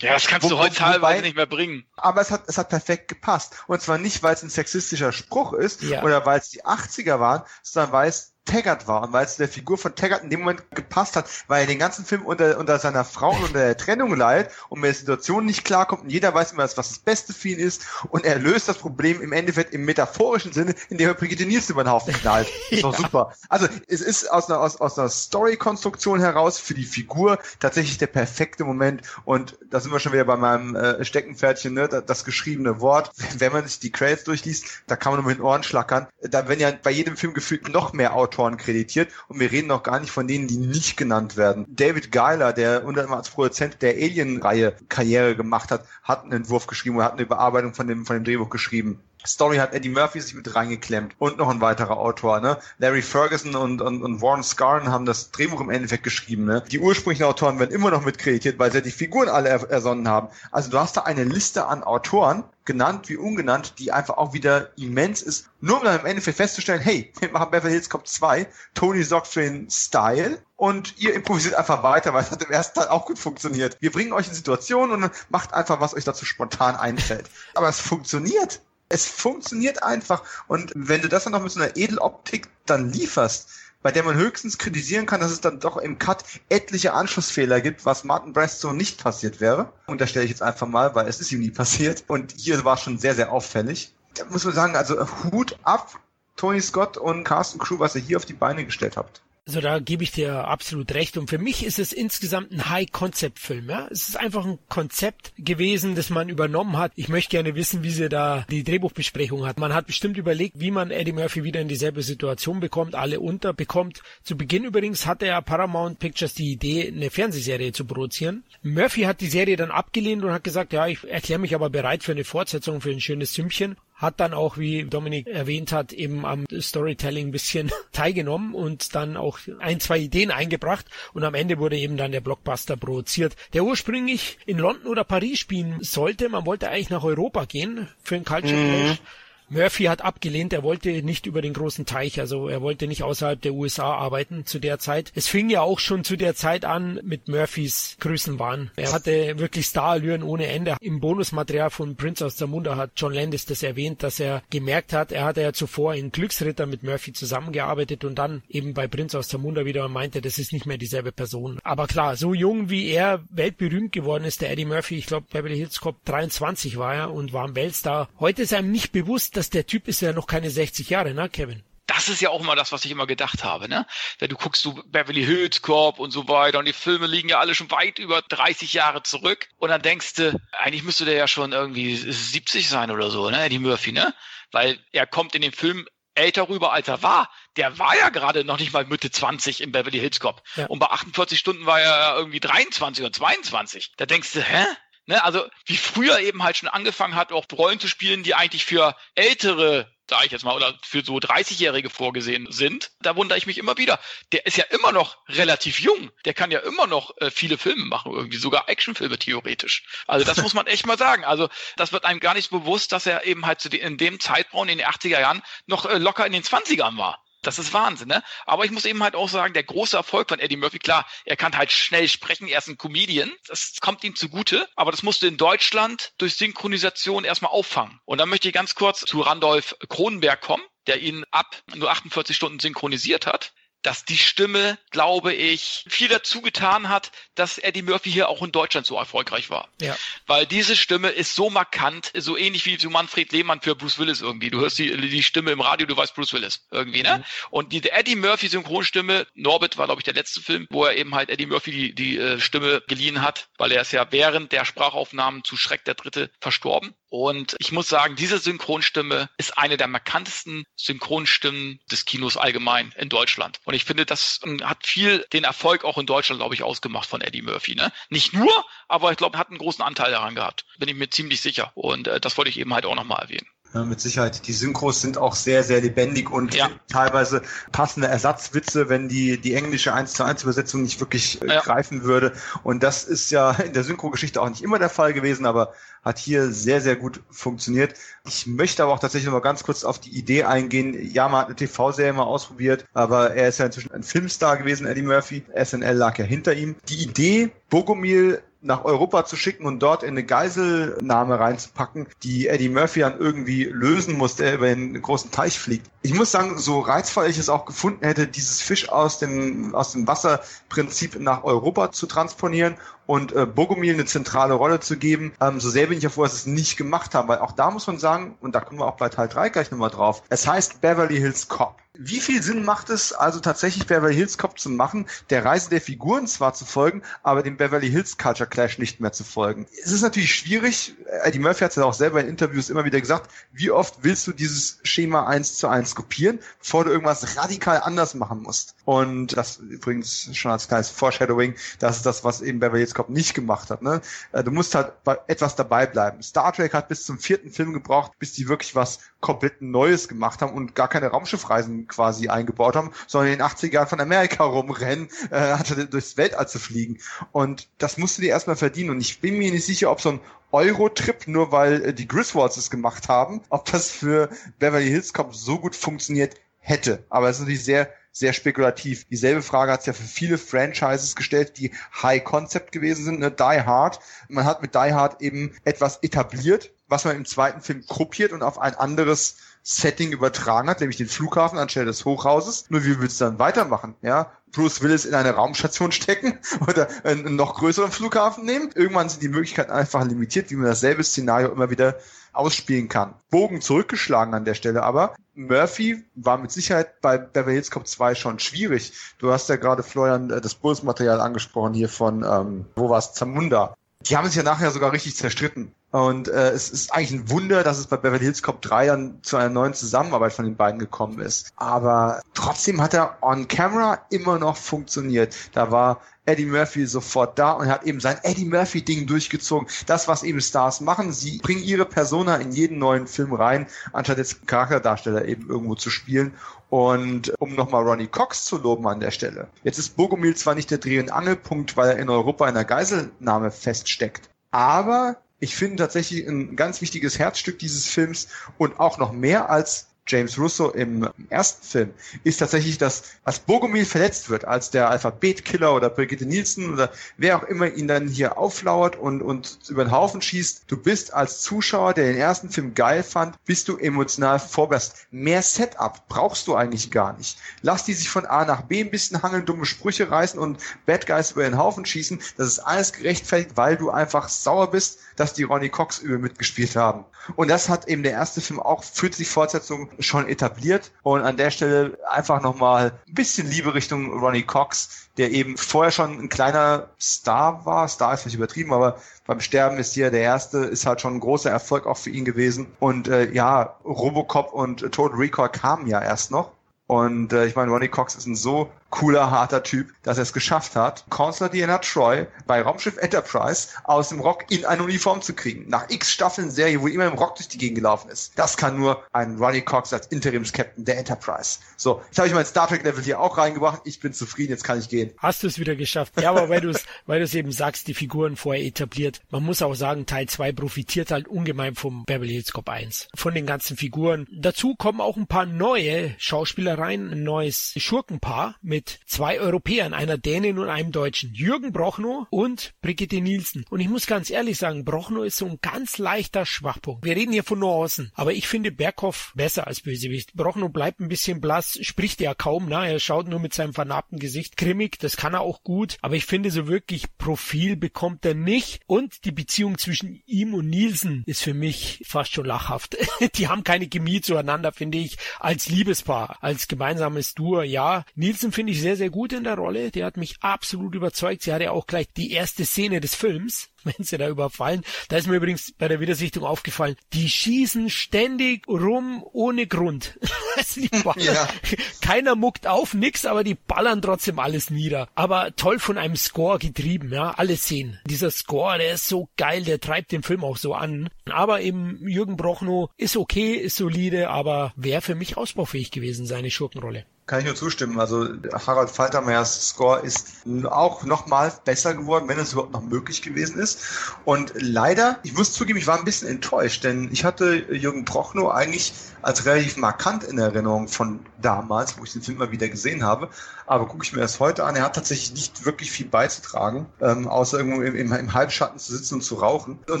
Ja, 0.00 0.14
das 0.14 0.26
kannst 0.26 0.46
wo, 0.46 0.48
du 0.48 0.58
heute 0.58 0.76
teilweise 0.76 1.22
nicht 1.22 1.36
mehr 1.36 1.46
bringen. 1.46 1.84
Aber 1.96 2.22
es 2.22 2.30
hat, 2.30 2.44
es 2.46 2.56
hat 2.56 2.70
perfekt 2.70 3.08
gepasst. 3.08 3.56
Und 3.66 3.82
zwar 3.82 3.98
nicht, 3.98 4.22
weil 4.22 4.34
es 4.34 4.42
ein 4.42 4.48
sexistischer 4.48 5.12
Spruch 5.12 5.52
ist 5.52 5.82
ja. 5.82 6.02
oder 6.02 6.24
weil 6.24 6.38
es 6.38 6.48
die 6.48 6.64
80er 6.64 7.20
waren, 7.20 7.42
sondern 7.62 7.92
weil 7.92 8.08
es 8.08 8.29
Taggart 8.44 8.88
war 8.88 9.02
und 9.02 9.12
weil 9.12 9.24
es 9.24 9.36
der 9.36 9.48
Figur 9.48 9.78
von 9.78 9.94
Taggart 9.94 10.24
in 10.24 10.30
dem 10.30 10.40
Moment 10.40 10.62
gepasst 10.72 11.16
hat, 11.16 11.28
weil 11.46 11.62
er 11.62 11.66
den 11.66 11.78
ganzen 11.78 12.04
Film 12.04 12.22
unter, 12.22 12.58
unter 12.58 12.78
seiner 12.78 13.04
Frau 13.04 13.30
und 13.30 13.44
unter 13.44 13.60
der 13.60 13.76
Trennung 13.76 14.14
leidet 14.14 14.50
und 14.68 14.80
mit 14.80 14.88
der 14.88 14.94
Situation 14.94 15.46
nicht 15.46 15.64
klarkommt 15.64 16.02
und 16.02 16.10
jeder 16.10 16.34
weiß 16.34 16.52
immer, 16.52 16.64
was 16.64 16.74
das 16.74 16.98
Beste 16.98 17.32
für 17.32 17.50
ihn 17.50 17.58
ist 17.58 17.86
und 18.08 18.24
er 18.24 18.38
löst 18.38 18.68
das 18.68 18.78
Problem 18.78 19.20
im 19.20 19.32
Endeffekt 19.32 19.72
im 19.74 19.84
metaphorischen 19.84 20.52
Sinne, 20.52 20.74
indem 20.88 21.08
er 21.08 21.14
Brigitte 21.14 21.44
Nielsen 21.44 21.72
über 21.72 21.84
den 21.84 21.90
Haufen 21.90 22.14
knallt. 22.14 22.48
Ist 22.70 22.84
doch 22.84 22.92
ja. 22.92 22.98
super. 22.98 23.34
Also 23.48 23.68
es 23.88 24.00
ist 24.00 24.30
aus 24.30 24.48
einer, 24.48 24.60
aus, 24.60 24.80
aus 24.80 24.98
einer 24.98 25.08
Story-Konstruktion 25.08 26.20
heraus 26.20 26.58
für 26.58 26.74
die 26.74 26.84
Figur 26.84 27.38
tatsächlich 27.58 27.98
der 27.98 28.06
perfekte 28.06 28.64
Moment 28.64 29.02
und 29.24 29.58
da 29.70 29.80
sind 29.80 29.92
wir 29.92 30.00
schon 30.00 30.12
wieder 30.12 30.24
bei 30.24 30.36
meinem 30.36 30.76
äh, 30.76 31.04
Steckenpferdchen, 31.04 31.74
ne? 31.74 31.88
das, 31.88 32.04
das 32.06 32.24
geschriebene 32.24 32.80
Wort. 32.80 33.12
Wenn 33.38 33.52
man 33.52 33.66
sich 33.66 33.80
die 33.80 33.92
Credits 33.92 34.24
durchliest, 34.24 34.64
da 34.86 34.96
kann 34.96 35.12
man 35.12 35.20
nur 35.20 35.30
mit 35.30 35.38
den 35.38 35.44
Ohren 35.44 35.62
schlackern. 35.62 36.06
Da 36.22 36.48
werden 36.48 36.60
ja 36.60 36.72
bei 36.82 36.90
jedem 36.90 37.16
Film 37.16 37.34
gefühlt 37.34 37.68
noch 37.68 37.92
mehr 37.92 38.14
Autoren 38.30 38.56
kreditiert 38.56 39.10
und 39.26 39.40
wir 39.40 39.50
reden 39.50 39.66
noch 39.66 39.82
gar 39.82 39.98
nicht 39.98 40.12
von 40.12 40.28
denen, 40.28 40.46
die 40.46 40.56
nicht 40.56 40.96
genannt 40.96 41.36
werden. 41.36 41.66
David 41.68 42.12
Geiler, 42.12 42.52
der 42.52 42.84
unter 42.84 43.00
anderem 43.00 43.18
als 43.18 43.30
Produzent 43.30 43.82
der 43.82 43.94
Alien-Reihe 43.94 44.76
Karriere 44.88 45.34
gemacht 45.34 45.72
hat, 45.72 45.84
hat 46.04 46.22
einen 46.22 46.32
Entwurf 46.32 46.68
geschrieben 46.68 46.96
oder 46.96 47.06
hat 47.06 47.14
eine 47.14 47.22
Überarbeitung 47.22 47.74
von 47.74 47.88
dem, 47.88 48.06
von 48.06 48.16
dem 48.16 48.24
Drehbuch 48.24 48.48
geschrieben. 48.48 49.00
Story 49.26 49.58
hat 49.58 49.74
Eddie 49.74 49.88
Murphy 49.88 50.20
sich 50.20 50.34
mit 50.34 50.54
reingeklemmt 50.54 51.14
und 51.18 51.38
noch 51.38 51.48
ein 51.48 51.60
weiterer 51.60 51.98
Autor, 51.98 52.40
ne? 52.40 52.58
Larry 52.78 53.02
Ferguson 53.02 53.54
und, 53.54 53.80
und, 53.80 54.02
und 54.02 54.22
Warren 54.22 54.42
Scarn 54.42 54.88
haben 54.88 55.06
das 55.06 55.30
Drehbuch 55.30 55.60
im 55.60 55.70
Endeffekt 55.70 56.04
geschrieben, 56.04 56.44
ne? 56.44 56.62
Die 56.70 56.78
ursprünglichen 56.78 57.24
Autoren 57.24 57.58
werden 57.58 57.72
immer 57.72 57.90
noch 57.90 58.04
mitkreditiert, 58.04 58.58
weil 58.58 58.72
sie 58.72 58.82
die 58.82 58.90
Figuren 58.90 59.28
alle 59.28 59.48
er 59.48 59.70
ersonnen 59.70 60.08
haben. 60.08 60.28
Also 60.50 60.70
du 60.70 60.78
hast 60.78 60.96
da 60.96 61.02
eine 61.02 61.24
Liste 61.24 61.66
an 61.66 61.82
Autoren, 61.82 62.44
genannt 62.64 63.08
wie 63.08 63.16
ungenannt, 63.16 63.78
die 63.78 63.90
einfach 63.90 64.16
auch 64.16 64.32
wieder 64.32 64.70
immens 64.78 65.22
ist, 65.22 65.48
nur 65.60 65.78
um 65.78 65.84
dann 65.84 66.00
im 66.00 66.06
Endeffekt 66.06 66.36
festzustellen, 66.36 66.80
hey, 66.80 67.12
wir 67.18 67.30
machen 67.30 67.50
Beverly 67.50 67.72
Hills 67.72 67.90
Cop 67.90 68.06
2, 68.06 68.46
Tony 68.74 69.02
sorgt 69.02 69.26
für 69.26 69.42
den 69.42 69.68
Style 69.70 70.38
und 70.56 70.96
ihr 70.98 71.14
improvisiert 71.14 71.54
einfach 71.54 71.82
weiter, 71.82 72.14
weil 72.14 72.22
es 72.22 72.30
hat 72.30 72.42
im 72.42 72.50
ersten 72.50 72.78
Teil 72.78 72.88
auch 72.88 73.06
gut 73.06 73.18
funktioniert. 73.18 73.76
Wir 73.80 73.90
bringen 73.90 74.12
euch 74.12 74.28
in 74.28 74.34
Situationen 74.34 75.02
und 75.02 75.12
macht 75.30 75.52
einfach, 75.52 75.80
was 75.80 75.94
euch 75.94 76.04
dazu 76.04 76.24
spontan 76.24 76.76
einfällt. 76.76 77.28
Aber 77.54 77.68
es 77.68 77.80
funktioniert. 77.80 78.60
Es 78.90 79.06
funktioniert 79.06 79.82
einfach. 79.82 80.22
Und 80.48 80.72
wenn 80.74 81.00
du 81.00 81.08
das 81.08 81.24
dann 81.24 81.32
noch 81.32 81.42
mit 81.42 81.52
so 81.52 81.60
einer 81.60 81.76
Edeloptik 81.76 82.48
dann 82.66 82.92
lieferst, 82.92 83.48
bei 83.82 83.92
der 83.92 84.02
man 84.02 84.16
höchstens 84.16 84.58
kritisieren 84.58 85.06
kann, 85.06 85.20
dass 85.20 85.30
es 85.30 85.40
dann 85.40 85.60
doch 85.60 85.78
im 85.78 85.98
Cut 85.98 86.24
etliche 86.50 86.92
Anschlussfehler 86.92 87.60
gibt, 87.60 87.86
was 87.86 88.04
Martin 88.04 88.32
Brest 88.32 88.60
so 88.60 88.72
nicht 88.72 89.02
passiert 89.02 89.40
wäre. 89.40 89.72
Und 89.86 90.00
da 90.00 90.06
stelle 90.06 90.24
ich 90.24 90.30
jetzt 90.30 90.42
einfach 90.42 90.66
mal, 90.66 90.94
weil 90.94 91.08
es 91.08 91.20
ist 91.20 91.32
ihm 91.32 91.40
nie 91.40 91.50
passiert. 91.50 92.04
Und 92.08 92.32
hier 92.36 92.62
war 92.64 92.74
es 92.74 92.82
schon 92.82 92.98
sehr, 92.98 93.14
sehr 93.14 93.32
auffällig. 93.32 93.94
Da 94.14 94.24
muss 94.26 94.44
man 94.44 94.54
sagen, 94.54 94.76
also 94.76 95.06
Hut 95.32 95.56
ab, 95.62 95.98
Tony 96.36 96.60
Scott 96.60 96.96
und 96.98 97.24
Carsten 97.24 97.58
Crew, 97.58 97.78
was 97.78 97.94
ihr 97.94 98.02
hier 98.02 98.16
auf 98.16 98.26
die 98.26 98.34
Beine 98.34 98.64
gestellt 98.64 98.96
habt. 98.96 99.22
Also 99.50 99.62
da 99.62 99.80
gebe 99.80 100.04
ich 100.04 100.12
dir 100.12 100.44
absolut 100.44 100.94
recht. 100.94 101.18
Und 101.18 101.28
für 101.28 101.38
mich 101.38 101.66
ist 101.66 101.80
es 101.80 101.92
insgesamt 101.92 102.52
ein 102.52 102.70
High-Concept-Film. 102.70 103.68
Ja? 103.68 103.88
Es 103.90 104.08
ist 104.08 104.16
einfach 104.16 104.46
ein 104.46 104.60
Konzept 104.68 105.32
gewesen, 105.38 105.96
das 105.96 106.08
man 106.08 106.28
übernommen 106.28 106.76
hat. 106.76 106.92
Ich 106.94 107.08
möchte 107.08 107.30
gerne 107.30 107.56
wissen, 107.56 107.82
wie 107.82 107.90
sie 107.90 108.08
da 108.08 108.46
die 108.48 108.62
Drehbuchbesprechung 108.62 109.44
hat. 109.44 109.58
Man 109.58 109.74
hat 109.74 109.88
bestimmt 109.88 110.16
überlegt, 110.16 110.60
wie 110.60 110.70
man 110.70 110.92
Eddie 110.92 111.10
Murphy 111.10 111.42
wieder 111.42 111.60
in 111.60 111.66
dieselbe 111.66 112.04
Situation 112.04 112.60
bekommt, 112.60 112.94
alle 112.94 113.18
unterbekommt. 113.18 114.04
Zu 114.22 114.36
Beginn 114.36 114.62
übrigens 114.62 115.04
hatte 115.04 115.26
ja 115.26 115.40
Paramount 115.40 115.98
Pictures 115.98 116.34
die 116.34 116.52
Idee, 116.52 116.86
eine 116.86 117.10
Fernsehserie 117.10 117.72
zu 117.72 117.86
produzieren. 117.86 118.44
Murphy 118.62 119.00
hat 119.00 119.20
die 119.20 119.26
Serie 119.26 119.56
dann 119.56 119.72
abgelehnt 119.72 120.22
und 120.22 120.30
hat 120.30 120.44
gesagt, 120.44 120.72
ja, 120.72 120.86
ich 120.86 121.02
erkläre 121.02 121.40
mich 121.40 121.56
aber 121.56 121.70
bereit 121.70 122.04
für 122.04 122.12
eine 122.12 122.22
Fortsetzung, 122.22 122.80
für 122.80 122.90
ein 122.90 123.00
schönes 123.00 123.34
Sümmchen 123.34 123.76
hat 124.00 124.18
dann 124.18 124.32
auch, 124.32 124.56
wie 124.56 124.84
Dominik 124.84 125.26
erwähnt 125.26 125.72
hat, 125.72 125.92
eben 125.92 126.24
am 126.24 126.46
Storytelling 126.58 127.28
ein 127.28 127.32
bisschen 127.32 127.70
teilgenommen 127.92 128.54
und 128.54 128.94
dann 128.94 129.16
auch 129.16 129.38
ein, 129.60 129.78
zwei 129.78 129.98
Ideen 129.98 130.30
eingebracht 130.30 130.86
und 131.12 131.22
am 131.22 131.34
Ende 131.34 131.58
wurde 131.58 131.76
eben 131.76 131.96
dann 131.96 132.12
der 132.12 132.22
Blockbuster 132.22 132.76
produziert, 132.76 133.36
der 133.52 133.64
ursprünglich 133.64 134.38
in 134.46 134.58
London 134.58 134.86
oder 134.86 135.04
Paris 135.04 135.38
spielen 135.38 135.76
sollte. 135.82 136.28
Man 136.30 136.46
wollte 136.46 136.70
eigentlich 136.70 136.90
nach 136.90 137.04
Europa 137.04 137.44
gehen 137.44 137.88
für 138.02 138.16
ein 138.16 138.24
Culture 138.24 138.54
Clash. 138.54 139.00
Mhm. 139.00 139.06
Murphy 139.50 139.84
hat 139.84 140.02
abgelehnt, 140.02 140.52
er 140.52 140.62
wollte 140.62 141.02
nicht 141.02 141.26
über 141.26 141.42
den 141.42 141.52
großen 141.52 141.84
Teich, 141.84 142.20
also 142.20 142.48
er 142.48 142.62
wollte 142.62 142.86
nicht 142.86 143.02
außerhalb 143.02 143.40
der 143.42 143.52
USA 143.52 143.92
arbeiten 143.94 144.46
zu 144.46 144.60
der 144.60 144.78
Zeit. 144.78 145.10
Es 145.16 145.26
fing 145.26 145.50
ja 145.50 145.60
auch 145.60 145.80
schon 145.80 146.04
zu 146.04 146.16
der 146.16 146.36
Zeit 146.36 146.64
an 146.64 147.00
mit 147.02 147.26
Murphys 147.26 147.96
Größenwahn. 147.98 148.70
Er 148.76 148.92
hatte 148.92 149.38
wirklich 149.38 149.66
Starallüren 149.66 150.22
ohne 150.22 150.46
Ende. 150.46 150.76
Im 150.80 151.00
Bonusmaterial 151.00 151.70
von 151.70 151.96
Prince 151.96 152.24
of 152.24 152.34
Zamunda 152.34 152.76
hat 152.76 152.92
John 152.96 153.12
Landis 153.12 153.44
das 153.44 153.64
erwähnt, 153.64 154.04
dass 154.04 154.20
er 154.20 154.44
gemerkt 154.50 154.92
hat, 154.92 155.10
er 155.10 155.24
hatte 155.24 155.40
ja 155.42 155.52
zuvor 155.52 155.94
in 155.94 156.12
Glücksritter 156.12 156.66
mit 156.66 156.84
Murphy 156.84 157.12
zusammengearbeitet 157.12 158.04
und 158.04 158.16
dann 158.20 158.42
eben 158.48 158.72
bei 158.72 158.86
Prince 158.86 159.18
of 159.18 159.26
Zamunda 159.26 159.64
wieder 159.64 159.88
meinte, 159.88 160.20
das 160.20 160.38
ist 160.38 160.52
nicht 160.52 160.66
mehr 160.66 160.78
dieselbe 160.78 161.10
Person. 161.10 161.58
Aber 161.64 161.88
klar, 161.88 162.14
so 162.14 162.34
jung 162.34 162.70
wie 162.70 162.88
er 162.88 163.24
weltberühmt 163.30 163.90
geworden 163.90 164.24
ist, 164.24 164.42
der 164.42 164.52
Eddie 164.52 164.64
Murphy, 164.64 164.96
ich 164.96 165.06
glaube 165.06 165.26
Beverly 165.32 165.56
Hills 165.56 165.80
Cop 165.80 165.96
23 166.04 166.76
war 166.76 166.94
er 166.94 167.12
und 167.12 167.32
war 167.32 167.48
ein 167.48 167.56
Weltstar. 167.56 168.08
Heute 168.20 168.42
ist 168.42 168.54
einem 168.54 168.70
nicht 168.70 168.92
bewusst, 168.92 169.39
dass 169.40 169.48
der 169.48 169.66
Typ 169.66 169.88
ist 169.88 170.02
ja 170.02 170.12
noch 170.12 170.26
keine 170.26 170.50
60 170.50 170.90
Jahre, 170.90 171.14
ne, 171.14 171.28
Kevin? 171.30 171.64
das 171.86 172.08
ist 172.08 172.20
ja 172.20 172.30
auch 172.30 172.40
immer 172.40 172.54
das, 172.54 172.70
was 172.70 172.84
ich 172.84 172.92
immer 172.92 173.08
gedacht 173.08 173.42
habe, 173.42 173.68
ne? 173.68 173.84
Wenn 174.20 174.30
du 174.30 174.36
guckst, 174.36 174.64
du 174.64 174.74
Beverly 174.86 175.24
Hills 175.24 175.60
Cop 175.60 175.98
und 175.98 176.12
so 176.12 176.28
weiter 176.28 176.60
und 176.60 176.66
die 176.66 176.72
Filme 176.72 177.08
liegen 177.08 177.28
ja 177.28 177.40
alle 177.40 177.54
schon 177.56 177.70
weit 177.72 177.98
über 177.98 178.22
30 178.22 178.72
Jahre 178.72 179.02
zurück 179.02 179.48
und 179.56 179.70
dann 179.70 179.82
denkst 179.82 180.14
du, 180.14 180.40
eigentlich 180.52 180.84
müsste 180.84 181.04
der 181.04 181.14
ja 181.14 181.26
schon 181.26 181.50
irgendwie 181.50 181.96
70 181.96 182.68
sein 182.68 182.92
oder 182.92 183.10
so, 183.10 183.28
ne? 183.28 183.44
Eddie 183.44 183.58
Murphy, 183.58 183.90
ne? 183.90 184.14
Weil 184.52 184.78
er 184.92 185.06
kommt 185.06 185.34
in 185.34 185.42
dem 185.42 185.52
Film 185.52 185.88
älter 186.14 186.48
rüber, 186.48 186.72
als 186.72 186.86
er 186.86 187.02
war. 187.02 187.28
Der 187.56 187.78
war 187.80 187.96
ja 187.96 188.10
gerade 188.10 188.44
noch 188.44 188.60
nicht 188.60 188.72
mal 188.72 188.84
Mitte 188.84 189.10
20 189.10 189.60
im 189.60 189.72
Beverly 189.72 189.98
Hills 189.98 190.20
Cop. 190.20 190.42
Ja. 190.54 190.66
Und 190.66 190.78
bei 190.78 190.86
48 190.86 191.38
Stunden 191.38 191.66
war 191.66 191.80
er 191.80 192.14
irgendwie 192.16 192.40
23 192.40 193.04
oder 193.04 193.12
22. 193.12 193.94
Da 193.96 194.06
denkst 194.06 194.32
du, 194.32 194.42
hä? 194.42 194.64
Ne, 195.10 195.24
also 195.24 195.44
wie 195.66 195.76
früher 195.76 196.20
eben 196.20 196.44
halt 196.44 196.56
schon 196.56 196.68
angefangen 196.68 197.16
hat, 197.16 197.32
auch 197.32 197.44
Rollen 197.52 197.80
zu 197.80 197.88
spielen, 197.88 198.22
die 198.22 198.36
eigentlich 198.36 198.64
für 198.64 198.94
ältere 199.16 199.90
sage 200.08 200.26
ich 200.26 200.32
jetzt 200.32 200.44
mal, 200.44 200.54
oder 200.54 200.78
für 200.84 201.04
so 201.04 201.16
30-Jährige 201.16 201.90
vorgesehen 201.90 202.50
sind, 202.50 202.90
da 203.00 203.14
wundere 203.16 203.38
ich 203.38 203.46
mich 203.46 203.58
immer 203.58 203.76
wieder. 203.76 203.98
Der 204.32 204.44
ist 204.46 204.56
ja 204.56 204.64
immer 204.64 204.90
noch 204.90 205.18
relativ 205.28 205.80
jung. 205.80 206.10
Der 206.24 206.34
kann 206.34 206.50
ja 206.50 206.58
immer 206.60 206.88
noch 206.88 207.16
äh, 207.18 207.30
viele 207.30 207.58
Filme 207.58 207.84
machen, 207.86 208.12
irgendwie 208.12 208.38
sogar 208.38 208.68
Actionfilme 208.68 209.18
theoretisch. 209.18 209.84
Also 210.08 210.24
das 210.24 210.38
muss 210.42 210.54
man 210.54 210.66
echt 210.66 210.86
mal 210.86 210.98
sagen. 210.98 211.24
Also 211.24 211.48
das 211.76 211.92
wird 211.92 212.04
einem 212.04 212.18
gar 212.18 212.34
nicht 212.34 212.50
bewusst, 212.50 212.92
dass 212.92 213.06
er 213.06 213.24
eben 213.24 213.46
halt 213.46 213.60
zu 213.60 213.68
de 213.68 213.80
in 213.80 213.98
dem 213.98 214.18
Zeitraum 214.18 214.68
in 214.68 214.78
den 214.78 214.86
80er 214.86 215.20
Jahren 215.20 215.42
noch 215.66 215.86
äh, 215.86 215.98
locker 215.98 216.26
in 216.26 216.32
den 216.32 216.42
20ern 216.42 216.96
war. 216.98 217.24
Das 217.42 217.58
ist 217.58 217.72
Wahnsinn, 217.72 218.08
ne? 218.08 218.22
Aber 218.44 218.64
ich 218.64 218.70
muss 218.70 218.84
eben 218.84 219.02
halt 219.02 219.14
auch 219.14 219.28
sagen, 219.28 219.54
der 219.54 219.62
große 219.62 219.96
Erfolg 219.96 220.28
von 220.28 220.38
Eddie 220.40 220.56
Murphy, 220.56 220.78
klar, 220.78 221.06
er 221.24 221.36
kann 221.36 221.56
halt 221.56 221.72
schnell 221.72 222.06
sprechen, 222.08 222.46
er 222.48 222.58
ist 222.58 222.68
ein 222.68 222.76
Comedian, 222.76 223.32
das 223.46 223.76
kommt 223.80 224.04
ihm 224.04 224.14
zugute, 224.14 224.68
aber 224.76 224.90
das 224.90 225.02
musste 225.02 225.26
in 225.26 225.38
Deutschland 225.38 226.12
durch 226.18 226.36
Synchronisation 226.36 227.24
erstmal 227.24 227.52
auffangen. 227.52 227.98
Und 228.04 228.18
dann 228.18 228.28
möchte 228.28 228.48
ich 228.48 228.54
ganz 228.54 228.74
kurz 228.74 229.00
zu 229.00 229.22
Randolph 229.22 229.76
Kronenberg 229.88 230.40
kommen, 230.42 230.64
der 230.86 231.00
ihn 231.00 231.24
ab 231.30 231.62
nur 231.74 231.90
48 231.90 232.36
Stunden 232.36 232.58
synchronisiert 232.58 233.26
hat 233.26 233.52
dass 233.82 234.04
die 234.04 234.18
Stimme, 234.18 234.78
glaube 234.90 235.32
ich, 235.32 235.84
viel 235.88 236.08
dazu 236.08 236.42
getan 236.42 236.88
hat, 236.88 237.10
dass 237.34 237.58
Eddie 237.58 237.82
Murphy 237.82 238.10
hier 238.10 238.28
auch 238.28 238.42
in 238.42 238.52
Deutschland 238.52 238.86
so 238.86 238.96
erfolgreich 238.96 239.50
war. 239.50 239.68
Ja. 239.80 239.96
Weil 240.26 240.46
diese 240.46 240.76
Stimme 240.76 241.08
ist 241.08 241.34
so 241.34 241.50
markant, 241.50 242.10
so 242.14 242.36
ähnlich 242.36 242.66
wie 242.66 242.78
zu 242.78 242.90
Manfred 242.90 243.32
Lehmann 243.32 243.60
für 243.60 243.74
Bruce 243.74 243.98
Willis 243.98 244.20
irgendwie. 244.20 244.50
Du 244.50 244.60
hörst 244.60 244.78
die, 244.78 244.96
die 244.96 245.22
Stimme 245.22 245.52
im 245.52 245.60
Radio, 245.60 245.86
du 245.86 245.96
weißt 245.96 246.14
Bruce 246.14 246.32
Willis 246.32 246.66
irgendwie, 246.70 247.02
ne? 247.02 247.18
Mhm. 247.18 247.24
Und 247.50 247.72
die 247.72 247.88
Eddie 247.88 248.16
Murphy 248.16 248.48
Synchronstimme, 248.48 249.26
Norbit 249.34 249.78
war, 249.78 249.86
glaube 249.86 250.00
ich, 250.00 250.04
der 250.04 250.14
letzte 250.14 250.40
Film, 250.40 250.66
wo 250.70 250.84
er 250.84 250.96
eben 250.96 251.14
halt 251.14 251.30
Eddie 251.30 251.46
Murphy 251.46 251.70
die, 251.70 251.94
die 251.94 252.18
äh, 252.18 252.40
Stimme 252.40 252.82
geliehen 252.86 253.22
hat, 253.22 253.48
weil 253.56 253.72
er 253.72 253.82
ist 253.82 253.92
ja 253.92 254.06
während 254.10 254.52
der 254.52 254.64
Sprachaufnahmen 254.64 255.44
zu 255.44 255.56
Schreck 255.56 255.84
der 255.84 255.94
Dritte 255.94 256.30
verstorben. 256.40 256.94
Und 257.10 257.56
ich 257.58 257.72
muss 257.72 257.88
sagen, 257.88 258.14
diese 258.14 258.38
Synchronstimme 258.38 259.28
ist 259.36 259.58
eine 259.58 259.76
der 259.76 259.88
markantesten 259.88 260.64
Synchronstimmen 260.76 261.80
des 261.90 262.04
Kinos 262.04 262.36
allgemein 262.36 262.94
in 262.96 263.08
Deutschland. 263.08 263.60
Und 263.64 263.74
ich 263.74 263.84
finde, 263.84 264.06
das 264.06 264.40
ähm, 264.44 264.62
hat 264.62 264.86
viel 264.86 265.26
den 265.32 265.42
Erfolg 265.42 265.84
auch 265.84 265.98
in 265.98 266.06
Deutschland, 266.06 266.40
glaube 266.40 266.54
ich, 266.54 266.62
ausgemacht 266.62 267.08
von 267.08 267.20
Eddie 267.20 267.42
Murphy. 267.42 267.74
Ne? 267.74 267.92
Nicht 268.10 268.32
nur, 268.32 268.64
aber 268.86 269.10
ich 269.10 269.18
glaube, 269.18 269.38
hat 269.38 269.48
einen 269.48 269.58
großen 269.58 269.84
Anteil 269.84 270.12
daran 270.12 270.36
gehabt. 270.36 270.64
Bin 270.78 270.88
ich 270.88 270.94
mir 270.94 271.10
ziemlich 271.10 271.40
sicher. 271.40 271.72
Und 271.74 272.06
äh, 272.06 272.20
das 272.20 272.38
wollte 272.38 272.50
ich 272.50 272.58
eben 272.58 272.72
halt 272.72 272.86
auch 272.86 272.94
nochmal 272.94 273.22
erwähnen. 273.22 273.46
Ja, 273.72 273.84
mit 273.84 274.00
Sicherheit. 274.00 274.46
Die 274.48 274.52
Synchros 274.52 275.00
sind 275.00 275.16
auch 275.16 275.36
sehr, 275.36 275.62
sehr 275.62 275.80
lebendig 275.80 276.30
und 276.30 276.54
ja. 276.54 276.70
teilweise 276.90 277.42
passende 277.70 278.08
Ersatzwitze, 278.08 278.88
wenn 278.88 279.08
die, 279.08 279.40
die 279.40 279.54
englische 279.54 279.94
1 279.94 280.12
zu 280.14 280.24
1 280.24 280.42
Übersetzung 280.42 280.82
nicht 280.82 280.98
wirklich 280.98 281.40
äh, 281.42 281.46
ja. 281.46 281.60
greifen 281.60 282.02
würde. 282.02 282.32
Und 282.64 282.82
das 282.82 283.04
ist 283.04 283.30
ja 283.30 283.52
in 283.52 283.72
der 283.72 283.84
Synchro-Geschichte 283.84 284.42
auch 284.42 284.48
nicht 284.48 284.62
immer 284.62 284.80
der 284.80 284.90
Fall 284.90 285.12
gewesen, 285.12 285.46
aber 285.46 285.72
hat 286.02 286.18
hier 286.18 286.50
sehr, 286.50 286.80
sehr 286.80 286.96
gut 286.96 287.20
funktioniert. 287.30 287.94
Ich 288.26 288.46
möchte 288.46 288.82
aber 288.82 288.92
auch 288.92 288.98
tatsächlich 288.98 289.26
noch 289.26 289.34
mal 289.34 289.40
ganz 289.40 289.62
kurz 289.62 289.84
auf 289.84 290.00
die 290.00 290.18
Idee 290.18 290.44
eingehen. 290.44 290.96
Ja, 291.12 291.28
man 291.28 291.42
hat 291.42 291.46
eine 291.46 291.56
TV-Serie 291.56 292.12
mal 292.12 292.24
ausprobiert, 292.24 292.86
aber 292.92 293.34
er 293.34 293.48
ist 293.48 293.58
ja 293.58 293.66
inzwischen 293.66 293.92
ein 293.92 294.02
Filmstar 294.02 294.56
gewesen, 294.56 294.86
Eddie 294.86 295.02
Murphy. 295.02 295.44
SNL 295.54 295.94
lag 295.96 296.18
ja 296.18 296.24
hinter 296.24 296.54
ihm. 296.54 296.74
Die 296.88 297.02
Idee, 297.02 297.50
Bogomil 297.68 298.42
nach 298.62 298.84
Europa 298.84 299.24
zu 299.24 299.36
schicken 299.36 299.66
und 299.66 299.80
dort 299.80 300.02
in 300.02 300.10
eine 300.10 300.24
Geiselnahme 300.24 301.38
reinzupacken, 301.38 302.06
die 302.22 302.48
Eddie 302.48 302.68
Murphy 302.68 303.00
dann 303.00 303.18
irgendwie 303.18 303.64
lösen 303.64 304.16
muss, 304.16 304.36
der 304.36 304.54
über 304.54 304.66
den 304.66 305.00
großen 305.00 305.30
Teich 305.30 305.58
fliegt. 305.58 305.90
Ich 306.02 306.14
muss 306.14 306.30
sagen, 306.30 306.58
so 306.58 306.80
reizvoll 306.80 307.26
ich 307.26 307.38
es 307.38 307.48
auch 307.48 307.64
gefunden 307.64 308.04
hätte, 308.04 308.26
dieses 308.26 308.60
Fisch 308.62 308.88
aus 308.88 309.18
dem, 309.18 309.74
aus 309.74 309.92
dem 309.92 310.06
Wasserprinzip 310.06 311.18
nach 311.18 311.44
Europa 311.44 311.92
zu 311.92 312.06
transponieren 312.06 312.76
und 313.06 313.32
äh, 313.32 313.46
Bogomil 313.46 313.94
eine 313.94 314.04
zentrale 314.04 314.54
Rolle 314.54 314.80
zu 314.80 314.96
geben, 314.96 315.32
ähm, 315.40 315.60
so 315.60 315.70
sehr 315.70 315.86
bin 315.86 315.98
ich 315.98 316.04
ja 316.04 316.10
froh, 316.10 316.22
dass 316.22 316.44
sie 316.44 316.50
es 316.50 316.54
nicht 316.54 316.76
gemacht 316.76 317.14
haben, 317.14 317.28
weil 317.28 317.38
auch 317.38 317.52
da 317.52 317.70
muss 317.70 317.86
man 317.86 317.98
sagen, 317.98 318.36
und 318.40 318.54
da 318.54 318.60
kommen 318.60 318.80
wir 318.80 318.86
auch 318.86 318.96
bei 318.96 319.08
Teil 319.08 319.28
3 319.28 319.48
gleich 319.48 319.70
nochmal 319.70 319.90
drauf, 319.90 320.22
es 320.28 320.46
heißt 320.46 320.80
Beverly 320.80 321.16
Hills 321.16 321.48
Cop. 321.48 321.76
Wie 321.98 322.20
viel 322.20 322.40
Sinn 322.40 322.64
macht 322.64 322.88
es 322.88 323.12
also 323.12 323.40
tatsächlich 323.40 323.84
Beverly 323.84 324.14
Hills 324.14 324.38
Cop 324.38 324.60
zu 324.60 324.70
machen, 324.70 325.06
der 325.28 325.44
Reise 325.44 325.70
der 325.70 325.80
Figuren 325.80 326.28
zwar 326.28 326.54
zu 326.54 326.64
folgen, 326.64 327.02
aber 327.24 327.42
dem 327.42 327.56
Beverly 327.56 327.90
Hills 327.90 328.16
Culture 328.16 328.48
Clash 328.48 328.78
nicht 328.78 329.00
mehr 329.00 329.10
zu 329.10 329.24
folgen? 329.24 329.66
Es 329.82 329.90
ist 329.90 330.02
natürlich 330.02 330.32
schwierig, 330.32 330.94
Eddie 331.24 331.40
Murphy 331.40 331.64
hat 331.64 331.70
es 331.70 331.76
ja 331.76 331.84
auch 331.84 331.92
selber 331.92 332.20
in 332.20 332.28
Interviews 332.28 332.70
immer 332.70 332.84
wieder 332.84 333.00
gesagt, 333.00 333.28
wie 333.52 333.72
oft 333.72 333.96
willst 334.02 334.24
du 334.28 334.32
dieses 334.32 334.78
Schema 334.84 335.26
eins 335.26 335.58
zu 335.58 335.66
eins 335.66 335.96
kopieren, 335.96 336.38
bevor 336.60 336.84
du 336.84 336.90
irgendwas 336.90 337.36
radikal 337.36 337.80
anders 337.80 338.14
machen 338.14 338.42
musst? 338.42 338.76
Und 338.84 339.36
das 339.36 339.58
übrigens 339.58 340.30
schon 340.36 340.52
als 340.52 340.68
kleines 340.68 340.90
Foreshadowing, 340.90 341.56
das 341.80 341.96
ist 341.96 342.06
das, 342.06 342.22
was 342.22 342.40
eben 342.40 342.60
Beverly 342.60 342.82
Hills 342.82 342.94
Cop 342.94 343.10
nicht 343.10 343.34
gemacht 343.34 343.68
hat. 343.68 343.82
Ne? 343.82 344.00
Äh, 344.30 344.44
du 344.44 344.52
musst 344.52 344.76
halt 344.76 344.92
etwas 345.26 345.56
dabei 345.56 345.86
bleiben. 345.86 346.22
Star 346.22 346.52
Trek 346.52 346.72
hat 346.72 346.86
bis 346.86 347.04
zum 347.04 347.18
vierten 347.18 347.50
Film 347.50 347.72
gebraucht, 347.72 348.12
bis 348.20 348.32
die 348.32 348.48
wirklich 348.48 348.76
was 348.76 349.00
komplett 349.20 349.62
Neues 349.62 350.08
gemacht 350.08 350.40
haben 350.42 350.52
und 350.54 350.74
gar 350.74 350.88
keine 350.88 351.08
Raumschiffreisen 351.08 351.86
quasi 351.88 352.28
eingebaut 352.28 352.76
haben, 352.76 352.90
sondern 353.06 353.32
in 353.32 353.38
den 353.38 353.46
80er 353.46 353.72
Jahren 353.72 353.88
von 353.88 354.00
Amerika 354.00 354.44
rumrennen, 354.44 355.08
äh, 355.30 355.54
hatte 355.54 355.86
durchs 355.86 356.16
Weltall 356.16 356.48
zu 356.48 356.58
fliegen. 356.58 356.98
Und 357.32 357.68
das 357.78 357.98
musst 357.98 358.18
du 358.18 358.22
dir 358.22 358.30
erstmal 358.30 358.56
verdienen. 358.56 358.90
Und 358.90 359.00
ich 359.00 359.20
bin 359.20 359.38
mir 359.38 359.50
nicht 359.50 359.66
sicher, 359.66 359.90
ob 359.90 360.00
so 360.00 360.10
ein 360.10 360.20
Euro-Trip, 360.52 361.28
nur 361.28 361.52
weil 361.52 361.84
äh, 361.84 361.94
die 361.94 362.08
Griswolds 362.08 362.56
es 362.56 362.70
gemacht 362.70 363.08
haben, 363.08 363.42
ob 363.50 363.66
das 363.66 363.90
für 363.90 364.30
Beverly 364.58 364.88
Hills 364.88 365.12
Cop 365.12 365.34
so 365.34 365.58
gut 365.58 365.76
funktioniert 365.76 366.34
hätte. 366.58 367.04
Aber 367.10 367.28
es 367.28 367.36
ist 367.36 367.40
natürlich 367.42 367.64
sehr 367.64 367.88
sehr 368.12 368.32
spekulativ. 368.32 369.06
Dieselbe 369.06 369.42
Frage 369.42 369.72
hat 369.72 369.80
es 369.80 369.86
ja 369.86 369.92
für 369.92 370.02
viele 370.02 370.38
Franchises 370.38 371.14
gestellt, 371.14 371.58
die 371.58 371.70
High 372.02 372.24
Concept 372.24 372.72
gewesen 372.72 373.04
sind, 373.04 373.20
ne? 373.20 373.30
Die 373.30 373.42
Hard. 373.42 374.00
Man 374.28 374.44
hat 374.44 374.62
mit 374.62 374.74
Die 374.74 374.92
Hard 374.92 375.22
eben 375.22 375.54
etwas 375.64 375.98
etabliert, 376.02 376.72
was 376.90 377.04
man 377.04 377.16
im 377.16 377.24
zweiten 377.24 377.60
Film 377.62 377.84
gruppiert 377.86 378.32
und 378.32 378.42
auf 378.42 378.58
ein 378.58 378.74
anderes 378.74 379.36
Setting 379.62 380.12
übertragen 380.12 380.68
hat, 380.68 380.80
nämlich 380.80 380.96
den 380.96 381.06
Flughafen 381.06 381.58
anstelle 381.58 381.86
des 381.86 382.04
Hochhauses. 382.04 382.66
Nur 382.70 382.84
wie 382.84 382.98
willst 382.98 383.20
du 383.20 383.26
dann 383.26 383.38
weitermachen? 383.38 383.94
Ja, 384.02 384.32
Bruce 384.52 384.82
Willis 384.82 385.04
in 385.04 385.14
eine 385.14 385.32
Raumstation 385.32 385.92
stecken 385.92 386.38
oder 386.68 386.88
einen 387.04 387.36
noch 387.36 387.54
größeren 387.54 387.92
Flughafen 387.92 388.44
nehmen. 388.44 388.70
Irgendwann 388.74 389.08
sind 389.08 389.22
die 389.22 389.28
Möglichkeiten 389.28 389.70
einfach 389.70 390.04
limitiert, 390.04 390.50
wie 390.50 390.56
man 390.56 390.66
dasselbe 390.66 391.04
Szenario 391.04 391.50
immer 391.50 391.70
wieder 391.70 391.96
ausspielen 392.32 392.88
kann. 392.88 393.14
Bogen 393.30 393.60
zurückgeschlagen 393.60 394.34
an 394.34 394.44
der 394.44 394.54
Stelle, 394.54 394.82
aber 394.82 395.14
Murphy 395.34 396.04
war 396.14 396.38
mit 396.38 396.50
Sicherheit 396.50 397.00
bei 397.00 397.18
Beverly 397.18 397.54
Hills 397.54 397.70
Cop 397.70 397.86
2 397.86 398.14
schon 398.14 398.38
schwierig. 398.38 398.92
Du 399.18 399.32
hast 399.32 399.48
ja 399.48 399.56
gerade, 399.56 399.82
Florian, 399.82 400.30
äh, 400.30 400.40
das 400.40 400.54
Bulls-Material 400.54 401.20
angesprochen 401.20 401.74
hier 401.74 401.88
von, 401.88 402.24
ähm, 402.24 402.66
wo 402.76 402.88
war 402.88 402.98
es, 402.98 403.12
Zamunda. 403.12 403.74
Die 404.08 404.16
haben 404.16 404.26
sich 404.26 404.36
ja 404.36 404.42
nachher 404.42 404.70
sogar 404.70 404.92
richtig 404.92 405.16
zerstritten. 405.16 405.74
Und 405.90 406.28
äh, 406.28 406.50
es 406.50 406.70
ist 406.70 406.94
eigentlich 406.94 407.12
ein 407.12 407.30
Wunder, 407.30 407.64
dass 407.64 407.78
es 407.78 407.86
bei 407.86 407.96
Beverly 407.96 408.24
Hills 408.24 408.42
Cop 408.42 408.62
3 408.62 408.86
dann 408.86 409.18
zu 409.22 409.36
einer 409.36 409.48
neuen 409.48 409.74
Zusammenarbeit 409.74 410.32
von 410.32 410.44
den 410.44 410.56
beiden 410.56 410.78
gekommen 410.78 411.20
ist. 411.20 411.52
Aber 411.56 412.22
trotzdem 412.34 412.80
hat 412.80 412.94
er 412.94 413.18
on 413.22 413.48
camera 413.48 413.98
immer 414.10 414.38
noch 414.38 414.56
funktioniert. 414.56 415.34
Da 415.52 415.70
war 415.72 416.00
Eddie 416.26 416.46
Murphy 416.46 416.86
sofort 416.86 417.38
da 417.38 417.52
und 417.52 417.68
hat 417.68 417.84
eben 417.84 417.98
sein 417.98 418.18
Eddie 418.22 418.44
Murphy-Ding 418.44 419.06
durchgezogen. 419.06 419.68
Das, 419.86 420.06
was 420.06 420.22
eben 420.22 420.40
Stars 420.40 420.80
machen, 420.80 421.12
sie 421.12 421.38
bringen 421.38 421.62
ihre 421.62 421.84
Persona 421.84 422.36
in 422.36 422.52
jeden 422.52 422.78
neuen 422.78 423.08
Film 423.08 423.32
rein, 423.32 423.66
anstatt 423.92 424.18
jetzt 424.18 424.46
Charakterdarsteller 424.46 425.24
eben 425.24 425.48
irgendwo 425.48 425.74
zu 425.74 425.90
spielen. 425.90 426.34
Und 426.68 427.32
um 427.40 427.56
nochmal 427.56 427.82
Ronnie 427.82 428.06
Cox 428.06 428.44
zu 428.44 428.58
loben 428.58 428.86
an 428.86 429.00
der 429.00 429.10
Stelle. 429.10 429.48
Jetzt 429.64 429.78
ist 429.78 429.96
Bogomil 429.96 430.36
zwar 430.36 430.54
nicht 430.54 430.70
der 430.70 430.78
Dreh- 430.78 431.00
und 431.00 431.10
Angelpunkt, 431.10 431.76
weil 431.76 431.90
er 431.90 431.98
in 431.98 432.08
Europa 432.08 432.48
in 432.48 432.54
der 432.54 432.64
Geiselnahme 432.64 433.50
feststeckt. 433.50 434.30
Aber 434.52 435.16
ich 435.40 435.56
finde 435.56 435.76
tatsächlich 435.76 436.26
ein 436.26 436.54
ganz 436.54 436.80
wichtiges 436.80 437.18
Herzstück 437.18 437.58
dieses 437.58 437.88
Films 437.88 438.28
und 438.58 438.78
auch 438.78 438.98
noch 438.98 439.12
mehr 439.12 439.50
als 439.50 439.89
James 440.10 440.38
Russo 440.38 440.70
im 440.70 441.08
ersten 441.28 441.66
Film, 441.66 441.90
ist 442.24 442.38
tatsächlich, 442.38 442.78
dass 442.78 443.04
als 443.24 443.38
Bogomil 443.38 443.84
verletzt 443.84 444.28
wird, 444.28 444.44
als 444.44 444.70
der 444.70 444.90
Alphabetkiller 444.90 445.74
oder 445.74 445.88
Brigitte 445.88 446.26
Nielsen 446.26 446.72
oder 446.72 446.90
wer 447.16 447.36
auch 447.36 447.44
immer 447.44 447.68
ihn 447.68 447.86
dann 447.86 448.08
hier 448.08 448.36
auflauert 448.36 448.96
und, 448.96 449.22
und 449.22 449.58
über 449.68 449.84
den 449.84 449.92
Haufen 449.92 450.20
schießt, 450.20 450.64
du 450.66 450.76
bist 450.76 451.12
als 451.12 451.40
Zuschauer, 451.42 451.94
der 451.94 452.06
den 452.06 452.16
ersten 452.16 452.50
Film 452.50 452.74
geil 452.74 453.02
fand, 453.02 453.42
bist 453.44 453.68
du 453.68 453.76
emotional 453.76 454.38
vorwärts. 454.38 454.94
Mehr 455.10 455.42
Setup 455.42 456.08
brauchst 456.08 456.46
du 456.46 456.54
eigentlich 456.54 456.90
gar 456.90 457.16
nicht. 457.16 457.38
Lass 457.62 457.84
die 457.84 457.94
sich 457.94 458.10
von 458.10 458.26
A 458.26 458.44
nach 458.44 458.62
B 458.62 458.80
ein 458.80 458.90
bisschen 458.90 459.22
hangeln, 459.22 459.46
dumme 459.46 459.66
Sprüche 459.66 460.10
reißen 460.10 460.40
und 460.40 460.58
Bad 460.86 461.06
Guys 461.06 461.32
über 461.32 461.44
den 461.44 461.58
Haufen 461.58 461.86
schießen. 461.86 462.20
Das 462.36 462.48
ist 462.48 462.58
alles 462.58 462.92
gerechtfertigt, 462.92 463.56
weil 463.56 463.76
du 463.76 463.90
einfach 463.90 464.28
sauer 464.28 464.70
bist, 464.70 464.98
dass 465.16 465.34
die 465.34 465.42
Ronnie 465.42 465.68
Cox 465.68 465.98
über 465.98 466.18
mitgespielt 466.18 466.76
haben. 466.76 467.04
Und 467.36 467.48
das 467.48 467.68
hat 467.68 467.88
eben 467.88 468.02
der 468.02 468.12
erste 468.12 468.40
Film 468.40 468.60
auch 468.60 468.82
für 468.82 469.10
die 469.10 469.24
Fortsetzung 469.24 469.90
schon 470.00 470.28
etabliert. 470.28 470.90
Und 471.02 471.22
an 471.22 471.36
der 471.36 471.50
Stelle 471.50 471.98
einfach 472.10 472.42
nochmal 472.42 472.92
ein 473.08 473.14
bisschen 473.14 473.48
Liebe 473.48 473.74
Richtung 473.74 474.18
Ronnie 474.18 474.42
Cox, 474.42 475.08
der 475.16 475.30
eben 475.30 475.56
vorher 475.56 475.92
schon 475.92 476.18
ein 476.18 476.28
kleiner 476.28 476.88
Star 477.00 477.64
war. 477.64 477.88
Star 477.88 478.14
ist 478.14 478.24
nicht 478.24 478.34
übertrieben, 478.34 478.72
aber 478.72 478.98
beim 479.26 479.40
Sterben 479.40 479.78
ist 479.78 479.94
hier 479.94 480.10
der 480.10 480.22
erste, 480.22 480.58
ist 480.58 480.86
halt 480.86 481.00
schon 481.00 481.14
ein 481.14 481.20
großer 481.20 481.50
Erfolg 481.50 481.86
auch 481.86 481.96
für 481.96 482.10
ihn 482.10 482.24
gewesen. 482.24 482.66
Und 482.80 483.08
äh, 483.08 483.30
ja, 483.32 483.76
Robocop 483.84 484.52
und 484.52 484.80
Total 484.92 485.16
Recall 485.16 485.50
kamen 485.50 485.86
ja 485.86 486.00
erst 486.02 486.30
noch. 486.30 486.52
Und 486.86 487.32
äh, 487.32 487.46
ich 487.46 487.54
meine, 487.54 487.70
Ronnie 487.70 487.88
Cox 487.88 488.16
ist 488.16 488.26
ein 488.26 488.34
so 488.34 488.68
cooler, 488.90 489.30
harter 489.30 489.62
Typ, 489.62 489.92
dass 490.02 490.18
er 490.18 490.24
es 490.24 490.32
geschafft 490.32 490.76
hat, 490.76 491.04
Counselor 491.10 491.50
Diana 491.50 491.78
Troy 491.78 492.26
bei 492.46 492.60
Raumschiff 492.60 492.96
Enterprise 492.98 493.68
aus 493.84 494.10
dem 494.10 494.20
Rock 494.20 494.44
in 494.50 494.64
eine 494.64 494.82
Uniform 494.82 495.22
zu 495.22 495.34
kriegen. 495.34 495.68
Nach 495.68 495.88
x 495.88 496.10
Staffeln 496.10 496.50
Serie, 496.50 496.80
wo 496.80 496.88
immer 496.88 497.06
im 497.06 497.14
Rock 497.14 497.36
durch 497.36 497.48
die 497.48 497.58
Gegend 497.58 497.76
gelaufen 497.76 498.10
ist. 498.10 498.32
Das 498.36 498.56
kann 498.56 498.78
nur 498.78 499.02
ein 499.12 499.36
Ronnie 499.36 499.62
Cox 499.62 499.92
als 499.92 500.08
Interims-Captain 500.08 500.84
der 500.84 500.98
Enterprise. 500.98 501.60
So, 501.76 502.02
jetzt 502.06 502.18
habe 502.18 502.28
ich 502.28 502.34
mein 502.34 502.44
Star 502.44 502.68
Trek-Level 502.68 503.02
hier 503.02 503.20
auch 503.20 503.38
reingebracht. 503.38 503.82
Ich 503.84 504.00
bin 504.00 504.12
zufrieden, 504.12 504.50
jetzt 504.50 504.64
kann 504.64 504.78
ich 504.78 504.88
gehen. 504.88 505.12
Hast 505.18 505.42
du 505.42 505.46
es 505.46 505.58
wieder 505.58 505.76
geschafft. 505.76 506.20
Ja, 506.20 506.30
aber 506.30 506.48
weil 506.48 506.60
du 506.60 506.70
es 506.70 506.84
weil 507.06 507.20
du's 507.20 507.34
eben 507.34 507.52
sagst, 507.52 507.88
die 507.88 507.94
Figuren 507.94 508.36
vorher 508.36 508.64
etabliert. 508.64 509.20
Man 509.30 509.44
muss 509.44 509.62
auch 509.62 509.74
sagen, 509.74 510.06
Teil 510.06 510.28
2 510.28 510.52
profitiert 510.52 511.10
halt 511.10 511.28
ungemein 511.28 511.74
vom 511.74 512.04
Beverly 512.04 512.32
Hills 512.32 512.52
Cop 512.52 512.68
1. 512.68 513.08
Von 513.14 513.34
den 513.34 513.46
ganzen 513.46 513.76
Figuren. 513.76 514.26
Dazu 514.32 514.74
kommen 514.74 515.00
auch 515.00 515.16
ein 515.16 515.26
paar 515.26 515.46
neue 515.46 516.14
Schauspielereien, 516.18 517.12
ein 517.12 517.22
neues 517.22 517.74
Schurkenpaar 517.76 518.56
mit 518.62 518.79
zwei 519.06 519.40
Europäern, 519.40 519.94
einer 519.94 520.18
Dänin 520.18 520.58
und 520.58 520.68
einem 520.68 520.92
Deutschen. 520.92 521.32
Jürgen 521.34 521.72
Brochnow 521.72 522.26
und 522.30 522.74
Brigitte 522.80 523.20
Nielsen. 523.20 523.64
Und 523.70 523.80
ich 523.80 523.88
muss 523.88 524.06
ganz 524.06 524.30
ehrlich 524.30 524.58
sagen, 524.58 524.84
Brochnow 524.84 525.24
ist 525.24 525.36
so 525.36 525.46
ein 525.46 525.58
ganz 525.60 525.98
leichter 525.98 526.46
Schwachpunkt. 526.46 527.04
Wir 527.04 527.16
reden 527.16 527.32
hier 527.32 527.44
von 527.44 527.58
Nuancen. 527.58 528.12
Aber 528.14 528.32
ich 528.32 528.48
finde 528.48 528.72
Berghoff 528.72 529.32
besser 529.34 529.66
als 529.66 529.80
Bösewicht. 529.80 530.34
Brochnow 530.34 530.70
bleibt 530.70 531.00
ein 531.00 531.08
bisschen 531.08 531.40
blass, 531.40 531.78
spricht 531.82 532.20
ja 532.20 532.34
kaum, 532.34 532.66
na, 532.68 532.86
er 532.86 533.00
schaut 533.00 533.28
nur 533.28 533.40
mit 533.40 533.54
seinem 533.54 533.74
vernarbten 533.74 534.18
Gesicht 534.18 534.56
grimmig, 534.56 534.98
das 534.98 535.16
kann 535.16 535.34
er 535.34 535.40
auch 535.40 535.62
gut. 535.62 535.98
Aber 536.00 536.16
ich 536.16 536.26
finde, 536.26 536.50
so 536.50 536.68
wirklich 536.68 537.16
Profil 537.18 537.76
bekommt 537.76 538.24
er 538.24 538.34
nicht. 538.34 538.80
Und 538.86 539.24
die 539.24 539.32
Beziehung 539.32 539.78
zwischen 539.78 540.22
ihm 540.26 540.54
und 540.54 540.68
Nielsen 540.68 541.22
ist 541.26 541.42
für 541.42 541.54
mich 541.54 542.02
fast 542.06 542.32
schon 542.32 542.46
lachhaft. 542.46 542.96
die 543.36 543.48
haben 543.48 543.64
keine 543.64 543.88
Chemie 543.88 544.20
zueinander, 544.20 544.72
finde 544.72 544.98
ich, 544.98 545.16
als 545.38 545.68
Liebespaar, 545.68 546.38
als 546.40 546.68
gemeinsames 546.68 547.34
Duo. 547.34 547.62
Ja, 547.62 548.04
Nielsen 548.14 548.52
finde 548.52 548.69
ich 548.70 548.80
sehr, 548.80 548.96
sehr 548.96 549.10
gut 549.10 549.32
in 549.32 549.44
der 549.44 549.56
Rolle. 549.56 549.90
Der 549.90 550.06
hat 550.06 550.16
mich 550.16 550.36
absolut 550.40 550.94
überzeugt. 550.94 551.42
Sie 551.42 551.52
hatte 551.52 551.72
auch 551.72 551.86
gleich 551.86 552.08
die 552.16 552.32
erste 552.32 552.64
Szene 552.64 553.00
des 553.00 553.14
Films, 553.14 553.70
wenn 553.84 554.04
sie 554.04 554.18
da 554.18 554.28
überfallen. 554.28 554.82
Da 555.08 555.16
ist 555.16 555.26
mir 555.26 555.36
übrigens 555.36 555.72
bei 555.72 555.88
der 555.88 556.00
Wiedersichtung 556.00 556.44
aufgefallen, 556.44 556.96
die 557.12 557.28
schießen 557.28 557.90
ständig 557.90 558.66
rum 558.68 559.24
ohne 559.32 559.66
Grund. 559.66 560.18
Also 560.56 560.80
ja. 561.16 561.48
Keiner 562.00 562.34
muckt 562.34 562.66
auf, 562.66 562.92
nix, 562.92 563.24
aber 563.24 563.44
die 563.44 563.54
ballern 563.54 564.02
trotzdem 564.02 564.40
alles 564.40 564.68
nieder. 564.68 565.08
Aber 565.14 565.54
toll 565.54 565.78
von 565.78 565.96
einem 565.96 566.16
Score 566.16 566.58
getrieben, 566.58 567.12
ja, 567.12 567.30
alle 567.30 567.54
sehen. 567.54 568.00
Dieser 568.06 568.32
Score, 568.32 568.76
der 568.78 568.94
ist 568.94 569.06
so 569.06 569.28
geil, 569.36 569.62
der 569.62 569.80
treibt 569.80 570.10
den 570.10 570.24
Film 570.24 570.42
auch 570.42 570.56
so 570.56 570.74
an. 570.74 571.08
Aber 571.30 571.60
eben 571.60 572.06
Jürgen 572.06 572.36
Brochnow 572.36 572.90
ist 572.96 573.16
okay, 573.16 573.54
ist 573.54 573.76
solide, 573.76 574.28
aber 574.30 574.72
wäre 574.74 575.02
für 575.02 575.14
mich 575.14 575.36
ausbaufähig 575.36 575.92
gewesen, 575.92 576.26
seine 576.26 576.50
Schurkenrolle. 576.50 577.06
Kann 577.30 577.38
ich 577.38 577.46
nur 577.46 577.54
zustimmen. 577.54 578.00
Also 578.00 578.26
Harald 578.66 578.90
Faltermeyers 578.90 579.68
Score 579.68 580.00
ist 580.00 580.26
auch 580.64 581.04
nochmal 581.04 581.52
besser 581.64 581.94
geworden, 581.94 582.28
wenn 582.28 582.40
es 582.40 582.54
überhaupt 582.54 582.72
noch 582.72 582.82
möglich 582.82 583.22
gewesen 583.22 583.60
ist. 583.60 583.78
Und 584.24 584.52
leider, 584.56 585.20
ich 585.22 585.32
muss 585.34 585.52
zugeben, 585.52 585.78
ich 585.78 585.86
war 585.86 585.96
ein 585.96 586.04
bisschen 586.04 586.26
enttäuscht, 586.26 586.82
denn 586.82 587.08
ich 587.12 587.24
hatte 587.24 587.54
Jürgen 587.70 588.04
Prochnow 588.04 588.50
eigentlich 588.50 588.94
als 589.22 589.44
relativ 589.44 589.76
markant 589.76 590.24
in 590.24 590.38
Erinnerung 590.38 590.88
von 590.88 591.20
damals, 591.40 591.98
wo 591.98 592.04
ich 592.04 592.12
den 592.12 592.22
Film 592.22 592.38
mal 592.38 592.50
wieder 592.50 592.68
gesehen 592.68 593.04
habe. 593.04 593.28
Aber 593.66 593.86
gucke 593.86 594.04
ich 594.04 594.12
mir 594.12 594.20
das 594.20 594.40
heute 594.40 594.64
an, 594.64 594.74
er 594.74 594.82
hat 594.82 594.96
tatsächlich 594.96 595.32
nicht 595.32 595.64
wirklich 595.64 595.92
viel 595.92 596.06
beizutragen, 596.06 596.86
ähm, 597.00 597.28
außer 597.28 597.58
irgendwo 597.58 597.82
im, 597.82 597.94
im, 597.94 598.12
im, 598.12 598.34
Halbschatten 598.34 598.78
zu 598.78 598.92
sitzen 598.92 599.14
und 599.14 599.20
zu 599.20 599.36
rauchen. 599.36 599.78
Und 599.88 600.00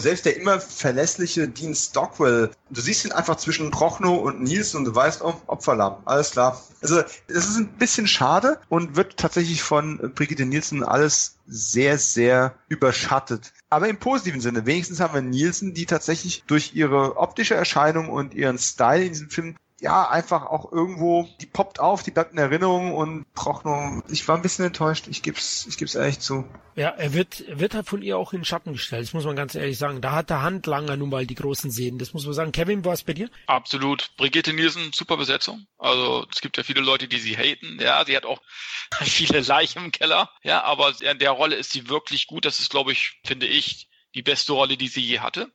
selbst 0.00 0.24
der 0.24 0.36
immer 0.36 0.60
verlässliche 0.60 1.46
Dean 1.48 1.74
Stockwell, 1.74 2.50
du 2.70 2.80
siehst 2.80 3.04
ihn 3.04 3.12
einfach 3.12 3.36
zwischen 3.36 3.70
Prochnow 3.70 4.20
und 4.22 4.42
Nils 4.42 4.74
und 4.74 4.84
du 4.84 4.94
weißt, 4.94 5.22
oh, 5.22 5.34
Opferlamm, 5.46 5.98
alles 6.04 6.32
klar. 6.32 6.60
Also 6.82 7.02
es 7.28 7.48
ist 7.48 7.56
ein 7.56 7.68
bisschen 7.78 8.06
schade 8.06 8.60
und 8.68 8.96
wird 8.96 9.16
tatsächlich 9.16 9.62
von 9.62 10.12
Brigitte 10.14 10.46
Nielsen 10.46 10.82
alles 10.82 11.36
sehr, 11.46 11.98
sehr 11.98 12.54
überschattet. 12.68 13.52
Aber 13.68 13.88
im 13.88 13.98
positiven 13.98 14.40
Sinne. 14.40 14.66
Wenigstens 14.66 15.00
haben 15.00 15.14
wir 15.14 15.22
Nielsen, 15.22 15.74
die 15.74 15.86
tatsächlich 15.86 16.44
durch 16.46 16.74
ihre 16.74 17.16
optische 17.16 17.54
Erscheinung 17.54 18.08
und 18.08 18.34
ihren 18.34 18.58
Style 18.58 19.04
in 19.04 19.12
diesem 19.12 19.30
Film 19.30 19.56
ja, 19.80 20.08
einfach 20.08 20.46
auch 20.46 20.70
irgendwo, 20.70 21.28
die 21.40 21.46
poppt 21.46 21.80
auf, 21.80 22.02
die 22.02 22.10
bleibt 22.10 22.32
in 22.32 22.38
Erinnerung 22.38 22.94
und 22.94 23.32
braucht 23.34 23.64
nur, 23.64 24.02
ich 24.08 24.26
war 24.28 24.36
ein 24.36 24.42
bisschen 24.42 24.66
enttäuscht, 24.66 25.06
ich 25.08 25.22
geb's, 25.22 25.66
ich 25.68 25.78
geb's 25.78 25.94
ehrlich 25.94 26.20
zu. 26.20 26.44
Ja, 26.76 26.90
er 26.90 27.14
wird, 27.14 27.40
er 27.40 27.60
wird 27.60 27.74
halt 27.74 27.86
von 27.86 28.02
ihr 28.02 28.16
auch 28.16 28.32
in 28.32 28.44
Schatten 28.44 28.72
gestellt, 28.72 29.04
das 29.04 29.12
muss 29.12 29.24
man 29.24 29.36
ganz 29.36 29.54
ehrlich 29.54 29.78
sagen. 29.78 30.00
Da 30.00 30.12
hat 30.12 30.30
der 30.30 30.42
Handlanger 30.42 30.96
nun 30.96 31.10
mal 31.10 31.26
die 31.26 31.34
großen 31.34 31.70
Szenen, 31.70 31.98
das 31.98 32.12
muss 32.12 32.24
man 32.24 32.34
sagen. 32.34 32.52
Kevin, 32.52 32.84
war 32.84 32.92
es 32.92 33.02
bei 33.02 33.12
dir? 33.12 33.30
Absolut. 33.46 34.10
Brigitte 34.16 34.52
Nielsen, 34.52 34.92
super 34.94 35.16
Besetzung. 35.16 35.66
Also, 35.78 36.26
es 36.32 36.40
gibt 36.40 36.56
ja 36.56 36.62
viele 36.62 36.80
Leute, 36.80 37.08
die 37.08 37.18
sie 37.18 37.36
haten. 37.36 37.78
Ja, 37.80 38.04
sie 38.04 38.16
hat 38.16 38.26
auch 38.26 38.40
viele 39.00 39.40
Leichen 39.40 39.84
im 39.84 39.92
Keller. 39.92 40.30
Ja, 40.42 40.62
aber 40.64 40.94
in 41.00 41.18
der 41.18 41.32
Rolle 41.32 41.56
ist 41.56 41.72
sie 41.72 41.88
wirklich 41.88 42.26
gut. 42.26 42.44
Das 42.44 42.60
ist, 42.60 42.70
glaube 42.70 42.92
ich, 42.92 43.20
finde 43.24 43.46
ich, 43.46 43.89
die 44.14 44.22
beste 44.22 44.52
Rolle, 44.52 44.76
die 44.76 44.88
sie 44.88 45.00
je 45.00 45.20
hatte. 45.20 45.50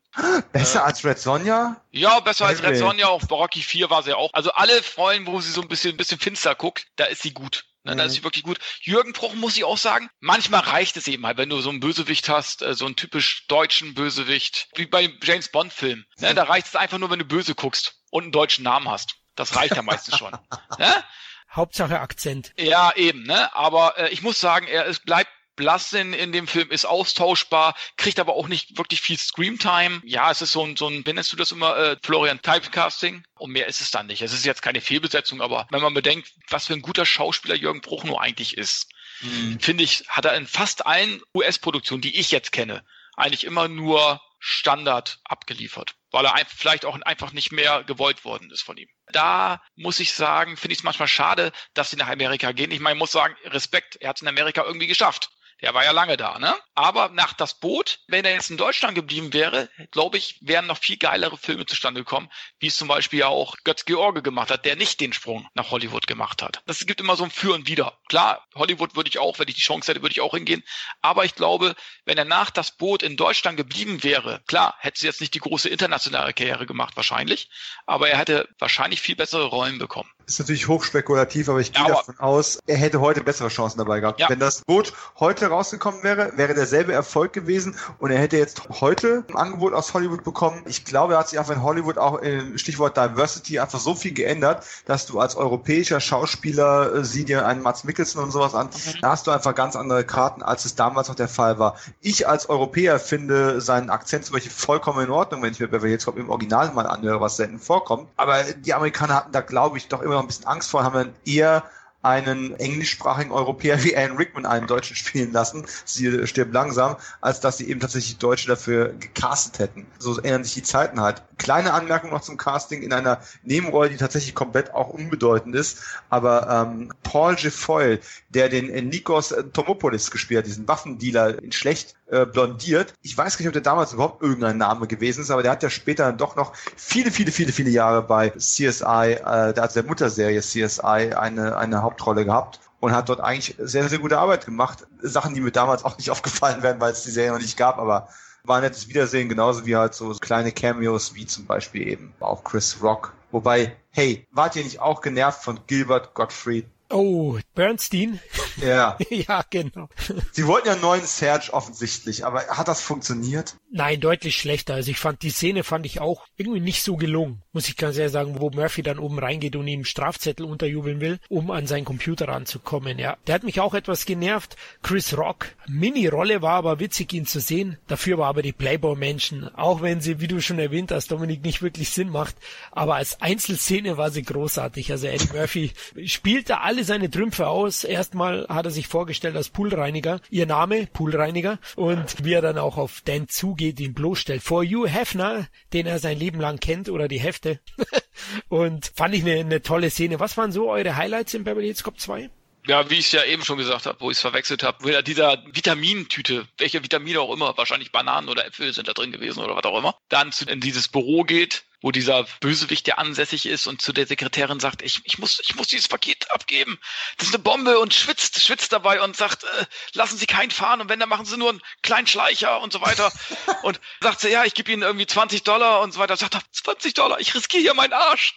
Besser 0.52 0.80
äh, 0.80 0.84
als 0.84 1.04
Red 1.04 1.20
Sonja? 1.20 1.82
Ja, 1.92 2.20
besser 2.20 2.46
als 2.46 2.64
Red 2.64 2.78
Sonja. 2.78 3.08
Auch 3.08 3.30
Rocky 3.30 3.62
4 3.62 3.90
war 3.90 4.04
sie 4.04 4.14
auch. 4.14 4.30
Also 4.34 4.52
alle 4.52 4.82
Rollen, 4.98 5.28
wo 5.28 5.42
sie 5.42 5.52
so 5.52 5.62
ein 5.62 5.68
bisschen, 5.68 5.92
ein 5.92 5.98
bisschen 5.98 6.20
finster 6.20 6.56
guckt, 6.56 6.88
da 6.96 7.06
ist 7.06 7.22
sie 7.22 7.34
gut. 7.34 7.66
Ne, 7.84 7.94
mhm. 7.94 7.98
Da 7.98 8.06
ist 8.06 8.14
sie 8.14 8.24
wirklich 8.24 8.44
gut. 8.44 8.60
Jürgen 8.82 9.14
Bruch 9.14 9.36
muss 9.36 9.58
ich 9.58 9.64
auch 9.64 9.78
sagen, 9.78 10.10
manchmal 10.20 10.62
reicht 10.62 10.98
es 10.98 11.08
eben 11.08 11.22
mal, 11.22 11.38
wenn 11.38 11.50
du 11.50 11.60
so 11.62 11.70
einen 11.70 11.80
Bösewicht 11.80 12.30
hast, 12.30 12.62
äh, 12.62 12.74
so 12.74 12.86
einen 12.86 12.96
typisch 12.96 13.46
deutschen 13.48 13.94
Bösewicht, 13.94 14.70
wie 14.76 14.86
bei 14.86 15.14
James 15.22 15.50
Bond 15.50 15.72
Filmen. 15.72 16.06
Ne, 16.18 16.34
da 16.34 16.44
reicht 16.44 16.68
es 16.68 16.76
einfach 16.76 16.98
nur, 16.98 17.12
wenn 17.12 17.20
du 17.20 17.26
böse 17.26 17.54
guckst 17.56 18.02
und 18.10 18.24
einen 18.24 18.32
deutschen 18.32 18.64
Namen 18.64 18.90
hast. 18.90 19.16
Das 19.36 19.56
reicht 19.56 19.76
ja 19.76 19.82
meistens 19.82 20.18
schon. 20.18 20.32
Ne? 20.80 21.04
Hauptsache 21.52 22.02
Akzent. 22.02 22.52
Ja, 22.58 22.94
eben, 22.96 23.24
ne? 23.24 23.56
Aber 23.56 23.98
äh, 23.98 24.10
ich 24.10 24.22
muss 24.22 24.42
sagen, 24.42 24.68
er 24.68 24.88
es 24.88 25.00
bleibt 25.00 25.30
Blassin 25.56 26.14
in 26.14 26.32
dem 26.32 26.48
Film 26.48 26.70
ist 26.72 26.86
austauschbar, 26.86 27.76
kriegt 27.98 28.20
aber 28.20 28.34
auch 28.34 28.48
nicht 28.48 28.78
wirklich 28.78 29.02
viel 29.02 29.18
Screamtime. 29.18 30.02
Ja, 30.04 30.32
es 30.32 30.42
ist 30.42 30.52
so 30.52 30.64
ein, 30.64 30.76
so 30.76 30.88
ein, 30.88 31.04
nennst 31.06 31.32
du 31.32 31.38
das 31.38 31.52
immer, 31.52 31.78
äh, 31.78 31.98
Florian 32.04 32.42
Typecasting? 32.42 33.24
Und 33.36 33.52
mehr 33.52 33.68
ist 33.68 33.82
es 33.82 33.92
dann 33.92 34.08
nicht. 34.08 34.22
Es 34.22 34.34
ist 34.34 34.46
jetzt 34.46 34.62
keine 34.62 34.82
Fehlbesetzung, 34.82 35.42
aber 35.42 35.68
wenn 35.72 35.82
man 35.82 35.94
bedenkt, 35.94 36.32
was 36.50 36.68
für 36.68 36.74
ein 36.74 36.82
guter 36.82 37.06
Schauspieler 37.06 37.56
Jürgen 37.56 37.82
Bruchno 37.82 38.18
eigentlich 38.18 38.58
ist, 38.58 38.90
mhm. 39.22 39.60
finde 39.60 39.84
ich, 39.84 40.04
hat 40.08 40.26
er 40.26 40.36
in 40.36 40.48
fast 40.48 40.86
allen 40.86 41.22
US-Produktionen, 41.34 42.02
die 42.02 42.18
ich 42.18 42.32
jetzt 42.32 42.52
kenne, 42.52 42.84
eigentlich 43.16 43.44
immer 43.44 43.68
nur 43.68 44.22
Standard 44.48 45.20
abgeliefert, 45.24 45.96
weil 46.12 46.26
er 46.26 46.36
vielleicht 46.46 46.86
auch 46.86 47.02
einfach 47.02 47.32
nicht 47.32 47.52
mehr 47.52 47.84
gewollt 47.84 48.26
worden 48.26 48.52
ist 48.52 48.62
von 48.62 48.78
ihm. 48.78 48.88
Da 49.08 49.60
muss 49.76 50.00
ich 50.00 50.14
sagen, 50.14 50.56
finde 50.56 50.74
ich 50.74 50.80
es 50.80 50.84
manchmal 50.84 51.08
schade, 51.08 51.52
dass 51.74 51.90
sie 51.90 51.96
nach 51.96 52.10
Amerika 52.10 52.52
gehen. 52.52 52.70
Ich 52.70 52.80
meine, 52.80 52.96
ich 52.96 53.00
muss 53.00 53.12
sagen, 53.12 53.36
Respekt, 53.46 53.96
er 53.96 54.10
hat 54.10 54.18
es 54.18 54.22
in 54.22 54.28
Amerika 54.28 54.64
irgendwie 54.64 54.88
geschafft. 54.88 55.32
Der 55.62 55.74
war 55.74 55.86
ja 55.86 55.92
lange 55.92 56.18
da, 56.18 56.38
ne? 56.38 56.54
Aber 56.74 57.10
nach 57.10 57.34
das 57.34 57.60
Boot, 57.60 58.00
wenn 58.08 58.26
er 58.26 58.34
jetzt 58.34 58.52
in 58.52 58.58
Deutschland 58.58 58.94
geblieben 58.94 59.32
wäre, 59.32 59.70
glaube 59.92 60.18
ich, 60.18 60.38
wären 60.42 60.68
noch 60.68 60.78
viel 60.78 60.98
geilere 60.98 61.38
Filme 61.38 61.66
zustande 61.66 62.02
gekommen, 62.02 62.30
wie 62.60 62.68
es 62.68 62.76
zum 62.76 62.90
Beispiel 62.90 63.20
ja 63.20 63.28
auch 63.28 63.56
Götz 63.64 63.86
George 63.86 64.22
gemacht 64.22 64.52
hat, 64.52 64.66
der 64.66 64.76
nicht 64.76 65.00
den 65.00 65.14
Sprung 65.14 65.48
nach 65.54 65.72
Hollywood 65.72 66.08
gemacht 66.08 66.42
hat. 66.42 66.62
Das 66.66 66.86
gibt 66.86 67.00
immer 67.00 67.16
so 67.16 67.24
ein 67.24 67.32
Für 67.32 67.54
und 67.54 67.68
Wider. 67.68 67.98
Klar, 68.10 68.46
Hollywood 68.54 68.96
würde 68.96 69.10
ich 69.10 69.18
auch, 69.18 69.40
wenn 69.40 69.48
ich 69.48 69.56
die 69.56 69.62
Chance 69.62 69.92
hätte, 69.92 70.02
würde 70.02 70.12
ich 70.12 70.22
auch 70.22 70.34
hingehen. 70.34 70.64
Aber 71.02 71.24
ich 71.24 71.36
glaube, 71.36 71.76
wenn 72.04 72.18
er 72.18 72.26
nach 72.26 72.50
das 72.50 72.76
Boot 72.76 73.02
in 73.02 73.16
Deutschland 73.16 73.56
geblieben 73.56 74.04
wäre, 74.04 74.44
klar, 74.48 74.76
hätte 74.80 75.00
sie 75.00 75.08
jetzt 75.08 75.22
nicht 75.22 75.34
die 75.34 75.40
große 75.40 75.70
internationale 75.70 76.34
Karriere 76.34 76.66
gemacht, 76.66 76.98
wahrscheinlich. 76.98 77.50
Aber 77.86 78.10
er 78.10 78.18
hätte 78.18 78.50
wahrscheinlich 78.60 79.00
viel 79.00 79.16
bessere 79.16 79.46
Rollen 79.46 79.78
bekommen. 79.78 80.12
Ist 80.28 80.40
natürlich 80.40 80.68
hochspekulativ, 80.68 81.50
aber 81.50 81.60
ich 81.60 81.72
gehe 81.72 81.84
ja, 81.84 81.90
davon 81.90 82.20
aus, 82.20 82.60
er 82.66 82.78
hätte 82.78 83.00
heute 83.00 83.22
bessere 83.22 83.50
Chancen 83.50 83.78
dabei 83.78 84.00
gehabt. 84.00 84.20
Ja. 84.20 84.30
Wenn 84.30 84.40
das 84.40 84.62
Boot 84.62 84.94
heute 85.20 85.48
rausgekommen 85.48 86.04
wäre, 86.04 86.34
wäre 86.36 86.54
derselbe 86.54 86.94
Erfolg 86.94 87.34
gewesen 87.34 87.76
und 88.00 88.12
er 88.12 88.20
hätte 88.20 88.38
jetzt 88.38 88.62
heute 88.82 89.24
ein 89.30 89.36
Angebot 89.36 89.74
aus 89.74 89.94
Hollywood 89.94 90.24
bekommen. 90.24 90.64
Ich 90.66 90.84
glaube, 90.84 91.14
er 91.14 91.20
hat 91.20 91.30
sich 91.30 91.38
einfach 91.38 91.54
in 91.54 91.62
Hollywood 91.62 91.98
auch 91.98 92.20
im 92.20 92.58
Stichwort 92.58 92.98
Diversity 92.98 93.60
einfach 93.60 93.80
so 93.80 93.94
viel 93.94 94.14
geändert, 94.14 94.66
dass 94.86 95.06
du 95.06 95.20
als 95.20 95.36
europäischer 95.36 96.00
Schauspieler, 96.00 96.96
äh, 96.96 97.04
sieh 97.06 97.26
dir 97.26 97.46
einen 97.46 97.62
Mats 97.62 97.84
Mikkelsen 97.84 98.22
und 98.22 98.32
sowas 98.32 98.56
an, 98.56 98.68
mhm. 98.68 99.02
da 99.02 99.12
hast 99.12 99.28
du 99.28 99.32
einfach 99.32 99.54
ganz 99.54 99.76
andere 99.76 100.04
Karten, 100.04 100.42
als 100.42 100.66
es 100.66 100.76
damals 100.76 101.08
noch 101.08 101.16
der 101.16 101.28
Fall 101.28 101.60
war. 101.60 101.76
Ich 102.02 102.28
als 102.28 102.50
Europäer 102.50 103.00
finde 103.00 103.62
seinen 103.62 103.90
Akzent 103.90 104.26
zum 104.26 104.34
Beispiel 104.34 104.52
vollkommen 104.52 105.06
in 105.06 105.12
Ordnung, 105.12 105.44
wenn 105.44 105.52
ich 105.52 105.60
mir 105.60 105.68
Beverly 105.68 105.92
Hills 105.92 106.08
im 106.08 106.30
Original 106.30 106.72
mal 106.74 106.88
anhöre, 106.88 107.22
was 107.22 107.38
selten 107.38 107.60
vorkommt. 107.60 108.10
Aber 108.18 108.44
die 108.44 108.74
Amerikaner 108.74 109.16
hatten 109.16 109.32
da, 109.32 109.42
glaube 109.42 109.78
ich, 109.78 109.88
doch 109.88 110.02
immer 110.02 110.15
noch 110.16 110.24
ein 110.24 110.28
bisschen 110.28 110.46
Angst 110.46 110.70
vor, 110.70 110.84
haben 110.84 110.96
dann 110.96 111.16
eher 111.26 111.64
einen 112.06 112.56
englischsprachigen 112.60 113.32
Europäer 113.32 113.84
wie 113.84 113.98
Alan 113.98 114.18
Rickman 114.18 114.46
einen 114.46 114.68
Deutschen 114.68 114.96
spielen 114.96 115.32
lassen, 115.32 115.66
sie 115.86 116.28
stirbt 116.28 116.54
langsam, 116.54 116.98
als 117.20 117.40
dass 117.40 117.58
sie 117.58 117.68
eben 117.68 117.80
tatsächlich 117.80 118.18
Deutsche 118.18 118.48
dafür 118.48 118.94
gecastet 119.00 119.60
hätten. 119.60 119.88
So 119.98 120.18
ändern 120.20 120.44
sich 120.44 120.54
die 120.54 120.64
Zeiten 120.64 121.02
halt. 121.02 121.24
Kleine 121.38 121.74
Anmerkung 121.74 122.12
noch 122.12 122.22
zum 122.22 122.38
Casting 122.38 122.82
in 122.82 122.94
einer 122.94 123.20
Nebenrolle, 123.44 123.90
die 123.90 123.98
tatsächlich 123.98 124.36
komplett 124.36 124.74
auch 124.74 124.90
unbedeutend 124.90 125.56
ist, 125.56 125.80
aber 126.10 126.68
ähm, 126.68 126.94
Paul 127.04 127.36
Gefoyle, 127.36 128.00
der 128.30 128.50
den 128.50 128.90
Nikos 128.90 129.34
Tomopoulos 129.54 130.12
gespielt 130.12 130.40
hat, 130.40 130.46
diesen 130.48 130.68
Waffendealer 130.68 131.42
in 131.42 131.52
schlecht 131.52 131.96
äh, 132.08 132.26
blondiert. 132.26 132.94
Ich 133.02 133.18
weiß 133.18 133.40
nicht, 133.40 133.48
ob 133.48 133.54
der 133.54 133.62
damals 133.62 133.94
überhaupt 133.94 134.22
irgendein 134.22 134.58
Name 134.58 134.88
gewesen 134.88 135.22
ist, 135.22 135.32
aber 135.32 135.44
der 135.44 135.52
hat 135.52 135.64
ja 135.64 135.70
später 135.70 136.12
doch 136.14 136.36
noch 136.36 136.54
viele, 136.76 137.12
viele, 137.12 137.32
viele, 137.32 137.52
viele 137.52 137.70
Jahre 137.70 138.02
bei 138.02 138.30
CSI, 138.30 139.14
äh, 139.14 139.24
also 139.24 139.82
der 139.82 139.84
Mutterserie 139.84 140.42
CSI, 140.42 141.14
eine, 141.16 141.58
eine 141.58 141.82
Hauptrolle 141.82 142.26
gehabt 142.26 142.60
und 142.80 142.92
hat 142.92 143.10
dort 143.10 143.20
eigentlich 143.20 143.56
sehr, 143.58 143.90
sehr 143.90 144.00
gute 144.00 144.20
Arbeit 144.20 144.46
gemacht. 144.46 144.86
Sachen, 145.02 145.34
die 145.34 145.42
mir 145.42 145.52
damals 145.52 145.84
auch 145.84 145.98
nicht 145.98 146.10
aufgefallen 146.12 146.62
wären, 146.64 146.80
weil 146.80 146.92
es 146.92 147.04
die 147.04 147.12
Serie 147.12 147.32
noch 147.32 147.40
nicht 147.40 147.58
gab, 147.58 147.80
aber 147.80 148.10
war 148.48 148.58
ein 148.58 148.64
nettes 148.64 148.88
Wiedersehen, 148.88 149.30
genauso 149.30 149.66
wie 149.66 149.76
halt 149.76 149.94
so 149.94 150.14
kleine 150.14 150.52
Cameos, 150.52 151.16
wie 151.16 151.26
zum 151.26 151.46
Beispiel 151.46 151.88
eben 151.88 152.14
auch 152.20 152.44
Chris 152.44 152.82
Rock. 152.82 153.14
Wobei, 153.32 153.76
hey, 153.92 154.26
wart 154.32 154.56
ihr 154.56 154.64
nicht 154.64 154.80
auch 154.80 155.02
genervt 155.02 155.44
von 155.44 155.60
Gilbert 155.68 156.14
Gottfried? 156.14 156.66
Oh, 156.90 157.38
Bernstein? 157.56 158.20
Ja. 158.58 158.98
ja, 159.10 159.44
genau. 159.50 159.90
Sie 160.32 160.46
wollten 160.46 160.68
ja 160.68 160.74
einen 160.74 160.82
neuen 160.82 161.06
Serge 161.06 161.52
offensichtlich, 161.52 162.26
aber 162.26 162.48
hat 162.48 162.68
das 162.68 162.82
funktioniert? 162.82 163.56
Nein, 163.72 164.00
deutlich 164.00 164.38
schlechter. 164.38 164.76
Also 164.76 164.92
ich 164.92 165.00
fand 165.00 165.24
die 165.24 165.32
Szene 165.32 165.64
fand 165.64 165.86
ich 165.86 166.00
auch 166.00 166.26
irgendwie 166.38 166.62
nicht 166.62 166.84
so 166.84 166.96
gelungen, 166.96 167.42
muss 167.52 167.68
ich 167.68 167.76
ganz 167.76 167.98
ehrlich 167.98 168.14
sagen, 168.14 168.40
wo 168.40 168.50
Murphy 168.50 168.84
dann 168.84 169.00
oben 169.00 169.20
reingeht 169.20 169.56
und 169.56 169.68
ihm 169.68 169.84
Strafzettel 169.84 170.46
unterjubeln 170.46 171.02
will, 171.02 171.20
um 171.28 171.52
an 171.52 171.68
seinen 171.68 171.86
Computer 171.86 172.28
ranzukommen. 172.28 173.00
Ja, 173.00 173.18
der 173.28 173.36
hat 173.36 173.44
mich 173.44 173.60
auch 173.60 173.74
etwas 173.74 174.06
genervt. 174.06 174.56
Chris 174.82 175.18
Rock, 175.18 175.48
Mini-Rolle 175.68 176.42
war 176.42 176.54
aber 176.54 176.80
witzig, 176.80 177.14
ihn 177.14 177.26
zu 177.26 177.40
sehen. 177.40 177.78
Dafür 177.88 178.18
war 178.18 178.28
aber 178.28 178.42
die 178.42 178.54
Playboy-Menschen, 178.54 179.54
auch 179.56 179.82
wenn 179.82 180.02
sie, 180.02 180.22
wie 180.22 180.28
du 180.28 180.40
schon 180.42 180.60
erwähnt 180.60 180.92
hast, 180.92 181.12
Dominik 181.12 181.44
nicht 181.44 181.62
wirklich 181.62 181.90
Sinn 181.90 182.10
macht, 182.10 182.36
aber 182.72 182.96
als 182.96 183.22
Einzelszene 183.22 183.98
war 183.98 184.12
sie 184.12 184.24
großartig. 184.24 184.92
Also 184.92 185.08
Eddie 185.08 185.34
Murphy 185.34 185.72
spielte 186.06 186.62
alle 186.62 186.75
seine 186.84 187.10
Trümpfe 187.10 187.48
aus. 187.48 187.84
Erstmal 187.84 188.48
hat 188.48 188.66
er 188.66 188.72
sich 188.72 188.88
vorgestellt 188.88 189.36
als 189.36 189.50
Poolreiniger, 189.50 190.20
ihr 190.30 190.46
Name 190.46 190.88
Poolreiniger 190.88 191.60
und 191.76 192.24
wie 192.24 192.34
er 192.34 192.42
dann 192.42 192.58
auch 192.58 192.78
auf 192.78 193.02
Dan 193.06 193.28
zugeht, 193.28 193.80
ihn 193.80 193.94
bloßstellt. 193.94 194.44
For 194.44 194.64
You 194.64 194.86
Hefner, 194.88 195.48
den 195.74 195.86
er 195.86 196.00
sein 196.00 196.18
Leben 196.18 196.40
lang 196.40 196.60
kennt 196.60 196.90
oder 196.90 197.08
die 197.08 197.20
Hefte. 197.20 197.60
und 198.50 198.92
fand 198.96 199.16
ich 199.16 199.22
eine, 199.22 199.40
eine 199.40 199.62
tolle 199.62 199.90
Szene. 199.90 200.20
Was 200.20 200.38
waren 200.38 200.52
so 200.52 200.70
eure 200.70 200.96
Highlights 200.96 201.34
in 201.34 201.44
Beverly 201.44 201.68
Hills 201.68 201.84
Cop 201.84 202.00
2? 202.00 202.30
Ja, 202.68 202.90
wie 202.90 202.96
ich 202.96 203.06
es 203.06 203.12
ja 203.12 203.24
eben 203.24 203.44
schon 203.44 203.58
gesagt 203.58 203.86
habe, 203.86 204.00
wo 204.02 204.10
ich 204.10 204.18
es 204.18 204.22
verwechselt 204.22 204.64
habe, 204.64 204.86
wieder 204.86 205.04
dieser 205.04 205.44
Vitamintüte, 205.52 206.48
welche 206.58 206.82
Vitamine 206.82 207.22
auch 207.22 207.32
immer, 207.32 207.56
wahrscheinlich 207.58 207.92
Bananen 207.92 208.28
oder 208.28 208.46
Äpfel 208.46 208.74
sind 208.74 208.88
da 208.88 208.94
drin 208.94 209.12
gewesen 209.12 209.44
oder 209.44 209.56
was 209.56 209.66
auch 209.66 209.78
immer, 209.78 209.96
dann 210.10 210.32
zu, 210.32 210.46
in 210.46 210.62
dieses 210.62 210.88
Büro 210.88 211.24
geht, 211.24 211.64
wo 211.86 211.92
dieser 211.92 212.24
Bösewicht, 212.40 212.88
der 212.88 212.98
ansässig 212.98 213.46
ist 213.46 213.68
und 213.68 213.80
zu 213.80 213.94
der 213.94 214.08
Sekretärin 214.08 214.60
sagt, 214.60 214.82
ich, 214.82 215.02
ich 215.04 215.20
muss, 215.20 215.40
ich 215.44 215.54
muss 215.54 215.68
dieses 215.68 215.88
Paket 215.88 216.32
abgeben. 216.32 216.80
Das 217.18 217.28
ist 217.28 217.36
eine 217.36 217.44
Bombe 217.44 217.78
und 217.78 217.94
schwitzt, 217.94 218.42
schwitzt 218.42 218.74
dabei 218.74 219.04
und 219.04 219.16
sagt, 219.16 219.44
äh, 219.44 219.66
lassen 219.94 220.18
Sie 220.18 220.26
keinen 220.26 220.50
fahren 220.50 220.82
und 220.82 220.90
wenn, 220.90 221.00
dann 221.00 221.10
machen 221.10 221.28
Sie 221.28 221.38
nur 221.38 221.52
einen 221.52 221.62
kleinen 221.84 222.08
Schleicher 222.08 222.60
und 222.62 222.74
so 222.74 222.82
weiter. 222.82 223.14
und 223.62 223.80
sagt 224.02 224.22
sie, 224.22 224.30
ja, 224.30 224.46
ich 224.46 224.56
gebe 224.56 224.72
Ihnen 224.72 224.82
irgendwie 224.82 225.06
20 225.06 225.44
Dollar 225.44 225.82
und 225.82 225.94
so 225.94 226.00
weiter. 226.00 226.18
Sagt 226.18 226.34
er, 226.34 226.42
20 226.54 226.96
Dollar, 226.96 227.20
ich 227.20 227.36
riskiere 227.36 227.62
hier 227.62 227.74
meinen 227.76 227.94
Arsch. 227.94 228.34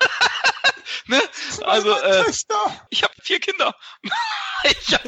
ne? 1.06 1.22
Also, 1.64 1.92
äh, 1.98 2.24
ich 2.88 3.02
habe 3.02 3.12
vier 3.22 3.40
Kinder. 3.40 3.76
hab, 4.64 5.02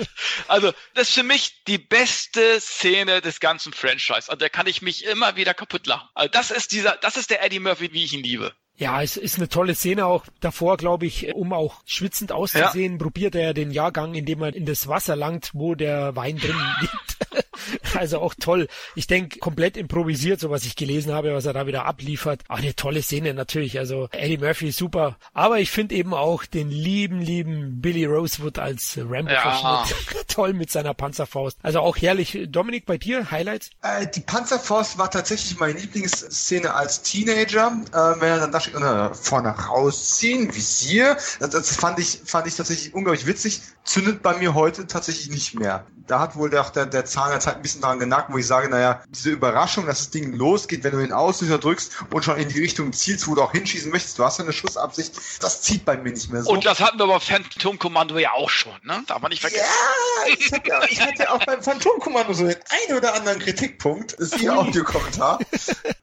also, 0.49 0.73
das 0.95 1.09
ist 1.09 1.15
für 1.15 1.23
mich 1.23 1.63
die 1.67 1.79
beste 1.79 2.61
Szene 2.61 3.21
des 3.21 3.41
ganzen 3.41 3.73
Franchise. 3.73 4.29
Also, 4.29 4.37
da 4.37 4.49
kann 4.49 4.67
ich 4.67 4.83
mich 4.83 5.05
immer 5.05 5.37
wieder 5.37 5.55
kaputt 5.55 5.87
lachen. 5.87 6.09
Also, 6.15 6.31
das 6.31 6.51
ist 6.51 6.73
dieser, 6.73 6.97
das 6.97 7.17
ist 7.17 7.31
der 7.31 7.43
Eddie 7.43 7.54
Murphy, 7.61 7.93
wie 7.93 8.05
ich 8.05 8.13
ihn 8.13 8.23
liebe. 8.23 8.53
Ja, 8.77 9.03
es 9.03 9.17
ist 9.17 9.37
eine 9.39 9.49
tolle 9.49 9.75
Szene 9.75 10.07
auch 10.07 10.25
davor, 10.41 10.77
glaube 10.77 11.07
ich, 11.07 11.33
um 11.35 11.53
auch 11.53 11.83
schwitzend 11.87 12.33
auszusehen, 12.33 12.95
ja. 12.95 12.99
probiert 12.99 13.37
er 13.37 13.55
den 13.55 13.71
Jahrgang, 13.71 14.15
indem 14.15 14.43
er 14.43 14.55
in 14.55 14.67
das 14.67 14.89
Wasser 14.89 15.15
langt, 15.15 15.51
wo 15.53 15.77
der 15.77 16.17
Wein 16.17 16.39
drin 16.39 16.57
liegt. 16.81 17.44
also 17.95 18.21
auch 18.21 18.35
toll. 18.39 18.69
Ich 18.95 19.07
denke, 19.07 19.39
komplett 19.39 19.77
improvisiert, 19.77 20.41
so 20.41 20.51
was 20.51 20.65
ich 20.65 20.77
gelesen 20.77 21.13
habe, 21.13 21.35
was 21.35 21.47
er 21.47 21.53
da 21.53 21.67
wieder 21.67 21.87
abliefert. 21.87 22.43
Auch 22.49 22.59
eine 22.59 22.75
tolle 22.75 23.03
Szene 23.03 23.35
natürlich. 23.35 23.79
Also 23.79 24.09
Eddie 24.13 24.39
Murphy 24.39 24.69
ist 24.69 24.79
super. 24.79 25.17
Aber 25.33 25.59
ich 25.59 25.71
finde 25.71 25.95
eben 25.95 26.15
auch 26.15 26.45
den 26.45 26.71
lieben, 26.71 27.21
lieben 27.21 27.81
Billy 27.81 28.05
Rosewood 28.05 28.59
als 28.59 28.99
Rambo-Verschnitt 28.99 30.15
ja. 30.15 30.21
toll 30.29 30.53
mit 30.53 30.71
seiner 30.71 30.95
Panzerfaust. 30.95 31.59
Also 31.63 31.81
auch 31.81 31.97
herrlich. 31.97 32.39
Dominik, 32.49 32.87
bei 32.87 32.99
dir 32.99 33.31
Highlights? 33.31 33.71
Äh, 33.83 34.07
die 34.07 34.21
Panzerfaust 34.21 34.99
war 34.99 35.11
tatsächlich 35.11 35.59
meine 35.59 35.79
Lieblingsszene 35.79 36.75
als 36.75 37.03
Teenager, 37.03 37.73
äh, 37.93 38.21
wenn 38.21 38.29
er 38.29 38.39
dann 38.41 38.53
da 38.53 38.61
steht 38.61 38.75
und 38.75 38.83
äh, 38.83 39.15
vorne 39.15 39.51
rausziehen, 39.51 40.55
Visier. 40.55 41.17
Das, 41.41 41.51
das 41.51 41.77
fand 41.77 41.99
ich, 41.99 42.21
fand 42.25 42.47
ich 42.47 42.57
tatsächlich 42.57 42.95
unglaublich 42.95 43.27
witzig. 43.27 43.63
Zündet 43.85 44.23
bei 44.23 44.37
mir 44.39 44.55
heute 44.55 44.87
tatsächlich 44.87 45.29
nicht 45.29 45.55
mehr 45.55 45.85
da 46.07 46.21
hat 46.21 46.37
wohl 46.37 46.51
der, 46.51 46.65
der, 46.71 46.87
der 46.87 47.05
Zahn 47.05 47.33
jetzt 47.45 47.47
halt 47.47 47.57
ein 47.57 47.63
bisschen 47.63 47.81
daran 47.83 47.99
genagt, 47.99 48.33
wo 48.33 48.39
ich 48.39 48.47
sage, 48.47 48.69
naja, 48.69 49.03
diese 49.09 49.31
Überraschung, 49.31 49.87
dass 49.87 49.99
das 49.99 50.11
Ding 50.11 50.33
losgeht, 50.33 50.83
wenn 50.85 50.93
du 50.93 50.99
den 50.99 51.13
Auslöser 51.13 51.59
drückst 51.59 51.93
und 52.11 52.25
schon 52.25 52.39
in 52.39 52.49
die 52.49 52.61
Richtung 52.61 52.93
zielst, 52.93 53.29
wo 53.29 53.35
du 53.35 53.43
auch 53.43 53.53
hinschießen 53.53 53.91
möchtest, 53.91 54.19
du 54.19 54.25
hast 54.25 54.39
ja 54.39 54.45
eine 54.45 54.53
Schussabsicht, 54.53 55.15
das 55.41 55.63
zieht 55.63 55.85
bei 55.85 55.97
mir 55.97 56.13
nicht 56.13 56.31
mehr 56.31 56.43
so. 56.43 56.51
Und 56.51 56.65
das 56.65 56.81
hatten 56.81 56.99
wir 56.99 57.07
beim 57.07 57.21
Phantom 57.21 57.79
Kommando 57.79 58.19
ja 58.19 58.33
auch 58.33 58.51
schon, 58.51 58.73
ne? 58.83 59.03
Darf 59.07 59.21
man 59.21 59.31
nicht 59.31 59.41
vergessen. 59.41 59.65
Ja, 59.65 60.35
ich 60.39 60.53
hatte, 60.53 60.69
ja, 60.69 60.83
ich 60.89 61.01
hatte 61.01 61.31
auch 61.31 61.45
beim 61.45 61.63
Phantom 61.63 61.99
Kommando 62.01 62.33
so 62.33 62.47
den 62.47 62.57
einen 62.57 62.99
oder 62.99 63.15
anderen 63.15 63.39
Kritikpunkt, 63.39 64.19
das 64.19 64.33
ist 64.33 64.41
ihr 64.41 64.57
Audiokommentar. 64.57 65.39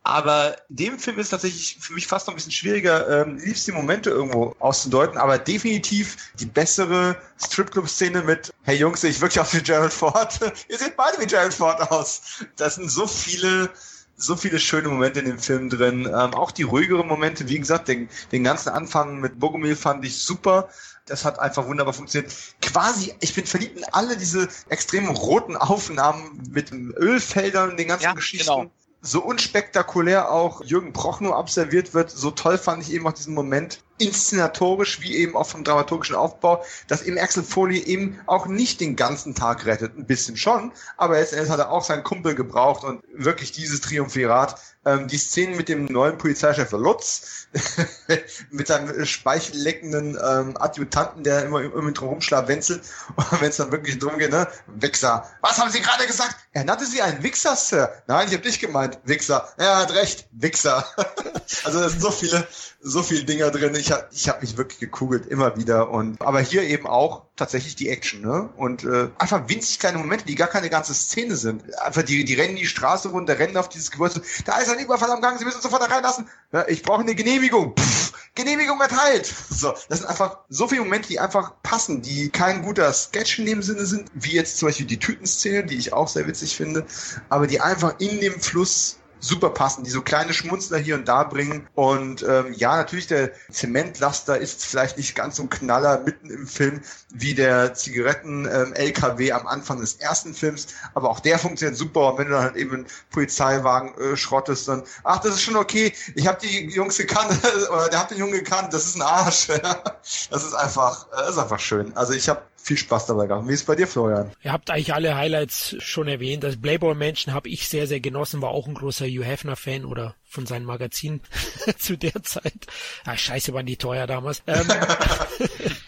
aber 0.03 0.55
dem 0.69 0.99
Film 0.99 1.19
ist 1.19 1.29
tatsächlich 1.29 1.77
für 1.79 1.93
mich 1.93 2.07
fast 2.07 2.27
noch 2.27 2.33
ein 2.33 2.35
bisschen 2.35 2.51
schwieriger, 2.51 3.21
ähm, 3.21 3.37
liebste 3.37 3.73
Momente 3.73 4.09
irgendwo 4.09 4.55
auszudeuten, 4.59 5.17
aber 5.17 5.37
definitiv 5.37 6.17
die 6.39 6.45
bessere 6.45 7.15
Stripclub-Szene 7.43 8.21
mit, 8.21 8.53
hey 8.63 8.77
Jungs, 8.77 9.03
ich 9.03 9.21
wirklich 9.21 9.39
aus 9.39 9.53
wie 9.53 9.61
Gerald 9.61 9.93
Ford. 9.93 10.39
Ihr 10.69 10.77
seht 10.77 10.95
beide 10.95 11.19
wie 11.19 11.27
Gerald 11.31 11.53
Ford 11.53 11.91
aus. 11.91 12.21
Das 12.57 12.75
sind 12.75 12.89
so 12.89 13.07
viele, 13.07 13.69
so 14.15 14.35
viele 14.35 14.59
schöne 14.59 14.89
Momente 14.89 15.19
in 15.21 15.25
dem 15.25 15.39
Film 15.39 15.69
drin. 15.69 16.05
Ähm, 16.05 16.33
auch 16.33 16.51
die 16.51 16.63
ruhigeren 16.63 17.07
Momente, 17.07 17.47
wie 17.47 17.59
gesagt, 17.59 17.87
den, 17.87 18.09
den 18.31 18.43
ganzen 18.43 18.69
Anfang 18.69 19.19
mit 19.19 19.39
Bogomil 19.39 19.75
fand 19.75 20.05
ich 20.05 20.21
super. 20.21 20.69
Das 21.05 21.25
hat 21.25 21.39
einfach 21.39 21.65
wunderbar 21.65 21.93
funktioniert. 21.93 22.31
Quasi, 22.61 23.13
ich 23.21 23.33
bin 23.33 23.45
verliebt 23.45 23.77
in 23.77 23.85
alle 23.85 24.17
diese 24.17 24.47
extrem 24.69 25.07
roten 25.07 25.57
Aufnahmen 25.57 26.43
mit 26.51 26.71
Ölfeldern 26.71 27.71
und 27.71 27.77
den 27.77 27.87
ganzen 27.87 28.03
ja, 28.03 28.13
Geschichten. 28.13 28.47
Genau 28.47 28.71
so 29.01 29.23
unspektakulär 29.23 30.31
auch 30.31 30.63
Jürgen 30.63 30.93
Prochnow 30.93 31.33
absolviert 31.33 31.93
wird, 31.93 32.11
so 32.11 32.31
toll 32.31 32.57
fand 32.57 32.83
ich 32.83 32.93
eben 32.93 33.07
auch 33.07 33.13
diesen 33.13 33.33
Moment, 33.33 33.83
inszenatorisch 34.01 35.01
wie 35.01 35.15
eben 35.15 35.37
auch 35.37 35.47
vom 35.47 35.63
dramaturgischen 35.63 36.15
Aufbau, 36.15 36.63
dass 36.87 37.03
eben 37.03 37.17
Axel 37.17 37.43
Foley 37.43 37.79
eben 37.79 38.19
auch 38.25 38.47
nicht 38.47 38.81
den 38.81 38.95
ganzen 38.95 39.35
Tag 39.35 39.65
rettet. 39.65 39.97
Ein 39.97 40.07
bisschen 40.07 40.35
schon, 40.35 40.71
aber 40.97 41.19
jetzt 41.19 41.37
hat 41.49 41.59
er 41.59 41.71
auch 41.71 41.83
seinen 41.83 42.03
Kumpel 42.03 42.35
gebraucht 42.35 42.83
und 42.83 43.03
wirklich 43.13 43.51
dieses 43.51 43.81
Triumphirat. 43.81 44.59
Ähm, 44.83 45.07
die 45.07 45.17
Szene 45.17 45.55
mit 45.55 45.69
dem 45.69 45.85
neuen 45.85 46.17
Polizeichef 46.17 46.71
Lutz, 46.71 47.47
mit 48.49 48.67
seinem 48.67 49.05
speichelleckenden 49.05 50.17
ähm, 50.17 50.57
Adjutanten, 50.57 51.23
der 51.23 51.45
immer, 51.45 51.61
immer 51.61 51.91
drum 51.91 52.09
rumschlawenzelt 52.09 52.81
und 53.15 53.31
wenn 53.41 53.49
es 53.49 53.57
dann 53.57 53.71
wirklich 53.71 53.99
drum 53.99 54.17
geht, 54.17 54.31
ne, 54.31 54.47
Wichser. 54.67 55.29
Was 55.41 55.59
haben 55.59 55.69
Sie 55.69 55.81
gerade 55.81 56.07
gesagt? 56.07 56.35
Er 56.53 56.63
nannte 56.63 56.85
Sie 56.87 57.01
einen 57.01 57.21
Wichser, 57.21 57.55
Sir. 57.55 57.91
Nein, 58.07 58.27
ich 58.27 58.33
habe 58.33 58.43
dich 58.43 58.59
gemeint, 58.59 58.97
Wichser. 59.03 59.47
Er 59.57 59.77
hat 59.77 59.93
recht, 59.93 60.27
Wichser. 60.31 60.83
also 61.63 61.79
da 61.79 61.89
sind 61.89 62.01
so 62.01 62.09
viele, 62.09 62.47
so 62.81 63.03
viele 63.03 63.23
Dinger 63.23 63.51
drin. 63.51 63.75
Ich 63.75 63.91
habe 63.91 64.07
ich 64.11 64.27
hab 64.29 64.41
mich 64.41 64.57
wirklich 64.57 64.79
gekugelt, 64.79 65.27
immer 65.27 65.55
wieder. 65.57 65.91
Und 65.91 66.21
aber 66.21 66.39
hier 66.39 66.63
eben 66.63 66.87
auch 66.87 67.27
tatsächlich 67.35 67.75
die 67.75 67.89
Action, 67.89 68.21
ne? 68.21 68.49
Und 68.57 68.83
äh, 68.83 69.09
einfach 69.17 69.47
winzig 69.47 69.79
kleine 69.79 69.99
Momente, 69.99 70.25
die 70.25 70.35
gar 70.35 70.47
keine 70.47 70.69
ganze 70.69 70.93
Szene 70.93 71.35
sind. 71.35 71.63
Einfach 71.79 72.03
die, 72.03 72.25
die 72.25 72.33
rennen 72.33 72.55
die 72.55 72.65
Straße 72.65 73.09
runter, 73.09 73.37
rennen 73.37 73.57
auf 73.57 73.69
dieses 73.69 73.91
Gebäude. 73.91 74.21
Da 74.45 74.57
ist 74.59 74.70
ein 74.71 74.79
Überfall 74.79 75.11
am 75.11 75.21
Gang, 75.21 75.37
Sie 75.37 75.45
müssen 75.45 75.61
sofort 75.61 75.81
da 75.81 75.87
reinlassen. 75.87 76.27
Ja, 76.51 76.67
ich 76.67 76.83
brauche 76.83 77.01
eine 77.01 77.15
Genehmigung. 77.15 77.75
Pff, 77.77 78.13
Genehmigung 78.35 78.79
erteilt. 78.79 79.25
So, 79.25 79.73
das 79.89 79.99
sind 79.99 80.07
einfach 80.07 80.39
so 80.49 80.67
viele 80.67 80.81
Momente, 80.81 81.09
die 81.09 81.19
einfach 81.19 81.53
passen, 81.63 82.01
die 82.01 82.29
kein 82.29 82.61
guter 82.61 82.91
Sketch 82.93 83.39
in 83.39 83.45
dem 83.45 83.61
Sinne 83.61 83.85
sind, 83.85 84.09
wie 84.13 84.31
jetzt 84.31 84.57
zum 84.57 84.69
Beispiel 84.69 84.85
die 84.85 84.99
Tütenszene, 84.99 85.65
die 85.65 85.75
ich 85.75 85.91
auch 85.91 86.07
sehr 86.07 86.27
witzig 86.27 86.55
finde, 86.55 86.85
aber 87.29 87.47
die 87.47 87.59
einfach 87.59 87.99
in 87.99 88.19
dem 88.21 88.39
Fluss 88.39 88.97
super 89.21 89.51
passen, 89.51 89.83
die 89.83 89.89
so 89.89 90.01
kleine 90.01 90.33
Schmunzler 90.33 90.77
hier 90.77 90.95
und 90.95 91.07
da 91.07 91.23
bringen. 91.23 91.67
Und 91.75 92.23
ähm, 92.23 92.53
ja, 92.53 92.75
natürlich, 92.75 93.07
der 93.07 93.31
Zementlaster 93.51 94.37
ist 94.37 94.65
vielleicht 94.65 94.97
nicht 94.97 95.15
ganz 95.15 95.37
so 95.37 95.43
ein 95.43 95.49
Knaller 95.49 95.99
mitten 95.99 96.29
im 96.29 96.47
Film 96.47 96.81
wie 97.13 97.33
der 97.33 97.73
Zigaretten-LKW 97.73 99.29
ähm, 99.29 99.35
am 99.35 99.47
Anfang 99.47 99.79
des 99.79 99.95
ersten 99.95 100.33
Films, 100.33 100.67
aber 100.93 101.09
auch 101.09 101.19
der 101.19 101.39
funktioniert 101.39 101.77
super. 101.77 102.11
Und 102.11 102.17
wenn 102.17 102.27
du 102.27 102.33
dann 102.33 102.43
halt 102.43 102.55
eben 102.55 102.73
einen 102.73 102.85
Polizeiwagen 103.11 103.93
äh, 103.97 104.17
schrottest, 104.17 104.67
dann, 104.67 104.83
ach, 105.03 105.19
das 105.19 105.35
ist 105.35 105.43
schon 105.43 105.55
okay, 105.55 105.93
ich 106.15 106.27
habe 106.27 106.39
die 106.41 106.69
Jungs 106.69 106.97
gekannt, 106.97 107.39
oder 107.71 107.89
der 107.89 107.99
hat 107.99 108.11
den 108.11 108.17
Jungen 108.17 108.33
gekannt, 108.33 108.73
das 108.73 108.85
ist 108.85 108.95
ein 108.95 109.03
Arsch. 109.03 109.47
das 110.29 110.43
ist 110.43 110.53
einfach, 110.53 111.07
äh, 111.11 111.17
das 111.17 111.31
ist 111.31 111.37
einfach 111.37 111.59
schön. 111.59 111.95
Also 111.95 112.13
ich 112.13 112.27
habe 112.27 112.41
viel 112.63 112.77
Spaß 112.77 113.07
dabei 113.07 113.27
gehabt. 113.27 113.47
Wie 113.47 113.53
ist 113.53 113.61
es 113.61 113.65
bei 113.65 113.75
dir, 113.75 113.87
Florian? 113.87 114.31
Ihr 114.43 114.51
habt 114.51 114.69
eigentlich 114.69 114.93
alle 114.93 115.15
Highlights 115.15 115.75
schon 115.79 116.07
erwähnt. 116.07 116.43
Das 116.43 116.61
Playboy 116.61 116.95
Menschen 116.95 117.33
habe 117.33 117.49
ich 117.49 117.67
sehr, 117.67 117.87
sehr 117.87 117.99
genossen, 117.99 118.41
war 118.41 118.51
auch 118.51 118.67
ein 118.67 118.75
großer 118.75 119.05
Hugh 119.05 119.25
Hefner 119.25 119.55
Fan 119.55 119.85
oder 119.85 120.15
von 120.23 120.45
seinem 120.45 120.65
Magazin 120.65 121.21
zu 121.77 121.97
der 121.97 122.23
Zeit. 122.23 122.67
Ah, 123.03 123.17
scheiße, 123.17 123.53
waren 123.53 123.65
die 123.65 123.77
teuer 123.77 124.07
damals. 124.07 124.43
Ähm, 124.47 124.67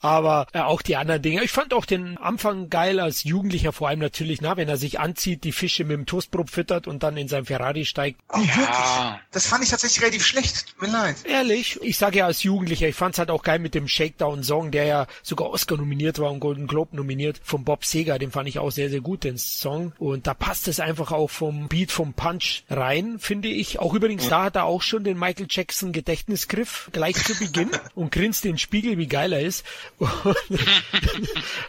aber 0.00 0.46
äh, 0.52 0.60
auch 0.60 0.82
die 0.82 0.96
anderen 0.96 1.22
Dinge. 1.22 1.42
Ich 1.44 1.52
fand 1.52 1.74
auch 1.74 1.84
den 1.84 2.16
Anfang 2.18 2.70
geil 2.70 3.00
als 3.00 3.24
Jugendlicher, 3.24 3.72
vor 3.72 3.88
allem 3.88 4.00
natürlich, 4.00 4.40
na, 4.40 4.56
wenn 4.56 4.68
er 4.68 4.76
sich 4.76 5.00
anzieht, 5.00 5.44
die 5.44 5.52
Fische 5.52 5.84
mit 5.84 5.96
dem 5.96 6.06
Toastbrot 6.06 6.50
füttert 6.50 6.86
und 6.86 7.02
dann 7.02 7.16
in 7.16 7.28
sein 7.28 7.44
Ferrari 7.44 7.84
steigt. 7.84 8.20
Oh, 8.32 8.38
ja. 8.38 8.56
wirklich? 8.56 9.20
Das 9.30 9.46
fand 9.46 9.64
ich 9.64 9.70
tatsächlich 9.70 10.02
relativ 10.02 10.26
schlecht. 10.26 10.68
Tut 10.68 10.82
mir 10.82 10.92
leid. 10.92 11.16
Ehrlich, 11.24 11.78
ich 11.82 11.98
sage 11.98 12.18
ja 12.18 12.26
als 12.26 12.42
Jugendlicher, 12.42 12.88
ich 12.88 12.96
fand's 12.96 13.18
halt 13.18 13.30
auch 13.30 13.42
geil 13.42 13.58
mit 13.58 13.74
dem 13.74 13.88
Shakedown-Song, 13.88 14.70
der 14.70 14.84
ja 14.84 15.06
sogar 15.22 15.50
Oscar 15.50 15.76
nominiert 15.76 16.18
war 16.18 16.30
und 16.30 16.40
Golden 16.40 16.66
Globe 16.66 16.96
nominiert, 16.96 17.40
von 17.42 17.64
Bob 17.64 17.84
Seger, 17.84 18.18
den 18.18 18.30
fand 18.30 18.48
ich 18.48 18.58
auch 18.58 18.70
sehr, 18.70 18.90
sehr 18.90 19.00
gut, 19.00 19.24
den 19.24 19.38
Song. 19.38 19.92
Und 19.98 20.26
da 20.26 20.34
passt 20.34 20.68
es 20.68 20.80
einfach 20.80 21.12
auch 21.12 21.30
vom 21.30 21.68
Beat, 21.68 21.92
vom 21.92 22.14
Punch 22.14 22.62
rein, 22.68 23.18
finde 23.18 23.48
ich 23.48 23.78
auch 23.78 23.94
übrigens, 23.94 24.28
da 24.28 24.44
hat 24.44 24.56
er 24.56 24.64
auch 24.64 24.82
schon 24.82 25.04
den 25.04 25.18
Michael 25.18 25.46
Jackson 25.48 25.92
Gedächtnisgriff 25.92 26.90
gleich 26.92 27.16
zu 27.16 27.34
Beginn 27.38 27.70
und 27.94 28.12
grinst 28.12 28.44
den 28.44 28.58
Spiegel, 28.58 28.98
wie 28.98 29.06
geil 29.06 29.32
er 29.32 29.40
ist. 29.40 29.49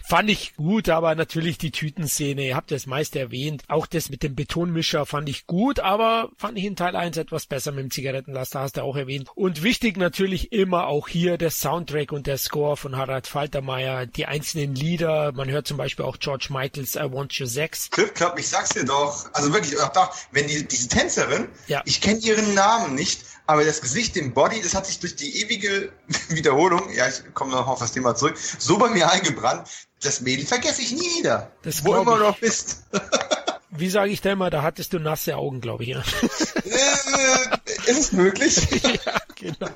fand 0.08 0.30
ich 0.30 0.56
gut, 0.56 0.90
aber 0.90 1.16
natürlich 1.16 1.58
die 1.58 1.72
Tütenszene, 1.72 2.48
ihr 2.48 2.56
habt 2.56 2.72
das 2.72 2.86
meist 2.86 3.16
erwähnt. 3.16 3.64
Auch 3.68 3.88
das 3.88 4.10
mit 4.10 4.24
dem 4.24 4.36
Betonmischer 4.36 5.06
fand 5.06 5.30
ich 5.30 5.48
gut, 5.48 5.80
aber 5.80 6.30
fand 6.38 6.58
ich 6.58 6.66
in 6.66 6.76
Teil 6.76 6.96
1 6.96 7.18
etwas 7.18 7.46
besser 7.46 7.72
mit 7.72 7.84
dem 7.84 7.92
Zigarettenlaster, 7.92 8.60
hast 8.60 8.78
du 8.78 8.84
auch 8.84 8.96
erwähnt. 8.96 9.30
Und 9.36 9.64
wichtig 9.64 9.98
natürlich 9.98 10.52
immer 10.52 10.88
auch 10.88 11.08
hier 11.08 11.38
der 11.38 11.52
Soundtrack 11.52 12.12
und 12.12 12.28
der 12.28 12.38
Score 12.38 12.78
von 12.78 12.98
Harald 12.98 13.28
Faltermeier, 13.28 14.06
die 14.06 14.26
einzelnen 14.26 14.76
Lieder. 14.76 15.32
Man 15.34 15.50
hört 15.50 15.68
zum 15.68 15.78
Beispiel 15.78 16.06
auch 16.06 16.18
George 16.20 16.48
Michaels 16.50 16.96
I 16.96 17.12
Want 17.12 17.34
You 17.34 17.46
Sex. 17.46 17.90
Clip 17.90 18.14
Club, 18.14 18.36
ich 18.38 18.48
sag's 18.48 18.70
dir 18.70 18.86
doch. 18.86 19.30
Also 19.34 19.54
wirklich, 19.54 19.80
auch 19.80 19.90
da, 19.90 20.12
wenn 20.32 20.48
die, 20.48 20.68
diese 20.68 20.88
Tänzerin, 20.88 21.48
ja. 21.68 21.82
ich 21.86 22.02
kenne 22.02 22.20
ihren 22.20 22.54
Namen 22.54 22.96
nicht, 22.96 23.22
aber 23.52 23.66
das 23.66 23.82
Gesicht, 23.82 24.16
den 24.16 24.34
Body, 24.34 24.62
das 24.62 24.74
hat 24.74 24.86
sich 24.86 25.00
durch 25.00 25.16
die 25.16 25.42
ewige 25.42 25.92
Wiederholung, 26.30 26.90
ja, 26.94 27.08
ich 27.08 27.34
komme 27.34 27.52
noch 27.52 27.68
auf 27.68 27.80
das 27.80 27.92
Thema 27.92 28.16
zurück, 28.16 28.38
so 28.58 28.78
bei 28.78 28.90
mir 28.90 29.12
eingebrannt. 29.12 29.68
Das 30.02 30.22
Mädel 30.22 30.46
vergesse 30.46 30.82
ich 30.82 30.94
nie 30.94 31.20
wieder. 31.20 31.52
Das 31.62 31.84
wo 31.86 31.96
immer 31.96 32.18
du 32.18 32.24
noch 32.24 32.40
bist. 32.40 32.84
Wie 33.70 33.90
sage 33.90 34.12
ich 34.12 34.22
da 34.22 34.32
immer, 34.32 34.50
da 34.50 34.64
hattest 34.64 34.94
du 34.94 35.00
nasse 35.00 35.36
Augen, 35.38 35.62
glaube 35.62 35.84
ich. 35.84 35.90
Ja. 35.90 36.00
Äh, 36.00 37.90
ist 37.90 38.00
es 38.00 38.12
möglich? 38.12 38.68
ja, 39.06 39.22
genau. 39.42 39.72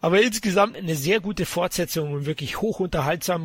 Aber 0.00 0.20
insgesamt 0.20 0.76
eine 0.76 0.94
sehr 0.94 1.20
gute 1.20 1.46
Fortsetzung 1.46 2.12
und 2.12 2.26
wirklich 2.26 2.60
hoch. 2.60 2.80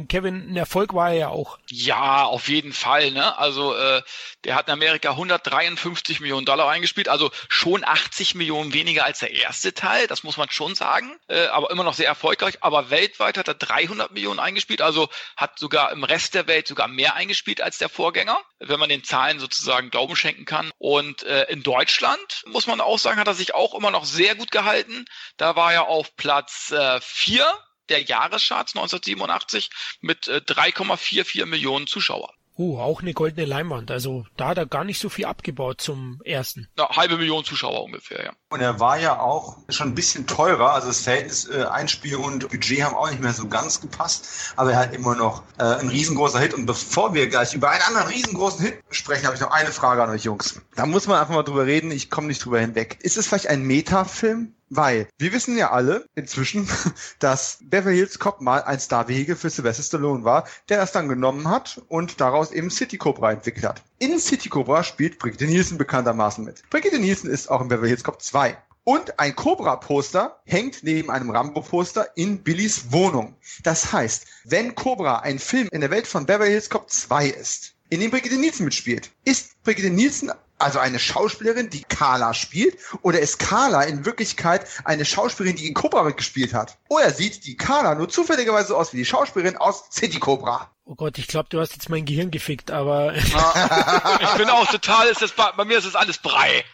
Kevin, 0.07 0.51
ein 0.51 0.57
Erfolg 0.57 0.93
war 0.93 1.11
er 1.11 1.17
ja 1.17 1.27
auch. 1.29 1.59
Ja, 1.69 2.23
auf 2.25 2.49
jeden 2.49 2.73
Fall. 2.73 3.11
Ne? 3.11 3.37
Also 3.37 3.75
äh, 3.75 4.01
der 4.43 4.55
hat 4.55 4.67
in 4.67 4.73
Amerika 4.73 5.11
153 5.11 6.19
Millionen 6.19 6.45
Dollar 6.45 6.69
eingespielt, 6.69 7.09
also 7.09 7.31
schon 7.49 7.83
80 7.83 8.35
Millionen 8.35 8.73
weniger 8.73 9.05
als 9.05 9.19
der 9.19 9.31
erste 9.31 9.73
Teil, 9.73 10.07
das 10.07 10.23
muss 10.23 10.37
man 10.37 10.49
schon 10.49 10.75
sagen, 10.75 11.15
äh, 11.27 11.47
aber 11.47 11.69
immer 11.71 11.83
noch 11.83 11.93
sehr 11.93 12.07
erfolgreich. 12.07 12.57
Aber 12.61 12.89
weltweit 12.89 13.37
hat 13.37 13.47
er 13.47 13.53
300 13.53 14.11
Millionen 14.11 14.39
eingespielt, 14.39 14.81
also 14.81 15.09
hat 15.35 15.59
sogar 15.59 15.91
im 15.91 16.03
Rest 16.03 16.33
der 16.33 16.47
Welt 16.47 16.67
sogar 16.67 16.87
mehr 16.87 17.15
eingespielt 17.15 17.61
als 17.61 17.77
der 17.77 17.89
Vorgänger, 17.89 18.39
wenn 18.59 18.79
man 18.79 18.89
den 18.89 19.03
Zahlen 19.03 19.39
sozusagen 19.39 19.89
Glauben 19.89 20.15
schenken 20.15 20.45
kann. 20.45 20.71
Und 20.77 21.23
äh, 21.23 21.43
in 21.49 21.63
Deutschland, 21.63 22.43
muss 22.45 22.67
man 22.67 22.81
auch 22.81 22.99
sagen, 22.99 23.19
hat 23.19 23.27
er 23.27 23.33
sich 23.33 23.53
auch 23.53 23.75
immer 23.75 23.91
noch 23.91 24.05
sehr 24.05 24.35
gut 24.35 24.51
gehalten. 24.51 25.05
Da 25.35 25.55
war 25.55 25.73
er 25.73 25.87
auf 25.87 26.15
Platz 26.15 26.73
4 27.01 27.41
äh, 27.41 27.45
der 27.89 28.03
Jahrescharts 28.03 28.75
1987 28.75 29.69
mit 30.01 30.27
äh, 30.27 30.41
3,44 30.45 31.45
Millionen 31.45 31.87
Zuschauern. 31.87 32.31
Uh, 32.59 32.79
auch 32.79 33.01
eine 33.01 33.13
goldene 33.13 33.45
Leinwand. 33.45 33.91
Also 33.91 34.25
da 34.35 34.47
hat 34.47 34.57
er 34.57 34.65
gar 34.65 34.83
nicht 34.83 34.97
so 34.99 35.09
viel 35.09 35.25
abgebaut 35.25 35.79
zum 35.79 36.19
ersten. 36.25 36.67
Eine 36.75 36.89
halbe 36.89 37.17
Million 37.17 37.43
Zuschauer 37.43 37.83
ungefähr, 37.83 38.25
ja. 38.25 38.31
Und 38.49 38.61
er 38.61 38.79
war 38.79 38.99
ja 38.99 39.19
auch 39.19 39.57
schon 39.69 39.89
ein 39.89 39.95
bisschen 39.95 40.25
teurer. 40.25 40.73
Also 40.73 40.87
das 40.87 41.01
Verhältnis 41.01 41.47
äh, 41.47 41.65
Einspiel 41.65 42.15
und 42.15 42.49
Budget 42.49 42.81
haben 42.81 42.95
auch 42.95 43.11
nicht 43.11 43.21
mehr 43.21 43.33
so 43.33 43.47
ganz 43.47 43.79
gepasst. 43.79 44.53
Aber 44.55 44.71
er 44.71 44.79
hat 44.79 44.95
immer 44.95 45.15
noch 45.15 45.43
äh, 45.59 45.63
ein 45.63 45.89
riesengroßer 45.89 46.39
Hit. 46.39 46.55
Und 46.55 46.65
bevor 46.65 47.13
wir 47.13 47.27
gleich 47.27 47.53
über 47.53 47.69
einen 47.69 47.83
anderen 47.83 48.07
riesengroßen 48.07 48.65
Hit 48.65 48.81
sprechen, 48.89 49.27
habe 49.27 49.35
ich 49.35 49.41
noch 49.41 49.51
eine 49.51 49.71
Frage 49.71 50.01
an 50.01 50.09
euch 50.09 50.23
Jungs. 50.23 50.59
Da 50.75 50.87
muss 50.87 51.05
man 51.05 51.19
einfach 51.19 51.35
mal 51.35 51.43
drüber 51.43 51.67
reden. 51.67 51.91
Ich 51.91 52.09
komme 52.09 52.27
nicht 52.27 52.43
drüber 52.43 52.59
hinweg. 52.59 52.97
Ist 53.01 53.17
es 53.17 53.27
vielleicht 53.27 53.47
ein 53.47 53.61
Metafilm? 53.61 54.56
Weil 54.69 55.07
wir 55.17 55.31
wissen 55.31 55.57
ja 55.57 55.71
alle 55.71 56.05
inzwischen, 56.15 56.69
dass 57.19 57.59
Beverly 57.61 57.97
Hills 57.97 58.19
Cop 58.19 58.41
mal 58.41 58.63
ein 58.63 58.79
Star-Vehikel 58.79 59.35
für 59.35 59.49
Sylvester 59.49 59.83
Stallone 59.83 60.23
war, 60.23 60.47
der 60.69 60.77
das 60.77 60.91
dann 60.91 61.07
genommen 61.07 61.49
hat 61.49 61.81
und 61.87 62.19
daraus 62.19 62.51
eben 62.51 62.69
City 62.69 62.97
Cobra 62.97 63.31
entwickelt 63.31 63.65
hat. 63.65 63.83
In 63.99 64.19
City 64.19 64.49
Cobra 64.49 64.83
spielt 64.83 65.19
Brigitte 65.19 65.45
Nielsen 65.45 65.77
bekanntermaßen 65.77 66.43
mit. 66.43 66.69
Brigitte 66.69 66.99
Nielsen 66.99 67.29
ist 67.29 67.49
auch 67.49 67.61
in 67.61 67.69
Beverly 67.69 67.89
Hills 67.89 68.03
Cop 68.03 68.21
2. 68.21 68.57
Und 68.83 69.19
ein 69.19 69.35
Cobra-Poster 69.35 70.39
hängt 70.45 70.81
neben 70.81 71.11
einem 71.11 71.29
Rambo-Poster 71.29 72.15
in 72.15 72.41
Billys 72.41 72.91
Wohnung. 72.91 73.35
Das 73.63 73.91
heißt, 73.91 74.25
wenn 74.45 74.75
Cobra 74.75 75.19
ein 75.19 75.39
Film 75.39 75.67
in 75.73 75.81
der 75.81 75.91
Welt 75.91 76.07
von 76.07 76.25
Beverly 76.25 76.51
Hills 76.51 76.69
Cop 76.69 76.89
2 76.89 77.27
ist, 77.27 77.75
in 77.89 77.99
dem 77.99 78.11
Brigitte 78.11 78.37
Nielsen 78.37 78.63
mitspielt, 78.63 79.11
ist 79.25 79.61
Brigitte 79.63 79.89
Nielsen 79.89 80.31
also 80.57 80.79
eine 80.79 80.99
Schauspielerin, 80.99 81.69
die 81.69 81.83
Carla 81.83 82.33
spielt, 82.33 82.77
oder 83.01 83.19
ist 83.19 83.39
Carla 83.39 83.83
in 83.83 84.05
Wirklichkeit 84.05 84.65
eine 84.83 85.05
Schauspielerin, 85.05 85.55
die 85.55 85.67
in 85.67 85.73
Cobra 85.73 86.03
mitgespielt 86.03 86.53
hat? 86.53 86.77
Oder 86.89 87.11
sieht 87.11 87.45
die 87.45 87.57
Carla 87.57 87.95
nur 87.95 88.09
zufälligerweise 88.09 88.75
aus 88.75 88.93
wie 88.93 88.97
die 88.97 89.05
Schauspielerin 89.05 89.57
aus 89.57 89.85
City 89.91 90.19
Cobra? 90.19 90.71
Oh 90.85 90.95
Gott, 90.95 91.17
ich 91.17 91.27
glaube, 91.27 91.49
du 91.49 91.59
hast 91.59 91.73
jetzt 91.73 91.89
mein 91.89 92.05
Gehirn 92.05 92.31
gefickt, 92.31 92.71
aber. 92.71 93.13
ich 93.15 94.33
bin 94.37 94.49
auch 94.49 94.67
total, 94.67 95.07
ist 95.07 95.21
das, 95.21 95.31
bei 95.33 95.65
mir 95.65 95.77
ist 95.77 95.87
das 95.87 95.95
alles 95.95 96.17
Brei. 96.17 96.63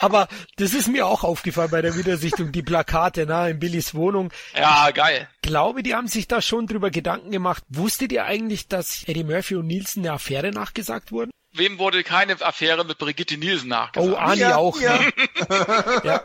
Aber 0.00 0.28
das 0.56 0.74
ist 0.74 0.88
mir 0.88 1.06
auch 1.06 1.24
aufgefallen 1.24 1.70
bei 1.70 1.82
der 1.82 1.96
Wiedersichtung, 1.96 2.52
die 2.52 2.62
Plakate 2.62 3.26
na, 3.26 3.48
in 3.48 3.58
Billys 3.58 3.94
Wohnung. 3.94 4.30
Ja, 4.56 4.90
geil. 4.92 5.28
Ich 5.42 5.50
glaube, 5.50 5.82
die 5.82 5.94
haben 5.94 6.06
sich 6.06 6.28
da 6.28 6.40
schon 6.40 6.66
drüber 6.66 6.90
Gedanken 6.90 7.30
gemacht. 7.30 7.64
Wusstet 7.68 8.12
ihr 8.12 8.24
eigentlich, 8.24 8.68
dass 8.68 9.02
Eddie 9.08 9.24
Murphy 9.24 9.56
und 9.56 9.66
Nielsen 9.66 10.04
eine 10.04 10.12
Affäre 10.12 10.50
nachgesagt 10.52 11.10
wurden? 11.10 11.30
Wem 11.52 11.78
wurde 11.78 12.02
keine 12.04 12.40
Affäre 12.42 12.84
mit 12.84 12.98
Brigitte 12.98 13.38
Nielsen 13.38 13.68
nachgesagt? 13.68 14.12
Oh, 14.12 14.16
Ani 14.16 14.40
ja, 14.40 14.56
auch. 14.56 14.80
Ja. 14.80 14.98
Ne? 14.98 15.12
ja. 16.04 16.24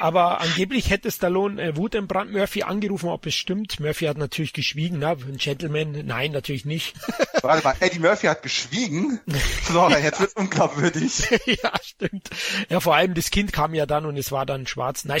Aber 0.00 0.40
angeblich 0.40 0.88
hätte 0.88 1.10
Stallone 1.10 1.60
äh, 1.60 1.76
Wutentbrannt 1.76 2.32
Murphy 2.32 2.62
angerufen, 2.62 3.10
ob 3.10 3.26
es 3.26 3.34
stimmt. 3.34 3.80
Murphy 3.80 4.06
hat 4.06 4.16
natürlich 4.16 4.54
geschwiegen, 4.54 4.98
na, 4.98 5.10
ein 5.12 5.36
Gentleman, 5.36 6.06
nein, 6.06 6.32
natürlich 6.32 6.64
nicht. 6.64 6.94
Warte 7.42 7.62
mal, 7.62 7.76
Eddie 7.80 7.98
Murphy 7.98 8.26
hat 8.26 8.42
geschwiegen? 8.42 9.20
So, 9.70 9.88
jetzt 9.88 10.18
wird's 10.20 10.34
unglaubwürdig. 10.34 11.28
ja, 11.46 11.72
stimmt. 11.82 12.30
Ja, 12.68 12.80
vor 12.80 12.96
allem 12.96 13.14
das 13.14 13.30
Kind 13.30 13.52
kam 13.52 13.74
ja 13.74 13.86
dann 13.86 14.04
und 14.04 14.16
es 14.16 14.32
war 14.32 14.44
dann 14.44 14.66
schwarz. 14.66 15.04
Nein, 15.04 15.20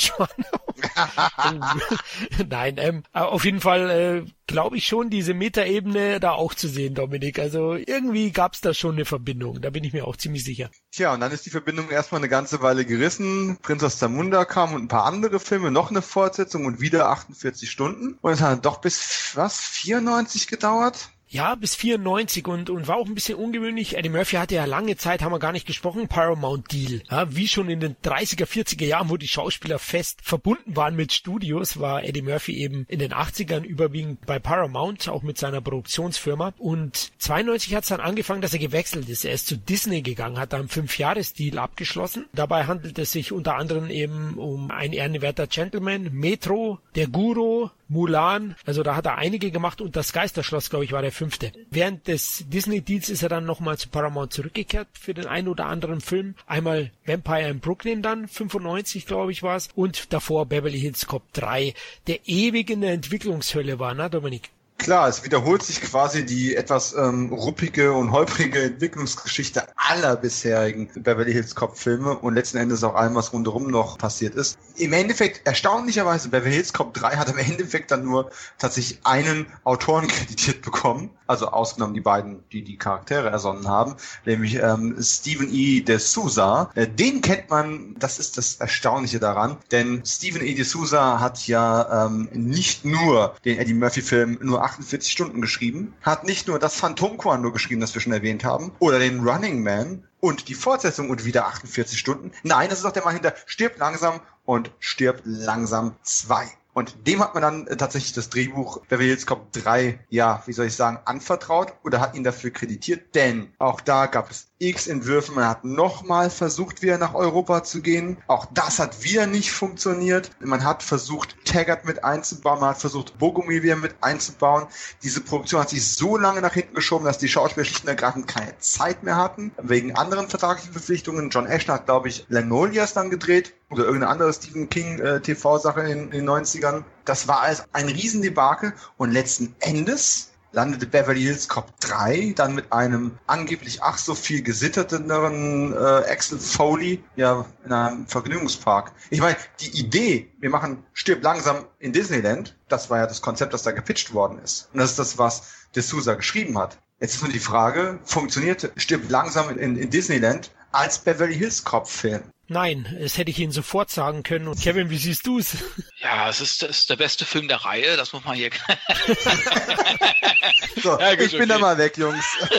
nein, 2.48 2.76
ähm, 2.78 3.02
auf 3.12 3.44
jeden 3.44 3.60
Fall 3.60 3.90
äh, 3.90 4.24
glaube 4.50 4.76
ich 4.76 4.86
schon, 4.86 5.10
diese 5.10 5.32
Metaebene 5.32 6.18
da 6.20 6.32
auch 6.32 6.54
zu 6.54 6.68
sehen, 6.68 6.94
Dominik. 6.94 7.38
Also 7.38 7.74
irgendwie 7.74 8.32
gab's 8.32 8.60
da 8.60 8.74
schon 8.74 8.96
eine 8.96 9.04
Verbindung, 9.04 9.60
da 9.60 9.70
bin 9.70 9.84
ich 9.84 9.92
mir 9.92 10.06
auch 10.06 10.16
ziemlich 10.16 10.44
sicher. 10.44 10.70
Tja, 10.90 11.14
und 11.14 11.20
dann 11.20 11.32
ist 11.32 11.46
die 11.46 11.50
Verbindung 11.50 11.88
erstmal 11.90 12.20
eine 12.20 12.28
ganze 12.28 12.60
Weile 12.60 12.84
gerissen. 12.84 13.58
Prinz 13.62 13.82
aus 13.84 13.98
Zamunda 13.98 14.44
kam 14.44 14.74
und 14.74 14.82
ein 14.82 14.88
paar 14.88 15.04
andere 15.04 15.38
Filme, 15.38 15.70
noch 15.70 15.90
eine 15.90 16.02
Fortsetzung 16.02 16.64
und 16.64 16.80
wieder 16.80 17.08
48 17.08 17.70
Stunden. 17.70 18.18
Und 18.20 18.32
es 18.32 18.40
hat 18.40 18.64
doch 18.64 18.80
bis, 18.80 19.32
was, 19.34 19.58
94 19.60 20.48
gedauert? 20.48 21.10
Ja, 21.32 21.54
bis 21.54 21.76
94 21.76 22.48
und, 22.48 22.70
und 22.70 22.88
war 22.88 22.96
auch 22.96 23.06
ein 23.06 23.14
bisschen 23.14 23.38
ungewöhnlich. 23.38 23.96
Eddie 23.96 24.08
Murphy 24.08 24.34
hatte 24.34 24.56
ja 24.56 24.64
lange 24.64 24.96
Zeit, 24.96 25.22
haben 25.22 25.30
wir 25.30 25.38
gar 25.38 25.52
nicht 25.52 25.66
gesprochen, 25.66 26.08
Paramount 26.08 26.72
Deal. 26.72 27.02
Ja, 27.08 27.32
wie 27.36 27.46
schon 27.46 27.70
in 27.70 27.78
den 27.78 27.94
30er, 28.02 28.46
40er 28.46 28.84
Jahren, 28.84 29.10
wo 29.10 29.16
die 29.16 29.28
Schauspieler 29.28 29.78
fest 29.78 30.18
verbunden 30.24 30.74
waren 30.74 30.96
mit 30.96 31.12
Studios, 31.12 31.78
war 31.78 32.02
Eddie 32.02 32.22
Murphy 32.22 32.56
eben 32.56 32.84
in 32.88 32.98
den 32.98 33.12
80ern 33.12 33.62
überwiegend 33.62 34.26
bei 34.26 34.40
Paramount, 34.40 35.08
auch 35.08 35.22
mit 35.22 35.38
seiner 35.38 35.60
Produktionsfirma. 35.60 36.52
Und 36.58 37.12
92 37.18 37.76
hat 37.76 37.84
es 37.84 37.90
dann 37.90 38.00
angefangen, 38.00 38.42
dass 38.42 38.52
er 38.52 38.58
gewechselt 38.58 39.08
ist. 39.08 39.24
Er 39.24 39.32
ist 39.32 39.46
zu 39.46 39.56
Disney 39.56 40.02
gegangen, 40.02 40.36
hat 40.36 40.52
da 40.52 40.56
einen 40.56 40.68
Fünf-Jahres-Deal 40.68 41.60
abgeschlossen. 41.60 42.26
Dabei 42.32 42.64
handelt 42.64 42.98
es 42.98 43.12
sich 43.12 43.30
unter 43.30 43.54
anderem 43.54 43.88
eben 43.88 44.34
um 44.34 44.72
ein 44.72 44.92
ehrenwerter 44.92 45.46
Gentleman, 45.46 46.10
Metro, 46.12 46.80
der 46.96 47.06
Guru, 47.06 47.70
Mulan, 47.90 48.54
also 48.64 48.84
da 48.84 48.94
hat 48.94 49.06
er 49.06 49.18
einige 49.18 49.50
gemacht 49.50 49.80
und 49.80 49.96
das 49.96 50.12
Geisterschloss, 50.12 50.70
glaube 50.70 50.84
ich, 50.84 50.92
war 50.92 51.02
der 51.02 51.10
fünfte. 51.20 51.52
Während 51.70 52.08
des 52.08 52.46
Disney-Deals 52.48 53.10
ist 53.10 53.22
er 53.22 53.28
dann 53.28 53.44
nochmal 53.44 53.76
zu 53.76 53.90
Paramount 53.90 54.32
zurückgekehrt 54.32 54.88
für 54.98 55.12
den 55.12 55.26
einen 55.26 55.48
oder 55.48 55.66
anderen 55.66 56.00
Film. 56.00 56.34
Einmal 56.46 56.92
Vampire 57.04 57.50
in 57.50 57.60
Brooklyn 57.60 58.00
dann, 58.00 58.26
95 58.26 59.04
glaube 59.04 59.30
ich 59.30 59.42
war 59.42 59.56
es, 59.56 59.68
und 59.74 60.14
davor 60.14 60.46
Beverly 60.46 60.80
Hills 60.80 61.06
Cop 61.06 61.30
3, 61.34 61.74
der 62.06 62.20
ewig 62.26 62.70
in 62.70 62.80
der 62.80 62.94
Entwicklungshölle 62.94 63.78
war, 63.78 63.92
na 63.92 64.08
Dominik? 64.08 64.48
Klar, 64.80 65.08
es 65.08 65.24
wiederholt 65.24 65.62
sich 65.62 65.82
quasi 65.82 66.24
die 66.24 66.56
etwas 66.56 66.94
ähm, 66.94 67.30
ruppige 67.30 67.92
und 67.92 68.12
holprige 68.12 68.62
Entwicklungsgeschichte 68.62 69.64
aller 69.76 70.16
bisherigen 70.16 70.88
Beverly 71.02 71.34
Hills 71.34 71.54
Cop 71.54 71.76
Filme 71.76 72.16
und 72.16 72.34
letzten 72.34 72.56
Endes 72.56 72.82
auch 72.82 72.94
allem, 72.94 73.14
was 73.14 73.34
rundherum 73.34 73.66
noch 73.70 73.98
passiert 73.98 74.34
ist. 74.34 74.58
Im 74.76 74.94
Endeffekt, 74.94 75.46
erstaunlicherweise, 75.46 76.30
Beverly 76.30 76.54
Hills 76.54 76.72
Cop 76.72 76.94
3 76.94 77.16
hat 77.16 77.28
im 77.28 77.36
Endeffekt 77.36 77.90
dann 77.90 78.04
nur 78.04 78.30
tatsächlich 78.58 79.00
einen 79.04 79.46
Autoren 79.64 80.08
kreditiert 80.08 80.62
bekommen, 80.62 81.10
also 81.26 81.48
ausgenommen 81.48 81.92
die 81.94 82.00
beiden, 82.00 82.42
die 82.50 82.62
die 82.62 82.78
Charaktere 82.78 83.28
ersonnen 83.28 83.68
haben, 83.68 83.96
nämlich 84.24 84.54
ähm, 84.54 84.96
Stephen 85.02 85.52
E. 85.52 85.82
de 85.82 85.98
Souza. 85.98 86.70
Äh, 86.74 86.88
den 86.88 87.20
kennt 87.20 87.50
man, 87.50 87.96
das 87.98 88.18
ist 88.18 88.38
das 88.38 88.54
Erstaunliche 88.54 89.20
daran, 89.20 89.58
denn 89.72 90.02
Stephen 90.06 90.40
E. 90.40 90.54
de 90.54 90.64
Souza 90.64 91.20
hat 91.20 91.46
ja 91.46 92.06
ähm, 92.06 92.30
nicht 92.32 92.86
nur 92.86 93.34
den 93.44 93.58
Eddie 93.58 93.74
Murphy 93.74 94.00
Film 94.00 94.38
nur 94.40 94.69
48 94.70 95.10
Stunden 95.10 95.40
geschrieben, 95.40 95.94
hat 96.02 96.24
nicht 96.24 96.46
nur 96.46 96.58
das 96.58 96.76
Phantom 96.76 97.18
Quando 97.18 97.50
geschrieben, 97.52 97.80
das 97.80 97.94
wir 97.94 98.00
schon 98.00 98.12
erwähnt 98.12 98.44
haben, 98.44 98.72
oder 98.78 98.98
den 98.98 99.20
Running 99.20 99.62
Man 99.62 100.04
und 100.20 100.48
die 100.48 100.54
Fortsetzung 100.54 101.10
und 101.10 101.24
wieder 101.24 101.46
48 101.46 101.98
Stunden. 101.98 102.32
Nein, 102.42 102.68
das 102.68 102.78
ist 102.78 102.84
auch 102.84 102.92
der 102.92 103.04
Mann 103.04 103.14
hinter 103.14 103.34
Stirbt 103.46 103.78
langsam 103.78 104.20
und 104.44 104.70
Stirbt 104.78 105.22
langsam 105.24 105.96
2. 106.02 106.46
Und 106.72 107.06
dem 107.06 107.20
hat 107.20 107.34
man 107.34 107.42
dann 107.42 107.66
äh, 107.66 107.76
tatsächlich 107.76 108.12
das 108.12 108.30
Drehbuch 108.30 108.80
Beverly 108.86 109.08
Hills 109.08 109.26
Cop 109.26 109.52
3, 109.52 109.98
ja, 110.08 110.42
wie 110.46 110.52
soll 110.52 110.66
ich 110.66 110.76
sagen, 110.76 111.00
anvertraut 111.04 111.74
oder 111.84 112.00
hat 112.00 112.14
ihn 112.14 112.22
dafür 112.22 112.50
kreditiert, 112.50 113.14
denn 113.14 113.52
auch 113.58 113.80
da 113.80 114.06
gab 114.06 114.30
es 114.30 114.49
x 114.60 114.86
Entwürfe. 114.86 115.32
Man 115.32 115.48
hat 115.48 115.64
nochmal 115.64 116.30
versucht, 116.30 116.82
wieder 116.82 116.98
nach 116.98 117.14
Europa 117.14 117.64
zu 117.64 117.80
gehen. 117.80 118.18
Auch 118.26 118.46
das 118.52 118.78
hat 118.78 119.02
wieder 119.02 119.26
nicht 119.26 119.50
funktioniert. 119.50 120.30
Man 120.40 120.64
hat 120.64 120.82
versucht, 120.82 121.34
Taggart 121.44 121.84
mit 121.86 122.04
einzubauen. 122.04 122.60
Man 122.60 122.70
hat 122.70 122.78
versucht, 122.78 123.18
Bogomil 123.18 123.62
wieder 123.62 123.76
mit 123.76 123.94
einzubauen. 124.02 124.66
Diese 125.02 125.22
Produktion 125.22 125.62
hat 125.62 125.70
sich 125.70 125.86
so 125.90 126.16
lange 126.16 126.42
nach 126.42 126.52
hinten 126.52 126.74
geschoben, 126.74 127.06
dass 127.06 127.18
die 127.18 127.28
Schauspieler 127.28 127.64
schlicht 127.64 127.84
und 127.84 127.88
ergreifend 127.88 128.28
keine 128.28 128.56
Zeit 128.58 129.02
mehr 129.02 129.16
hatten. 129.16 129.50
Wegen 129.60 129.96
anderen 129.96 130.28
vertraglichen 130.28 130.72
Verpflichtungen. 130.72 131.30
John 131.30 131.46
Ashton 131.46 131.74
hat, 131.74 131.86
glaube 131.86 132.08
ich, 132.08 132.26
Lanolias 132.28 132.92
dann 132.92 133.10
gedreht. 133.10 133.54
Oder 133.70 133.84
irgendeine 133.84 134.12
andere 134.12 134.32
Stephen 134.32 134.68
King 134.68 134.98
äh, 134.98 135.20
TV-Sache 135.20 135.82
in, 135.82 136.10
in 136.10 136.26
den 136.26 136.28
90ern. 136.28 136.84
Das 137.04 137.28
war 137.28 137.40
alles 137.40 137.64
ein 137.72 137.88
Riesendebakel. 137.88 138.74
Und 138.98 139.12
letzten 139.12 139.54
Endes 139.60 140.29
landete 140.52 140.86
Beverly 140.86 141.22
Hills 141.22 141.48
Cop 141.48 141.78
3 141.80 142.32
dann 142.36 142.54
mit 142.54 142.72
einem 142.72 143.18
angeblich 143.26 143.82
ach 143.82 143.98
so 143.98 144.14
viel 144.14 144.42
gesitterteren 144.42 145.72
äh, 145.72 145.76
Axel 145.76 146.38
Foley 146.38 147.02
ja 147.16 147.44
in 147.64 147.72
einem 147.72 148.06
Vergnügungspark. 148.06 148.92
Ich 149.10 149.20
meine, 149.20 149.36
die 149.60 149.78
Idee, 149.78 150.30
wir 150.40 150.50
machen 150.50 150.84
Stirb 150.92 151.22
langsam 151.22 151.66
in 151.78 151.92
Disneyland, 151.92 152.56
das 152.68 152.90
war 152.90 152.98
ja 152.98 153.06
das 153.06 153.22
Konzept, 153.22 153.54
das 153.54 153.62
da 153.62 153.70
gepitcht 153.70 154.12
worden 154.12 154.38
ist. 154.38 154.68
Und 154.72 154.80
das 154.80 154.90
ist 154.90 154.98
das, 154.98 155.18
was 155.18 155.42
D'Souza 155.74 156.16
geschrieben 156.16 156.58
hat. 156.58 156.78
Jetzt 157.00 157.14
ist 157.14 157.22
nur 157.22 157.32
die 157.32 157.38
Frage, 157.38 157.98
funktioniert 158.04 158.72
Stirb 158.76 159.08
langsam 159.08 159.56
in, 159.56 159.76
in 159.76 159.90
Disneyland 159.90 160.50
als 160.72 160.98
Beverly 160.98 161.36
Hills 161.36 161.64
Cop 161.64 161.88
Film? 161.88 162.30
Nein, 162.52 162.98
es 163.00 163.16
hätte 163.16 163.30
ich 163.30 163.38
Ihnen 163.38 163.52
sofort 163.52 163.90
sagen 163.90 164.24
können. 164.24 164.48
Und 164.48 164.60
Kevin, 164.60 164.90
wie 164.90 164.98
siehst 164.98 165.24
du 165.24 165.38
es? 165.38 165.58
Ja, 166.00 166.28
es 166.28 166.40
ist, 166.40 166.64
ist 166.64 166.90
der 166.90 166.96
beste 166.96 167.24
Film 167.24 167.46
der 167.46 167.58
Reihe, 167.58 167.96
das 167.96 168.12
muss 168.12 168.24
man 168.24 168.34
hier. 168.34 168.50
so, 170.82 170.98
ja, 170.98 171.14
gut, 171.14 171.26
ich 171.26 171.32
bin 171.32 171.42
okay. 171.42 171.48
da 171.48 171.58
mal 171.58 171.78
weg, 171.78 171.96
Jungs. 171.96 172.24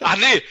Ach 0.00 0.16
nee, 0.16 0.42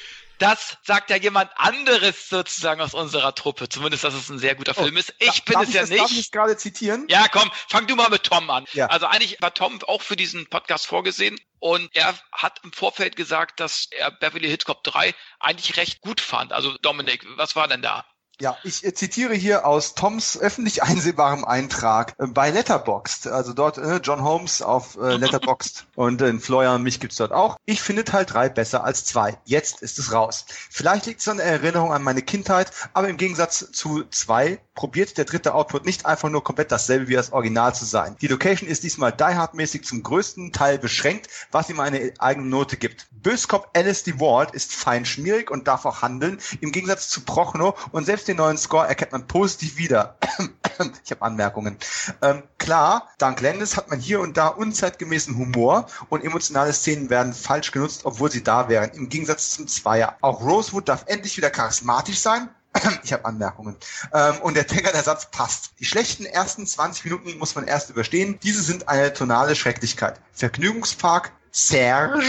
das 0.42 0.78
sagt 0.82 1.12
ja 1.12 1.18
jemand 1.18 1.52
anderes 1.56 2.28
sozusagen 2.28 2.82
aus 2.82 2.96
unserer 2.96 3.36
Truppe. 3.36 3.70
Zumindest, 3.70 4.04
dass 4.04 4.16
es 4.16 4.30
ein 4.30 4.40
sehr 4.40 4.56
guter 4.56 4.74
oh, 4.76 4.84
Film 4.84 4.98
ist. 4.98 5.14
Ich 5.20 5.46
bin 5.46 5.60
es 5.60 5.70
ich 5.70 5.76
ja 5.76 5.82
das, 5.82 5.90
nicht. 5.92 6.02
Darf 6.02 6.12
ich 6.12 6.32
gerade 6.32 6.58
zitieren? 6.58 7.06
Ja, 7.10 7.28
komm, 7.28 7.52
fang 7.70 7.86
du 7.86 7.96
mal 7.96 8.10
mit 8.10 8.24
Tom 8.24 8.50
an. 8.50 8.66
Ja. 8.74 8.88
Also 8.88 9.06
eigentlich 9.06 9.40
war 9.42 9.54
Tom 9.54 9.80
auch 9.84 10.02
für 10.02 10.16
diesen 10.16 10.48
Podcast 10.48 10.88
vorgesehen 10.88 11.40
und 11.60 11.96
er 11.96 12.16
hat 12.32 12.60
im 12.64 12.74
Vorfeld 12.74 13.16
gesagt, 13.16 13.60
dass 13.60 13.88
er 13.92 14.10
Beverly 14.10 14.48
Hills 14.48 14.66
Cop 14.66 14.84
3 14.84 15.14
eigentlich 15.40 15.78
recht 15.78 16.02
gut 16.02 16.20
fand. 16.20 16.54
Also 16.54 16.76
Dominik, 16.80 17.24
was 17.38 17.56
war 17.56 17.68
denn 17.68 17.84
da? 17.84 18.06
Ja, 18.42 18.58
ich 18.64 18.84
äh, 18.84 18.92
zitiere 18.92 19.36
hier 19.36 19.68
aus 19.68 19.94
Toms 19.94 20.36
öffentlich 20.36 20.82
einsehbarem 20.82 21.46
Eintrag 21.46 22.16
äh, 22.18 22.26
bei 22.26 22.50
Letterboxd. 22.50 23.28
Also 23.28 23.54
dort 23.54 23.78
äh, 23.78 23.98
John 23.98 24.24
Holmes 24.24 24.64
auf 24.64 24.98
äh, 24.98 25.16
Letterboxd 25.18 25.86
und 25.94 26.20
in 26.24 26.40
Florian 26.40 26.78
und 26.78 26.82
mich 26.82 27.00
gibt's 27.00 27.18
dort 27.18 27.34
auch. 27.34 27.58
Ich 27.66 27.84
finde 27.84 28.04
Teil 28.04 28.26
3 28.26 28.50
besser 28.50 28.84
als 28.84 29.06
2. 29.06 29.38
Jetzt 29.46 29.84
ist 29.84 30.00
es 30.00 30.12
raus. 30.12 30.46
Vielleicht 30.72 31.06
liegt 31.06 31.22
es 31.22 31.28
an 31.28 31.38
der 31.38 31.46
Erinnerung 31.46 31.94
an 31.94 32.02
meine 32.02 32.24
Kindheit, 32.24 32.72
aber 32.94 33.10
im 33.10 33.18
Gegensatz 33.18 33.72
zu 33.74 34.06
2 34.10 34.60
probiert 34.74 35.20
der 35.20 35.26
dritte 35.26 35.54
Output 35.54 35.86
nicht 35.86 36.08
einfach 36.08 36.30
nur 36.30 36.44
komplett 36.44 36.72
dasselbe 36.72 37.10
wie 37.10 37.14
das 37.14 37.34
Original 37.34 37.76
zu 37.76 37.86
sein. 37.86 38.16
Die 38.22 38.28
Location 38.28 38.68
ist 38.68 38.84
diesmal 38.84 39.12
Die 39.12 39.24
Hard-mäßig 39.24 39.84
zum 39.84 40.02
größten 40.02 40.52
Teil 40.52 40.80
beschränkt, 40.80 41.28
was 41.52 41.70
ihm 41.70 41.80
eine 41.80 42.14
eigene 42.18 42.48
Note 42.48 42.78
gibt. 42.78 43.06
Böskop 43.12 43.70
Alice 43.76 44.02
DeWalt 44.02 44.52
ist 44.52 44.74
fein 44.74 45.06
schmierig 45.06 45.52
und 45.52 45.68
darf 45.68 45.86
auch 45.86 46.02
handeln, 46.02 46.40
im 46.60 46.72
Gegensatz 46.72 47.10
zu 47.10 47.22
Prochno 47.22 47.76
und 47.92 48.06
selbst 48.06 48.31
den 48.32 48.38
neuen 48.38 48.58
Score 48.58 48.88
erkennt 48.88 49.12
man 49.12 49.28
positiv 49.28 49.78
wieder. 49.78 50.18
ich 51.04 51.12
habe 51.12 51.22
Anmerkungen. 51.22 51.78
Ähm, 52.22 52.44
klar, 52.58 53.10
dank 53.18 53.42
Landis 53.42 53.78
hat 53.78 53.90
man 53.90 54.00
hier 54.00 54.20
und 54.22 54.38
da 54.38 54.48
unzeitgemäßen 54.48 55.38
Humor 55.38 55.88
und 56.10 56.24
emotionale 56.24 56.74
Szenen 56.74 57.10
werden 57.10 57.34
falsch 57.34 57.72
genutzt, 57.72 58.02
obwohl 58.06 58.32
sie 58.32 58.44
da 58.44 58.70
wären, 58.70 58.92
im 58.92 59.10
Gegensatz 59.10 59.52
zum 59.52 59.68
Zweier. 59.68 60.18
Auch 60.22 60.42
Rosewood 60.42 60.88
darf 60.88 61.04
endlich 61.08 61.38
wieder 61.38 61.50
charismatisch 61.50 62.20
sein, 62.20 62.50
ich 63.04 63.14
habe 63.14 63.26
Anmerkungen. 63.26 63.76
Ähm, 64.14 64.36
und 64.42 64.56
der 64.56 64.68
Tänker, 64.68 64.92
der 64.92 65.04
Satz 65.04 65.30
passt. 65.30 65.74
Die 65.80 65.86
schlechten 65.86 66.26
ersten 66.26 66.66
20 66.66 67.06
Minuten 67.06 67.38
muss 67.38 67.56
man 67.56 67.66
erst 67.66 67.90
überstehen. 67.90 68.40
Diese 68.44 68.62
sind 68.62 68.88
eine 68.88 69.14
tonale 69.14 69.56
Schrecklichkeit. 69.56 70.20
Vergnügungspark, 70.32 71.32
Serge 71.52 72.22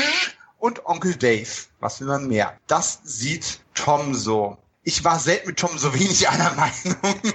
und 0.59 0.85
Onkel 0.87 1.15
Dave. 1.15 1.49
Was 1.81 2.01
will 2.01 2.09
man 2.09 2.29
mehr? 2.29 2.57
Das 2.67 3.01
sieht 3.05 3.61
Tom 3.75 4.15
so. 4.15 4.59
Ich 4.85 5.05
war 5.05 5.19
selten 5.19 5.49
mit 5.49 5.59
Tom 5.59 5.77
so 5.79 5.95
wenig 5.95 6.29
einer 6.29 6.53
Meinung. 6.55 7.33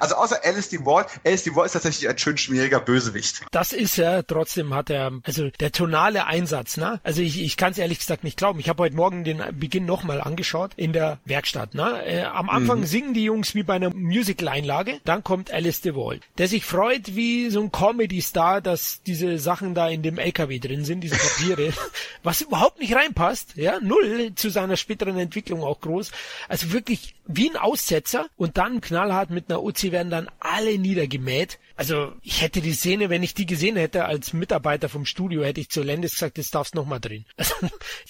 Also 0.00 0.16
außer 0.16 0.40
Alice 0.44 0.68
DeWalt, 0.68 1.06
Alice 1.24 1.44
DeWalt 1.44 1.66
ist 1.66 1.72
tatsächlich 1.72 2.08
ein 2.08 2.18
schön 2.18 2.36
schmieriger 2.36 2.80
Bösewicht. 2.80 3.42
Das 3.52 3.72
ist 3.72 3.98
er, 3.98 4.26
trotzdem 4.26 4.74
hat 4.74 4.90
er, 4.90 5.12
also 5.22 5.48
der 5.60 5.72
tonale 5.72 6.26
Einsatz, 6.26 6.76
ne? 6.76 7.00
Also 7.04 7.22
ich, 7.22 7.40
ich 7.40 7.56
kann 7.56 7.72
es 7.72 7.78
ehrlich 7.78 7.98
gesagt 7.98 8.24
nicht 8.24 8.36
glauben. 8.36 8.58
Ich 8.58 8.68
habe 8.68 8.82
heute 8.82 8.96
Morgen 8.96 9.24
den 9.24 9.42
Beginn 9.58 9.84
nochmal 9.84 10.20
angeschaut 10.20 10.72
in 10.76 10.92
der 10.92 11.18
Werkstatt, 11.24 11.74
ne? 11.74 12.04
Äh, 12.04 12.22
am 12.24 12.50
Anfang 12.50 12.80
mhm. 12.80 12.86
singen 12.86 13.14
die 13.14 13.24
Jungs 13.24 13.54
wie 13.54 13.62
bei 13.62 13.74
einer 13.74 13.94
Musical-Einlage, 13.94 15.00
dann 15.04 15.22
kommt 15.22 15.52
Alice 15.52 15.80
DeWalt, 15.80 16.22
der 16.38 16.48
sich 16.48 16.64
freut 16.64 17.14
wie 17.14 17.50
so 17.50 17.60
ein 17.60 17.72
Comedy-Star, 17.72 18.60
dass 18.60 19.02
diese 19.06 19.38
Sachen 19.38 19.74
da 19.74 19.88
in 19.88 20.02
dem 20.02 20.18
LKW 20.18 20.58
drin 20.58 20.84
sind, 20.84 21.00
diese 21.00 21.16
Papiere, 21.16 21.72
was 22.22 22.40
überhaupt 22.40 22.80
nicht 22.80 22.94
reinpasst, 22.94 23.56
ja, 23.56 23.78
null 23.80 24.32
zu 24.34 24.50
seiner 24.50 24.76
späteren 24.76 25.18
Entwicklung 25.18 25.62
auch 25.62 25.80
groß. 25.80 26.10
Also 26.48 26.72
wirklich 26.72 27.15
wie 27.26 27.50
ein 27.50 27.56
Aussetzer 27.56 28.26
und 28.36 28.56
dann 28.56 28.80
knallhart 28.80 29.30
mit 29.30 29.50
einer 29.50 29.62
sie 29.74 29.92
werden 29.92 30.10
dann 30.10 30.28
alle 30.40 30.78
niedergemäht. 30.78 31.58
Also 31.74 32.12
ich 32.22 32.42
hätte 32.42 32.60
die 32.60 32.72
Szene, 32.72 33.10
wenn 33.10 33.22
ich 33.22 33.34
die 33.34 33.46
gesehen 33.46 33.76
hätte 33.76 34.06
als 34.06 34.32
Mitarbeiter 34.32 34.88
vom 34.88 35.04
Studio, 35.04 35.44
hätte 35.44 35.60
ich 35.60 35.68
zu 35.68 35.82
Landis 35.82 36.12
gesagt, 36.12 36.38
das 36.38 36.50
darfst 36.50 36.74
noch 36.74 36.86
mal 36.86 36.98
drehen. 36.98 37.24
Also 37.36 37.54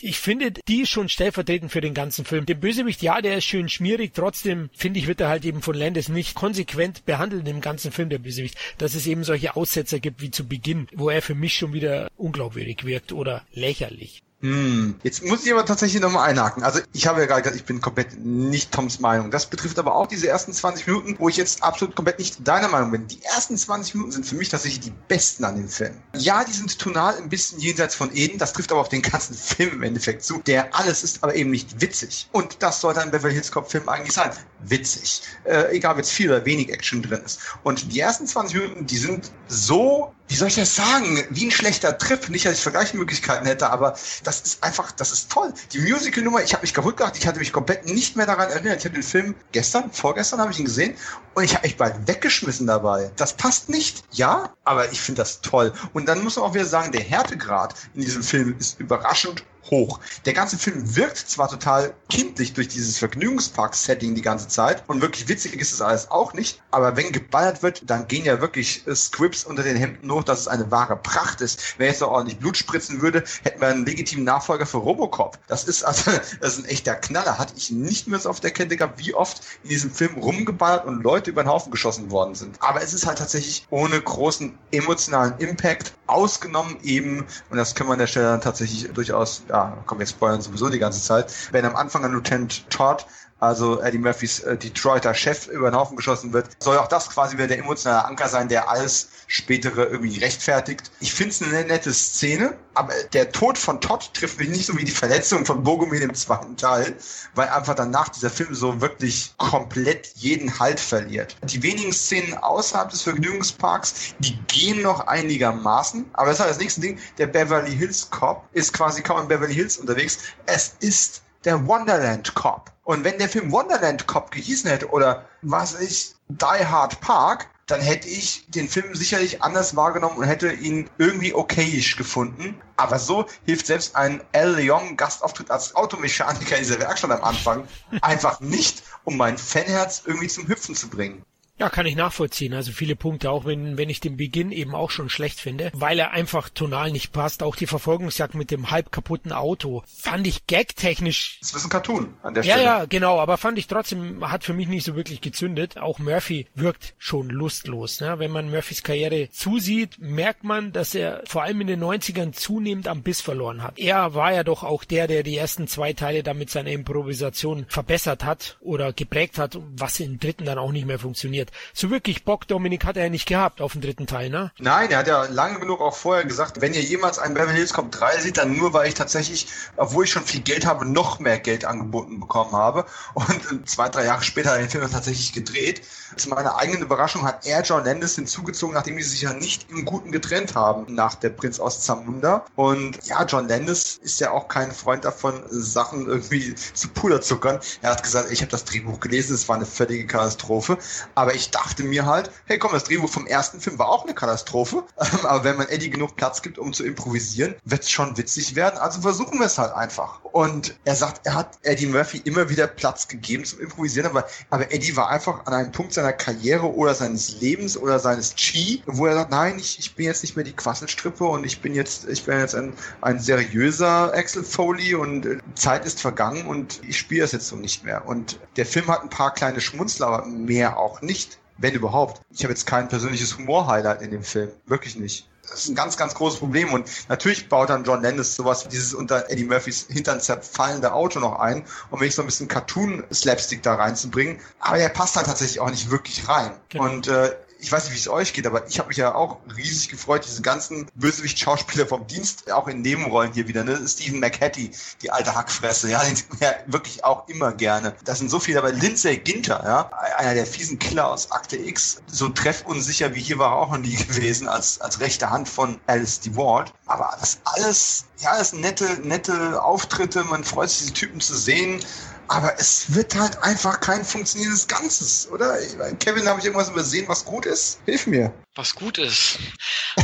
ich 0.00 0.18
finde 0.18 0.52
die 0.66 0.86
schon 0.86 1.08
stellvertretend 1.08 1.70
für 1.70 1.80
den 1.80 1.94
ganzen 1.94 2.24
Film. 2.24 2.46
Der 2.46 2.54
Bösewicht, 2.54 3.02
ja, 3.02 3.20
der 3.20 3.38
ist 3.38 3.44
schön 3.44 3.68
schmierig, 3.68 4.14
trotzdem 4.14 4.70
finde 4.72 5.00
ich, 5.00 5.06
wird 5.06 5.20
er 5.20 5.28
halt 5.28 5.44
eben 5.44 5.62
von 5.62 5.74
Landis 5.74 6.08
nicht 6.08 6.34
konsequent 6.34 7.04
behandelt 7.04 7.46
im 7.48 7.60
ganzen 7.60 7.92
Film, 7.92 8.08
der 8.08 8.18
Bösewicht, 8.18 8.56
dass 8.78 8.94
es 8.94 9.06
eben 9.06 9.24
solche 9.24 9.56
Aussetzer 9.56 10.00
gibt 10.00 10.22
wie 10.22 10.30
zu 10.30 10.46
Beginn, 10.46 10.88
wo 10.94 11.10
er 11.10 11.22
für 11.22 11.34
mich 11.34 11.54
schon 11.54 11.72
wieder 11.72 12.08
unglaubwürdig 12.16 12.84
wirkt 12.84 13.12
oder 13.12 13.44
lächerlich. 13.52 14.22
Hm. 14.46 14.94
Jetzt 15.02 15.24
muss 15.24 15.44
ich 15.44 15.52
aber 15.52 15.64
tatsächlich 15.64 16.00
nochmal 16.00 16.30
einhaken. 16.30 16.62
Also 16.62 16.80
ich 16.92 17.06
habe 17.08 17.20
ja 17.20 17.26
gerade 17.26 17.42
gesagt, 17.42 17.56
ich 17.56 17.64
bin 17.64 17.80
komplett 17.80 18.16
nicht 18.24 18.70
Toms 18.70 19.00
Meinung. 19.00 19.30
Das 19.32 19.46
betrifft 19.46 19.78
aber 19.78 19.94
auch 19.96 20.06
diese 20.06 20.28
ersten 20.28 20.52
20 20.52 20.86
Minuten, 20.86 21.16
wo 21.18 21.28
ich 21.28 21.36
jetzt 21.36 21.64
absolut 21.64 21.96
komplett 21.96 22.20
nicht 22.20 22.46
deiner 22.46 22.68
Meinung 22.68 22.92
bin. 22.92 23.08
Die 23.08 23.20
ersten 23.24 23.56
20 23.56 23.94
Minuten 23.94 24.12
sind 24.12 24.26
für 24.26 24.36
mich 24.36 24.48
tatsächlich 24.48 24.80
die 24.80 24.92
besten 25.08 25.44
an 25.44 25.56
dem 25.56 25.68
Film. 25.68 25.96
Ja, 26.14 26.44
die 26.44 26.52
sind 26.52 26.78
tonal 26.78 27.16
ein 27.16 27.28
bisschen 27.28 27.58
jenseits 27.58 27.96
von 27.96 28.14
Eden, 28.14 28.38
das 28.38 28.52
trifft 28.52 28.70
aber 28.70 28.80
auf 28.80 28.88
den 28.88 29.02
ganzen 29.02 29.34
Film 29.34 29.72
im 29.72 29.82
Endeffekt 29.82 30.22
zu. 30.22 30.40
Der 30.46 30.72
alles 30.74 31.02
ist 31.02 31.24
aber 31.24 31.34
eben 31.34 31.50
nicht 31.50 31.80
witzig. 31.80 32.28
Und 32.30 32.62
das 32.62 32.80
sollte 32.80 33.00
ein 33.00 33.10
Beverly 33.10 33.34
Hills 33.34 33.50
Cop 33.50 33.68
Film 33.68 33.88
eigentlich 33.88 34.12
sein. 34.14 34.30
Witzig. 34.60 35.22
Äh, 35.44 35.76
egal, 35.76 35.92
ob 35.92 35.98
jetzt 35.98 36.12
viel 36.12 36.30
oder 36.30 36.44
wenig 36.44 36.72
Action 36.72 37.02
drin 37.02 37.22
ist. 37.24 37.40
Und 37.64 37.92
die 37.92 37.98
ersten 37.98 38.26
20 38.26 38.60
Minuten, 38.60 38.86
die 38.86 38.98
sind 38.98 39.32
so 39.48 40.14
wie 40.28 40.34
soll 40.34 40.48
ich 40.48 40.56
das 40.56 40.74
sagen, 40.74 41.24
wie 41.30 41.46
ein 41.46 41.50
schlechter 41.50 41.96
Trip. 41.98 42.28
Nicht, 42.28 42.46
dass 42.46 42.54
ich 42.54 42.60
Vergleichsmöglichkeiten 42.60 43.46
hätte, 43.46 43.70
aber 43.70 43.96
das 44.24 44.40
ist 44.40 44.62
einfach, 44.62 44.92
das 44.92 45.12
ist 45.12 45.30
toll. 45.30 45.52
Die 45.72 45.78
Musical-Nummer, 45.78 46.42
ich 46.42 46.52
habe 46.52 46.62
mich 46.62 46.74
kaputt 46.74 46.96
gemacht, 46.96 47.16
ich 47.16 47.26
hatte 47.26 47.38
mich 47.38 47.52
komplett 47.52 47.86
nicht 47.86 48.16
mehr 48.16 48.26
daran 48.26 48.50
erinnert. 48.50 48.78
Ich 48.78 48.84
habe 48.84 48.94
den 48.94 49.02
Film 49.02 49.34
gestern, 49.52 49.90
vorgestern 49.92 50.40
habe 50.40 50.52
ich 50.52 50.58
ihn 50.58 50.64
gesehen 50.64 50.94
und 51.34 51.44
ich 51.44 51.54
habe 51.54 51.66
mich 51.66 51.76
bald 51.76 52.08
weggeschmissen 52.08 52.66
dabei. 52.66 53.10
Das 53.16 53.34
passt 53.34 53.68
nicht, 53.68 54.04
ja, 54.12 54.52
aber 54.64 54.90
ich 54.92 55.00
finde 55.00 55.22
das 55.22 55.40
toll. 55.40 55.72
Und 55.92 56.06
dann 56.06 56.22
muss 56.24 56.36
man 56.36 56.44
auch 56.44 56.54
wieder 56.54 56.66
sagen, 56.66 56.92
der 56.92 57.02
Härtegrad 57.02 57.74
in 57.94 58.02
diesem 58.02 58.22
Film 58.22 58.56
ist 58.58 58.80
überraschend 58.80 59.44
hoch. 59.70 60.00
Der 60.24 60.32
ganze 60.32 60.58
Film 60.58 60.96
wirkt 60.96 61.18
zwar 61.18 61.48
total 61.48 61.94
kindlich 62.08 62.52
durch 62.52 62.68
dieses 62.68 62.98
Vergnügungspark-Setting 62.98 64.14
die 64.14 64.22
ganze 64.22 64.48
Zeit 64.48 64.84
und 64.86 65.00
wirklich 65.00 65.28
witzig 65.28 65.54
ist 65.60 65.72
es 65.72 65.80
alles 65.80 66.10
auch 66.10 66.34
nicht, 66.34 66.62
aber 66.70 66.96
wenn 66.96 67.12
geballert 67.12 67.62
wird, 67.62 67.82
dann 67.86 68.06
gehen 68.08 68.24
ja 68.24 68.40
wirklich 68.40 68.86
äh, 68.86 68.94
Scripts 68.94 69.44
unter 69.44 69.62
den 69.62 69.76
Hemden 69.76 70.10
hoch, 70.10 70.24
dass 70.24 70.40
es 70.40 70.48
eine 70.48 70.70
wahre 70.70 70.96
Pracht 70.96 71.40
ist. 71.40 71.78
Wenn 71.78 71.88
jetzt 71.88 72.00
noch 72.00 72.10
ordentlich 72.10 72.38
Blut 72.38 72.56
spritzen 72.56 73.00
würde, 73.00 73.24
hätten 73.42 73.60
wir 73.60 73.68
einen 73.68 73.86
legitimen 73.86 74.24
Nachfolger 74.24 74.66
für 74.66 74.78
Robocop. 74.78 75.38
Das 75.46 75.64
ist 75.64 75.82
also, 75.82 76.10
das 76.40 76.58
ist 76.58 76.64
ein 76.64 76.68
echter 76.68 76.94
Knaller. 76.94 77.38
Hatte 77.38 77.54
ich 77.56 77.70
nicht 77.70 78.08
mehr 78.08 78.18
so 78.18 78.30
auf 78.30 78.40
der 78.40 78.50
Kette 78.50 78.76
gehabt, 78.76 78.98
wie 78.98 79.14
oft 79.14 79.40
in 79.62 79.70
diesem 79.70 79.90
Film 79.90 80.16
rumgeballert 80.16 80.84
und 80.84 81.02
Leute 81.02 81.30
über 81.30 81.42
den 81.42 81.48
Haufen 81.48 81.70
geschossen 81.70 82.10
worden 82.10 82.34
sind. 82.34 82.56
Aber 82.60 82.82
es 82.82 82.94
ist 82.94 83.06
halt 83.06 83.18
tatsächlich 83.18 83.66
ohne 83.70 84.00
großen 84.00 84.56
emotionalen 84.70 85.34
Impact, 85.38 85.92
ausgenommen 86.06 86.76
eben, 86.82 87.26
und 87.50 87.56
das 87.56 87.74
können 87.74 87.88
wir 87.88 87.94
an 87.94 87.98
der 87.98 88.06
Stelle 88.06 88.26
dann 88.26 88.40
tatsächlich 88.40 88.92
durchaus 88.92 89.42
ja, 89.48 89.55
ja, 89.56 89.76
komm, 89.86 89.98
wir 89.98 90.06
spoilern 90.06 90.40
sowieso 90.40 90.68
die 90.68 90.78
ganze 90.78 91.00
Zeit, 91.00 91.32
wenn 91.52 91.64
am 91.64 91.76
Anfang 91.76 92.04
ein 92.04 92.12
Lieutenant 92.12 92.68
Todd 92.70 93.06
also 93.38 93.80
Eddie 93.82 93.98
Murphys 93.98 94.40
äh, 94.40 94.56
Detroiter 94.56 95.12
Chef 95.12 95.46
über 95.48 95.70
den 95.70 95.76
Haufen 95.76 95.96
geschossen 95.96 96.32
wird, 96.32 96.48
soll 96.58 96.78
auch 96.78 96.88
das 96.88 97.10
quasi 97.10 97.36
wieder 97.36 97.46
der 97.46 97.58
emotionale 97.58 98.04
Anker 98.04 98.28
sein, 98.28 98.48
der 98.48 98.70
alles 98.70 99.10
spätere 99.26 99.84
irgendwie 99.84 100.18
rechtfertigt. 100.18 100.90
Ich 101.00 101.12
finde 101.12 101.30
es 101.30 101.42
eine 101.42 101.64
nette 101.64 101.92
Szene, 101.92 102.56
aber 102.74 102.92
der 103.12 103.32
Tod 103.32 103.58
von 103.58 103.80
Todd 103.80 104.10
trifft 104.14 104.38
mich 104.38 104.48
nicht 104.48 104.66
so 104.66 104.76
wie 104.76 104.84
die 104.84 104.92
Verletzung 104.92 105.44
von 105.44 105.62
Bogomil 105.62 106.02
im 106.02 106.14
zweiten 106.14 106.56
Teil, 106.56 106.96
weil 107.34 107.48
einfach 107.48 107.74
danach 107.74 108.08
dieser 108.08 108.30
Film 108.30 108.54
so 108.54 108.80
wirklich 108.80 109.34
komplett 109.38 110.12
jeden 110.14 110.58
Halt 110.58 110.80
verliert. 110.80 111.36
Die 111.44 111.62
wenigen 111.62 111.92
Szenen 111.92 112.34
außerhalb 112.34 112.90
des 112.90 113.02
Vergnügungsparks, 113.02 114.14
die 114.18 114.38
gehen 114.46 114.82
noch 114.82 115.06
einigermaßen, 115.06 116.06
aber 116.12 116.26
das 116.26 116.36
ist 116.36 116.40
halt 116.40 116.50
das 116.50 116.58
nächste 116.58 116.80
Ding, 116.80 116.98
der 117.18 117.26
Beverly 117.26 117.74
Hills 117.76 118.08
Cop 118.10 118.44
ist 118.52 118.72
quasi 118.72 119.02
kaum 119.02 119.22
in 119.22 119.28
Beverly 119.28 119.54
Hills 119.54 119.76
unterwegs. 119.78 120.18
Es 120.46 120.74
ist 120.80 121.22
der 121.44 121.66
Wonderland 121.66 122.34
Cop. 122.34 122.72
Und 122.84 123.04
wenn 123.04 123.18
der 123.18 123.28
Film 123.28 123.50
Wonderland 123.52 124.06
Cop 124.06 124.30
gehießen 124.30 124.70
hätte 124.70 124.88
oder 124.90 125.24
was 125.42 125.80
ich, 125.80 126.14
Die 126.28 126.66
Hard 126.66 127.00
Park, 127.00 127.48
dann 127.66 127.80
hätte 127.80 128.08
ich 128.08 128.44
den 128.48 128.68
Film 128.68 128.94
sicherlich 128.94 129.42
anders 129.42 129.74
wahrgenommen 129.74 130.18
und 130.18 130.24
hätte 130.24 130.52
ihn 130.52 130.88
irgendwie 130.98 131.34
okayisch 131.34 131.96
gefunden. 131.96 132.60
Aber 132.76 132.98
so 132.98 133.26
hilft 133.44 133.66
selbst 133.66 133.96
ein 133.96 134.22
L. 134.32 134.54
Leong 134.54 134.96
Gastauftritt 134.96 135.50
als 135.50 135.74
Automechaniker 135.74 136.56
in 136.56 136.62
dieser 136.62 136.78
Werkstatt 136.78 137.10
am 137.10 137.24
Anfang 137.24 137.66
einfach 138.02 138.40
nicht, 138.40 138.82
um 139.04 139.16
mein 139.16 139.36
Fanherz 139.36 140.02
irgendwie 140.04 140.28
zum 140.28 140.46
Hüpfen 140.46 140.76
zu 140.76 140.88
bringen. 140.88 141.24
Ja, 141.58 141.70
kann 141.70 141.86
ich 141.86 141.96
nachvollziehen. 141.96 142.52
Also 142.52 142.70
viele 142.70 142.96
Punkte, 142.96 143.30
auch 143.30 143.46
wenn, 143.46 143.78
wenn 143.78 143.88
ich 143.88 144.00
den 144.00 144.18
Beginn 144.18 144.52
eben 144.52 144.74
auch 144.74 144.90
schon 144.90 145.08
schlecht 145.08 145.40
finde, 145.40 145.70
weil 145.74 145.98
er 145.98 146.10
einfach 146.10 146.50
tonal 146.50 146.90
nicht 146.90 147.12
passt. 147.12 147.42
Auch 147.42 147.56
die 147.56 147.66
Verfolgungsjagd 147.66 148.34
mit 148.34 148.50
dem 148.50 148.70
halb 148.70 148.92
kaputten 148.92 149.32
Auto 149.32 149.82
fand 149.86 150.26
ich 150.26 150.46
gagtechnisch. 150.46 151.38
Das 151.40 151.54
ist 151.54 151.64
ein 151.64 151.70
Cartoon 151.70 152.14
an 152.22 152.34
der 152.34 152.42
Stelle. 152.42 152.62
Ja, 152.62 152.78
ja, 152.80 152.84
genau. 152.84 153.18
Aber 153.18 153.38
fand 153.38 153.58
ich 153.58 153.68
trotzdem, 153.68 154.28
hat 154.28 154.44
für 154.44 154.52
mich 154.52 154.68
nicht 154.68 154.84
so 154.84 154.96
wirklich 154.96 155.22
gezündet. 155.22 155.78
Auch 155.78 155.98
Murphy 155.98 156.46
wirkt 156.54 156.94
schon 156.98 157.30
lustlos. 157.30 158.02
Ne? 158.02 158.18
Wenn 158.18 158.32
man 158.32 158.50
Murphys 158.50 158.82
Karriere 158.82 159.30
zusieht, 159.30 159.98
merkt 159.98 160.44
man, 160.44 160.72
dass 160.72 160.94
er 160.94 161.22
vor 161.26 161.42
allem 161.42 161.62
in 161.62 161.68
den 161.68 161.82
90ern 161.82 162.32
zunehmend 162.32 162.86
am 162.86 163.02
Biss 163.02 163.22
verloren 163.22 163.62
hat. 163.62 163.78
Er 163.78 164.12
war 164.12 164.34
ja 164.34 164.44
doch 164.44 164.62
auch 164.62 164.84
der, 164.84 165.06
der 165.06 165.22
die 165.22 165.38
ersten 165.38 165.68
zwei 165.68 165.94
Teile 165.94 166.22
damit 166.22 166.50
seine 166.50 166.72
Improvisation 166.72 167.64
verbessert 167.68 168.24
hat 168.24 168.58
oder 168.60 168.92
geprägt 168.92 169.38
hat, 169.38 169.58
was 169.74 170.00
im 170.00 170.20
dritten 170.20 170.44
dann 170.44 170.58
auch 170.58 170.72
nicht 170.72 170.86
mehr 170.86 170.98
funktioniert 170.98 171.45
passiert. 171.46 171.52
So 171.74 171.90
wirklich 171.90 172.24
Bock, 172.24 172.46
Dominik, 172.48 172.84
hat 172.84 172.96
er 172.96 173.04
ja 173.04 173.10
nicht 173.10 173.26
gehabt 173.26 173.60
auf 173.60 173.72
den 173.72 173.82
dritten 173.82 174.06
Teil, 174.06 174.30
ne? 174.30 174.52
Nein, 174.58 174.90
er 174.90 174.98
hat 174.98 175.06
ja 175.06 175.24
lange 175.24 175.60
genug 175.60 175.80
auch 175.80 175.94
vorher 175.94 176.24
gesagt, 176.24 176.60
wenn 176.60 176.74
ihr 176.74 176.82
jemals 176.82 177.18
einen 177.18 177.34
Beverly 177.34 177.56
Hills 177.56 177.72
Cop 177.72 177.90
3 177.90 178.18
seht, 178.20 178.38
dann 178.38 178.56
nur, 178.56 178.72
weil 178.72 178.88
ich 178.88 178.94
tatsächlich, 178.94 179.46
obwohl 179.76 180.04
ich 180.04 180.10
schon 180.10 180.24
viel 180.24 180.40
Geld 180.40 180.66
habe, 180.66 180.86
noch 180.86 181.18
mehr 181.18 181.38
Geld 181.38 181.64
angeboten 181.64 182.20
bekommen 182.20 182.52
habe. 182.52 182.86
Und 183.14 183.68
zwei, 183.68 183.88
drei 183.88 184.04
Jahre 184.04 184.22
später 184.22 184.50
hat 184.50 184.56
er 184.56 184.62
den 184.62 184.70
Film 184.70 184.90
tatsächlich 184.90 185.32
gedreht. 185.32 185.82
Zu 186.16 186.28
meiner 186.28 186.56
eigenen 186.56 186.82
Überraschung 186.82 187.24
hat 187.24 187.46
er 187.46 187.62
John 187.62 187.84
Landis 187.84 188.14
hinzugezogen, 188.14 188.74
nachdem 188.74 188.96
die 188.96 189.02
sich 189.02 189.22
ja 189.22 189.32
nicht 189.32 189.70
im 189.70 189.84
Guten 189.84 190.12
getrennt 190.12 190.54
haben 190.54 190.94
nach 190.94 191.14
der 191.14 191.30
Prinz 191.30 191.60
aus 191.60 191.82
Zamunda. 191.82 192.44
Und 192.54 192.98
ja, 193.06 193.24
John 193.24 193.48
Landis 193.48 193.98
ist 194.02 194.20
ja 194.20 194.30
auch 194.30 194.48
kein 194.48 194.72
Freund 194.72 195.04
davon, 195.04 195.42
Sachen 195.50 196.06
irgendwie 196.06 196.54
zu 196.54 196.88
puderzuckern. 196.88 197.60
Er 197.82 197.90
hat 197.90 198.02
gesagt, 198.02 198.30
ich 198.30 198.40
habe 198.40 198.50
das 198.50 198.64
Drehbuch 198.64 199.00
gelesen, 199.00 199.34
es 199.34 199.48
war 199.48 199.56
eine 199.56 199.66
völlige 199.66 200.06
Katastrophe. 200.06 200.78
Aber 201.14 201.34
ich 201.36 201.50
dachte 201.50 201.84
mir 201.84 202.06
halt, 202.06 202.30
hey 202.46 202.58
komm, 202.58 202.72
das 202.72 202.84
Drehbuch 202.84 203.10
vom 203.10 203.26
ersten 203.26 203.60
Film 203.60 203.78
war 203.78 203.88
auch 203.88 204.04
eine 204.04 204.14
Katastrophe. 204.14 204.84
Aber 204.96 205.44
wenn 205.44 205.56
man 205.56 205.68
Eddie 205.68 205.90
genug 205.90 206.16
Platz 206.16 206.42
gibt, 206.42 206.58
um 206.58 206.72
zu 206.72 206.84
improvisieren, 206.84 207.54
wird 207.64 207.82
es 207.82 207.90
schon 207.90 208.16
witzig 208.16 208.54
werden. 208.54 208.78
Also 208.78 209.00
versuchen 209.00 209.38
wir 209.38 209.46
es 209.46 209.58
halt 209.58 209.72
einfach. 209.72 210.20
Und 210.24 210.78
er 210.84 210.96
sagt, 210.96 211.26
er 211.26 211.34
hat 211.34 211.58
Eddie 211.62 211.86
Murphy 211.86 212.18
immer 212.24 212.48
wieder 212.48 212.66
Platz 212.66 213.08
gegeben 213.08 213.44
zum 213.44 213.60
Improvisieren, 213.60 214.10
aber, 214.10 214.26
aber 214.50 214.72
Eddie 214.72 214.96
war 214.96 215.08
einfach 215.08 215.46
an 215.46 215.54
einem 215.54 215.72
Punkt 215.72 215.94
seiner 215.94 216.12
Karriere 216.12 216.74
oder 216.74 216.94
seines 216.94 217.40
Lebens 217.40 217.76
oder 217.76 217.98
seines 217.98 218.34
Chi, 218.34 218.82
wo 218.86 219.06
er 219.06 219.14
sagt, 219.14 219.30
nein, 219.30 219.58
ich, 219.58 219.78
ich 219.78 219.94
bin 219.94 220.06
jetzt 220.06 220.22
nicht 220.22 220.36
mehr 220.36 220.44
die 220.44 220.52
Quasselstrippe 220.52 221.24
und 221.24 221.44
ich 221.44 221.60
bin 221.60 221.74
jetzt, 221.74 222.08
ich 222.08 222.24
bin 222.24 222.38
jetzt 222.38 222.54
ein, 222.54 222.74
ein 223.00 223.18
seriöser 223.18 224.12
Axel 224.14 224.44
Foley 224.44 224.94
und 224.94 225.26
äh, 225.26 225.38
Zeit 225.54 225.84
ist 225.86 226.00
vergangen 226.00 226.46
und 226.46 226.80
ich 226.86 226.98
spiele 226.98 227.22
das 227.22 227.32
jetzt 227.32 227.48
so 227.48 227.56
nicht 227.56 227.84
mehr. 227.84 228.06
Und 228.06 228.38
der 228.56 228.66
Film 228.66 228.88
hat 228.88 229.02
ein 229.02 229.10
paar 229.10 229.32
kleine 229.34 229.60
Schmunzler, 229.60 230.06
aber 230.08 230.26
mehr 230.26 230.78
auch 230.78 231.02
nicht. 231.02 231.25
Wenn 231.58 231.74
überhaupt. 231.74 232.20
Ich 232.30 232.44
habe 232.44 232.52
jetzt 232.52 232.66
kein 232.66 232.88
persönliches 232.88 233.38
Humor-Highlight 233.38 234.02
in 234.02 234.10
dem 234.10 234.22
Film. 234.22 234.50
Wirklich 234.66 234.96
nicht. 234.96 235.28
Das 235.48 235.60
ist 235.60 235.68
ein 235.68 235.74
ganz, 235.74 235.96
ganz 235.96 236.14
großes 236.14 236.40
Problem. 236.40 236.72
Und 236.72 236.88
natürlich 237.08 237.48
baut 237.48 237.70
dann 237.70 237.84
John 237.84 238.02
Landis 238.02 238.34
sowas 238.34 238.64
wie 238.64 238.68
dieses 238.68 238.94
unter 238.94 239.30
Eddie 239.30 239.44
Murphys 239.44 239.86
Hintern 239.88 240.20
zerfallende 240.20 240.92
Auto 240.92 241.20
noch 241.20 241.38
ein, 241.38 241.64
um 241.90 242.00
wirklich 242.00 242.14
so 242.14 242.22
ein 242.22 242.26
bisschen 242.26 242.48
Cartoon-Slapstick 242.48 243.62
da 243.62 243.76
reinzubringen. 243.76 244.40
Aber 244.58 244.78
der 244.78 244.88
passt 244.88 245.16
halt 245.16 245.26
tatsächlich 245.26 245.60
auch 245.60 245.70
nicht 245.70 245.90
wirklich 245.90 246.28
rein. 246.28 246.52
Genau. 246.68 246.84
Und 246.84 247.08
äh, 247.08 247.34
ich 247.58 247.72
weiß 247.72 247.84
nicht, 247.84 247.94
wie 247.94 247.98
es 247.98 248.08
euch 248.08 248.32
geht, 248.32 248.46
aber 248.46 248.66
ich 248.66 248.78
habe 248.78 248.88
mich 248.88 248.98
ja 248.98 249.14
auch 249.14 249.38
riesig 249.56 249.88
gefreut, 249.88 250.24
diese 250.26 250.42
ganzen 250.42 250.88
Bösewicht-Schauspieler 250.94 251.86
vom 251.86 252.06
Dienst, 252.06 252.50
auch 252.52 252.68
in 252.68 252.82
Nebenrollen 252.82 253.32
hier 253.32 253.48
wieder, 253.48 253.64
ne? 253.64 253.80
Stephen 253.86 254.20
McHattie, 254.20 254.70
die 255.02 255.10
alte 255.10 255.34
Hackfresse, 255.34 255.90
ja, 255.90 256.02
den 256.04 256.16
ja 256.40 256.54
wirklich 256.66 257.04
auch 257.04 257.28
immer 257.28 257.52
gerne. 257.52 257.94
Das 258.04 258.18
sind 258.18 258.30
so 258.30 258.40
viele, 258.40 258.58
aber 258.58 258.72
Lindsay 258.72 259.16
Ginter, 259.16 259.62
ja, 259.64 259.90
einer 260.16 260.34
der 260.34 260.46
fiesen 260.46 260.78
Killer 260.78 261.10
aus 261.10 261.30
Akte 261.32 261.56
X, 261.56 262.02
so 262.06 262.28
treffunsicher 262.28 263.14
wie 263.14 263.20
hier 263.20 263.38
war 263.38 263.52
er 263.52 263.56
auch 263.56 263.70
noch 263.70 263.78
nie 263.78 263.96
gewesen, 264.08 264.48
als, 264.48 264.80
als 264.80 265.00
rechte 265.00 265.30
Hand 265.30 265.48
von 265.48 265.80
Alice 265.86 266.20
DeWalt. 266.20 266.72
Aber 266.86 267.16
das 267.20 267.38
alles, 267.44 268.04
ja, 268.18 268.36
das 268.36 268.52
nette, 268.52 269.00
nette 269.02 269.62
Auftritte, 269.62 270.24
man 270.24 270.44
freut 270.44 270.70
sich, 270.70 270.80
diese 270.80 270.92
Typen 270.92 271.20
zu 271.20 271.36
sehen. 271.36 271.80
Aber 272.28 272.58
es 272.58 272.94
wird 272.94 273.14
halt 273.14 273.38
einfach 273.42 273.80
kein 273.80 274.04
funktionierendes 274.04 274.66
Ganzes, 274.66 275.28
oder? 275.30 275.58
Kevin, 276.00 276.26
habe 276.26 276.40
ich 276.40 276.46
irgendwas 276.46 276.70
übersehen, 276.70 277.08
was 277.08 277.24
gut 277.24 277.46
ist? 277.46 277.80
Hilf 277.84 278.06
mir. 278.06 278.32
Was 278.54 278.74
gut 278.74 278.98
ist. 278.98 279.38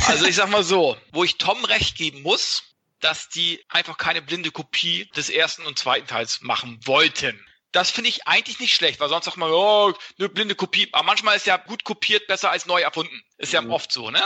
Also 0.06 0.26
ich 0.26 0.36
sag 0.36 0.48
mal 0.48 0.64
so, 0.64 0.96
wo 1.12 1.24
ich 1.24 1.38
Tom 1.38 1.64
recht 1.64 1.96
geben 1.96 2.22
muss, 2.22 2.62
dass 3.00 3.28
die 3.28 3.62
einfach 3.68 3.98
keine 3.98 4.22
blinde 4.22 4.50
Kopie 4.50 5.10
des 5.16 5.28
ersten 5.28 5.66
und 5.66 5.78
zweiten 5.78 6.06
Teils 6.06 6.40
machen 6.42 6.78
wollten. 6.84 7.38
Das 7.72 7.90
finde 7.90 8.10
ich 8.10 8.26
eigentlich 8.26 8.60
nicht 8.60 8.74
schlecht, 8.74 9.00
weil 9.00 9.08
sonst 9.08 9.24
sagt 9.24 9.38
man, 9.38 9.50
oh, 9.50 9.92
eine 10.18 10.28
blinde 10.28 10.54
Kopie. 10.54 10.88
Aber 10.92 11.04
manchmal 11.04 11.36
ist 11.36 11.46
ja 11.46 11.56
gut 11.56 11.84
kopiert 11.84 12.26
besser 12.26 12.50
als 12.50 12.66
neu 12.66 12.80
erfunden. 12.80 13.22
Ist 13.38 13.52
ja 13.52 13.62
mhm. 13.62 13.70
oft 13.70 13.90
so, 13.90 14.10
ne? 14.10 14.22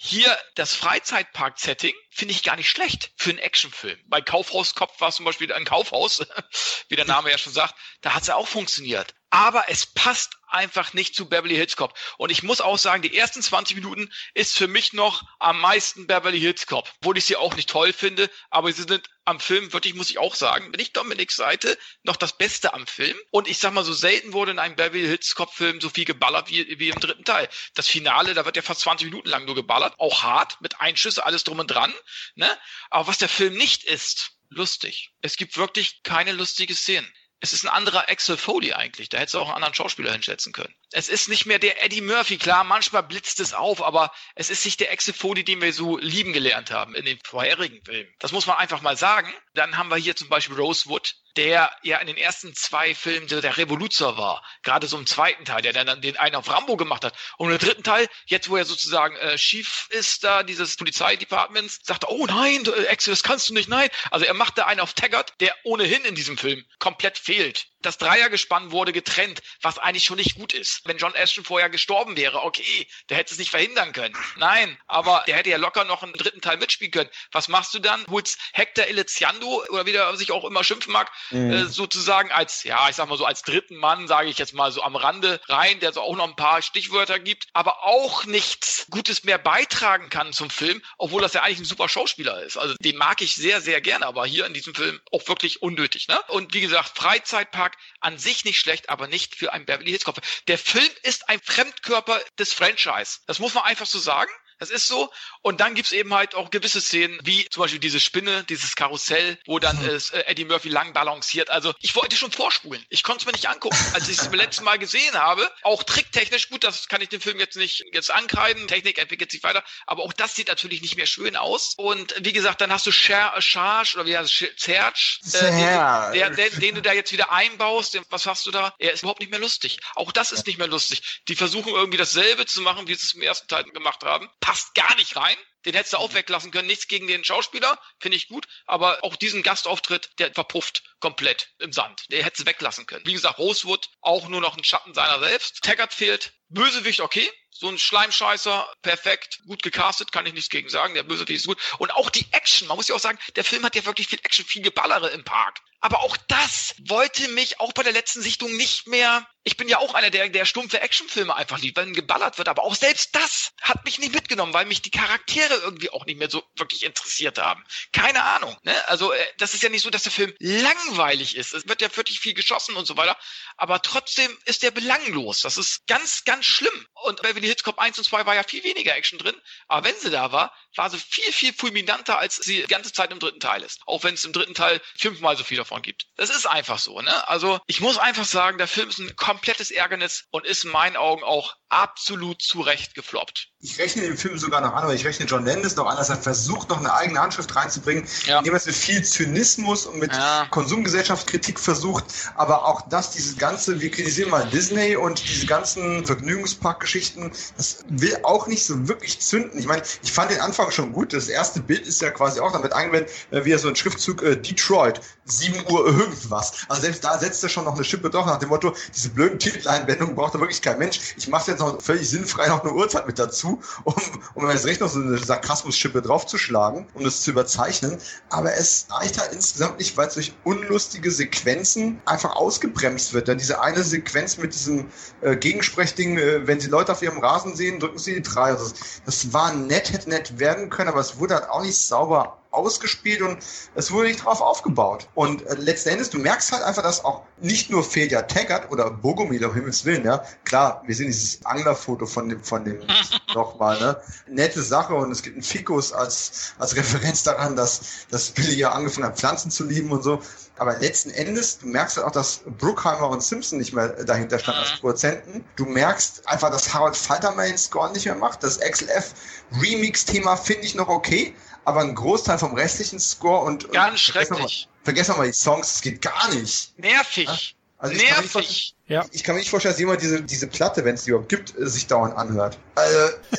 Hier 0.00 0.38
das 0.54 0.76
Freizeitpark-Setting 0.76 1.94
finde 2.10 2.32
ich 2.32 2.44
gar 2.44 2.54
nicht 2.54 2.70
schlecht 2.70 3.10
für 3.16 3.30
einen 3.30 3.40
Actionfilm. 3.40 3.98
Bei 4.06 4.20
Kaufhauskopf 4.20 5.00
war 5.00 5.08
es 5.08 5.16
zum 5.16 5.24
Beispiel 5.24 5.52
ein 5.52 5.64
Kaufhaus, 5.64 6.24
wie 6.88 6.94
der 6.94 7.04
Name 7.04 7.32
ja 7.32 7.36
schon 7.36 7.52
sagt. 7.52 7.74
Da 8.00 8.14
hat 8.14 8.22
es 8.22 8.28
ja 8.28 8.36
auch 8.36 8.46
funktioniert. 8.46 9.14
Aber 9.30 9.64
es 9.68 9.86
passt 9.86 10.37
einfach 10.50 10.92
nicht 10.92 11.14
zu 11.14 11.28
Beverly 11.28 11.54
Hills 11.54 11.76
Cop. 11.76 11.94
Und 12.16 12.30
ich 12.30 12.42
muss 12.42 12.60
auch 12.60 12.78
sagen, 12.78 13.02
die 13.02 13.16
ersten 13.16 13.42
20 13.42 13.76
Minuten 13.76 14.10
ist 14.34 14.56
für 14.56 14.68
mich 14.68 14.92
noch 14.92 15.22
am 15.38 15.60
meisten 15.60 16.06
Beverly 16.06 16.40
Hills 16.40 16.66
Cop. 16.66 16.90
Obwohl 17.00 17.18
ich 17.18 17.24
sie 17.24 17.36
auch 17.36 17.54
nicht 17.56 17.68
toll 17.68 17.92
finde, 17.92 18.30
aber 18.50 18.72
sie 18.72 18.82
sind 18.82 19.08
am 19.24 19.40
Film, 19.40 19.72
wirklich 19.72 19.94
muss 19.94 20.10
ich 20.10 20.18
auch 20.18 20.34
sagen, 20.34 20.72
bin 20.72 20.80
ich 20.80 20.92
Dominiks 20.92 21.36
Seite, 21.36 21.76
noch 22.02 22.16
das 22.16 22.36
Beste 22.36 22.72
am 22.72 22.86
Film. 22.86 23.16
Und 23.30 23.46
ich 23.46 23.58
sag 23.58 23.72
mal, 23.74 23.84
so 23.84 23.92
selten 23.92 24.32
wurde 24.32 24.52
in 24.52 24.58
einem 24.58 24.76
Beverly 24.76 25.06
Hills 25.06 25.34
Cop 25.34 25.52
Film 25.52 25.80
so 25.80 25.90
viel 25.90 26.06
geballert 26.06 26.48
wie, 26.48 26.78
wie 26.78 26.88
im 26.88 26.98
dritten 26.98 27.24
Teil. 27.24 27.48
Das 27.74 27.88
Finale, 27.88 28.34
da 28.34 28.44
wird 28.44 28.56
ja 28.56 28.62
fast 28.62 28.80
20 28.80 29.06
Minuten 29.10 29.28
lang 29.28 29.44
nur 29.44 29.54
geballert. 29.54 29.94
Auch 29.98 30.22
hart, 30.22 30.60
mit 30.60 30.80
Einschüsse, 30.80 31.24
alles 31.24 31.44
drum 31.44 31.58
und 31.58 31.70
dran. 31.70 31.92
Ne? 32.36 32.58
Aber 32.90 33.06
was 33.06 33.18
der 33.18 33.28
Film 33.28 33.54
nicht 33.54 33.84
ist, 33.84 34.32
lustig. 34.48 35.12
Es 35.20 35.36
gibt 35.36 35.56
wirklich 35.56 36.02
keine 36.02 36.32
lustige 36.32 36.74
Szenen. 36.74 37.12
Es 37.40 37.52
ist 37.52 37.64
ein 37.64 37.68
anderer 37.68 38.08
Axel 38.08 38.36
Foley 38.36 38.72
eigentlich. 38.72 39.08
Da 39.08 39.18
hättest 39.18 39.34
du 39.34 39.38
auch 39.38 39.46
einen 39.46 39.56
anderen 39.56 39.74
Schauspieler 39.74 40.12
hinschätzen 40.12 40.52
können. 40.52 40.74
Es 40.92 41.08
ist 41.08 41.28
nicht 41.28 41.44
mehr 41.44 41.58
der 41.58 41.84
Eddie 41.84 42.00
Murphy. 42.00 42.38
Klar, 42.38 42.64
manchmal 42.64 43.02
blitzt 43.02 43.40
es 43.40 43.52
auf, 43.52 43.82
aber 43.82 44.10
es 44.34 44.48
ist 44.48 44.64
nicht 44.64 44.80
der 44.80 44.88
Foley, 44.98 45.44
den 45.44 45.60
wir 45.60 45.72
so 45.72 45.98
lieben 45.98 46.32
gelernt 46.32 46.70
haben 46.70 46.94
in 46.94 47.04
den 47.04 47.18
vorherigen 47.24 47.84
Filmen. 47.84 48.10
Das 48.18 48.32
muss 48.32 48.46
man 48.46 48.56
einfach 48.56 48.80
mal 48.80 48.96
sagen. 48.96 49.32
Dann 49.52 49.76
haben 49.76 49.90
wir 49.90 49.96
hier 49.96 50.16
zum 50.16 50.28
Beispiel 50.28 50.56
Rosewood, 50.56 51.14
der 51.36 51.70
ja 51.82 51.98
in 51.98 52.06
den 52.06 52.16
ersten 52.16 52.54
zwei 52.54 52.94
Filmen 52.94 53.28
der 53.28 53.56
Revoluzer 53.56 54.16
war. 54.16 54.42
Gerade 54.62 54.86
so 54.86 54.96
im 54.98 55.06
zweiten 55.06 55.44
Teil, 55.44 55.62
der 55.62 55.72
dann 55.72 56.00
den 56.00 56.16
einen 56.16 56.36
auf 56.36 56.48
Rambo 56.48 56.76
gemacht 56.76 57.04
hat. 57.04 57.14
Und 57.36 57.50
im 57.50 57.58
dritten 57.58 57.82
Teil, 57.82 58.08
jetzt 58.26 58.48
wo 58.48 58.56
er 58.56 58.64
sozusagen 58.64 59.14
äh, 59.16 59.36
Chief 59.36 59.88
ist 59.90 60.24
da, 60.24 60.42
dieses 60.42 60.76
Polizeidepartments, 60.76 61.80
sagt 61.82 62.04
er, 62.04 62.10
oh 62.10 62.26
nein, 62.26 62.64
äh, 62.64 62.88
Axel, 62.88 63.12
das 63.12 63.22
kannst 63.22 63.50
du 63.50 63.54
nicht, 63.54 63.68
nein. 63.68 63.88
Also 64.10 64.24
er 64.24 64.34
macht 64.34 64.56
da 64.56 64.66
einen 64.66 64.80
auf 64.80 64.94
Taggart, 64.94 65.34
der 65.40 65.54
ohnehin 65.64 66.04
in 66.04 66.14
diesem 66.14 66.38
Film 66.38 66.64
komplett 66.78 67.18
fehlt. 67.18 67.66
Das 67.82 67.98
Dreiergespann 67.98 68.72
wurde 68.72 68.92
getrennt, 68.92 69.40
was 69.62 69.78
eigentlich 69.78 70.04
schon 70.04 70.16
nicht 70.16 70.34
gut 70.34 70.52
ist. 70.52 70.82
Wenn 70.84 70.98
John 70.98 71.14
Ashton 71.14 71.44
vorher 71.44 71.70
gestorben 71.70 72.16
wäre, 72.16 72.42
okay, 72.42 72.88
der 73.08 73.16
hätte 73.16 73.32
es 73.32 73.38
nicht 73.38 73.50
verhindern 73.50 73.92
können. 73.92 74.16
Nein, 74.36 74.76
aber 74.86 75.24
der 75.26 75.36
hätte 75.36 75.50
ja 75.50 75.58
locker 75.58 75.84
noch 75.84 76.02
einen 76.02 76.12
dritten 76.12 76.40
Teil 76.40 76.56
mitspielen 76.56 76.90
können. 76.90 77.10
Was 77.32 77.48
machst 77.48 77.72
du 77.74 77.78
dann? 77.78 78.04
Holst 78.08 78.38
Hector 78.52 78.84
Eliziando 78.86 79.64
oder 79.68 79.86
wie 79.86 79.92
der 79.92 80.16
sich 80.16 80.32
auch 80.32 80.44
immer 80.44 80.64
schimpfen 80.64 80.92
mag, 80.92 81.10
mhm. 81.30 81.52
äh, 81.52 81.64
sozusagen 81.66 82.32
als, 82.32 82.64
ja, 82.64 82.88
ich 82.88 82.96
sag 82.96 83.08
mal 83.08 83.18
so 83.18 83.24
als 83.24 83.42
dritten 83.42 83.76
Mann, 83.76 84.08
sage 84.08 84.28
ich 84.28 84.38
jetzt 84.38 84.54
mal 84.54 84.72
so 84.72 84.82
am 84.82 84.96
Rande 84.96 85.40
rein, 85.46 85.80
der 85.80 85.92
so 85.92 86.00
auch 86.00 86.16
noch 86.16 86.28
ein 86.28 86.36
paar 86.36 86.62
Stichwörter 86.62 87.18
gibt, 87.18 87.46
aber 87.52 87.84
auch 87.84 88.24
nichts 88.24 88.86
Gutes 88.90 89.24
mehr 89.24 89.38
beitragen 89.38 90.08
kann 90.08 90.32
zum 90.32 90.50
Film, 90.50 90.82
obwohl 90.96 91.22
das 91.22 91.34
ja 91.34 91.42
eigentlich 91.42 91.60
ein 91.60 91.64
super 91.64 91.88
Schauspieler 91.88 92.42
ist. 92.42 92.56
Also 92.56 92.74
den 92.80 92.96
mag 92.96 93.20
ich 93.22 93.34
sehr, 93.34 93.60
sehr 93.60 93.80
gerne, 93.80 94.06
aber 94.06 94.26
hier 94.26 94.46
in 94.46 94.54
diesem 94.54 94.74
Film 94.74 95.00
auch 95.12 95.26
wirklich 95.28 95.62
unnötig. 95.62 96.08
Ne? 96.08 96.18
Und 96.28 96.54
wie 96.54 96.60
gesagt, 96.60 96.96
Freizeitpark 96.96 97.67
Beitrag 97.68 97.78
an 98.00 98.18
sich 98.18 98.44
nicht 98.44 98.60
schlecht, 98.60 98.90
aber 98.90 99.08
nicht 99.08 99.34
für 99.34 99.52
einen 99.52 99.66
Beverly 99.66 99.90
Hills 99.90 100.04
Cop. 100.04 100.20
Der 100.46 100.58
Film 100.58 100.88
ist 101.02 101.28
ein 101.28 101.40
Fremdkörper 101.40 102.20
des 102.38 102.52
Franchise. 102.52 103.20
Das 103.26 103.38
muss 103.38 103.54
man 103.54 103.64
einfach 103.64 103.86
so 103.86 103.98
sagen. 103.98 104.30
Das 104.58 104.70
ist 104.70 104.88
so. 104.88 105.10
Und 105.42 105.60
dann 105.60 105.74
gibt's 105.74 105.92
eben 105.92 106.12
halt 106.12 106.34
auch 106.34 106.50
gewisse 106.50 106.80
Szenen, 106.80 107.18
wie 107.22 107.48
zum 107.48 107.62
Beispiel 107.62 107.78
diese 107.78 108.00
Spinne, 108.00 108.44
dieses 108.44 108.74
Karussell, 108.74 109.38
wo 109.46 109.58
dann 109.58 109.80
mhm. 109.80 109.88
äh, 109.88 110.20
Eddie 110.26 110.44
Murphy 110.44 110.68
lang 110.68 110.92
balanciert. 110.92 111.50
Also 111.50 111.74
ich 111.80 111.94
wollte 111.94 112.16
schon 112.16 112.32
vorspulen. 112.32 112.84
Ich 112.88 113.04
konnte 113.04 113.22
es 113.22 113.26
mir 113.26 113.32
nicht 113.32 113.48
angucken. 113.48 113.78
Als 113.94 114.08
ich 114.08 114.18
es 114.18 114.24
beim 114.24 114.34
letzten 114.34 114.64
Mal 114.64 114.78
gesehen 114.78 115.14
habe, 115.14 115.48
auch 115.62 115.84
tricktechnisch, 115.84 116.48
gut, 116.50 116.64
das 116.64 116.88
kann 116.88 117.00
ich 117.00 117.08
den 117.08 117.20
Film 117.20 117.38
jetzt 117.38 117.56
nicht 117.56 117.84
jetzt 117.92 118.10
ankreiden. 118.10 118.66
Technik 118.66 118.98
entwickelt 118.98 119.30
sich 119.30 119.42
weiter. 119.44 119.62
Aber 119.86 120.02
auch 120.02 120.12
das 120.12 120.34
sieht 120.34 120.48
natürlich 120.48 120.82
nicht 120.82 120.96
mehr 120.96 121.06
schön 121.06 121.36
aus. 121.36 121.74
Und 121.76 122.14
wie 122.18 122.32
gesagt, 122.32 122.60
dann 122.60 122.72
hast 122.72 122.86
du 122.86 122.92
Cher, 122.92 123.34
Charge 123.40 123.92
oder 123.94 124.06
wie 124.06 124.18
heißt 124.18 124.42
es, 124.42 124.62
Serge, 124.62 125.18
äh, 125.34 126.12
den, 126.12 126.34
den, 126.34 126.60
den, 126.60 126.74
du 126.74 126.82
da 126.82 126.92
jetzt 126.92 127.12
wieder 127.12 127.30
einbaust. 127.30 127.98
Was 128.10 128.26
hast 128.26 128.44
du 128.46 128.50
da? 128.50 128.74
Er 128.78 128.92
ist 128.92 129.02
überhaupt 129.02 129.20
nicht 129.20 129.30
mehr 129.30 129.40
lustig. 129.40 129.78
Auch 129.94 130.10
das 130.10 130.32
ist 130.32 130.46
nicht 130.46 130.58
mehr 130.58 130.66
lustig. 130.66 131.22
Die 131.28 131.36
versuchen 131.36 131.72
irgendwie 131.72 131.98
dasselbe 131.98 132.44
zu 132.46 132.60
machen, 132.60 132.88
wie 132.88 132.94
sie 132.94 133.06
es 133.06 133.14
im 133.14 133.22
ersten 133.22 133.46
Teil 133.46 133.64
gemacht 133.64 134.02
haben 134.02 134.28
passt 134.48 134.74
gar 134.74 134.94
nicht 134.96 135.14
rein. 135.14 135.36
Den 135.66 135.74
hättest 135.74 135.92
du 135.92 135.98
auch 135.98 136.14
weglassen 136.14 136.50
können. 136.50 136.68
Nichts 136.68 136.88
gegen 136.88 137.06
den 137.06 137.22
Schauspieler, 137.22 137.78
finde 138.00 138.16
ich 138.16 138.28
gut. 138.28 138.46
Aber 138.64 139.04
auch 139.04 139.14
diesen 139.14 139.42
Gastauftritt, 139.42 140.08
der 140.18 140.32
verpufft 140.32 140.84
komplett 141.00 141.50
im 141.58 141.70
Sand. 141.70 142.06
Der 142.10 142.24
hätte 142.24 142.40
es 142.40 142.46
weglassen 142.46 142.86
können. 142.86 143.04
Wie 143.04 143.12
gesagt, 143.12 143.38
Rosewood 143.38 143.90
auch 144.00 144.26
nur 144.28 144.40
noch 144.40 144.56
ein 144.56 144.64
Schatten 144.64 144.94
seiner 144.94 145.18
selbst. 145.18 145.62
Taggart 145.62 145.92
fehlt. 145.92 146.32
Bösewicht, 146.48 147.00
okay. 147.00 147.30
So 147.60 147.68
ein 147.68 147.76
Schleimscheißer, 147.76 148.72
perfekt, 148.82 149.40
gut 149.44 149.64
gecastet, 149.64 150.12
kann 150.12 150.24
ich 150.26 150.32
nichts 150.32 150.48
gegen 150.48 150.68
sagen. 150.68 150.94
Der 150.94 151.02
Bösewicht 151.02 151.40
ist 151.40 151.48
gut. 151.48 151.58
Und 151.78 151.90
auch 151.90 152.08
die 152.08 152.24
Action, 152.30 152.68
man 152.68 152.76
muss 152.76 152.86
ja 152.86 152.94
auch 152.94 153.00
sagen, 153.00 153.18
der 153.34 153.42
Film 153.42 153.64
hat 153.64 153.74
ja 153.74 153.84
wirklich 153.84 154.06
viel 154.06 154.20
Action, 154.22 154.44
viel 154.44 154.62
Geballere 154.62 155.08
im 155.08 155.24
Park. 155.24 155.58
Aber 155.80 156.00
auch 156.04 156.16
das 156.28 156.76
wollte 156.86 157.26
mich 157.30 157.58
auch 157.58 157.72
bei 157.72 157.82
der 157.82 157.92
letzten 157.92 158.22
Sichtung 158.22 158.56
nicht 158.56 158.86
mehr 158.86 159.26
ich 159.48 159.56
bin 159.56 159.66
ja 159.66 159.78
auch 159.78 159.94
einer, 159.94 160.10
der, 160.10 160.28
der 160.28 160.44
stumpfe 160.44 160.82
Actionfilme 160.82 161.34
einfach 161.34 161.58
liebt, 161.58 161.78
wenn 161.78 161.94
geballert 161.94 162.36
wird, 162.36 162.48
aber 162.48 162.64
auch 162.64 162.74
selbst 162.74 163.14
das 163.14 163.52
hat 163.62 163.82
mich 163.86 163.98
nicht 163.98 164.12
mitgenommen, 164.12 164.52
weil 164.52 164.66
mich 164.66 164.82
die 164.82 164.90
Charaktere 164.90 165.54
irgendwie 165.54 165.88
auch 165.88 166.04
nicht 166.04 166.18
mehr 166.18 166.28
so 166.28 166.44
wirklich 166.56 166.84
interessiert 166.84 167.38
haben. 167.38 167.64
Keine 167.92 168.22
Ahnung. 168.24 168.54
Ne? 168.62 168.88
Also 168.88 169.10
äh, 169.10 169.26
das 169.38 169.54
ist 169.54 169.62
ja 169.62 169.70
nicht 169.70 169.80
so, 169.80 169.88
dass 169.88 170.02
der 170.02 170.12
Film 170.12 170.34
langweilig 170.38 171.34
ist. 171.34 171.54
Es 171.54 171.66
wird 171.66 171.80
ja 171.80 171.96
wirklich 171.96 172.20
viel 172.20 172.34
geschossen 172.34 172.76
und 172.76 172.86
so 172.86 172.98
weiter, 172.98 173.16
aber 173.56 173.80
trotzdem 173.80 174.36
ist 174.44 174.62
der 174.62 174.70
belanglos. 174.70 175.40
Das 175.40 175.56
ist 175.56 175.86
ganz, 175.86 176.24
ganz 176.24 176.44
schlimm. 176.44 176.86
Und 177.04 177.22
Beverly 177.22 177.47
Cop 177.56 177.78
1 177.78 177.98
und 177.98 178.04
2 178.04 178.26
war 178.26 178.34
ja 178.34 178.42
viel 178.42 178.64
weniger 178.64 178.94
Action 178.96 179.18
drin, 179.18 179.34
aber 179.66 179.88
wenn 179.88 179.96
sie 179.96 180.10
da 180.10 180.32
war, 180.32 180.54
war 180.74 180.90
sie 180.90 180.98
viel, 180.98 181.32
viel 181.32 181.52
fulminanter, 181.52 182.18
als 182.18 182.36
sie 182.36 182.62
die 182.62 182.66
ganze 182.66 182.92
Zeit 182.92 183.12
im 183.12 183.18
dritten 183.18 183.40
Teil 183.40 183.62
ist. 183.62 183.80
Auch 183.86 184.04
wenn 184.04 184.14
es 184.14 184.24
im 184.24 184.32
dritten 184.32 184.54
Teil 184.54 184.80
fünfmal 184.96 185.36
so 185.36 185.44
viel 185.44 185.56
davon 185.56 185.82
gibt. 185.82 186.06
Das 186.16 186.30
ist 186.30 186.46
einfach 186.46 186.78
so. 186.78 187.00
Ne? 187.00 187.28
Also 187.28 187.60
ich 187.66 187.80
muss 187.80 187.98
einfach 187.98 188.24
sagen, 188.24 188.58
der 188.58 188.68
Film 188.68 188.88
ist 188.88 188.98
ein 188.98 189.16
komplettes 189.16 189.70
Ärgernis 189.70 190.26
und 190.30 190.46
ist 190.46 190.64
in 190.64 190.70
meinen 190.70 190.96
Augen 190.96 191.24
auch 191.24 191.56
absolut 191.68 192.42
zu 192.42 192.60
Recht 192.60 192.94
gefloppt. 192.94 193.48
Ich 193.60 193.78
rechne 193.78 194.02
den 194.02 194.16
Film 194.16 194.38
sogar 194.38 194.60
noch 194.60 194.72
an, 194.72 194.84
aber 194.84 194.94
ich 194.94 195.04
rechne 195.04 195.26
John 195.26 195.44
Landis 195.44 195.74
noch 195.74 195.86
an, 195.86 195.96
dass 195.96 196.10
er 196.10 196.16
versucht, 196.16 196.68
noch 196.68 196.78
eine 196.78 196.94
eigene 196.94 197.20
Handschrift 197.20 197.54
reinzubringen, 197.56 198.06
ja. 198.24 198.38
indem 198.38 198.54
er 198.54 198.58
es 198.58 198.66
mit 198.66 198.76
viel 198.76 199.02
Zynismus 199.04 199.84
und 199.84 199.98
mit 199.98 200.12
ja. 200.12 200.46
Konsumgesellschaftskritik 200.50 201.58
versucht. 201.58 202.04
Aber 202.36 202.66
auch 202.66 202.82
das, 202.88 203.10
dieses 203.10 203.36
ganze, 203.36 203.80
wir 203.80 203.90
kritisieren 203.90 204.30
mal 204.30 204.48
Disney 204.48 204.94
und 204.94 205.28
diese 205.28 205.46
ganzen 205.46 206.06
Vergnügungsparkgeschichten, 206.06 207.32
das 207.56 207.84
will 207.88 208.16
auch 208.22 208.46
nicht 208.46 208.64
so 208.64 208.86
wirklich 208.86 209.18
zünden. 209.20 209.58
Ich 209.58 209.66
meine, 209.66 209.82
ich 210.02 210.12
fand 210.12 210.30
den 210.30 210.40
Anfang 210.40 210.70
schon 210.70 210.92
gut. 210.92 211.12
Das 211.12 211.28
erste 211.28 211.60
Bild 211.60 211.86
ist 211.86 212.00
ja 212.00 212.10
quasi 212.10 212.38
auch 212.38 212.52
damit 212.52 212.72
eingeblendet, 212.72 213.12
äh, 213.32 213.44
wie 213.44 213.50
er 213.50 213.58
so 213.58 213.68
ein 213.68 213.74
Schriftzug 213.74 214.22
äh, 214.22 214.36
Detroit, 214.36 215.00
7 215.24 215.64
Uhr 215.70 215.84
irgendwas. 215.84 216.64
Also 216.68 216.82
selbst 216.82 217.02
da 217.04 217.18
setzt 217.18 217.42
er 217.42 217.48
schon 217.48 217.64
noch 217.64 217.74
eine 217.74 217.84
Schippe 217.84 218.08
doch 218.08 218.24
nach 218.24 218.38
dem 218.38 218.50
Motto, 218.50 218.74
diese 218.94 219.10
blöden 219.10 219.38
Titeleinblendungen 219.40 220.14
braucht 220.14 220.34
da 220.34 220.40
wirklich 220.40 220.62
kein 220.62 220.78
Mensch. 220.78 221.00
Ich 221.16 221.26
mache 221.28 221.50
jetzt 221.50 221.57
noch 221.58 221.80
völlig 221.82 222.08
sinnfrei 222.08 222.48
noch 222.48 222.62
eine 222.62 222.72
Uhrzeit 222.72 223.06
mit 223.06 223.18
dazu, 223.18 223.60
um, 223.84 223.94
um 224.34 224.50
jetzt 224.50 224.66
recht 224.66 224.80
noch 224.80 224.88
so 224.88 225.00
eine 225.00 225.18
Sarkasmus-Schippe 225.18 226.02
draufzuschlagen, 226.02 226.86
um 226.94 227.04
das 227.04 227.22
zu 227.22 227.30
überzeichnen. 227.30 227.98
Aber 228.30 228.54
es 228.54 228.86
reicht 228.90 229.20
halt 229.20 229.32
insgesamt 229.32 229.78
nicht, 229.78 229.96
weil 229.96 230.08
es 230.08 230.14
durch 230.14 230.34
unlustige 230.44 231.10
Sequenzen 231.10 232.00
einfach 232.04 232.36
ausgebremst 232.36 233.12
wird. 233.12 233.28
Dann 233.28 233.38
diese 233.38 233.60
eine 233.60 233.82
Sequenz 233.82 234.38
mit 234.38 234.54
diesem 234.54 234.86
äh, 235.20 235.36
Gegensprechding, 235.36 236.18
äh, 236.18 236.46
wenn 236.46 236.60
sie 236.60 236.68
Leute 236.68 236.92
auf 236.92 237.02
ihrem 237.02 237.18
Rasen 237.18 237.54
sehen, 237.54 237.80
drücken 237.80 237.98
sie 237.98 238.14
die 238.14 238.22
drei. 238.22 238.50
Also 238.50 238.68
das, 238.70 239.02
das 239.04 239.32
war 239.32 239.52
nett, 239.52 239.92
hätte 239.92 240.10
nett 240.10 240.38
werden 240.38 240.70
können, 240.70 240.88
aber 240.88 241.00
es 241.00 241.18
wurde 241.18 241.34
halt 241.34 241.48
auch 241.50 241.62
nicht 241.62 241.76
sauber 241.76 242.38
ausgespielt 242.50 243.22
und 243.22 243.38
es 243.74 243.90
wurde 243.90 244.08
nicht 244.08 244.24
drauf 244.24 244.40
aufgebaut. 244.40 245.08
Und 245.14 245.46
äh, 245.46 245.54
letzten 245.54 245.90
Endes, 245.90 246.10
du 246.10 246.18
merkst 246.18 246.52
halt 246.52 246.62
einfach, 246.62 246.82
dass 246.82 247.04
auch 247.04 247.22
nicht 247.40 247.70
nur 247.70 247.84
Fedia 247.84 248.22
Taggart 248.22 248.70
oder 248.70 248.90
Bogomil, 248.90 249.44
um 249.44 249.54
Himmels 249.54 249.84
Willen, 249.84 250.04
ja, 250.04 250.22
klar, 250.44 250.82
wir 250.86 250.94
sehen 250.94 251.08
dieses 251.08 251.44
Anglerfoto 251.44 252.06
von 252.06 252.28
dem, 252.28 252.42
von 252.42 252.64
dem 252.64 252.80
nochmal, 253.34 253.78
ne, 253.78 253.96
nette 254.28 254.62
Sache 254.62 254.94
und 254.94 255.10
es 255.12 255.22
gibt 255.22 255.36
einen 255.36 255.42
Fikus 255.42 255.92
als, 255.92 256.54
als 256.58 256.74
Referenz 256.74 257.22
daran, 257.22 257.54
dass, 257.54 258.06
dass 258.10 258.30
Billy 258.30 258.54
ja 258.54 258.72
angefangen 258.72 259.06
hat, 259.06 259.18
Pflanzen 259.18 259.50
zu 259.50 259.64
lieben 259.64 259.90
und 259.92 260.02
so. 260.02 260.20
Aber 260.58 260.76
letzten 260.78 261.10
Endes, 261.10 261.58
du 261.58 261.66
merkst 261.66 261.98
halt 261.98 262.06
auch, 262.06 262.10
dass 262.10 262.40
Bruckheimer 262.58 263.08
und 263.08 263.22
Simpson 263.22 263.58
nicht 263.58 263.72
mehr 263.72 263.88
dahinter 264.04 264.40
standen 264.40 264.60
als 264.62 264.80
Produzenten. 264.80 265.44
Du 265.54 265.64
merkst 265.64 266.26
einfach, 266.28 266.50
dass 266.50 266.74
Harold 266.74 266.96
Falterman 266.96 267.46
den 267.46 267.58
Score 267.58 267.92
nicht 267.92 268.06
mehr 268.06 268.16
macht. 268.16 268.42
Das 268.42 268.58
XLF 268.58 269.14
Remix-Thema 269.62 270.36
finde 270.36 270.64
ich 270.64 270.74
noch 270.74 270.88
okay, 270.88 271.34
aber 271.64 271.80
ein 271.80 271.94
Großteil 271.94 272.38
vom 272.38 272.54
restlichen 272.54 273.00
Score 273.00 273.44
und. 273.44 273.70
Ganz 273.72 273.92
und 273.92 273.98
schrecklich. 273.98 274.68
Vergessen 274.84 275.14
wir 275.14 275.18
mal 275.18 275.26
die 275.26 275.32
Songs, 275.32 275.74
das 275.74 275.82
geht 275.82 276.00
gar 276.00 276.28
nicht. 276.34 276.78
Nervig. 276.78 277.56
Also 277.78 277.94
Nervig. 277.94 278.74
Ja. 278.88 279.04
Ich 279.12 279.22
kann 279.22 279.34
mir 279.34 279.40
nicht 279.40 279.50
vorstellen, 279.50 279.74
dass 279.74 279.78
jemand 279.78 280.00
diese, 280.00 280.22
diese 280.22 280.46
Platte, 280.46 280.84
wenn 280.84 280.94
es 280.94 281.04
die 281.04 281.10
überhaupt 281.10 281.28
gibt, 281.28 281.52
sich 281.56 281.86
dauernd 281.86 282.16
anhört. 282.16 282.58
Also, 282.74 282.98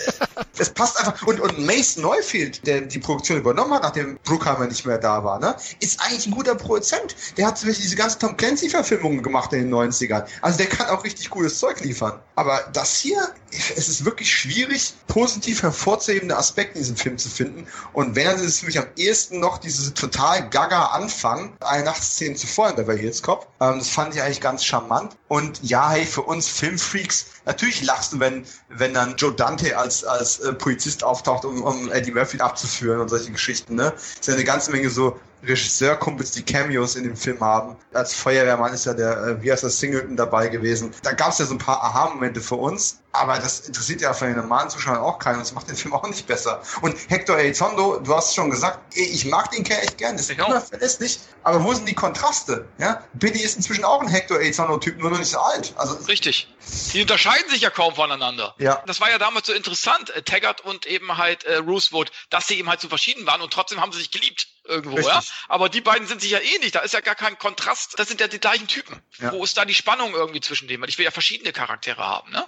es 0.60 0.70
passt 0.70 1.00
einfach. 1.00 1.26
Und, 1.26 1.40
und 1.40 1.66
Mace 1.66 1.98
Neufield, 1.98 2.66
der 2.68 2.82
die 2.82 3.00
Produktion 3.00 3.40
übernommen 3.40 3.74
hat, 3.74 3.82
nachdem 3.82 4.20
Bruckheimer 4.24 4.68
nicht 4.68 4.86
mehr 4.86 5.00
da 5.00 5.24
war, 5.24 5.40
ne, 5.40 5.56
ist 5.80 6.00
eigentlich 6.02 6.28
ein 6.28 6.32
guter 6.32 6.54
Produzent. 6.54 7.16
Der 7.38 7.48
hat 7.48 7.58
zum 7.58 7.70
Beispiel 7.70 7.84
diese 7.84 7.96
ganzen 7.96 8.20
Tom 8.20 8.38
Clancy-Verfilmungen 8.38 9.24
gemacht 9.24 9.52
in 9.54 9.62
den 9.62 9.74
90ern. 9.74 10.26
Also 10.42 10.58
der 10.60 10.68
kann 10.68 10.88
auch 10.90 11.04
richtig 11.04 11.32
cooles 11.32 11.58
Zeug 11.58 11.80
liefern. 11.82 12.20
Aber 12.36 12.70
das 12.72 12.98
hier, 12.98 13.30
es 13.52 13.90
ist 13.90 14.06
wirklich 14.06 14.32
schwierig, 14.32 14.94
positiv 15.08 15.64
hervorzuhebende 15.64 16.38
Aspekte 16.38 16.78
in 16.78 16.84
diesem 16.84 16.96
Film 16.96 17.18
zu 17.18 17.30
finden. 17.30 17.66
Und 17.94 18.16
wenn, 18.16 18.26
dann 18.26 18.36
ist 18.36 18.44
es 18.44 18.60
für 18.60 18.68
mich 18.68 18.78
am 18.78 18.86
ehesten 18.98 19.40
noch 19.40 19.58
diese 19.58 19.94
total 19.96 20.48
gaga 20.50 20.86
Anfang, 20.86 21.54
eine 21.62 21.86
Nachtszene 21.86 22.36
zuvor 22.36 22.70
in 22.70 22.98
Hills 22.98 23.24
Cop. 23.24 23.48
Ähm, 23.60 23.80
das 23.80 23.90
fand 23.90 24.14
ich 24.14 24.22
eigentlich 24.22 24.42
ganz 24.42 24.64
charmant. 24.64 25.18
Und 25.28 25.39
und 25.40 25.64
ja, 25.64 25.92
hey, 25.92 26.06
für 26.06 26.22
uns 26.24 26.50
Filmfreaks, 26.50 27.28
natürlich 27.46 27.84
lachst 27.84 28.12
du, 28.12 28.20
wenn, 28.20 28.46
wenn 28.68 28.94
dann 28.94 29.16
Joe 29.16 29.34
Dante 29.34 29.78
als, 29.78 30.04
als 30.04 30.40
äh, 30.40 30.54
Polizist 30.54 31.04
auftaucht, 31.04 31.46
um, 31.46 31.64
um 31.64 31.90
Eddie 31.92 32.12
Murphy 32.12 32.40
abzuführen 32.40 33.00
und 33.00 33.10
solche 33.10 33.32
Geschichten, 33.32 33.76
ne? 33.76 33.94
Ist 34.20 34.28
ja 34.28 34.34
eine 34.34 34.44
ganze 34.44 34.72
Menge 34.72 34.90
so 34.90 35.18
Regisseurkumpels, 35.44 36.32
die 36.32 36.44
Cameos 36.44 36.98
in 36.98 37.04
dem 37.06 37.16
Film 37.16 37.40
haben. 37.40 37.78
Als 37.94 38.14
Feuerwehrmann 38.14 38.74
ist 38.74 38.86
ja 38.86 38.94
der, 38.94 39.18
äh, 39.18 39.42
wie 39.42 39.50
heißt 39.52 39.64
das, 39.64 39.80
Singleton 39.80 40.18
dabei 40.18 40.50
gewesen. 40.50 40.92
Da 41.04 41.14
gab 41.14 41.32
es 41.32 41.38
ja 41.38 41.46
so 41.46 41.54
ein 41.54 41.60
paar 41.60 41.82
Aha-Momente 41.82 42.42
für 42.42 42.56
uns. 42.56 43.00
Aber 43.12 43.40
das 43.40 43.62
interessiert 43.62 44.02
ja 44.02 44.14
von 44.14 44.28
den 44.28 44.38
normalen 44.38 44.70
Zuschauern 44.70 45.00
auch 45.00 45.18
keinen 45.18 45.36
und 45.36 45.42
das 45.42 45.54
macht 45.54 45.68
den 45.68 45.76
Film 45.76 45.94
auch 45.94 46.08
nicht 46.08 46.28
besser. 46.28 46.62
Und 46.82 46.96
Hector 47.10 47.38
Elizondo, 47.38 48.00
du 48.00 48.16
hast 48.16 48.36
schon 48.36 48.52
gesagt, 48.52 48.96
ich 48.96 49.26
mag 49.26 49.50
den 49.50 49.64
Kerl 49.64 49.82
echt 49.82 49.98
gern, 49.98 50.16
ist 50.16 50.30
immer 50.30 50.62
verlässlich. 50.62 51.20
Aber 51.44 51.64
wo 51.64 51.74
sind 51.74 51.88
die 51.88 51.96
Kontraste? 51.96 52.68
Ja? 52.78 53.04
Billy 53.14 53.40
ist 53.40 53.56
inzwischen 53.56 53.84
auch 53.84 54.02
ein 54.02 54.08
Hector 54.08 54.40
Elizondo-Typ, 54.40 55.00
nur 55.00 55.10
noch 55.10 55.18
nicht 55.18 55.32
so 55.32 55.40
alt. 55.40 55.74
Also, 55.78 55.96
Richtig. 56.06 56.54
Die 56.94 57.02
unterscheiden 57.02 57.50
sich 57.50 57.62
ja 57.62 57.72
kaum 57.72 57.96
voneinander. 57.96 58.54
Ja. 58.60 58.84
Das 58.86 59.02
war 59.02 59.10
ja 59.10 59.18
damals 59.18 59.48
so 59.48 59.54
interessant, 59.54 60.12
äh, 60.12 60.22
Taggart 60.22 60.62
und 60.62 60.86
eben 60.86 61.18
halt 61.18 61.46
äh, 61.46 61.56
Roosevelt, 61.56 62.12
dass 62.30 62.48
sie 62.48 62.60
eben 62.60 62.70
halt 62.70 62.82
so 62.82 62.90
verschieden 62.90 63.26
waren 63.26 63.42
und 63.42 63.52
trotzdem 63.52 63.82
haben 63.82 63.92
sie 63.92 64.00
sich 64.00 64.12
geliebt 64.12 64.48
irgendwo, 64.70 64.96
Richtig. 64.96 65.14
ja. 65.14 65.22
Aber 65.48 65.68
die 65.68 65.82
beiden 65.82 66.08
sind 66.08 66.22
sich 66.22 66.32
ja 66.32 66.40
eh 66.40 66.60
nicht. 66.60 66.76
Da 66.76 66.82
ist 66.82 66.94
ja 66.94 67.02
gar 67.02 67.16
kein 67.16 67.38
Kontrast. 67.38 67.98
Das 67.98 68.08
sind 68.08 68.22
ja 68.22 68.28
die 68.28 68.40
gleichen 68.40 68.68
Typen. 68.68 69.02
Ja. 69.20 69.32
Wo 69.34 69.44
ist 69.44 69.58
da 69.58 69.66
die 69.66 69.74
Spannung 69.74 70.14
irgendwie 70.14 70.40
zwischen 70.42 70.68
denen? 70.68 70.82
Weil 70.82 70.90
ich 70.90 70.98
will 70.98 71.06
ja 71.06 71.12
verschiedene 71.12 71.52
Charaktere 71.52 72.06
haben, 72.06 72.32
ne? 72.32 72.48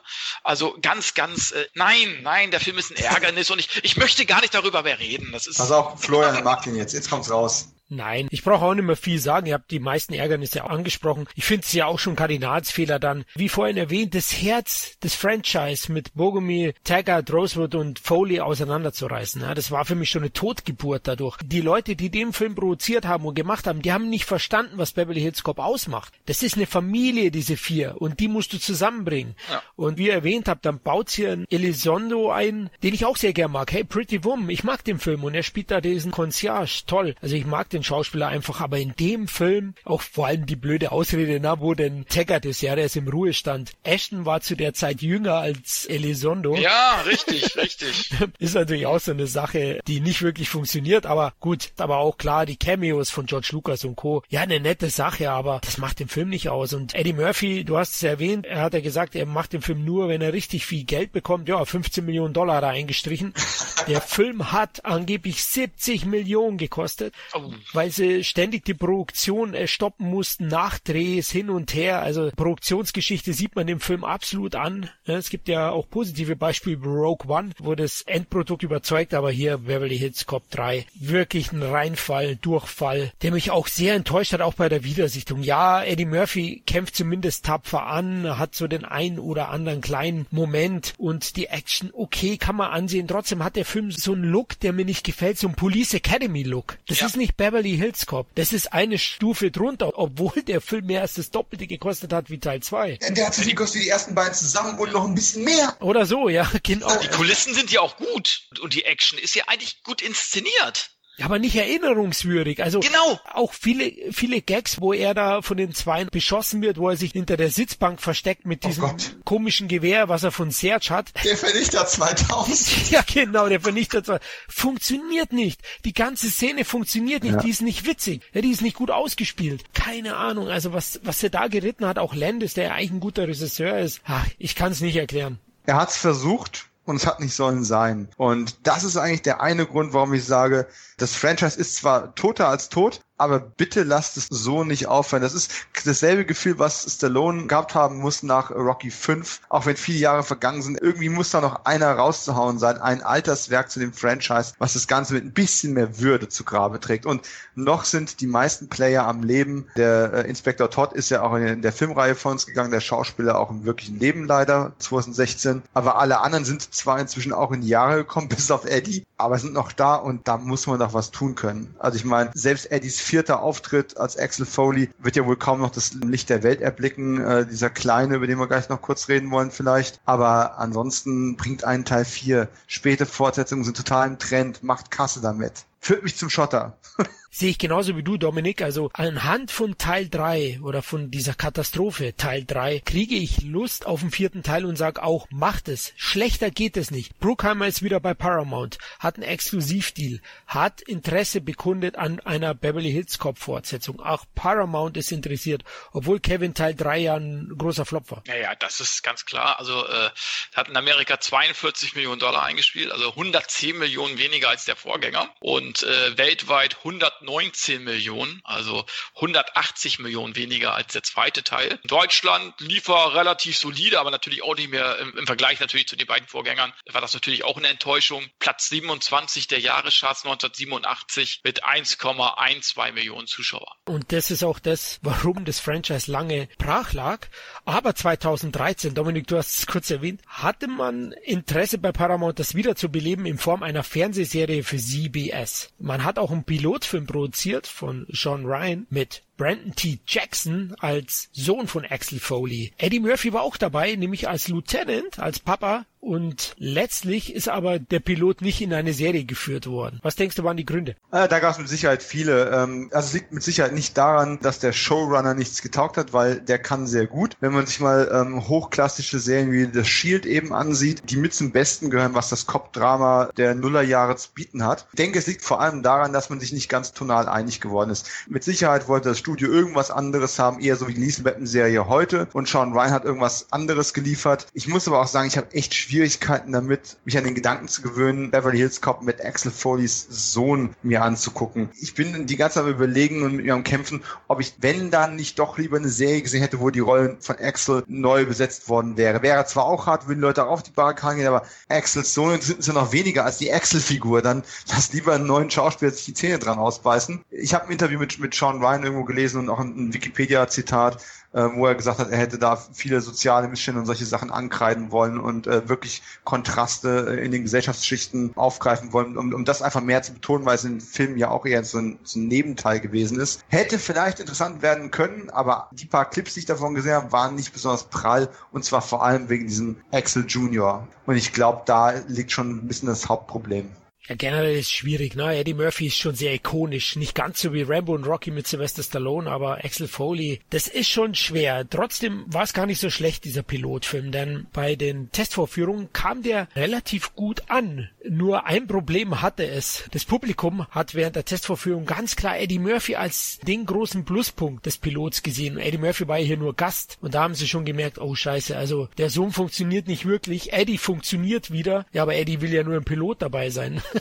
Also 0.52 0.76
ganz, 0.82 1.14
ganz, 1.14 1.52
äh, 1.52 1.65
nein, 1.76 2.19
nein, 2.23 2.52
der 2.52 2.60
Film 2.60 2.78
ist 2.78 2.91
ein 2.91 2.98
Ärgernis 2.98 3.49
und 3.52 3.60
ich, 3.60 3.86
ich 3.86 3.95
möchte 3.95 4.26
gar 4.26 4.41
nicht 4.41 4.53
darüber 4.53 4.84
mehr 4.84 4.99
reden. 4.99 5.32
Das 5.32 5.48
ist. 5.48 5.60
Pass 5.60 5.72
auf, 5.72 6.02
Florian 6.03 6.44
mag 6.44 6.61
den 6.64 6.76
jetzt. 6.76 6.91
Jetzt 6.91 7.10
kommt's 7.10 7.32
raus. 7.32 7.69
Nein, 7.92 8.28
ich 8.32 8.44
brauche 8.44 8.64
auch 8.64 8.74
nicht 8.74 8.86
mehr 8.86 8.96
viel 8.96 9.20
sagen. 9.20 9.48
Ihr 9.48 9.54
habt 9.54 9.70
die 9.70 9.80
meisten 9.80 10.14
Ärgernisse 10.14 10.64
angesprochen. 10.64 11.28
Ich 11.36 11.44
finde 11.44 11.66
es 11.66 11.74
ja 11.74 11.88
auch 11.88 12.00
schon 12.00 12.16
Kardinalsfehler 12.16 13.00
dann. 13.00 13.26
Wie 13.36 13.50
vorhin 13.50 13.76
erwähnt, 13.76 14.16
das 14.16 14.32
Herz 14.32 14.98
des 15.00 15.14
Franchise 15.14 15.92
mit 15.92 16.14
Bogomil, 16.14 16.74
Taggart, 16.86 17.34
Rosewood 17.34 17.76
und 17.76 18.00
Foley 18.00 18.40
auseinanderzureißen. 18.40 19.42
Ja, 19.42 19.54
das 19.54 19.72
war 19.72 19.84
für 19.84 19.96
mich 19.96 20.10
schon 20.10 20.22
eine 20.22 20.32
Totgeburt 20.32 21.06
dadurch. 21.06 21.38
Die 21.44 21.60
Leute, 21.60 21.98
die 21.98 22.10
den 22.10 22.32
Film 22.32 22.56
produziert 22.56 23.06
haben 23.06 23.26
und 23.26 23.36
gemacht 23.36 23.68
haben, 23.68 23.82
die 23.82 23.92
haben 23.92 24.10
nicht 24.10 24.24
verstanden, 24.24 24.78
was 24.78 24.94
Beverly 24.94 25.20
Hills 25.20 25.44
Cop 25.44 25.60
ausmacht. 25.60 26.14
Das 26.28 26.44
ist 26.44 26.56
eine 26.56 26.68
Familie, 26.68 27.30
diese 27.30 27.58
vier, 27.58 28.02
und 28.02 28.22
die 28.22 28.30
musst 28.30 28.54
du 28.54 28.58
zusammenbringen. 28.58 29.36
Ja. 29.50 29.62
Und 29.76 29.98
wie 29.98 30.08
ihr 30.08 30.14
erwähnt 30.14 30.48
habt, 30.48 30.66
dann 30.66 30.80
baut 30.80 31.10
hier 31.10 31.34
ein 31.34 31.46
Elizondo 31.50 32.32
ein, 32.32 32.70
den 32.84 32.94
ich 32.94 33.04
auch 33.04 33.18
sehr 33.18 33.34
gern 33.34 33.52
mag. 33.52 33.70
Hey, 33.74 33.84
Pretty 33.84 34.24
Woman, 34.24 34.50
ich 34.50 34.64
mag 34.64 34.84
den 34.86 35.00
Film 35.00 35.26
und 35.26 35.36
er 35.36 35.44
spielt 35.44 35.72
da 35.72 35.82
diesen 35.82 36.12
Concierge. 36.12 36.84
Toll. 36.88 37.16
Also 37.22 37.36
ich 37.36 37.46
mag 37.46 37.70
den 37.70 37.81
den 37.82 37.86
Schauspieler 37.86 38.28
einfach, 38.28 38.62
aber 38.62 38.78
in 38.78 38.94
dem 38.99 39.28
Film 39.28 39.74
auch 39.84 40.02
vor 40.02 40.28
allem 40.28 40.45
die 40.45 40.56
blöde 40.56 40.91
Ausrede, 40.91 41.40
na, 41.41 41.60
wo 41.60 41.74
denn 41.74 42.06
Taggart 42.08 42.45
ist, 42.45 42.62
ja, 42.62 42.76
der 42.76 42.86
ist 42.86 42.95
im 42.95 43.08
Ruhestand. 43.08 43.72
Ashton 43.84 44.26
war 44.26 44.41
zu 44.41 44.56
der 44.56 44.74
Zeit 44.74 45.02
jünger 45.02 45.36
als 45.36 45.86
Elizondo. 45.86 46.56
Ja, 46.56 47.02
richtig, 47.02 47.56
richtig. 47.58 48.12
ist 48.40 48.56
natürlich 48.56 48.86
auch 48.86 48.99
so 48.99 49.12
eine 49.12 49.28
Sache, 49.28 49.80
die 49.88 49.99
nicht 49.99 50.22
wirklich 50.22 50.49
funktioniert, 50.49 51.06
aber 51.06 51.34
gut, 51.40 51.72
aber 51.78 51.98
auch 51.98 52.18
klar, 52.18 52.45
die 52.45 52.58
Cameos 52.58 53.10
von 53.10 53.26
George 53.26 53.49
Lucas 53.52 53.84
und 53.84 53.95
Co. 53.95 54.24
Ja, 54.30 54.41
eine 54.41 54.60
nette 54.60 54.90
Sache, 54.90 55.32
aber 55.32 55.60
das 55.64 55.78
macht 55.78 55.99
den 55.99 56.08
Film 56.08 56.30
nicht 56.30 56.49
aus. 56.49 56.74
Und 56.74 56.94
Eddie 56.94 57.14
Murphy, 57.14 57.64
du 57.64 57.78
hast 57.78 57.95
es 57.95 58.03
erwähnt, 58.03 58.45
er 58.45 58.62
hat 58.62 58.74
ja 58.74 58.82
gesagt, 58.82 59.16
er 59.16 59.26
macht 59.26 59.53
den 59.53 59.62
Film 59.62 59.84
nur, 59.84 60.08
wenn 60.10 60.22
er 60.22 60.34
richtig 60.34 60.66
viel 60.66 60.84
Geld 60.84 61.12
bekommt. 61.12 61.49
Ja, 61.49 61.64
15 61.64 62.06
Millionen 62.06 62.34
Dollar 62.34 62.62
da 62.62 62.70
eingestrichen. 62.70 63.34
Der 63.88 64.02
Film 64.02 64.52
hat 64.52 64.86
angeblich 64.86 65.44
70 65.44 66.06
Millionen 66.06 66.58
gekostet. 66.58 67.16
Oh 67.34 67.52
weil 67.73 67.91
sie 67.91 68.23
ständig 68.23 68.65
die 68.65 68.73
Produktion 68.73 69.53
äh, 69.53 69.68
stoppen 69.68 70.07
mussten, 70.07 70.48
Nachdrehs 70.48 71.31
hin 71.31 71.49
und 71.49 71.73
her. 71.73 72.02
Also 72.02 72.31
Produktionsgeschichte 72.35 73.34
sieht 73.34 73.56
man 73.56 73.68
dem 73.68 73.80
Film 73.80 74.03
absolut 74.03 74.56
an. 74.56 74.89
Es 75.06 75.30
gibt 75.30 75.48
ja 75.48 75.69
auch 75.72 75.89
positive 75.89 76.35
Beispiele 76.35 76.81
wie 76.81 76.88
Rogue 76.88 77.30
One, 77.30 77.52
wo 77.60 77.76
das 77.76 78.02
Endprodukt 78.03 78.64
überzeugt, 78.64 79.14
aber 79.14 79.31
hier 79.31 79.60
Beverly 79.60 79.98
Hills 79.98 80.26
Cop 80.26 80.49
3 80.52 80.85
wirklich 80.95 81.52
ein 81.52 81.64
Reinfall, 81.64 82.35
Durchfall, 82.35 83.11
der 83.22 83.31
mich 83.31 83.52
auch 83.52 83.68
sehr 83.68 83.95
enttäuscht 83.95 84.34
hat, 84.34 84.41
auch 84.41 84.53
bei 84.53 84.69
der 84.69 84.84
Wiedersichtung. 84.84 85.43
Ja, 85.43 85.84
Eddie 85.84 86.06
Murphy 86.06 86.64
kämpft 86.65 86.95
zumindest 86.95 87.45
tapfer 87.45 87.88
an, 87.88 88.38
hat 88.38 88.56
so 88.56 88.68
den 88.68 88.85
einen 88.85 89.19
oder 89.19 89.49
anderen 89.49 89.81
kleinen 89.81 90.27
Moment 90.31 90.93
und 90.98 91.35
die 91.35 91.48
Action, 91.48 91.89
okay, 91.93 92.38
kann 92.38 92.56
man 92.56 92.72
ansehen. 92.72 93.07
Trotzdem 93.07 93.43
hat 93.43 93.56
der 93.56 93.65
Film 93.65 93.91
so 93.91 94.14
einen 94.14 94.23
Look, 94.23 94.60
der 94.60 94.73
mir 94.73 94.85
nicht 94.85 95.06
gefällt, 95.06 95.38
so 95.38 95.48
ein 95.48 95.56
Police 95.56 95.93
Academy 95.93 96.43
Look. 96.43 96.77
Das 96.88 96.99
ja. 96.99 97.07
ist 97.07 97.18
nicht 97.18 97.38
Beverly 97.38 97.61
Beverly 97.62 97.78
Hills 97.78 98.08
Cop, 98.08 98.28
das 98.34 98.54
ist 98.54 98.74
eine 98.74 98.98
Stufe 98.98 99.52
drunter, 99.52 99.92
obwohl 99.94 100.42
der 100.42 100.62
Film 100.62 100.88
mehr 100.88 101.02
als 101.02 101.14
das 101.14 101.30
Doppelte 101.30 101.68
gekostet 101.68 102.12
hat 102.12 102.32
wie 102.32 102.40
Teil 102.40 102.60
2. 102.60 102.98
Der 103.12 103.28
hat 103.28 103.36
so 103.36 103.44
viel 103.44 103.52
gekostet 103.52 103.82
wie 103.82 103.84
die 103.84 103.90
ersten 103.90 104.16
beiden 104.16 104.34
zusammen 104.34 104.80
und 104.80 104.92
noch 104.92 105.06
ein 105.06 105.14
bisschen 105.14 105.44
mehr. 105.44 105.78
Oder 105.80 106.08
so, 106.08 106.28
ja, 106.28 106.50
genau. 106.64 106.92
Die 106.98 107.08
Kulissen 107.10 107.54
sind 107.54 107.72
ja 107.72 107.82
auch 107.82 107.98
gut 107.98 108.48
und 108.62 108.74
die 108.74 108.86
Action 108.86 109.20
ist 109.20 109.36
ja 109.36 109.44
eigentlich 109.46 109.84
gut 109.84 110.02
inszeniert. 110.02 110.90
Ja, 111.18 111.26
aber 111.26 111.40
nicht 111.40 111.56
erinnerungswürdig. 111.56 112.64
Also 112.64 112.80
Genau. 112.80 113.20
auch 113.34 113.54
viele, 113.54 113.92
viele 114.12 114.42
Gags, 114.42 114.80
wo 114.82 114.94
er 114.94 115.14
da 115.14 115.42
von 115.42 115.58
den 115.58 115.74
Zweien 115.74 116.08
beschossen 116.12 116.62
wird, 116.62 116.78
wo 116.78 116.90
er 116.90 116.98
sich 116.98 117.12
hinter 117.12 117.38
der 117.38 117.50
Sitzbank 117.52 118.02
versteckt 118.02 118.46
mit 118.46 118.66
Oh 118.66 118.68
diesem 118.70 118.84
Gott. 118.84 119.16
komischen 119.26 119.68
Gewehr, 119.68 120.10
was 120.10 120.24
er 120.24 120.32
von 120.32 120.52
Serge 120.52 120.90
hat. 120.90 121.12
Der 121.24 121.38
Vernichter 121.38 121.86
2000. 121.86 122.72
Ja, 122.92 123.04
genau, 123.06 123.48
der 123.50 123.62
Vernichter 123.62 124.04
zwar. 124.04 124.20
Funktioniert 124.48 125.34
nicht. 125.34 125.60
Die 125.86 125.94
ganze 125.94 126.30
Szene 126.30 126.66
funktioniert 126.66 127.24
nicht. 127.24 127.34
Ja. 127.36 127.42
Die 127.42 127.50
ist 127.50 127.62
nicht 127.62 127.86
witzig. 127.86 128.22
Ja, 128.34 128.42
die 128.42 128.52
ist 128.52 128.62
nicht 128.62 128.76
gut 128.76 128.92
ausgespielt. 128.92 129.64
Keine 129.74 130.16
Ahnung. 130.18 130.48
Also 130.50 130.74
was, 130.74 131.00
was 131.04 131.22
er 131.24 131.30
da 131.30 131.48
geritten 131.48 131.86
hat, 131.86 131.98
auch 132.00 132.14
Landis, 132.16 132.54
der 132.54 132.66
ja 132.66 132.72
eigentlich 132.74 132.92
ein 132.92 133.00
guter 133.00 133.28
Regisseur 133.28 133.80
ist. 133.80 134.02
Ach, 134.06 134.26
ich 134.38 134.56
kann 134.56 134.72
es 134.72 134.82
nicht 134.82 134.96
erklären. 134.96 135.40
Er 135.66 135.76
hat's 135.78 135.98
versucht 135.98 136.68
und 136.86 136.95
es 136.95 137.08
hat 137.08 137.20
nicht 137.20 137.36
sollen 137.36 137.64
sein. 137.64 138.10
Und 138.18 138.68
das 138.68 138.84
ist 138.84 138.98
eigentlich 138.98 139.22
der 139.22 139.41
eine 139.41 139.66
Grund, 139.66 139.94
warum 139.94 140.14
ich 140.14 140.26
sage, 140.26 140.68
das 140.98 141.16
Franchise 141.16 141.60
ist 141.60 141.76
zwar 141.76 142.16
toter 142.16 142.48
als 142.48 142.70
tot, 142.70 143.02
aber 143.22 143.39
bitte 143.39 143.84
lasst 143.84 144.18
es 144.18 144.26
so 144.31 144.64
nicht 144.64 144.88
aufhören. 144.88 145.22
Das 145.22 145.35
ist 145.35 145.52
dasselbe 145.85 146.26
Gefühl, 146.26 146.57
was 146.57 146.91
Stallone 146.91 147.45
gehabt 147.45 147.76
haben 147.76 147.99
muss 147.99 148.23
nach 148.23 148.49
Rocky 148.49 148.89
5, 148.89 149.41
auch 149.48 149.68
wenn 149.68 149.77
viele 149.77 149.99
Jahre 149.99 150.23
vergangen 150.23 150.64
sind. 150.64 150.81
Irgendwie 150.81 151.10
muss 151.10 151.30
da 151.30 151.39
noch 151.39 151.65
einer 151.65 151.91
rauszuhauen 151.91 152.57
sein, 152.57 152.81
ein 152.81 153.03
Alterswerk 153.03 153.69
zu 153.69 153.80
dem 153.80 153.93
Franchise, 153.93 154.53
was 154.57 154.73
das 154.73 154.88
Ganze 154.88 155.14
mit 155.14 155.23
ein 155.23 155.34
bisschen 155.34 155.73
mehr 155.73 155.99
Würde 155.99 156.30
zu 156.30 156.43
Grabe 156.43 156.80
trägt. 156.80 157.06
Und 157.06 157.27
noch 157.53 157.85
sind 157.85 158.22
die 158.22 158.27
meisten 158.27 158.69
Player 158.69 159.06
am 159.06 159.22
Leben. 159.22 159.68
Der 159.76 160.14
äh, 160.14 160.30
Inspektor 160.30 160.72
Todd 160.72 160.93
ist 160.93 161.10
ja 161.10 161.22
auch 161.22 161.35
in 161.35 161.61
der 161.61 161.73
Filmreihe 161.73 162.15
von 162.15 162.34
uns 162.34 162.48
gegangen, 162.48 162.72
der 162.72 162.80
Schauspieler 162.80 163.38
auch 163.38 163.52
im 163.52 163.65
wirklichen 163.65 163.99
Leben 163.99 164.26
leider, 164.26 164.73
2016. 164.80 165.61
Aber 165.76 165.99
alle 165.99 166.22
anderen 166.22 166.43
sind 166.43 166.73
zwar 166.73 166.99
inzwischen 166.99 167.34
auch 167.34 167.52
in 167.52 167.61
die 167.61 167.68
Jahre 167.68 167.98
gekommen, 167.98 168.30
bis 168.30 168.49
auf 168.49 168.65
Eddie, 168.65 169.06
aber 169.18 169.38
sind 169.38 169.53
noch 169.53 169.72
da 169.72 169.93
und 169.93 170.27
da 170.27 170.38
muss 170.38 170.65
man 170.65 170.80
doch 170.80 170.95
was 170.95 171.11
tun 171.11 171.35
können. 171.35 171.76
Also 171.77 171.98
ich 171.98 172.06
meine, 172.06 172.31
selbst 172.34 172.72
Eddies 172.72 172.99
vierter 173.12 173.42
Auftritt 173.42 173.98
als 173.98 174.18
Axel 174.18 174.46
Foley 174.46 174.90
wird 175.00 175.18
ja 175.18 175.26
wohl 175.26 175.36
kaum 175.36 175.60
noch 175.60 175.72
das 175.72 175.94
Licht 175.96 176.30
der 176.30 176.44
Welt 176.44 176.62
erblicken. 176.62 177.22
Äh, 177.22 177.46
dieser 177.46 177.70
Kleine, 177.70 178.16
über 178.16 178.26
den 178.26 178.40
wir 178.40 178.48
gleich 178.48 178.70
noch 178.70 178.82
kurz 178.82 179.10
reden 179.10 179.32
wollen 179.32 179.52
vielleicht. 179.52 180.00
Aber 180.06 180.58
ansonsten 180.60 181.36
bringt 181.36 181.66
einen 181.66 181.84
Teil 181.84 182.06
4. 182.06 182.48
Späte 182.68 183.06
Fortsetzungen 183.06 183.66
sind 183.66 183.76
total 183.76 184.08
im 184.08 184.18
Trend. 184.18 184.64
Macht 184.64 184.92
Kasse 184.92 185.20
damit. 185.20 185.66
Führt 185.82 186.04
mich 186.04 186.16
zum 186.16 186.30
Schotter. 186.30 186.78
Sehe 187.34 187.52
ich 187.52 187.58
genauso 187.58 187.95
wie 187.95 188.03
du, 188.03 188.18
Dominik. 188.18 188.62
Also 188.62 188.90
anhand 188.91 189.52
von 189.52 189.78
Teil 189.78 190.10
3 190.10 190.60
oder 190.64 190.82
von 190.82 191.12
dieser 191.12 191.34
Katastrophe 191.34 192.14
Teil 192.18 192.44
3 192.44 192.82
kriege 192.82 193.16
ich 193.16 193.41
Lust 193.41 193.86
auf 193.86 194.02
den 194.02 194.12
vierten 194.12 194.44
Teil 194.44 194.66
und 194.66 194.76
sage 194.76 195.02
auch, 195.02 195.28
macht 195.30 195.70
es. 195.70 195.94
Schlechter 195.95 196.52
geht 196.52 196.76
es 196.76 196.91
nicht. 196.91 197.18
Bruckheimer 197.22 197.68
ist 197.68 197.84
wieder 197.84 198.02
bei 198.02 198.14
Paramount, 198.14 198.80
hat 198.99 199.16
einen 199.16 199.24
Exklusivdeal, 199.24 200.20
hat 200.45 200.82
Interesse 200.82 201.40
bekundet 201.40 201.95
an 201.95 202.20
einer 202.20 202.53
Beverly 202.53 202.91
Hills 202.91 203.18
Cop 203.18 203.40
Fortsetzung. 203.40 204.02
Auch 204.02 204.26
Paramount 204.36 204.98
ist 204.98 205.14
interessiert, 205.14 205.64
obwohl 205.94 206.20
Kevin 206.20 206.53
Teil 206.53 206.76
3 206.76 206.98
ja 206.98 207.16
ein 207.16 207.49
großer 207.58 207.86
Flop 207.86 208.12
war. 208.12 208.24
Ja, 208.28 208.36
ja, 208.36 208.56
das 208.56 208.82
ist 208.82 209.03
ganz 209.03 209.24
klar. 209.24 209.58
Also 209.58 209.88
äh, 209.88 210.10
hat 210.53 210.68
in 210.68 210.76
Amerika 210.76 211.18
42 211.18 211.95
Millionen 211.95 212.20
Dollar 212.20 212.44
eingespielt, 212.44 212.91
also 212.91 213.12
110 213.12 213.78
Millionen 213.78 214.18
weniger 214.18 214.49
als 214.49 214.66
der 214.66 214.76
Vorgänger 214.76 215.34
und 215.40 215.84
äh, 215.84 216.18
weltweit 216.18 216.84
119 217.22 217.84
Millionen, 217.84 218.41
also 218.43 218.85
180 219.15 219.99
Millionen 219.99 220.35
weniger 220.35 220.73
als 220.73 220.93
der 220.93 221.03
zweite 221.03 221.43
Teil. 221.43 221.80
Deutschland 221.85 222.60
lief 222.60 222.88
er 222.88 223.15
relativ 223.15 223.57
solide, 223.57 223.99
aber 223.99 224.11
natürlich 224.11 224.43
auch 224.43 224.56
nicht 224.56 224.69
mehr 224.69 224.98
im, 224.99 225.18
im 225.18 225.26
Vergleich 225.26 225.60
natürlich 225.60 225.88
zu 225.88 225.95
den 225.95 226.07
beiden 226.07 226.27
Vorgängern 226.27 226.73
war 226.91 227.02
das 227.02 227.14
natürlich 227.14 227.43
auch 227.43 227.57
eine 227.57 227.68
Enttäuschung. 227.68 228.26
Platz 228.39 228.69
27 228.69 229.48
der 229.48 229.60
Jahrescharts 229.60 230.23
1987 230.26 231.41
mit 231.43 231.64
1,12 231.64 232.91
Millionen 232.93 233.27
Zuschauer. 233.27 233.76
Und 233.85 234.11
das 234.11 234.31
ist 234.31 234.43
auch 234.43 234.60
das, 234.60 234.99
warum 235.02 235.45
das 235.45 235.60
Franchise 235.60 236.11
lange 236.11 236.49
brach 236.57 236.93
lag. 236.93 237.27
Aber 237.65 237.95
2013, 237.95 238.93
Dominik, 238.93 239.27
du 239.27 239.38
hast 239.38 239.60
es 239.60 239.68
kurz 239.68 239.89
erwähnt, 239.89 240.22
hatte 240.27 240.68
man 240.68 241.11
Interesse 241.23 241.77
bei 241.77 241.91
Paramount, 241.91 242.39
das 242.39 242.56
wieder 242.56 242.76
zu 242.76 242.89
beleben 242.89 243.26
in 243.26 243.38
Form 243.38 243.64
einer 243.64 243.84
Fernsehserie 243.84 244.64
für 244.64 244.77
CBS. 244.77 245.72
Man 245.80 246.03
hat 246.03 246.19
auch 246.19 246.31
einen 246.31 246.43
Pilotfilm 246.43 247.06
produziert 247.12 247.68
von 247.68 248.08
Sean 248.10 248.46
Ryan 248.46 248.88
mit 248.90 249.24
Brandon 249.42 249.74
T. 249.74 249.98
Jackson 250.06 250.76
als 250.78 251.30
Sohn 251.32 251.68
von 251.68 251.84
Axel 251.84 252.20
Foley. 252.20 252.74
Eddie 252.78 253.00
Murphy 253.00 253.34
war 253.34 253.42
auch 253.42 253.58
dabei, 253.58 253.96
nämlich 253.96 254.30
als 254.30 254.48
Lieutenant, 254.48 255.18
als 255.18 255.40
Papa. 255.40 255.88
Und 256.00 256.56
letztlich 256.58 257.34
ist 257.34 257.48
aber 257.48 257.78
der 257.78 258.00
Pilot 258.00 258.42
nicht 258.42 258.60
in 258.60 258.74
eine 258.74 258.92
Serie 258.92 259.24
geführt 259.24 259.68
worden. 259.68 260.00
Was 260.02 260.16
denkst 260.16 260.36
du, 260.36 260.44
waren 260.44 260.58
die 260.58 260.66
Gründe? 260.66 260.96
Äh, 261.12 261.28
da 261.28 261.38
gab 261.38 261.52
es 261.54 261.60
mit 261.60 261.70
Sicherheit 261.70 262.02
viele. 262.02 262.50
Ähm, 262.50 262.90
also 262.92 263.06
es 263.06 263.14
liegt 263.14 263.32
mit 263.32 263.44
Sicherheit 263.44 263.74
nicht 263.74 263.96
daran, 263.96 264.40
dass 264.42 264.58
der 264.58 264.74
Showrunner 264.74 265.36
nichts 265.36 265.62
getaugt 265.62 265.98
hat, 265.98 266.12
weil 266.12 266.42
der 266.42 266.58
kann 266.58 266.88
sehr 266.88 267.06
gut. 267.06 267.38
Wenn 267.40 267.54
man 267.54 267.68
sich 267.68 267.80
mal 267.80 268.10
ähm, 268.12 268.48
hochklassische 268.48 269.20
Serien 269.20 269.52
wie 269.52 269.70
The 269.72 269.86
Shield 269.86 270.26
eben 270.26 270.54
ansieht, 270.54 271.04
die 271.08 271.18
mit 271.18 271.36
zum 271.36 271.52
Besten 271.52 271.92
gehören, 271.92 272.16
was 272.16 272.30
das 272.30 272.48
Cop-Drama 272.48 273.30
der 273.38 273.54
Nullerjahre 273.54 274.16
zu 274.16 274.32
bieten 274.34 274.66
hat. 274.66 274.88
Ich 274.94 274.98
denke, 274.98 275.20
es 275.20 275.28
liegt 275.28 275.44
vor 275.44 275.62
allem 275.62 275.84
daran, 275.84 276.14
dass 276.14 276.32
man 276.32 276.40
sich 276.40 276.52
nicht 276.52 276.68
ganz 276.68 276.94
tonal 276.94 277.30
einig 277.30 277.62
geworden 277.62 277.92
ist. 277.92 278.10
Mit 278.28 278.44
Sicherheit 278.44 278.88
wollte 278.88 279.10
das 279.10 279.20
Studio 279.20 279.31
irgendwas 279.40 279.91
anderes 279.91 280.40
haben, 280.40 280.60
eher 280.60 280.76
so 280.76 280.88
wie 280.88 280.94
die 280.94 281.02
Liesel-Serie 281.02 281.88
heute. 281.88 282.28
Und 282.34 282.48
Sean 282.48 282.74
Ryan 282.74 282.91
hat 282.91 283.06
irgendwas 283.06 283.48
anderes 283.52 283.94
geliefert. 283.94 284.48
Ich 284.53 284.68
muss 284.68 284.88
aber 284.88 285.02
auch 285.02 285.08
sagen, 285.08 285.28
ich 285.28 285.38
habe 285.38 285.53
echt 285.53 285.74
Schwierigkeiten 285.74 286.52
damit, 286.52 286.98
mich 287.06 287.18
an 287.18 287.24
den 287.24 287.36
Gedanken 287.36 287.68
zu 287.68 287.82
gewöhnen, 287.82 288.32
Beverly 288.32 288.58
Hills 288.58 288.82
Cop 288.82 289.02
mit 289.02 289.24
Axel 289.24 289.52
Foleys 289.52 290.08
Sohn 290.10 290.76
mir 290.84 291.03
anzugucken. 291.03 291.70
Ich 291.80 291.94
bin 291.94 292.26
die 292.26 292.38
ganze 292.38 292.60
Zeit 292.60 292.70
überlegen 292.70 293.24
und 293.24 293.36
mit 293.36 293.45
mir 293.45 293.53
am 293.53 293.64
kämpfen, 293.64 294.03
ob 294.28 294.40
ich, 294.40 294.56
wenn 294.60 294.91
dann 294.91 295.16
nicht 295.16 295.40
doch 295.40 295.58
lieber 295.58 295.78
eine 295.78 295.90
Serie 295.90 296.22
gesehen 296.22 296.41
hätte, 296.41 296.60
wo 296.60 296.70
die 296.70 296.80
Rollen 296.80 297.18
von 297.22 297.38
Axel 297.38 297.84
neu 297.88 298.26
besetzt 298.26 298.70
worden 298.70 298.98
wäre. 298.98 299.22
Wäre 299.22 299.45
zwar 299.45 299.66
auch 299.66 299.86
hart, 299.86 300.08
würden 300.08 300.22
Leute 300.22 300.45
auch 300.45 300.52
auf 300.52 300.64
die 300.64 300.72
Barrikaden 300.72 301.18
gehen, 301.18 301.28
aber 301.28 301.44
Axels 301.70 302.14
Sohn 302.14 302.40
sind 302.41 302.66
ja 302.66 302.74
noch 302.74 302.91
weniger 302.91 303.26
als 303.26 303.38
die 303.38 303.52
Axel-Figur. 303.52 304.22
Dann 304.22 304.44
lass 304.70 304.94
lieber 304.94 305.14
einen 305.14 305.28
neuen 305.28 305.49
Schauspieler 305.49 305.91
sich 305.91 306.06
die 306.06 306.14
Zähne 306.14 306.40
dran 306.40 306.60
ausbeißen. 306.60 307.24
Ich 307.32 307.53
habe 307.53 307.66
ein 307.66 307.72
Interview 307.72 307.99
mit, 307.99 308.20
mit 308.20 308.34
Sean 308.34 308.64
Ryan 308.64 308.84
irgendwo 308.84 309.06
gelesen 309.12 309.40
und 309.40 309.50
auch 309.50 309.60
ein, 309.60 309.94
Wikipedia-Zitat, 309.94 310.98
äh, 311.34 311.48
wo 311.56 311.66
er 311.66 311.76
gesagt 311.76 312.00
hat, 312.00 312.10
er 312.10 312.18
hätte 312.18 312.38
da 312.38 312.56
viele 312.56 313.02
soziale 313.02 313.48
Missstände 313.48 313.80
und 313.80 313.86
solche 313.86 314.06
Sachen 314.06 314.32
ankreiden 314.32 314.92
wollen 314.92 315.20
und 315.20 315.48
äh, 315.48 315.68
wirklich 315.70 316.02
Kontraste 316.24 317.08
äh, 317.10 317.26
in 317.26 317.32
den 317.32 317.44
Gesellschaftsschichten 317.44 318.32
aufgreifen 318.36 318.94
wollen, 318.94 319.18
um, 319.18 319.34
um 319.34 319.46
das 319.46 319.62
einfach 319.62 319.82
mehr 319.82 320.02
zu 320.02 320.14
betonen, 320.14 320.46
weil 320.46 320.56
es 320.56 320.64
in 320.64 320.82
Filmen 320.82 321.18
ja 321.18 321.30
auch 321.30 321.46
eher 321.46 321.64
so 321.64 321.78
ein, 321.78 322.00
so 322.04 322.20
ein 322.20 322.28
Nebenteil 322.28 322.80
gewesen 322.80 323.20
ist. 323.20 323.44
Hätte 323.48 323.80
vielleicht 323.80 324.20
interessant 324.20 324.62
werden 324.62 324.92
können, 324.92 325.30
aber 325.30 325.70
die 325.72 325.86
paar 325.86 326.10
Clips, 326.10 326.34
die 326.34 326.42
ich 326.42 326.46
davon 326.46 326.74
gesehen 326.74 326.94
habe, 326.94 327.12
waren 327.12 327.36
nicht 327.36 327.54
besonders 327.54 327.84
prall 327.86 328.30
und 328.52 328.66
zwar 328.66 328.82
vor 328.82 329.04
allem 329.04 329.30
wegen 329.30 329.48
diesem 329.48 329.78
Axel 329.92 330.26
Junior. 330.28 330.88
Und 331.06 331.16
ich 331.16 331.34
glaube, 331.34 331.64
da 331.66 331.92
liegt 332.08 332.32
schon 332.32 332.50
ein 332.52 332.68
bisschen 332.68 332.88
das 332.88 333.10
Hauptproblem. 333.10 333.70
Ja, 334.12 334.18
generell 334.18 334.58
ist 334.58 334.74
schwierig, 334.74 335.16
ne? 335.16 335.38
Eddie 335.38 335.54
Murphy 335.54 335.88
ist 335.88 335.98
schon 335.98 336.16
sehr 336.16 336.34
ikonisch. 336.34 336.98
Nicht 336.98 337.16
ganz 337.16 337.40
so 337.40 337.54
wie 337.54 337.62
Rambo 337.62 337.96
und 337.96 338.06
Rocky 338.06 338.30
mit 338.30 338.46
Sylvester 338.46 338.84
Stallone, 338.84 339.32
aber 339.32 339.64
Axel 339.64 339.88
Foley, 339.88 340.42
das 340.50 340.68
ist 340.68 340.90
schon 340.90 341.16
schwer. 341.16 341.66
Trotzdem 341.70 342.26
war 342.28 342.44
es 342.44 342.52
gar 342.52 342.66
nicht 342.66 342.82
so 342.82 342.90
schlecht, 342.90 343.24
dieser 343.24 343.42
Pilotfilm, 343.42 344.12
denn 344.12 344.48
bei 344.52 344.76
den 344.76 345.10
Testvorführungen 345.14 345.94
kam 345.94 346.24
der 346.24 346.50
relativ 346.58 347.16
gut 347.16 347.44
an. 347.48 347.90
Nur 348.04 348.46
ein 348.48 348.68
Problem 348.68 349.22
hatte 349.22 349.48
es. 349.48 349.86
Das 349.92 350.04
Publikum 350.04 350.68
hat 350.72 350.94
während 350.94 351.16
der 351.16 351.24
Testvorführung 351.24 351.86
ganz 351.86 352.18
klar 352.18 352.38
Eddie 352.38 352.60
Murphy 352.60 352.96
als 352.96 353.40
den 353.48 353.66
großen 353.66 354.04
Pluspunkt 354.04 354.66
des 354.66 354.78
Pilots 354.78 355.24
gesehen. 355.24 355.58
Eddie 355.58 355.78
Murphy 355.78 356.06
war 356.10 356.18
hier 356.18 356.36
nur 356.36 356.54
Gast 356.54 356.98
und 357.00 357.14
da 357.14 357.24
haben 357.24 357.36
sie 357.36 357.48
schon 357.48 357.64
gemerkt, 357.64 357.98
oh 357.98 358.14
scheiße, 358.14 358.58
also 358.58 358.90
der 358.98 359.10
Zoom 359.10 359.32
funktioniert 359.32 359.88
nicht 359.88 360.06
wirklich. 360.06 360.52
Eddie 360.52 360.78
funktioniert 360.78 361.52
wieder. 361.52 361.86
Ja, 361.94 362.02
aber 362.02 362.16
Eddie 362.16 362.42
will 362.42 362.52
ja 362.52 362.64
nur 362.64 362.76
ein 362.76 362.84
Pilot 362.84 363.22
dabei 363.22 363.50
sein. 363.50 363.82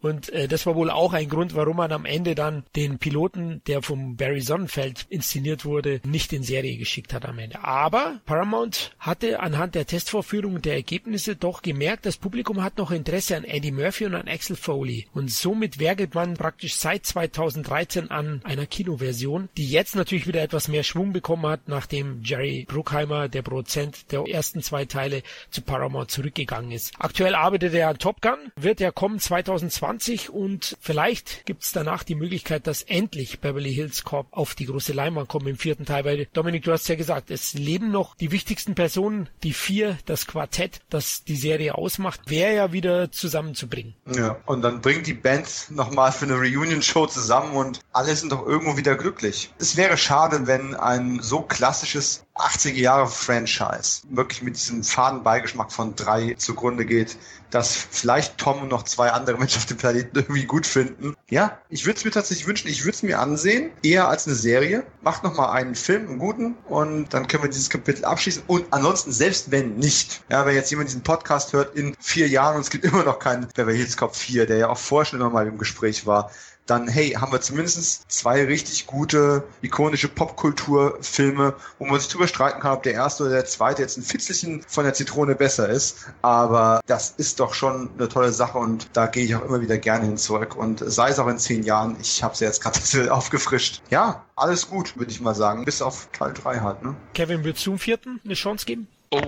Und 0.00 0.30
äh, 0.30 0.48
das 0.48 0.66
war 0.66 0.74
wohl 0.74 0.90
auch 0.90 1.12
ein 1.12 1.28
Grund, 1.28 1.54
warum 1.54 1.76
man 1.76 1.92
am 1.92 2.04
Ende 2.04 2.34
dann 2.34 2.64
den 2.76 2.98
Piloten, 2.98 3.62
der 3.66 3.82
vom 3.82 4.16
Barry 4.16 4.40
Sonnenfeld 4.40 5.06
inszeniert 5.08 5.64
wurde, 5.64 6.00
nicht 6.04 6.32
in 6.32 6.42
Serie 6.42 6.76
geschickt 6.76 7.12
hat 7.12 7.26
am 7.26 7.38
Ende. 7.38 7.62
Aber 7.64 8.20
Paramount 8.26 8.92
hatte 8.98 9.40
anhand 9.40 9.74
der 9.74 9.86
Testvorführung 9.86 10.54
und 10.54 10.64
der 10.64 10.74
Ergebnisse 10.74 11.36
doch 11.36 11.62
gemerkt, 11.62 12.06
das 12.06 12.16
Publikum 12.16 12.62
hat 12.62 12.78
noch 12.78 12.90
Interesse 12.90 13.36
an 13.36 13.44
Eddie 13.44 13.72
Murphy 13.72 14.06
und 14.06 14.14
an 14.14 14.28
Axel 14.28 14.56
Foley. 14.56 15.06
Und 15.14 15.30
somit 15.30 15.78
werkelt 15.78 16.14
man 16.14 16.34
praktisch 16.34 16.76
seit 16.76 17.06
2013 17.06 18.10
an 18.10 18.40
einer 18.44 18.66
Kinoversion, 18.66 19.48
die 19.56 19.68
jetzt 19.68 19.96
natürlich 19.96 20.26
wieder 20.26 20.42
etwas 20.42 20.68
mehr 20.68 20.82
Schwung 20.82 21.12
bekommen 21.12 21.46
hat, 21.46 21.68
nachdem 21.68 22.22
Jerry 22.22 22.66
Bruckheimer, 22.68 23.28
der 23.28 23.42
Produzent 23.42 24.12
der 24.12 24.26
ersten 24.26 24.62
zwei 24.62 24.84
Teile, 24.84 25.22
zu 25.50 25.62
Paramount 25.62 26.10
zurückgegangen 26.10 26.70
ist. 26.70 26.92
Aktuell 26.98 27.34
arbeitet 27.34 27.74
er 27.74 27.88
an 27.88 27.98
Top 27.98 28.20
Gun, 28.20 28.52
wird 28.56 28.80
ja 28.80 28.90
kommen 28.90 29.18
2020 29.18 29.87
2020 29.88 30.30
und 30.30 30.76
vielleicht 30.80 31.46
gibt's 31.46 31.72
danach 31.72 32.02
die 32.02 32.14
Möglichkeit, 32.14 32.66
dass 32.66 32.82
endlich 32.82 33.40
Beverly 33.40 33.72
Hills 33.72 34.04
Cop 34.04 34.26
auf 34.32 34.54
die 34.54 34.66
große 34.66 34.92
Leinwand 34.92 35.28
kommt 35.28 35.46
im 35.46 35.56
vierten 35.56 35.86
Teil, 35.86 36.04
weil 36.04 36.26
Dominik, 36.32 36.64
du 36.64 36.72
hast 36.72 36.88
ja 36.88 36.94
gesagt, 36.94 37.30
es 37.30 37.54
leben 37.54 37.90
noch 37.90 38.14
die 38.16 38.30
wichtigsten 38.30 38.74
Personen, 38.74 39.28
die 39.42 39.52
vier, 39.52 39.98
das 40.04 40.26
Quartett, 40.26 40.80
das 40.90 41.24
die 41.24 41.36
Serie 41.36 41.76
ausmacht, 41.76 42.20
wäre 42.26 42.54
ja 42.54 42.72
wieder 42.72 43.10
zusammenzubringen. 43.10 43.94
Ja, 44.06 44.36
und 44.46 44.62
dann 44.62 44.80
bringt 44.80 45.06
die 45.06 45.14
Band 45.14 45.70
nochmal 45.70 46.12
für 46.12 46.26
eine 46.26 46.34
Reunion-Show 46.34 47.06
zusammen 47.06 47.54
und 47.54 47.80
alle 47.92 48.14
sind 48.14 48.32
doch 48.32 48.46
irgendwo 48.46 48.76
wieder 48.76 48.94
glücklich. 48.94 49.50
Es 49.58 49.76
wäre 49.76 49.96
schade, 49.96 50.46
wenn 50.46 50.74
ein 50.74 51.20
so 51.20 51.40
klassisches 51.40 52.24
80er 52.38 52.74
Jahre 52.74 53.06
Franchise 53.08 54.02
wirklich 54.10 54.42
mit 54.42 54.56
diesem 54.56 54.82
faden 54.82 55.22
Beigeschmack 55.22 55.72
von 55.72 55.94
drei 55.96 56.34
zugrunde 56.34 56.84
geht, 56.84 57.16
dass 57.50 57.74
vielleicht 57.74 58.38
Tom 58.38 58.62
und 58.62 58.68
noch 58.68 58.82
zwei 58.84 59.10
andere 59.10 59.38
Menschen 59.38 59.58
auf 59.58 59.66
dem 59.66 59.76
Planeten 59.76 60.10
irgendwie 60.18 60.44
gut 60.44 60.66
finden. 60.66 61.14
Ja, 61.30 61.58
ich 61.68 61.86
würde 61.86 61.98
es 61.98 62.04
mir 62.04 62.10
tatsächlich 62.10 62.46
wünschen, 62.46 62.68
ich 62.68 62.84
würde 62.84 62.96
es 62.96 63.02
mir 63.02 63.18
ansehen, 63.18 63.70
eher 63.82 64.08
als 64.08 64.26
eine 64.26 64.36
Serie. 64.36 64.84
Macht 65.02 65.24
nochmal 65.24 65.50
einen 65.56 65.74
Film, 65.74 66.08
einen 66.08 66.18
guten, 66.18 66.54
und 66.68 67.12
dann 67.14 67.26
können 67.26 67.42
wir 67.42 67.50
dieses 67.50 67.70
Kapitel 67.70 68.04
abschließen. 68.04 68.42
Und 68.46 68.66
ansonsten, 68.70 69.12
selbst 69.12 69.50
wenn 69.50 69.76
nicht, 69.76 70.22
ja, 70.30 70.44
wenn 70.46 70.54
jetzt 70.54 70.70
jemand 70.70 70.88
diesen 70.88 71.02
Podcast 71.02 71.52
hört 71.52 71.74
in 71.74 71.96
vier 72.00 72.28
Jahren 72.28 72.56
und 72.56 72.62
es 72.62 72.70
gibt 72.70 72.84
immer 72.84 73.04
noch 73.04 73.18
keinen 73.18 73.48
Beverly 73.48 73.78
Hills 73.78 73.96
Cop 73.96 74.14
4, 74.14 74.46
der 74.46 74.58
ja 74.58 74.68
auch 74.68 74.78
vorher 74.78 75.06
schon 75.06 75.32
mal 75.32 75.46
im 75.46 75.58
Gespräch 75.58 76.06
war, 76.06 76.30
dann 76.68 76.86
hey, 76.86 77.10
haben 77.10 77.32
wir 77.32 77.40
zumindest 77.40 78.10
zwei 78.10 78.44
richtig 78.44 78.86
gute, 78.86 79.42
ikonische 79.62 80.08
Popkulturfilme, 80.08 81.54
wo 81.78 81.86
man 81.86 81.98
sich 81.98 82.08
drüber 82.08 82.28
streiten 82.28 82.60
kann, 82.60 82.72
ob 82.72 82.82
der 82.82 82.92
erste 82.92 83.24
oder 83.24 83.32
der 83.32 83.46
zweite 83.46 83.82
jetzt 83.82 83.96
ein 83.96 84.02
Fitzelchen 84.02 84.62
von 84.62 84.84
der 84.84 84.94
Zitrone 84.94 85.34
besser 85.34 85.68
ist. 85.68 86.10
Aber 86.22 86.80
das 86.86 87.14
ist 87.16 87.40
doch 87.40 87.54
schon 87.54 87.90
eine 87.96 88.08
tolle 88.08 88.32
Sache 88.32 88.58
und 88.58 88.88
da 88.92 89.06
gehe 89.06 89.24
ich 89.24 89.34
auch 89.34 89.44
immer 89.44 89.60
wieder 89.60 89.78
gerne 89.78 90.04
hin 90.04 90.18
zurück. 90.18 90.56
Und 90.56 90.82
sei 90.86 91.08
es 91.10 91.18
auch 91.18 91.28
in 91.28 91.38
zehn 91.38 91.62
Jahren, 91.62 91.96
ich 92.00 92.22
habe 92.22 92.36
sie 92.36 92.44
jetzt 92.44 92.62
gerade 92.62 92.78
aufgefrischt. 93.12 93.82
Ja, 93.90 94.24
alles 94.36 94.68
gut, 94.68 94.96
würde 94.96 95.10
ich 95.10 95.20
mal 95.20 95.34
sagen. 95.34 95.64
Bis 95.64 95.80
auf 95.80 96.08
Teil 96.12 96.34
3 96.34 96.60
halt, 96.60 96.82
ne? 96.82 96.94
Kevin, 97.14 97.44
würdest 97.44 97.66
du 97.66 97.70
zum 97.70 97.78
vierten 97.78 98.20
eine 98.24 98.34
Chance 98.34 98.66
geben? 98.66 98.88
Oh, 99.10 99.22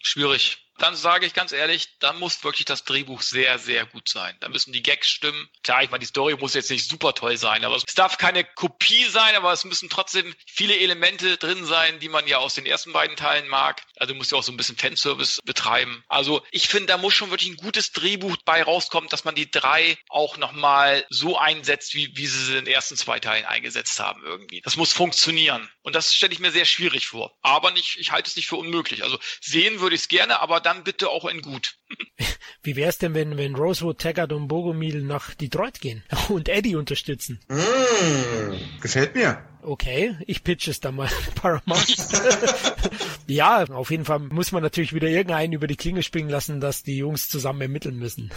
schwierig 0.00 0.63
dann 0.78 0.96
sage 0.96 1.26
ich 1.26 1.34
ganz 1.34 1.52
ehrlich, 1.52 1.98
dann 2.00 2.18
muss 2.18 2.42
wirklich 2.42 2.64
das 2.64 2.84
Drehbuch 2.84 3.22
sehr, 3.22 3.58
sehr 3.58 3.86
gut 3.86 4.08
sein. 4.08 4.36
Da 4.40 4.48
müssen 4.48 4.72
die 4.72 4.82
Gags 4.82 5.08
stimmen. 5.08 5.48
Klar, 5.62 5.82
ich 5.82 5.90
meine, 5.90 6.00
die 6.00 6.06
Story 6.06 6.36
muss 6.36 6.54
jetzt 6.54 6.70
nicht 6.70 6.88
super 6.88 7.14
toll 7.14 7.36
sein, 7.36 7.64
aber 7.64 7.76
es 7.76 7.84
darf 7.94 8.18
keine 8.18 8.44
Kopie 8.44 9.04
sein, 9.04 9.36
aber 9.36 9.52
es 9.52 9.64
müssen 9.64 9.88
trotzdem 9.88 10.34
viele 10.46 10.76
Elemente 10.76 11.36
drin 11.36 11.64
sein, 11.64 12.00
die 12.00 12.08
man 12.08 12.26
ja 12.26 12.38
aus 12.38 12.54
den 12.54 12.66
ersten 12.66 12.92
beiden 12.92 13.16
Teilen 13.16 13.48
mag. 13.48 13.82
Also 13.96 14.14
muss 14.14 14.30
ja 14.30 14.38
auch 14.38 14.42
so 14.42 14.52
ein 14.52 14.56
bisschen 14.56 14.76
Fanservice 14.76 15.40
betreiben. 15.44 16.02
Also 16.08 16.42
ich 16.50 16.68
finde, 16.68 16.86
da 16.86 16.98
muss 16.98 17.14
schon 17.14 17.30
wirklich 17.30 17.50
ein 17.50 17.56
gutes 17.56 17.92
Drehbuch 17.92 18.36
bei 18.44 18.62
rauskommen, 18.62 19.08
dass 19.08 19.24
man 19.24 19.34
die 19.34 19.50
drei 19.50 19.96
auch 20.08 20.36
nochmal 20.36 21.06
so 21.08 21.38
einsetzt, 21.38 21.94
wie, 21.94 22.16
wie 22.16 22.26
sie 22.26 22.44
sie 22.44 22.56
in 22.58 22.64
den 22.64 22.74
ersten 22.74 22.96
zwei 22.96 23.20
Teilen 23.20 23.44
eingesetzt 23.44 24.00
haben 24.00 24.22
irgendwie. 24.24 24.60
Das 24.62 24.76
muss 24.76 24.92
funktionieren. 24.92 25.70
Und 25.82 25.94
das 25.94 26.14
stelle 26.14 26.32
ich 26.32 26.40
mir 26.40 26.50
sehr 26.50 26.64
schwierig 26.64 27.06
vor. 27.06 27.36
Aber 27.42 27.70
nicht, 27.70 27.98
ich 27.98 28.10
halte 28.10 28.28
es 28.28 28.36
nicht 28.36 28.48
für 28.48 28.56
unmöglich. 28.56 29.04
Also 29.04 29.18
sehen 29.40 29.80
würde 29.80 29.94
ich 29.94 30.02
es 30.02 30.08
gerne, 30.08 30.40
aber 30.40 30.63
dann 30.64 30.84
bitte 30.84 31.08
auch 31.08 31.24
in 31.26 31.42
gut. 31.42 31.78
Wie 32.62 32.76
wär's 32.76 32.98
denn, 32.98 33.14
wenn, 33.14 33.36
wenn 33.36 33.54
Rosewood, 33.54 33.98
Taggart 33.98 34.32
und 34.32 34.48
Bogomil 34.48 35.02
nach 35.02 35.34
Detroit 35.34 35.80
gehen 35.80 36.02
und 36.28 36.48
Eddie 36.48 36.76
unterstützen? 36.76 37.40
Mm, 37.48 38.80
gefällt 38.80 39.14
mir. 39.14 39.38
Okay, 39.62 40.16
ich 40.26 40.44
pitch 40.44 40.68
es 40.68 40.80
dann 40.80 40.96
mal 40.96 41.08
Paramount. 41.34 41.96
ja, 43.26 43.64
auf 43.64 43.90
jeden 43.90 44.04
Fall 44.04 44.18
muss 44.18 44.52
man 44.52 44.62
natürlich 44.62 44.92
wieder 44.92 45.08
irgendeinen 45.08 45.52
über 45.52 45.66
die 45.66 45.76
Klinge 45.76 46.02
springen 46.02 46.28
lassen, 46.28 46.60
dass 46.60 46.82
die 46.82 46.98
Jungs 46.98 47.28
zusammen 47.28 47.62
ermitteln 47.62 47.98
müssen. 47.98 48.30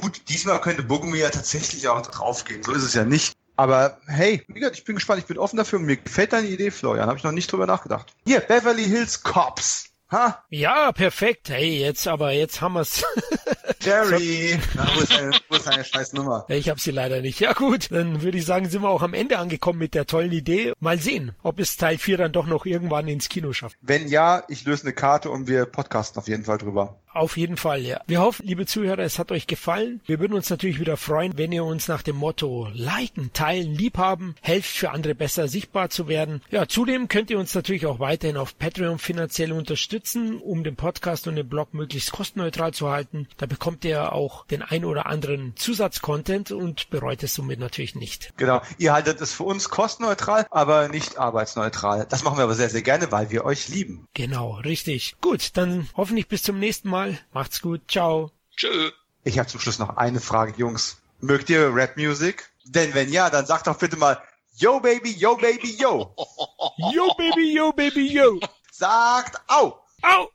Gut, 0.00 0.22
diesmal 0.28 0.60
könnte 0.60 0.82
Bogomil 0.82 1.20
ja 1.20 1.30
tatsächlich 1.30 1.86
auch 1.88 2.02
draufgehen. 2.02 2.62
So 2.62 2.72
ist 2.72 2.84
es 2.84 2.94
ja 2.94 3.04
nicht. 3.04 3.34
Aber 3.56 4.00
hey, 4.06 4.42
wie 4.48 4.54
gesagt, 4.54 4.78
ich 4.78 4.84
bin 4.84 4.94
gespannt, 4.94 5.20
ich 5.20 5.26
bin 5.26 5.36
offen 5.36 5.58
dafür. 5.58 5.78
Mir 5.78 5.98
gefällt 5.98 6.32
deine 6.32 6.48
Idee, 6.48 6.70
Florian. 6.70 7.08
Habe 7.08 7.18
ich 7.18 7.24
noch 7.24 7.32
nicht 7.32 7.52
drüber 7.52 7.66
nachgedacht. 7.66 8.14
Hier, 8.24 8.40
Beverly 8.40 8.84
Hills 8.84 9.22
Cops. 9.22 9.89
Ha? 10.10 10.44
Ja, 10.50 10.90
perfekt. 10.92 11.50
Hey, 11.50 11.80
jetzt 11.80 12.08
aber, 12.08 12.32
jetzt 12.32 12.60
haben 12.60 12.74
wir's. 12.74 13.04
Jerry, 13.80 14.58
Na, 14.74 14.86
wo, 14.94 15.00
ist 15.00 15.12
deine, 15.12 15.30
wo 15.48 15.56
ist 15.56 15.66
deine 15.66 15.84
scheiß 15.84 16.12
Nummer? 16.12 16.44
Ich 16.48 16.68
hab 16.68 16.80
sie 16.80 16.90
leider 16.90 17.22
nicht. 17.22 17.40
Ja 17.40 17.54
gut, 17.54 17.90
dann 17.90 18.20
würde 18.20 18.36
ich 18.36 18.44
sagen, 18.44 18.68
sind 18.68 18.82
wir 18.82 18.90
auch 18.90 19.02
am 19.02 19.14
Ende 19.14 19.38
angekommen 19.38 19.78
mit 19.78 19.94
der 19.94 20.06
tollen 20.06 20.32
Idee. 20.32 20.74
Mal 20.80 20.98
sehen, 20.98 21.32
ob 21.42 21.60
es 21.60 21.76
Teil 21.76 21.96
4 21.96 22.18
dann 22.18 22.32
doch 22.32 22.46
noch 22.46 22.66
irgendwann 22.66 23.08
ins 23.08 23.28
Kino 23.28 23.52
schafft. 23.52 23.78
Wenn 23.80 24.08
ja, 24.08 24.42
ich 24.48 24.64
löse 24.64 24.82
eine 24.82 24.92
Karte 24.92 25.30
und 25.30 25.48
wir 25.48 25.64
podcasten 25.64 26.18
auf 26.18 26.28
jeden 26.28 26.44
Fall 26.44 26.58
drüber. 26.58 27.00
Auf 27.12 27.36
jeden 27.36 27.56
Fall, 27.56 27.80
ja. 27.80 28.00
Wir 28.06 28.20
hoffen, 28.20 28.46
liebe 28.46 28.66
Zuhörer, 28.66 29.00
es 29.00 29.18
hat 29.18 29.32
euch 29.32 29.48
gefallen. 29.48 30.00
Wir 30.06 30.20
würden 30.20 30.34
uns 30.34 30.48
natürlich 30.48 30.78
wieder 30.78 30.96
freuen, 30.96 31.36
wenn 31.36 31.50
ihr 31.50 31.64
uns 31.64 31.88
nach 31.88 32.02
dem 32.02 32.14
Motto 32.14 32.68
liken, 32.72 33.32
teilen, 33.32 33.74
liebhaben, 33.74 34.36
helft 34.40 34.70
für 34.70 34.90
andere 34.92 35.16
besser 35.16 35.48
sichtbar 35.48 35.90
zu 35.90 36.06
werden. 36.06 36.40
Ja, 36.50 36.68
zudem 36.68 37.08
könnt 37.08 37.30
ihr 37.30 37.38
uns 37.40 37.52
natürlich 37.52 37.86
auch 37.86 37.98
weiterhin 37.98 38.36
auf 38.36 38.56
Patreon 38.56 39.00
finanziell 39.00 39.52
unterstützen, 39.52 40.38
um 40.38 40.62
den 40.62 40.76
Podcast 40.76 41.26
und 41.26 41.34
den 41.34 41.48
Blog 41.48 41.74
möglichst 41.74 42.12
kostenneutral 42.12 42.72
zu 42.72 42.88
halten. 42.90 43.26
Da 43.38 43.46
bekommt 43.46 43.84
ihr 43.84 44.12
auch 44.12 44.46
den 44.46 44.62
ein 44.62 44.84
oder 44.84 45.06
anderen 45.06 45.56
Zusatzcontent 45.56 46.52
und 46.52 46.90
bereut 46.90 47.24
es 47.24 47.34
somit 47.34 47.58
natürlich 47.58 47.96
nicht. 47.96 48.32
Genau. 48.36 48.62
Ihr 48.78 48.92
haltet 48.92 49.20
es 49.20 49.32
für 49.32 49.44
uns 49.44 49.68
kostenneutral, 49.68 50.46
aber 50.50 50.88
nicht 50.88 51.18
arbeitsneutral. 51.18 52.06
Das 52.08 52.22
machen 52.22 52.38
wir 52.38 52.44
aber 52.44 52.54
sehr, 52.54 52.70
sehr 52.70 52.82
gerne, 52.82 53.10
weil 53.10 53.30
wir 53.30 53.44
euch 53.44 53.68
lieben. 53.68 54.06
Genau, 54.14 54.60
richtig. 54.64 55.16
Gut, 55.20 55.56
dann 55.56 55.88
hoffentlich 55.96 56.28
bis 56.28 56.44
zum 56.44 56.60
nächsten 56.60 56.88
Mal 56.88 56.99
Mal. 57.00 57.18
Macht's 57.32 57.62
gut. 57.62 57.80
Ciao. 57.88 58.30
Tschö. 58.56 58.90
Ich 59.24 59.38
habe 59.38 59.48
zum 59.48 59.58
Schluss 59.58 59.78
noch 59.78 59.96
eine 59.96 60.20
Frage, 60.20 60.52
Jungs. 60.58 60.98
Mögt 61.20 61.48
ihr 61.48 61.74
Rap-Music? 61.74 62.50
Denn 62.64 62.92
wenn 62.92 63.10
ja, 63.10 63.30
dann 63.30 63.46
sagt 63.46 63.66
doch 63.66 63.78
bitte 63.78 63.96
mal 63.96 64.22
Yo 64.56 64.80
Baby, 64.80 65.12
Yo 65.12 65.34
Baby, 65.36 65.76
Yo. 65.78 66.14
Yo 66.92 67.14
Baby, 67.16 67.54
Yo 67.54 67.72
Baby, 67.72 68.12
Yo. 68.12 68.38
Sagt 68.70 69.40
Au. 69.48 69.82
Au. 70.02 70.28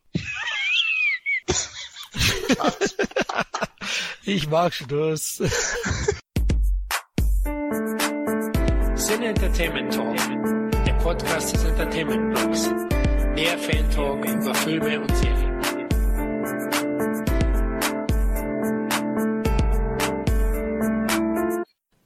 ich 4.24 4.50
mag 4.50 4.74
Schluss. 4.74 5.44
Sin 8.96 9.22
Entertainment 9.22 9.94
Talk, 9.94 10.18
der 10.84 10.94
Podcast 10.94 11.54
des 11.54 11.64
Entertainment 11.64 12.34
Blogs. 12.34 12.70
Mehr 13.36 13.56
Fan 13.60 13.88
Talk 13.92 14.26
über 14.26 14.56
Filme 14.56 15.02
und 15.02 15.16
Serien. 15.16 15.45